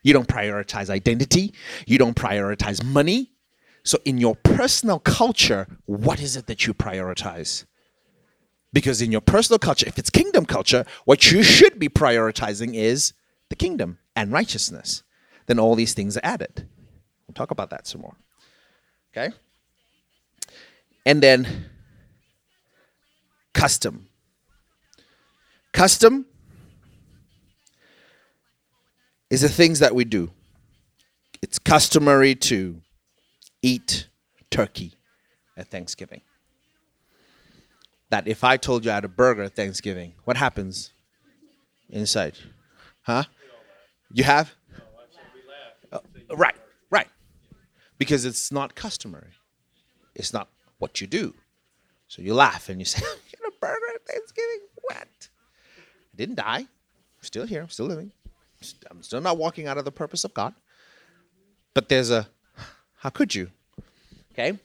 You 0.03 0.13
don't 0.13 0.27
prioritize 0.27 0.91
identity. 0.91 1.55
You 1.87 1.99
don't 1.99 2.17
prioritize 2.17 2.83
money. 2.85 3.31
So, 3.85 3.99
in 4.05 4.19
your 4.19 4.37
personal 4.37 4.99
culture, 4.99 5.67
what 5.87 6.21
is 6.21 6.37
it 6.37 6.47
that 6.47 6.67
you 6.67 6.75
prioritize? 6.75 7.65
Because 8.73 9.03
in 9.03 9.13
your 9.13 9.21
personal 9.21 9.59
culture, 9.59 9.87
if 9.87 9.99
it's 9.99 10.11
kingdom 10.11 10.47
culture, 10.47 10.85
what 11.05 11.31
you 11.31 11.43
should 11.43 11.79
be 11.79 11.89
prioritizing 11.89 12.75
is 12.75 13.13
the 13.49 13.57
kingdom 13.57 13.99
and 14.17 14.33
righteousness, 14.33 15.03
then 15.47 15.59
all 15.59 15.75
these 15.75 15.95
things 15.95 16.17
are 16.17 16.25
added. 16.25 16.67
We'll 17.33 17.47
talk 17.47 17.51
about 17.51 17.71
that 17.71 17.87
some 17.87 18.03
more. 18.03 18.15
Okay? 19.11 19.35
And 21.07 21.23
then 21.23 21.71
custom. 23.55 24.09
Custom 25.73 26.27
is 29.31 29.41
the 29.41 29.49
things 29.49 29.79
that 29.79 29.95
we 29.95 30.05
do. 30.05 30.31
It's 31.41 31.59
customary 31.59 32.35
to 32.35 32.83
eat 33.63 34.09
turkey 34.51 34.93
at 35.57 35.69
Thanksgiving. 35.69 36.21
That 38.11 38.29
if 38.29 38.45
I 38.45 38.59
told 38.59 38.85
you 38.85 38.91
I 38.91 38.97
had 38.97 39.07
a 39.07 39.09
burger 39.09 39.45
at 39.45 39.57
Thanksgiving, 39.57 40.13
what 40.25 40.37
happens 40.37 40.93
inside? 41.89 42.35
Huh? 43.01 43.25
You 44.13 44.25
have? 44.25 44.53
Uh, 45.91 46.01
right, 46.29 46.37
right. 46.37 46.62
Because 48.03 48.25
it's 48.25 48.51
not 48.51 48.75
customary. 48.75 49.31
It's 50.17 50.33
not 50.33 50.49
what 50.79 51.01
you 51.01 51.07
do. 51.07 51.35
So 52.09 52.21
you 52.21 52.35
laugh 52.35 52.69
and 52.69 52.81
you 52.81 52.85
say, 52.85 52.99
Get 53.31 53.41
a 53.47 53.53
burger 53.61 53.95
at 53.95 54.05
Thanksgiving? 54.05 54.59
What? 54.83 55.29
I 55.79 56.17
didn't 56.17 56.35
die. 56.35 56.59
I'm 56.59 57.23
still 57.23 57.47
here. 57.47 57.63
I'm 57.63 57.69
still 57.69 57.87
living. 57.87 58.11
I'm 58.91 59.05
still 59.05 59.21
not 59.21 59.39
walking 59.39 59.69
out 59.69 59.79
of 59.79 59.85
the 59.85 59.93
purpose 59.93 60.25
of 60.25 60.35
God. 60.35 60.53
But 61.75 61.89
there's 61.89 62.11
a, 62.11 62.27
how 62.99 63.11
could 63.11 63.37
you? 63.37 63.53
Okay? 64.33 64.59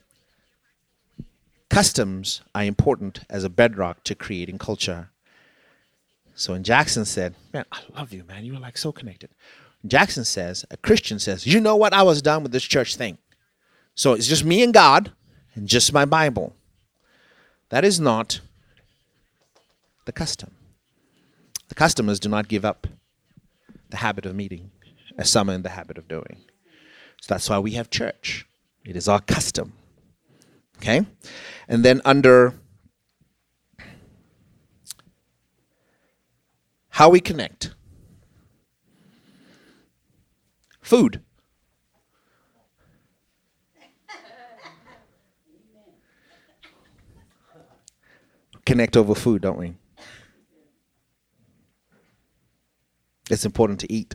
Customs 1.70 2.42
are 2.56 2.64
important 2.64 3.20
as 3.30 3.44
a 3.44 3.50
bedrock 3.50 4.04
to 4.06 4.16
creating 4.16 4.58
culture. 4.58 5.10
So 6.34 6.54
when 6.54 6.64
Jackson 6.64 7.06
said, 7.06 7.36
Man, 7.54 7.66
I 7.72 7.82
love 7.96 8.12
you, 8.14 8.24
man. 8.24 8.46
You 8.46 8.54
were 8.54 8.60
like 8.60 8.80
so 8.80 8.92
connected. 8.92 9.30
Jackson 9.86 10.26
says, 10.26 10.66
a 10.72 10.78
Christian 10.78 11.20
says, 11.20 11.46
You 11.46 11.62
know 11.62 11.76
what? 11.76 11.94
I 11.94 12.02
was 12.02 12.24
done 12.24 12.42
with 12.42 12.52
this 12.52 12.64
church 12.64 12.96
thing. 12.96 13.20
So 13.98 14.14
it's 14.14 14.28
just 14.28 14.46
me 14.46 14.62
and 14.62 14.74
God 14.74 15.12
and 15.56 15.68
just 15.68 15.92
my 15.92 16.06
Bible. 16.06 16.56
That 17.70 17.84
is 17.84 18.00
not 18.00 18.40
the 20.06 20.12
custom. 20.12 20.52
The 21.70 21.76
customers 21.76 22.20
do 22.20 22.30
not 22.30 22.48
give 22.48 22.64
up 22.64 22.86
the 23.90 23.98
habit 23.98 24.28
of 24.28 24.36
meeting, 24.36 24.70
as 25.18 25.32
some 25.32 25.50
are 25.50 25.54
in 25.54 25.64
the 25.64 25.70
habit 25.70 25.98
of 25.98 26.08
doing. 26.08 26.38
So 27.22 27.34
that's 27.34 27.50
why 27.50 27.58
we 27.58 27.72
have 27.72 27.90
church. 27.90 28.46
It 28.86 28.96
is 28.96 29.10
our 29.10 29.20
custom. 29.20 29.74
Okay? 30.78 31.04
And 31.68 31.84
then 31.84 32.00
under 32.06 32.54
how 36.90 37.10
we 37.10 37.20
connect. 37.20 37.74
Food. 40.82 41.22
Connect 48.68 48.98
over 48.98 49.16
food, 49.16 49.42
don't 49.42 49.58
we? 49.58 49.74
It's 53.32 53.46
important 53.46 53.80
to 53.80 53.92
eat. 53.92 54.14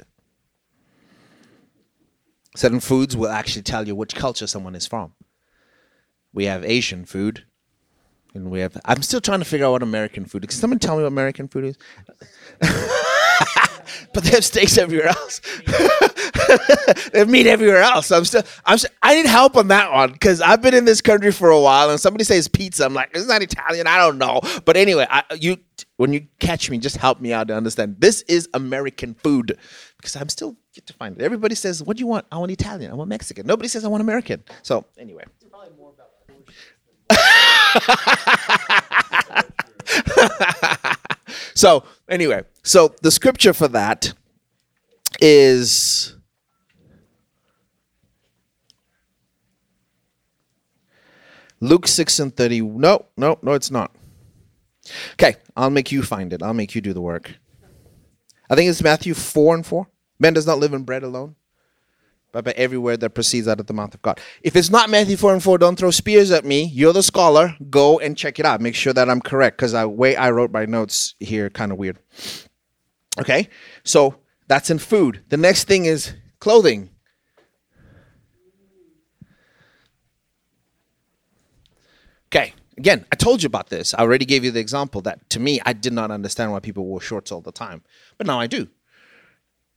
Certain 2.54 2.80
foods 2.80 3.16
will 3.16 3.28
actually 3.28 3.62
tell 3.62 3.86
you 3.86 3.96
which 3.96 4.14
culture 4.14 4.46
someone 4.46 4.74
is 4.74 4.86
from. 4.86 5.14
We 6.34 6.44
have 6.44 6.64
Asian 6.64 7.06
food, 7.06 7.44
and 8.34 8.50
we 8.50 8.60
have. 8.60 8.76
I'm 8.84 9.02
still 9.02 9.22
trying 9.22 9.38
to 9.38 9.46
figure 9.46 9.66
out 9.66 9.72
what 9.72 9.82
American 9.82 10.26
food. 10.26 10.44
is. 10.44 10.50
Can 10.50 10.60
someone 10.60 10.78
tell 10.78 10.96
me 10.96 11.02
what 11.02 11.08
American 11.08 11.48
food 11.48 11.64
is? 11.64 11.78
but 14.14 14.24
they 14.24 14.30
have 14.30 14.44
steaks 14.44 14.78
everywhere 14.78 15.08
else. 15.08 15.40
they 17.12 17.20
have 17.20 17.28
meat 17.28 17.46
everywhere 17.46 17.82
else. 17.82 18.10
I'm 18.10 18.24
still. 18.24 18.42
I'm. 18.64 18.78
Still, 18.78 18.90
I 19.02 19.14
need 19.14 19.26
help 19.26 19.56
on 19.56 19.68
that 19.68 19.92
one 19.92 20.12
because 20.12 20.40
I've 20.40 20.62
been 20.62 20.74
in 20.74 20.84
this 20.84 21.00
country 21.00 21.32
for 21.32 21.50
a 21.50 21.60
while, 21.60 21.90
and 21.90 22.00
somebody 22.00 22.24
says 22.24 22.48
pizza. 22.48 22.84
I'm 22.84 22.94
like, 22.94 23.10
it's 23.14 23.26
not 23.26 23.42
Italian. 23.42 23.86
I 23.86 23.98
don't 23.98 24.18
know. 24.18 24.40
But 24.64 24.76
anyway, 24.76 25.06
I, 25.08 25.22
you 25.38 25.58
when 25.96 26.12
you 26.12 26.26
catch 26.40 26.70
me, 26.70 26.78
just 26.78 26.96
help 26.96 27.20
me 27.20 27.32
out 27.32 27.48
to 27.48 27.56
understand. 27.56 27.96
This 27.98 28.22
is 28.22 28.48
American 28.54 29.14
food 29.14 29.58
because 29.96 30.16
I'm 30.16 30.28
still 30.28 30.56
get 30.74 30.86
to 30.86 30.92
find 30.92 31.16
it. 31.16 31.22
Everybody 31.22 31.54
says, 31.54 31.82
"What 31.82 31.96
do 31.96 32.00
you 32.00 32.06
want?" 32.06 32.26
I 32.32 32.38
want 32.38 32.50
Italian. 32.50 32.90
I 32.90 32.94
want 32.94 33.08
Mexican. 33.08 33.46
Nobody 33.46 33.68
says 33.68 33.84
I 33.84 33.88
want 33.88 34.00
American. 34.00 34.42
So 34.62 34.84
anyway. 34.98 35.24
so 41.54 41.84
anyway, 42.08 42.42
so 42.62 42.94
the 43.02 43.10
scripture 43.10 43.52
for 43.52 43.68
that 43.68 44.14
is 45.20 46.16
Luke 51.60 51.86
6 51.86 52.18
and 52.18 52.36
30. 52.36 52.60
No, 52.62 53.06
no, 53.16 53.38
no, 53.40 53.52
it's 53.52 53.70
not. 53.70 53.94
Okay, 55.12 55.36
I'll 55.56 55.70
make 55.70 55.92
you 55.92 56.02
find 56.02 56.32
it. 56.32 56.42
I'll 56.42 56.54
make 56.54 56.74
you 56.74 56.80
do 56.80 56.92
the 56.92 57.00
work. 57.00 57.36
I 58.50 58.56
think 58.56 58.68
it's 58.68 58.82
Matthew 58.82 59.14
4 59.14 59.54
and 59.54 59.66
4. 59.66 59.86
Man 60.18 60.32
does 60.32 60.46
not 60.46 60.58
live 60.58 60.74
in 60.74 60.82
bread 60.82 61.04
alone, 61.04 61.36
but 62.32 62.44
by 62.44 62.52
every 62.52 62.78
word 62.78 63.00
that 63.00 63.10
proceeds 63.10 63.46
out 63.46 63.60
of 63.60 63.66
the 63.66 63.74
mouth 63.74 63.94
of 63.94 64.02
God. 64.02 64.20
If 64.42 64.56
it's 64.56 64.70
not 64.70 64.90
Matthew 64.90 65.16
4 65.16 65.34
and 65.34 65.42
4, 65.42 65.58
don't 65.58 65.78
throw 65.78 65.90
spears 65.90 66.30
at 66.30 66.44
me. 66.44 66.64
You're 66.64 66.92
the 66.92 67.02
scholar. 67.02 67.56
Go 67.70 67.98
and 67.98 68.16
check 68.16 68.38
it 68.38 68.46
out. 68.46 68.60
Make 68.60 68.74
sure 68.74 68.92
that 68.92 69.08
I'm 69.08 69.20
correct 69.20 69.58
because 69.58 69.72
the 69.72 69.88
way 69.88 70.16
I 70.16 70.30
wrote 70.30 70.50
my 70.50 70.64
notes 70.64 71.14
here 71.20 71.50
kind 71.50 71.70
of 71.70 71.78
weird. 71.78 71.98
Okay, 73.20 73.48
so 73.84 74.16
that's 74.48 74.70
in 74.70 74.78
food. 74.78 75.22
The 75.28 75.36
next 75.36 75.64
thing 75.64 75.84
is 75.84 76.14
clothing. 76.40 76.88
Okay, 82.28 82.54
again, 82.78 83.04
I 83.12 83.16
told 83.16 83.42
you 83.42 83.46
about 83.46 83.68
this. 83.68 83.92
I 83.92 83.98
already 83.98 84.24
gave 84.24 84.42
you 84.42 84.50
the 84.50 84.60
example 84.60 85.02
that 85.02 85.28
to 85.30 85.40
me, 85.40 85.60
I 85.66 85.74
did 85.74 85.92
not 85.92 86.10
understand 86.10 86.50
why 86.52 86.60
people 86.60 86.86
wore 86.86 87.02
shorts 87.02 87.30
all 87.30 87.42
the 87.42 87.52
time, 87.52 87.82
but 88.16 88.26
now 88.26 88.40
I 88.40 88.46
do. 88.46 88.68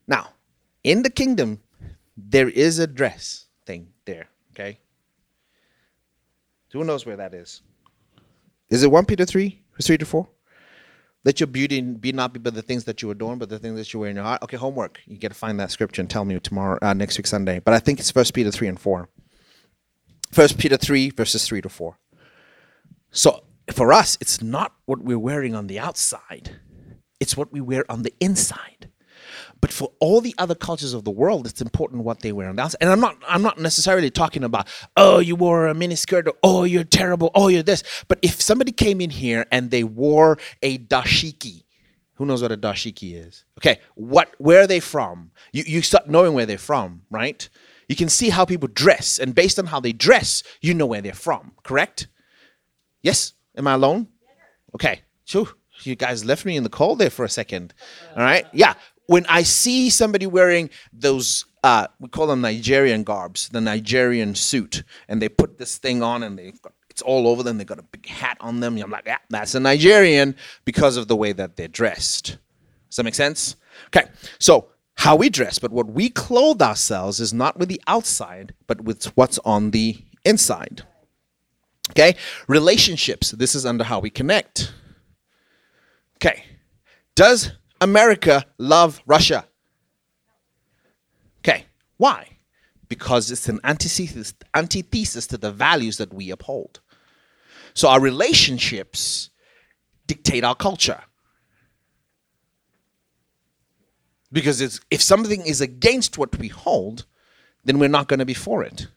Now, 0.08 0.30
in 0.86 1.04
the 1.04 1.10
kingdom, 1.10 1.60
there 2.18 2.50
is 2.50 2.80
a 2.80 2.88
dress 2.88 3.48
thing 3.66 3.90
there, 4.06 4.30
okay? 4.54 4.80
Who 6.72 6.84
knows 6.84 7.06
where 7.06 7.18
that 7.18 7.34
is? 7.34 7.62
Is 8.70 8.84
it 8.84 8.92
1 8.92 9.06
Peter 9.06 9.26
3, 9.26 9.62
3 9.82 9.98
to 9.98 10.06
4? 10.06 10.28
Let 11.24 11.40
your 11.40 11.48
beauty 11.48 11.82
be 11.82 12.12
not 12.12 12.34
be 12.34 12.40
by 12.40 12.52
the 12.52 12.62
things 12.62 12.84
that 12.84 13.02
you 13.02 13.10
adorn, 13.10 13.40
but 13.40 13.50
the 13.50 13.58
things 13.58 13.78
that 13.78 13.92
you 13.92 14.00
wear 14.00 14.12
in 14.12 14.16
your 14.16 14.26
heart. 14.26 14.44
Okay, 14.44 14.58
homework. 14.58 15.00
You 15.08 15.18
get 15.18 15.30
to 15.30 15.36
find 15.36 15.60
that 15.60 15.72
scripture 15.72 16.02
and 16.02 16.10
tell 16.10 16.24
me 16.24 16.40
tomorrow, 16.40 16.78
uh, 16.84 16.94
next 16.94 17.18
week 17.18 17.26
Sunday. 17.26 17.60
But 17.60 17.74
I 17.74 17.80
think 17.80 18.00
it's 18.00 18.12
First 18.12 18.36
Peter 18.36 18.52
three 18.52 18.68
and 18.68 18.80
four. 18.80 19.10
First 20.32 20.60
Peter 20.60 20.78
three 20.78 21.10
verses 21.10 21.48
three 21.48 21.62
to 21.62 21.70
four. 21.70 21.98
So 23.10 23.44
for 23.72 23.92
us, 23.92 24.20
it's 24.22 24.40
not 24.40 24.74
what 24.86 25.02
we're 25.02 25.18
wearing 25.18 25.56
on 25.56 25.66
the 25.66 25.80
outside; 25.80 26.60
it's 27.20 27.36
what 27.36 27.52
we 27.52 27.60
wear 27.60 27.90
on 27.90 28.04
the 28.04 28.14
inside. 28.20 28.92
But 29.62 29.72
for 29.72 29.92
all 30.00 30.22
the 30.22 30.36
other 30.38 30.56
cultures 30.56 30.94
of 30.94 31.04
the 31.06 31.12
world, 31.12 31.48
it's 31.48 31.62
important 31.62 32.04
what 32.04 32.20
they 32.20 32.32
wear 32.32 32.50
on 32.50 32.56
the 32.56 32.62
outside. 32.64 32.80
And 32.82 32.90
I'm 32.92 33.00
not 33.00 33.18
I'm 33.28 33.42
not 33.42 33.58
necessarily 33.58 34.10
talking 34.10 34.44
about, 34.44 34.68
oh, 34.98 35.20
you 35.20 35.36
wore 35.36 35.68
a 35.68 35.74
miniskirt, 35.74 36.28
or 36.28 36.34
oh, 36.44 36.64
you're 36.64 36.84
terrible, 36.84 37.32
oh, 37.36 37.48
you're 37.48 37.64
this. 37.64 37.84
But 38.08 38.20
if 38.22 38.42
somebody 38.42 38.72
came 38.72 39.02
in 39.02 39.10
here 39.10 39.46
and 39.52 39.72
they 39.72 39.84
wore 39.84 40.38
a 40.62 40.78
dashiki, 40.78 41.64
who 42.16 42.26
knows 42.26 42.42
what 42.42 42.52
a 42.52 42.58
dashiki 42.58 43.16
is? 43.16 43.46
Okay, 43.60 43.80
what 43.96 44.36
where 44.38 44.62
are 44.62 44.68
they 44.68 44.80
from? 44.80 45.32
You 45.52 45.64
you 45.66 45.82
start 45.82 46.08
knowing 46.08 46.34
where 46.34 46.46
they're 46.46 46.58
from, 46.58 47.04
right? 47.10 47.48
You 47.88 47.96
can 47.96 48.10
see 48.10 48.30
how 48.30 48.46
people 48.46 48.68
dress, 48.68 49.20
and 49.20 49.34
based 49.34 49.60
on 49.60 49.68
how 49.68 49.80
they 49.80 49.94
dress, 49.94 50.44
you 50.62 50.74
know 50.74 50.88
where 50.88 51.02
they're 51.02 51.14
from, 51.14 51.54
correct? 51.64 52.08
Yes? 53.04 53.34
Am 53.56 53.68
I 53.68 53.74
alone? 53.74 54.08
Okay. 54.74 55.02
Phew. 55.26 55.48
You 55.84 55.96
guys 55.96 56.24
left 56.26 56.46
me 56.46 56.56
in 56.56 56.64
the 56.64 56.70
cold 56.70 57.00
there 57.00 57.10
for 57.10 57.26
a 57.26 57.30
second. 57.30 57.74
All 58.16 58.24
right. 58.24 58.46
Yeah 58.54 58.76
when 59.08 59.26
I 59.28 59.44
see 59.44 59.90
somebody 59.90 60.26
wearing 60.26 60.70
those, 60.92 61.46
uh, 61.64 61.88
we 62.00 62.10
call 62.10 62.28
them 62.28 62.42
Nigerian 62.42 63.04
garbs, 63.04 63.50
the 63.50 63.62
Nigerian 63.62 64.36
suit, 64.36 64.84
and 65.08 65.22
they 65.22 65.30
put 65.30 65.58
this 65.58 65.78
thing 65.78 66.02
on 66.02 66.24
and 66.24 66.38
they 66.38 66.54
it's 66.96 67.02
all 67.02 67.28
over 67.28 67.44
them. 67.44 67.58
They 67.58 67.66
got 67.66 67.78
a 67.78 67.84
big 67.84 68.08
hat 68.08 68.38
on 68.40 68.62
them. 68.62 68.78
I'm 68.78 68.90
like, 68.90 69.06
yeah, 69.06 69.18
that's 69.30 69.54
a 69.54 69.60
Nigerian 69.60 70.34
because 70.64 70.96
of 70.96 71.10
the 71.10 71.16
way 71.18 71.34
that 71.34 71.58
they're 71.58 71.68
dressed. 71.68 72.38
Does 72.90 72.96
that 72.96 73.04
make 73.04 73.16
sense? 73.16 73.58
Okay, 73.88 74.08
so 74.40 74.70
how 74.96 75.18
we 75.18 75.30
dress, 75.30 75.60
but 75.60 75.74
what 75.74 75.88
we 75.88 76.10
clothe 76.10 76.62
ourselves 76.62 77.20
is 77.20 77.34
not 77.34 77.60
with 77.60 77.68
the 77.68 77.82
outside, 77.86 78.54
but 78.66 78.80
with 78.80 79.06
what's 79.18 79.40
on 79.40 79.72
the 79.72 79.98
inside. 80.24 80.84
Okay, 81.92 82.16
relationships. 82.48 83.32
This 83.32 83.56
is 83.56 83.66
under 83.66 83.84
how 83.84 84.00
we 84.00 84.10
connect. 84.10 84.72
Okay, 86.18 86.46
does 87.14 87.52
America 87.86 88.46
love 88.58 89.02
Russia? 89.06 89.46
Okay, 91.40 91.66
why? 91.98 92.38
Because 92.90 93.32
it's 93.32 93.48
an 93.48 93.60
antithesis, 93.64 94.34
antithesis 94.54 95.28
to 95.28 95.38
the 95.38 95.52
values 95.52 95.98
that 95.98 96.14
we 96.14 96.32
uphold. 96.32 96.82
So 97.74 97.88
our 97.88 98.02
relationships 98.02 99.30
dictate 100.08 100.44
our 100.44 100.56
culture. 100.56 101.02
Because 104.32 104.82
if 104.90 105.02
something 105.02 105.46
is 105.46 105.62
against 105.62 106.18
what 106.18 106.38
we 106.38 106.50
hold, 106.50 107.06
then 107.64 107.80
we're 107.80 107.88
not 107.88 108.08
going 108.08 108.20
to 108.20 108.26
be 108.26 108.34
for 108.34 108.64
it. 108.64 108.88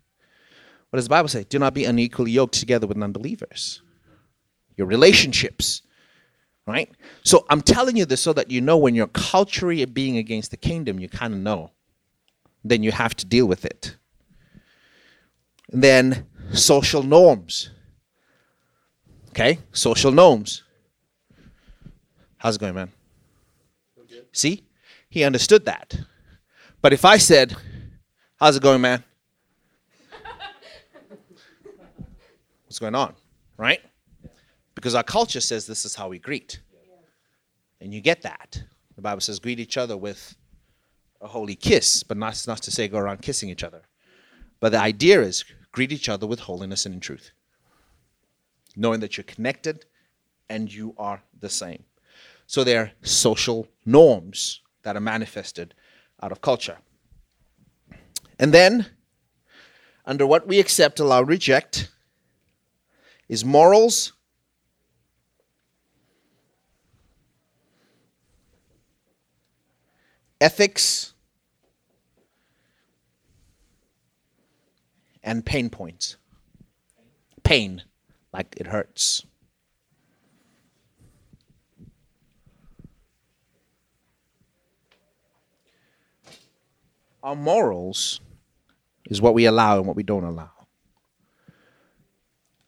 What 0.90 0.96
does 0.96 1.04
the 1.04 1.10
Bible 1.10 1.28
say? 1.28 1.44
Do 1.44 1.58
not 1.58 1.74
be 1.74 1.84
unequally 1.84 2.30
yoked 2.30 2.54
together 2.54 2.86
with 2.86 3.02
unbelievers. 3.02 3.82
Your 4.76 4.86
relationships 4.86 5.82
right? 6.68 6.90
So 7.24 7.46
I'm 7.50 7.62
telling 7.62 7.96
you 7.96 8.04
this 8.04 8.20
so 8.20 8.32
that 8.34 8.50
you 8.50 8.60
know 8.60 8.76
when 8.76 8.94
you're 8.94 9.08
culturally 9.08 9.84
being 9.86 10.18
against 10.18 10.50
the 10.50 10.56
kingdom, 10.56 11.00
you 11.00 11.08
kind 11.08 11.34
of 11.34 11.40
know. 11.40 11.72
Then 12.62 12.82
you 12.82 12.92
have 12.92 13.16
to 13.16 13.26
deal 13.26 13.46
with 13.46 13.64
it. 13.64 13.96
And 15.72 15.82
then 15.82 16.26
social 16.52 17.02
norms. 17.02 17.70
Okay, 19.30 19.58
social 19.72 20.12
norms. 20.12 20.62
How's 22.36 22.56
it 22.56 22.60
going, 22.60 22.74
man? 22.74 22.92
See, 24.32 24.64
he 25.08 25.24
understood 25.24 25.64
that. 25.64 25.98
But 26.82 26.92
if 26.92 27.04
I 27.04 27.16
said, 27.16 27.56
How's 28.38 28.56
it 28.56 28.62
going, 28.62 28.80
man? 28.80 29.02
What's 32.66 32.78
going 32.78 32.94
on? 32.94 33.16
Right? 33.56 33.80
Because 34.78 34.94
our 34.94 35.02
culture 35.02 35.40
says 35.40 35.66
this 35.66 35.84
is 35.84 35.96
how 35.96 36.08
we 36.08 36.20
greet. 36.20 36.60
And 37.80 37.92
you 37.92 38.00
get 38.00 38.22
that. 38.22 38.62
The 38.94 39.02
Bible 39.02 39.20
says, 39.20 39.40
greet 39.40 39.58
each 39.58 39.76
other 39.76 39.96
with 39.96 40.36
a 41.20 41.26
holy 41.26 41.56
kiss, 41.56 42.04
but 42.04 42.16
not, 42.16 42.44
not 42.46 42.58
to 42.58 42.70
say 42.70 42.86
go 42.86 42.98
around 42.98 43.20
kissing 43.20 43.50
each 43.50 43.64
other. 43.64 43.82
But 44.60 44.70
the 44.70 44.78
idea 44.78 45.20
is 45.20 45.44
greet 45.72 45.90
each 45.90 46.08
other 46.08 46.28
with 46.28 46.38
holiness 46.38 46.86
and 46.86 46.94
in 46.94 47.00
truth, 47.00 47.32
knowing 48.76 49.00
that 49.00 49.16
you're 49.16 49.24
connected 49.24 49.84
and 50.48 50.72
you 50.72 50.94
are 50.96 51.24
the 51.40 51.50
same. 51.50 51.82
So 52.46 52.62
there 52.62 52.80
are 52.80 52.92
social 53.02 53.66
norms 53.84 54.60
that 54.84 54.94
are 54.94 55.00
manifested 55.00 55.74
out 56.22 56.30
of 56.30 56.40
culture. 56.40 56.78
And 58.38 58.54
then, 58.54 58.86
under 60.06 60.24
what 60.24 60.46
we 60.46 60.60
accept, 60.60 61.00
allow, 61.00 61.22
reject, 61.22 61.90
is 63.28 63.44
morals 63.44 64.12
ethics, 70.40 71.14
and 75.22 75.44
pain 75.44 75.68
points. 75.68 76.16
Pain, 77.42 77.82
like 78.32 78.54
it 78.56 78.66
hurts. 78.66 79.24
Our 87.22 87.36
morals 87.36 88.20
is 89.10 89.20
what 89.20 89.34
we 89.34 89.44
allow 89.46 89.78
and 89.78 89.86
what 89.86 89.96
we 89.96 90.02
don't 90.02 90.24
allow. 90.24 90.50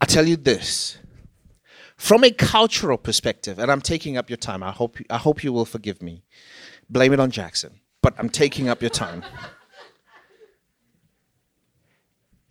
I 0.00 0.06
tell 0.06 0.26
you 0.26 0.36
this 0.36 0.98
from 1.96 2.24
a 2.24 2.30
cultural 2.30 2.98
perspective, 2.98 3.58
and 3.58 3.70
I'm 3.70 3.82
taking 3.82 4.16
up 4.16 4.30
your 4.30 4.38
time. 4.38 4.62
I 4.62 4.70
hope 4.70 4.96
I 5.08 5.18
hope 5.18 5.44
you 5.44 5.52
will 5.52 5.66
forgive 5.66 6.02
me. 6.02 6.24
Blame 6.90 7.12
it 7.12 7.20
on 7.20 7.30
Jackson, 7.30 7.80
but 8.02 8.14
I'm 8.18 8.28
taking 8.28 8.68
up 8.68 8.82
your 8.82 8.90
time. 8.90 9.22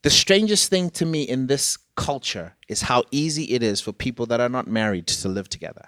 the 0.02 0.10
strangest 0.10 0.70
thing 0.70 0.90
to 0.92 1.06
me 1.06 1.24
in 1.24 1.48
this 1.48 1.78
culture 1.96 2.56
is 2.70 2.84
how 2.84 3.04
easy 3.12 3.44
it 3.52 3.62
is 3.62 3.82
for 3.82 3.92
people 3.92 4.26
that 4.28 4.40
are 4.40 4.48
not 4.48 4.66
married 4.66 5.08
to 5.08 5.28
live 5.28 5.50
together. 5.50 5.86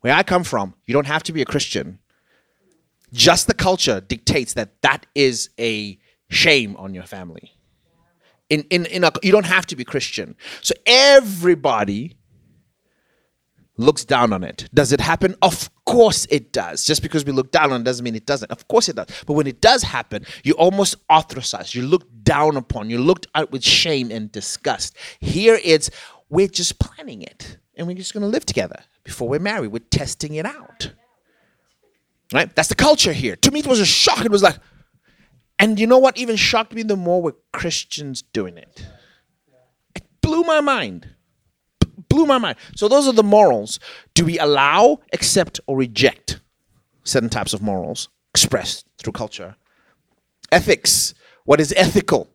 Where 0.00 0.14
I 0.14 0.22
come 0.22 0.44
from, 0.44 0.74
you 0.86 0.94
don't 0.94 1.08
have 1.08 1.24
to 1.24 1.32
be 1.32 1.42
a 1.42 1.44
Christian. 1.44 1.98
Just 3.12 3.48
the 3.48 3.54
culture 3.54 4.00
dictates 4.00 4.54
that 4.54 4.80
that 4.82 5.06
is 5.16 5.50
a 5.58 5.98
shame 6.28 6.76
on 6.76 6.94
your 6.94 7.02
family. 7.02 7.52
In, 8.48 8.62
in, 8.70 8.86
in 8.86 9.04
a, 9.04 9.12
you 9.22 9.32
don't 9.32 9.46
have 9.46 9.66
to 9.66 9.76
be 9.76 9.84
Christian. 9.84 10.36
So 10.62 10.74
everybody 10.86 12.16
looks 13.80 14.04
down 14.04 14.32
on 14.32 14.44
it. 14.44 14.68
Does 14.72 14.92
it 14.92 15.00
happen? 15.00 15.34
Of 15.42 15.70
course 15.84 16.26
it 16.30 16.52
does. 16.52 16.84
Just 16.84 17.02
because 17.02 17.24
we 17.24 17.32
look 17.32 17.50
down 17.50 17.72
on 17.72 17.80
it 17.80 17.84
doesn't 17.84 18.04
mean 18.04 18.14
it 18.14 18.26
doesn't. 18.26 18.50
Of 18.50 18.68
course 18.68 18.88
it 18.88 18.96
does. 18.96 19.06
But 19.26 19.34
when 19.34 19.46
it 19.46 19.60
does 19.60 19.82
happen, 19.82 20.24
you 20.44 20.54
almost 20.54 20.96
ostracize. 21.10 21.74
You 21.74 21.82
look 21.82 22.04
down 22.22 22.56
upon. 22.56 22.90
You 22.90 22.98
looked 22.98 23.26
at 23.34 23.50
with 23.50 23.64
shame 23.64 24.10
and 24.10 24.30
disgust. 24.30 24.96
Here 25.20 25.58
it's 25.64 25.90
we're 26.28 26.48
just 26.48 26.78
planning 26.78 27.22
it 27.22 27.58
and 27.76 27.86
we're 27.86 27.96
just 27.96 28.14
going 28.14 28.22
to 28.22 28.28
live 28.28 28.46
together 28.46 28.80
before 29.04 29.28
we're 29.28 29.40
married. 29.40 29.68
We're 29.68 29.80
testing 29.80 30.34
it 30.34 30.46
out. 30.46 30.92
Right? 32.32 32.54
That's 32.54 32.68
the 32.68 32.76
culture 32.76 33.12
here. 33.12 33.36
To 33.36 33.50
me, 33.50 33.60
it 33.60 33.66
was 33.66 33.80
a 33.80 33.86
shock. 33.86 34.24
It 34.24 34.30
was 34.30 34.42
like, 34.42 34.58
and 35.58 35.80
you 35.80 35.86
know 35.86 35.98
what 35.98 36.16
even 36.16 36.36
shocked 36.36 36.72
me 36.72 36.82
the 36.82 36.96
more 36.96 37.20
were 37.20 37.36
Christians 37.52 38.22
doing 38.22 38.56
it. 38.56 38.86
It 39.94 40.04
blew 40.20 40.42
my 40.42 40.60
mind 40.60 41.08
blew 42.10 42.26
my 42.26 42.36
mind. 42.36 42.58
So 42.76 42.88
those 42.88 43.08
are 43.08 43.14
the 43.14 43.22
morals. 43.22 43.78
Do 44.12 44.26
we 44.26 44.38
allow, 44.38 44.98
accept, 45.14 45.60
or 45.66 45.78
reject 45.78 46.40
certain 47.04 47.30
types 47.30 47.54
of 47.54 47.62
morals 47.62 48.10
expressed 48.34 48.86
through 48.98 49.14
culture? 49.14 49.56
Ethics. 50.52 51.14
What 51.44 51.60
is 51.60 51.72
ethical? 51.74 52.28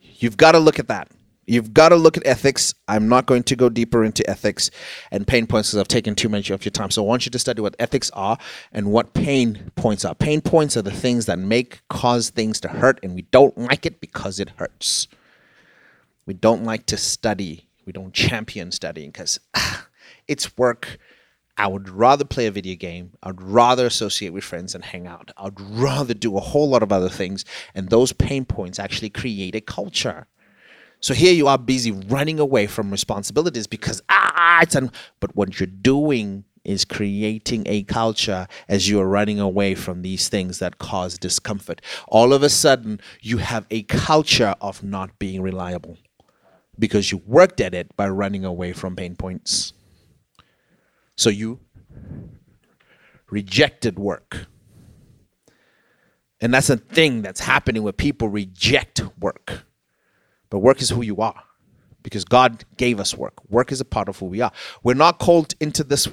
You've 0.00 0.36
got 0.36 0.52
to 0.52 0.58
look 0.58 0.78
at 0.80 0.88
that. 0.88 1.08
You've 1.46 1.74
got 1.74 1.90
to 1.90 1.96
look 1.96 2.16
at 2.16 2.26
ethics. 2.26 2.74
I'm 2.88 3.08
not 3.08 3.26
going 3.26 3.42
to 3.44 3.56
go 3.56 3.68
deeper 3.68 4.04
into 4.04 4.28
ethics 4.28 4.70
and 5.10 5.26
pain 5.26 5.46
points 5.46 5.70
because 5.70 5.80
I've 5.80 5.88
taken 5.88 6.14
too 6.14 6.28
much 6.28 6.50
of 6.50 6.64
your 6.64 6.70
time. 6.70 6.90
So 6.90 7.02
I 7.04 7.06
want 7.06 7.26
you 7.26 7.30
to 7.30 7.38
study 7.38 7.60
what 7.60 7.76
ethics 7.78 8.10
are 8.12 8.38
and 8.72 8.90
what 8.90 9.14
pain 9.14 9.70
points 9.76 10.04
are. 10.04 10.14
Pain 10.14 10.40
points 10.40 10.76
are 10.76 10.82
the 10.82 10.90
things 10.90 11.26
that 11.26 11.38
make 11.38 11.82
cause 11.88 12.30
things 12.30 12.60
to 12.60 12.68
hurt, 12.68 12.98
and 13.02 13.14
we 13.14 13.22
don't 13.22 13.56
like 13.58 13.84
it 13.86 14.00
because 14.00 14.40
it 14.40 14.50
hurts. 14.56 15.08
We 16.26 16.34
don't 16.34 16.64
like 16.64 16.86
to 16.86 16.96
study. 16.96 17.68
We 17.84 17.92
don't 17.92 18.14
champion 18.14 18.72
studying 18.72 19.10
because 19.10 19.38
ah, 19.54 19.86
it's 20.26 20.56
work. 20.56 20.98
I 21.56 21.68
would 21.68 21.88
rather 21.88 22.24
play 22.24 22.46
a 22.46 22.50
video 22.50 22.74
game. 22.74 23.12
I'd 23.22 23.40
rather 23.40 23.86
associate 23.86 24.32
with 24.32 24.42
friends 24.42 24.74
and 24.74 24.84
hang 24.84 25.06
out. 25.06 25.30
I'd 25.36 25.60
rather 25.60 26.14
do 26.14 26.36
a 26.36 26.40
whole 26.40 26.68
lot 26.68 26.82
of 26.82 26.90
other 26.90 27.08
things. 27.08 27.44
And 27.74 27.90
those 27.90 28.12
pain 28.12 28.44
points 28.44 28.80
actually 28.80 29.10
create 29.10 29.54
a 29.54 29.60
culture. 29.60 30.26
So 31.04 31.12
here 31.12 31.34
you 31.34 31.48
are 31.48 31.58
busy 31.58 31.90
running 31.90 32.40
away 32.40 32.66
from 32.66 32.90
responsibilities 32.90 33.66
because 33.66 34.00
ah, 34.08 34.62
it's 34.62 34.74
un- 34.74 34.90
but 35.20 35.36
what 35.36 35.60
you're 35.60 35.66
doing 35.66 36.44
is 36.64 36.86
creating 36.86 37.64
a 37.66 37.82
culture 37.82 38.48
as 38.70 38.88
you 38.88 38.98
are 39.02 39.06
running 39.06 39.38
away 39.38 39.74
from 39.74 40.00
these 40.00 40.30
things 40.30 40.60
that 40.60 40.78
cause 40.78 41.18
discomfort. 41.18 41.82
All 42.08 42.32
of 42.32 42.42
a 42.42 42.48
sudden, 42.48 43.02
you 43.20 43.36
have 43.36 43.66
a 43.70 43.82
culture 43.82 44.54
of 44.62 44.82
not 44.82 45.18
being 45.18 45.42
reliable 45.42 45.98
because 46.78 47.12
you 47.12 47.18
worked 47.26 47.60
at 47.60 47.74
it 47.74 47.94
by 47.98 48.08
running 48.08 48.46
away 48.46 48.72
from 48.72 48.96
pain 48.96 49.14
points. 49.14 49.74
So 51.18 51.28
you 51.28 51.60
rejected 53.28 53.98
work. 53.98 54.46
And 56.40 56.54
that's 56.54 56.70
a 56.70 56.78
thing 56.78 57.20
that's 57.20 57.40
happening 57.40 57.82
where 57.82 57.92
people 57.92 58.30
reject 58.30 59.02
work. 59.20 59.66
But 60.54 60.60
work 60.60 60.80
is 60.80 60.90
who 60.90 61.02
you 61.02 61.16
are 61.16 61.42
because 62.04 62.24
God 62.24 62.64
gave 62.76 63.00
us 63.00 63.16
work. 63.16 63.34
Work 63.50 63.72
is 63.72 63.80
a 63.80 63.84
part 63.84 64.08
of 64.08 64.20
who 64.20 64.26
we 64.26 64.40
are. 64.40 64.52
We're 64.84 64.94
not 64.94 65.18
called 65.18 65.54
into 65.58 65.82
this 65.82 66.06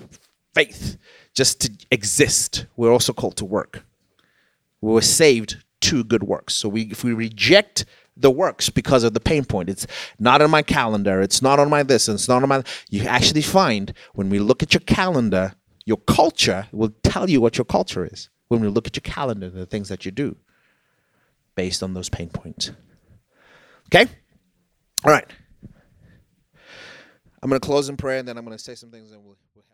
faith 0.55 0.97
just 1.35 1.61
to 1.61 1.72
exist, 1.91 2.65
we're 2.76 2.91
also 2.91 3.13
called 3.13 3.38
to 3.38 3.45
work. 3.45 3.85
We 4.81 4.93
were 4.93 5.01
saved 5.01 5.63
to 5.81 6.03
good 6.03 6.23
works. 6.23 6.55
So 6.55 6.69
we, 6.69 6.85
if 6.85 7.03
we 7.03 7.13
reject 7.13 7.85
the 8.18 8.31
works 8.31 8.72
because 8.72 9.03
of 9.03 9.13
the 9.13 9.19
pain 9.19 9.45
point. 9.45 9.69
It's 9.69 9.85
not 10.18 10.41
on 10.41 10.49
my 10.49 10.63
calendar. 10.63 11.22
It's 11.22 11.43
not 11.43 11.59
on 11.59 11.69
my 11.69 11.84
this. 11.84 12.07
And 12.07 12.15
it's 12.15 12.27
not 12.27 12.41
on 12.41 12.49
my. 12.49 12.63
You 12.89 13.03
actually 13.03 13.43
find 13.43 13.93
when 14.15 14.31
we 14.31 14.39
look 14.39 14.63
at 14.63 14.73
your 14.73 14.81
calendar, 14.81 15.53
your 15.85 15.97
culture 15.97 16.68
will 16.72 16.95
tell 17.03 17.30
you 17.30 17.41
what 17.41 17.59
your 17.59 17.65
culture 17.65 18.09
is. 18.11 18.30
When 18.47 18.61
we 18.61 18.69
look 18.69 18.88
at 18.88 18.95
your 18.95 19.01
calendar, 19.01 19.51
the 19.51 19.68
things 19.68 19.89
that 19.89 20.03
you 20.03 20.09
do 20.11 20.35
based 21.53 21.84
on 21.84 21.93
those 21.93 22.09
pain 22.09 22.30
points. 22.30 22.72
Okay? 23.93 24.09
All 25.03 25.11
right. 25.11 25.28
I'm 27.44 27.49
going 27.49 27.60
to 27.60 27.65
close 27.65 27.90
in 27.90 27.98
prayer 27.98 28.19
and 28.19 28.28
then 28.28 28.38
I'm 28.38 28.45
going 28.45 28.57
to 28.57 28.64
say 28.64 28.76
some 28.76 28.91
things 28.91 29.11
and 29.11 29.23
we'll, 29.23 29.38
we'll 29.56 29.65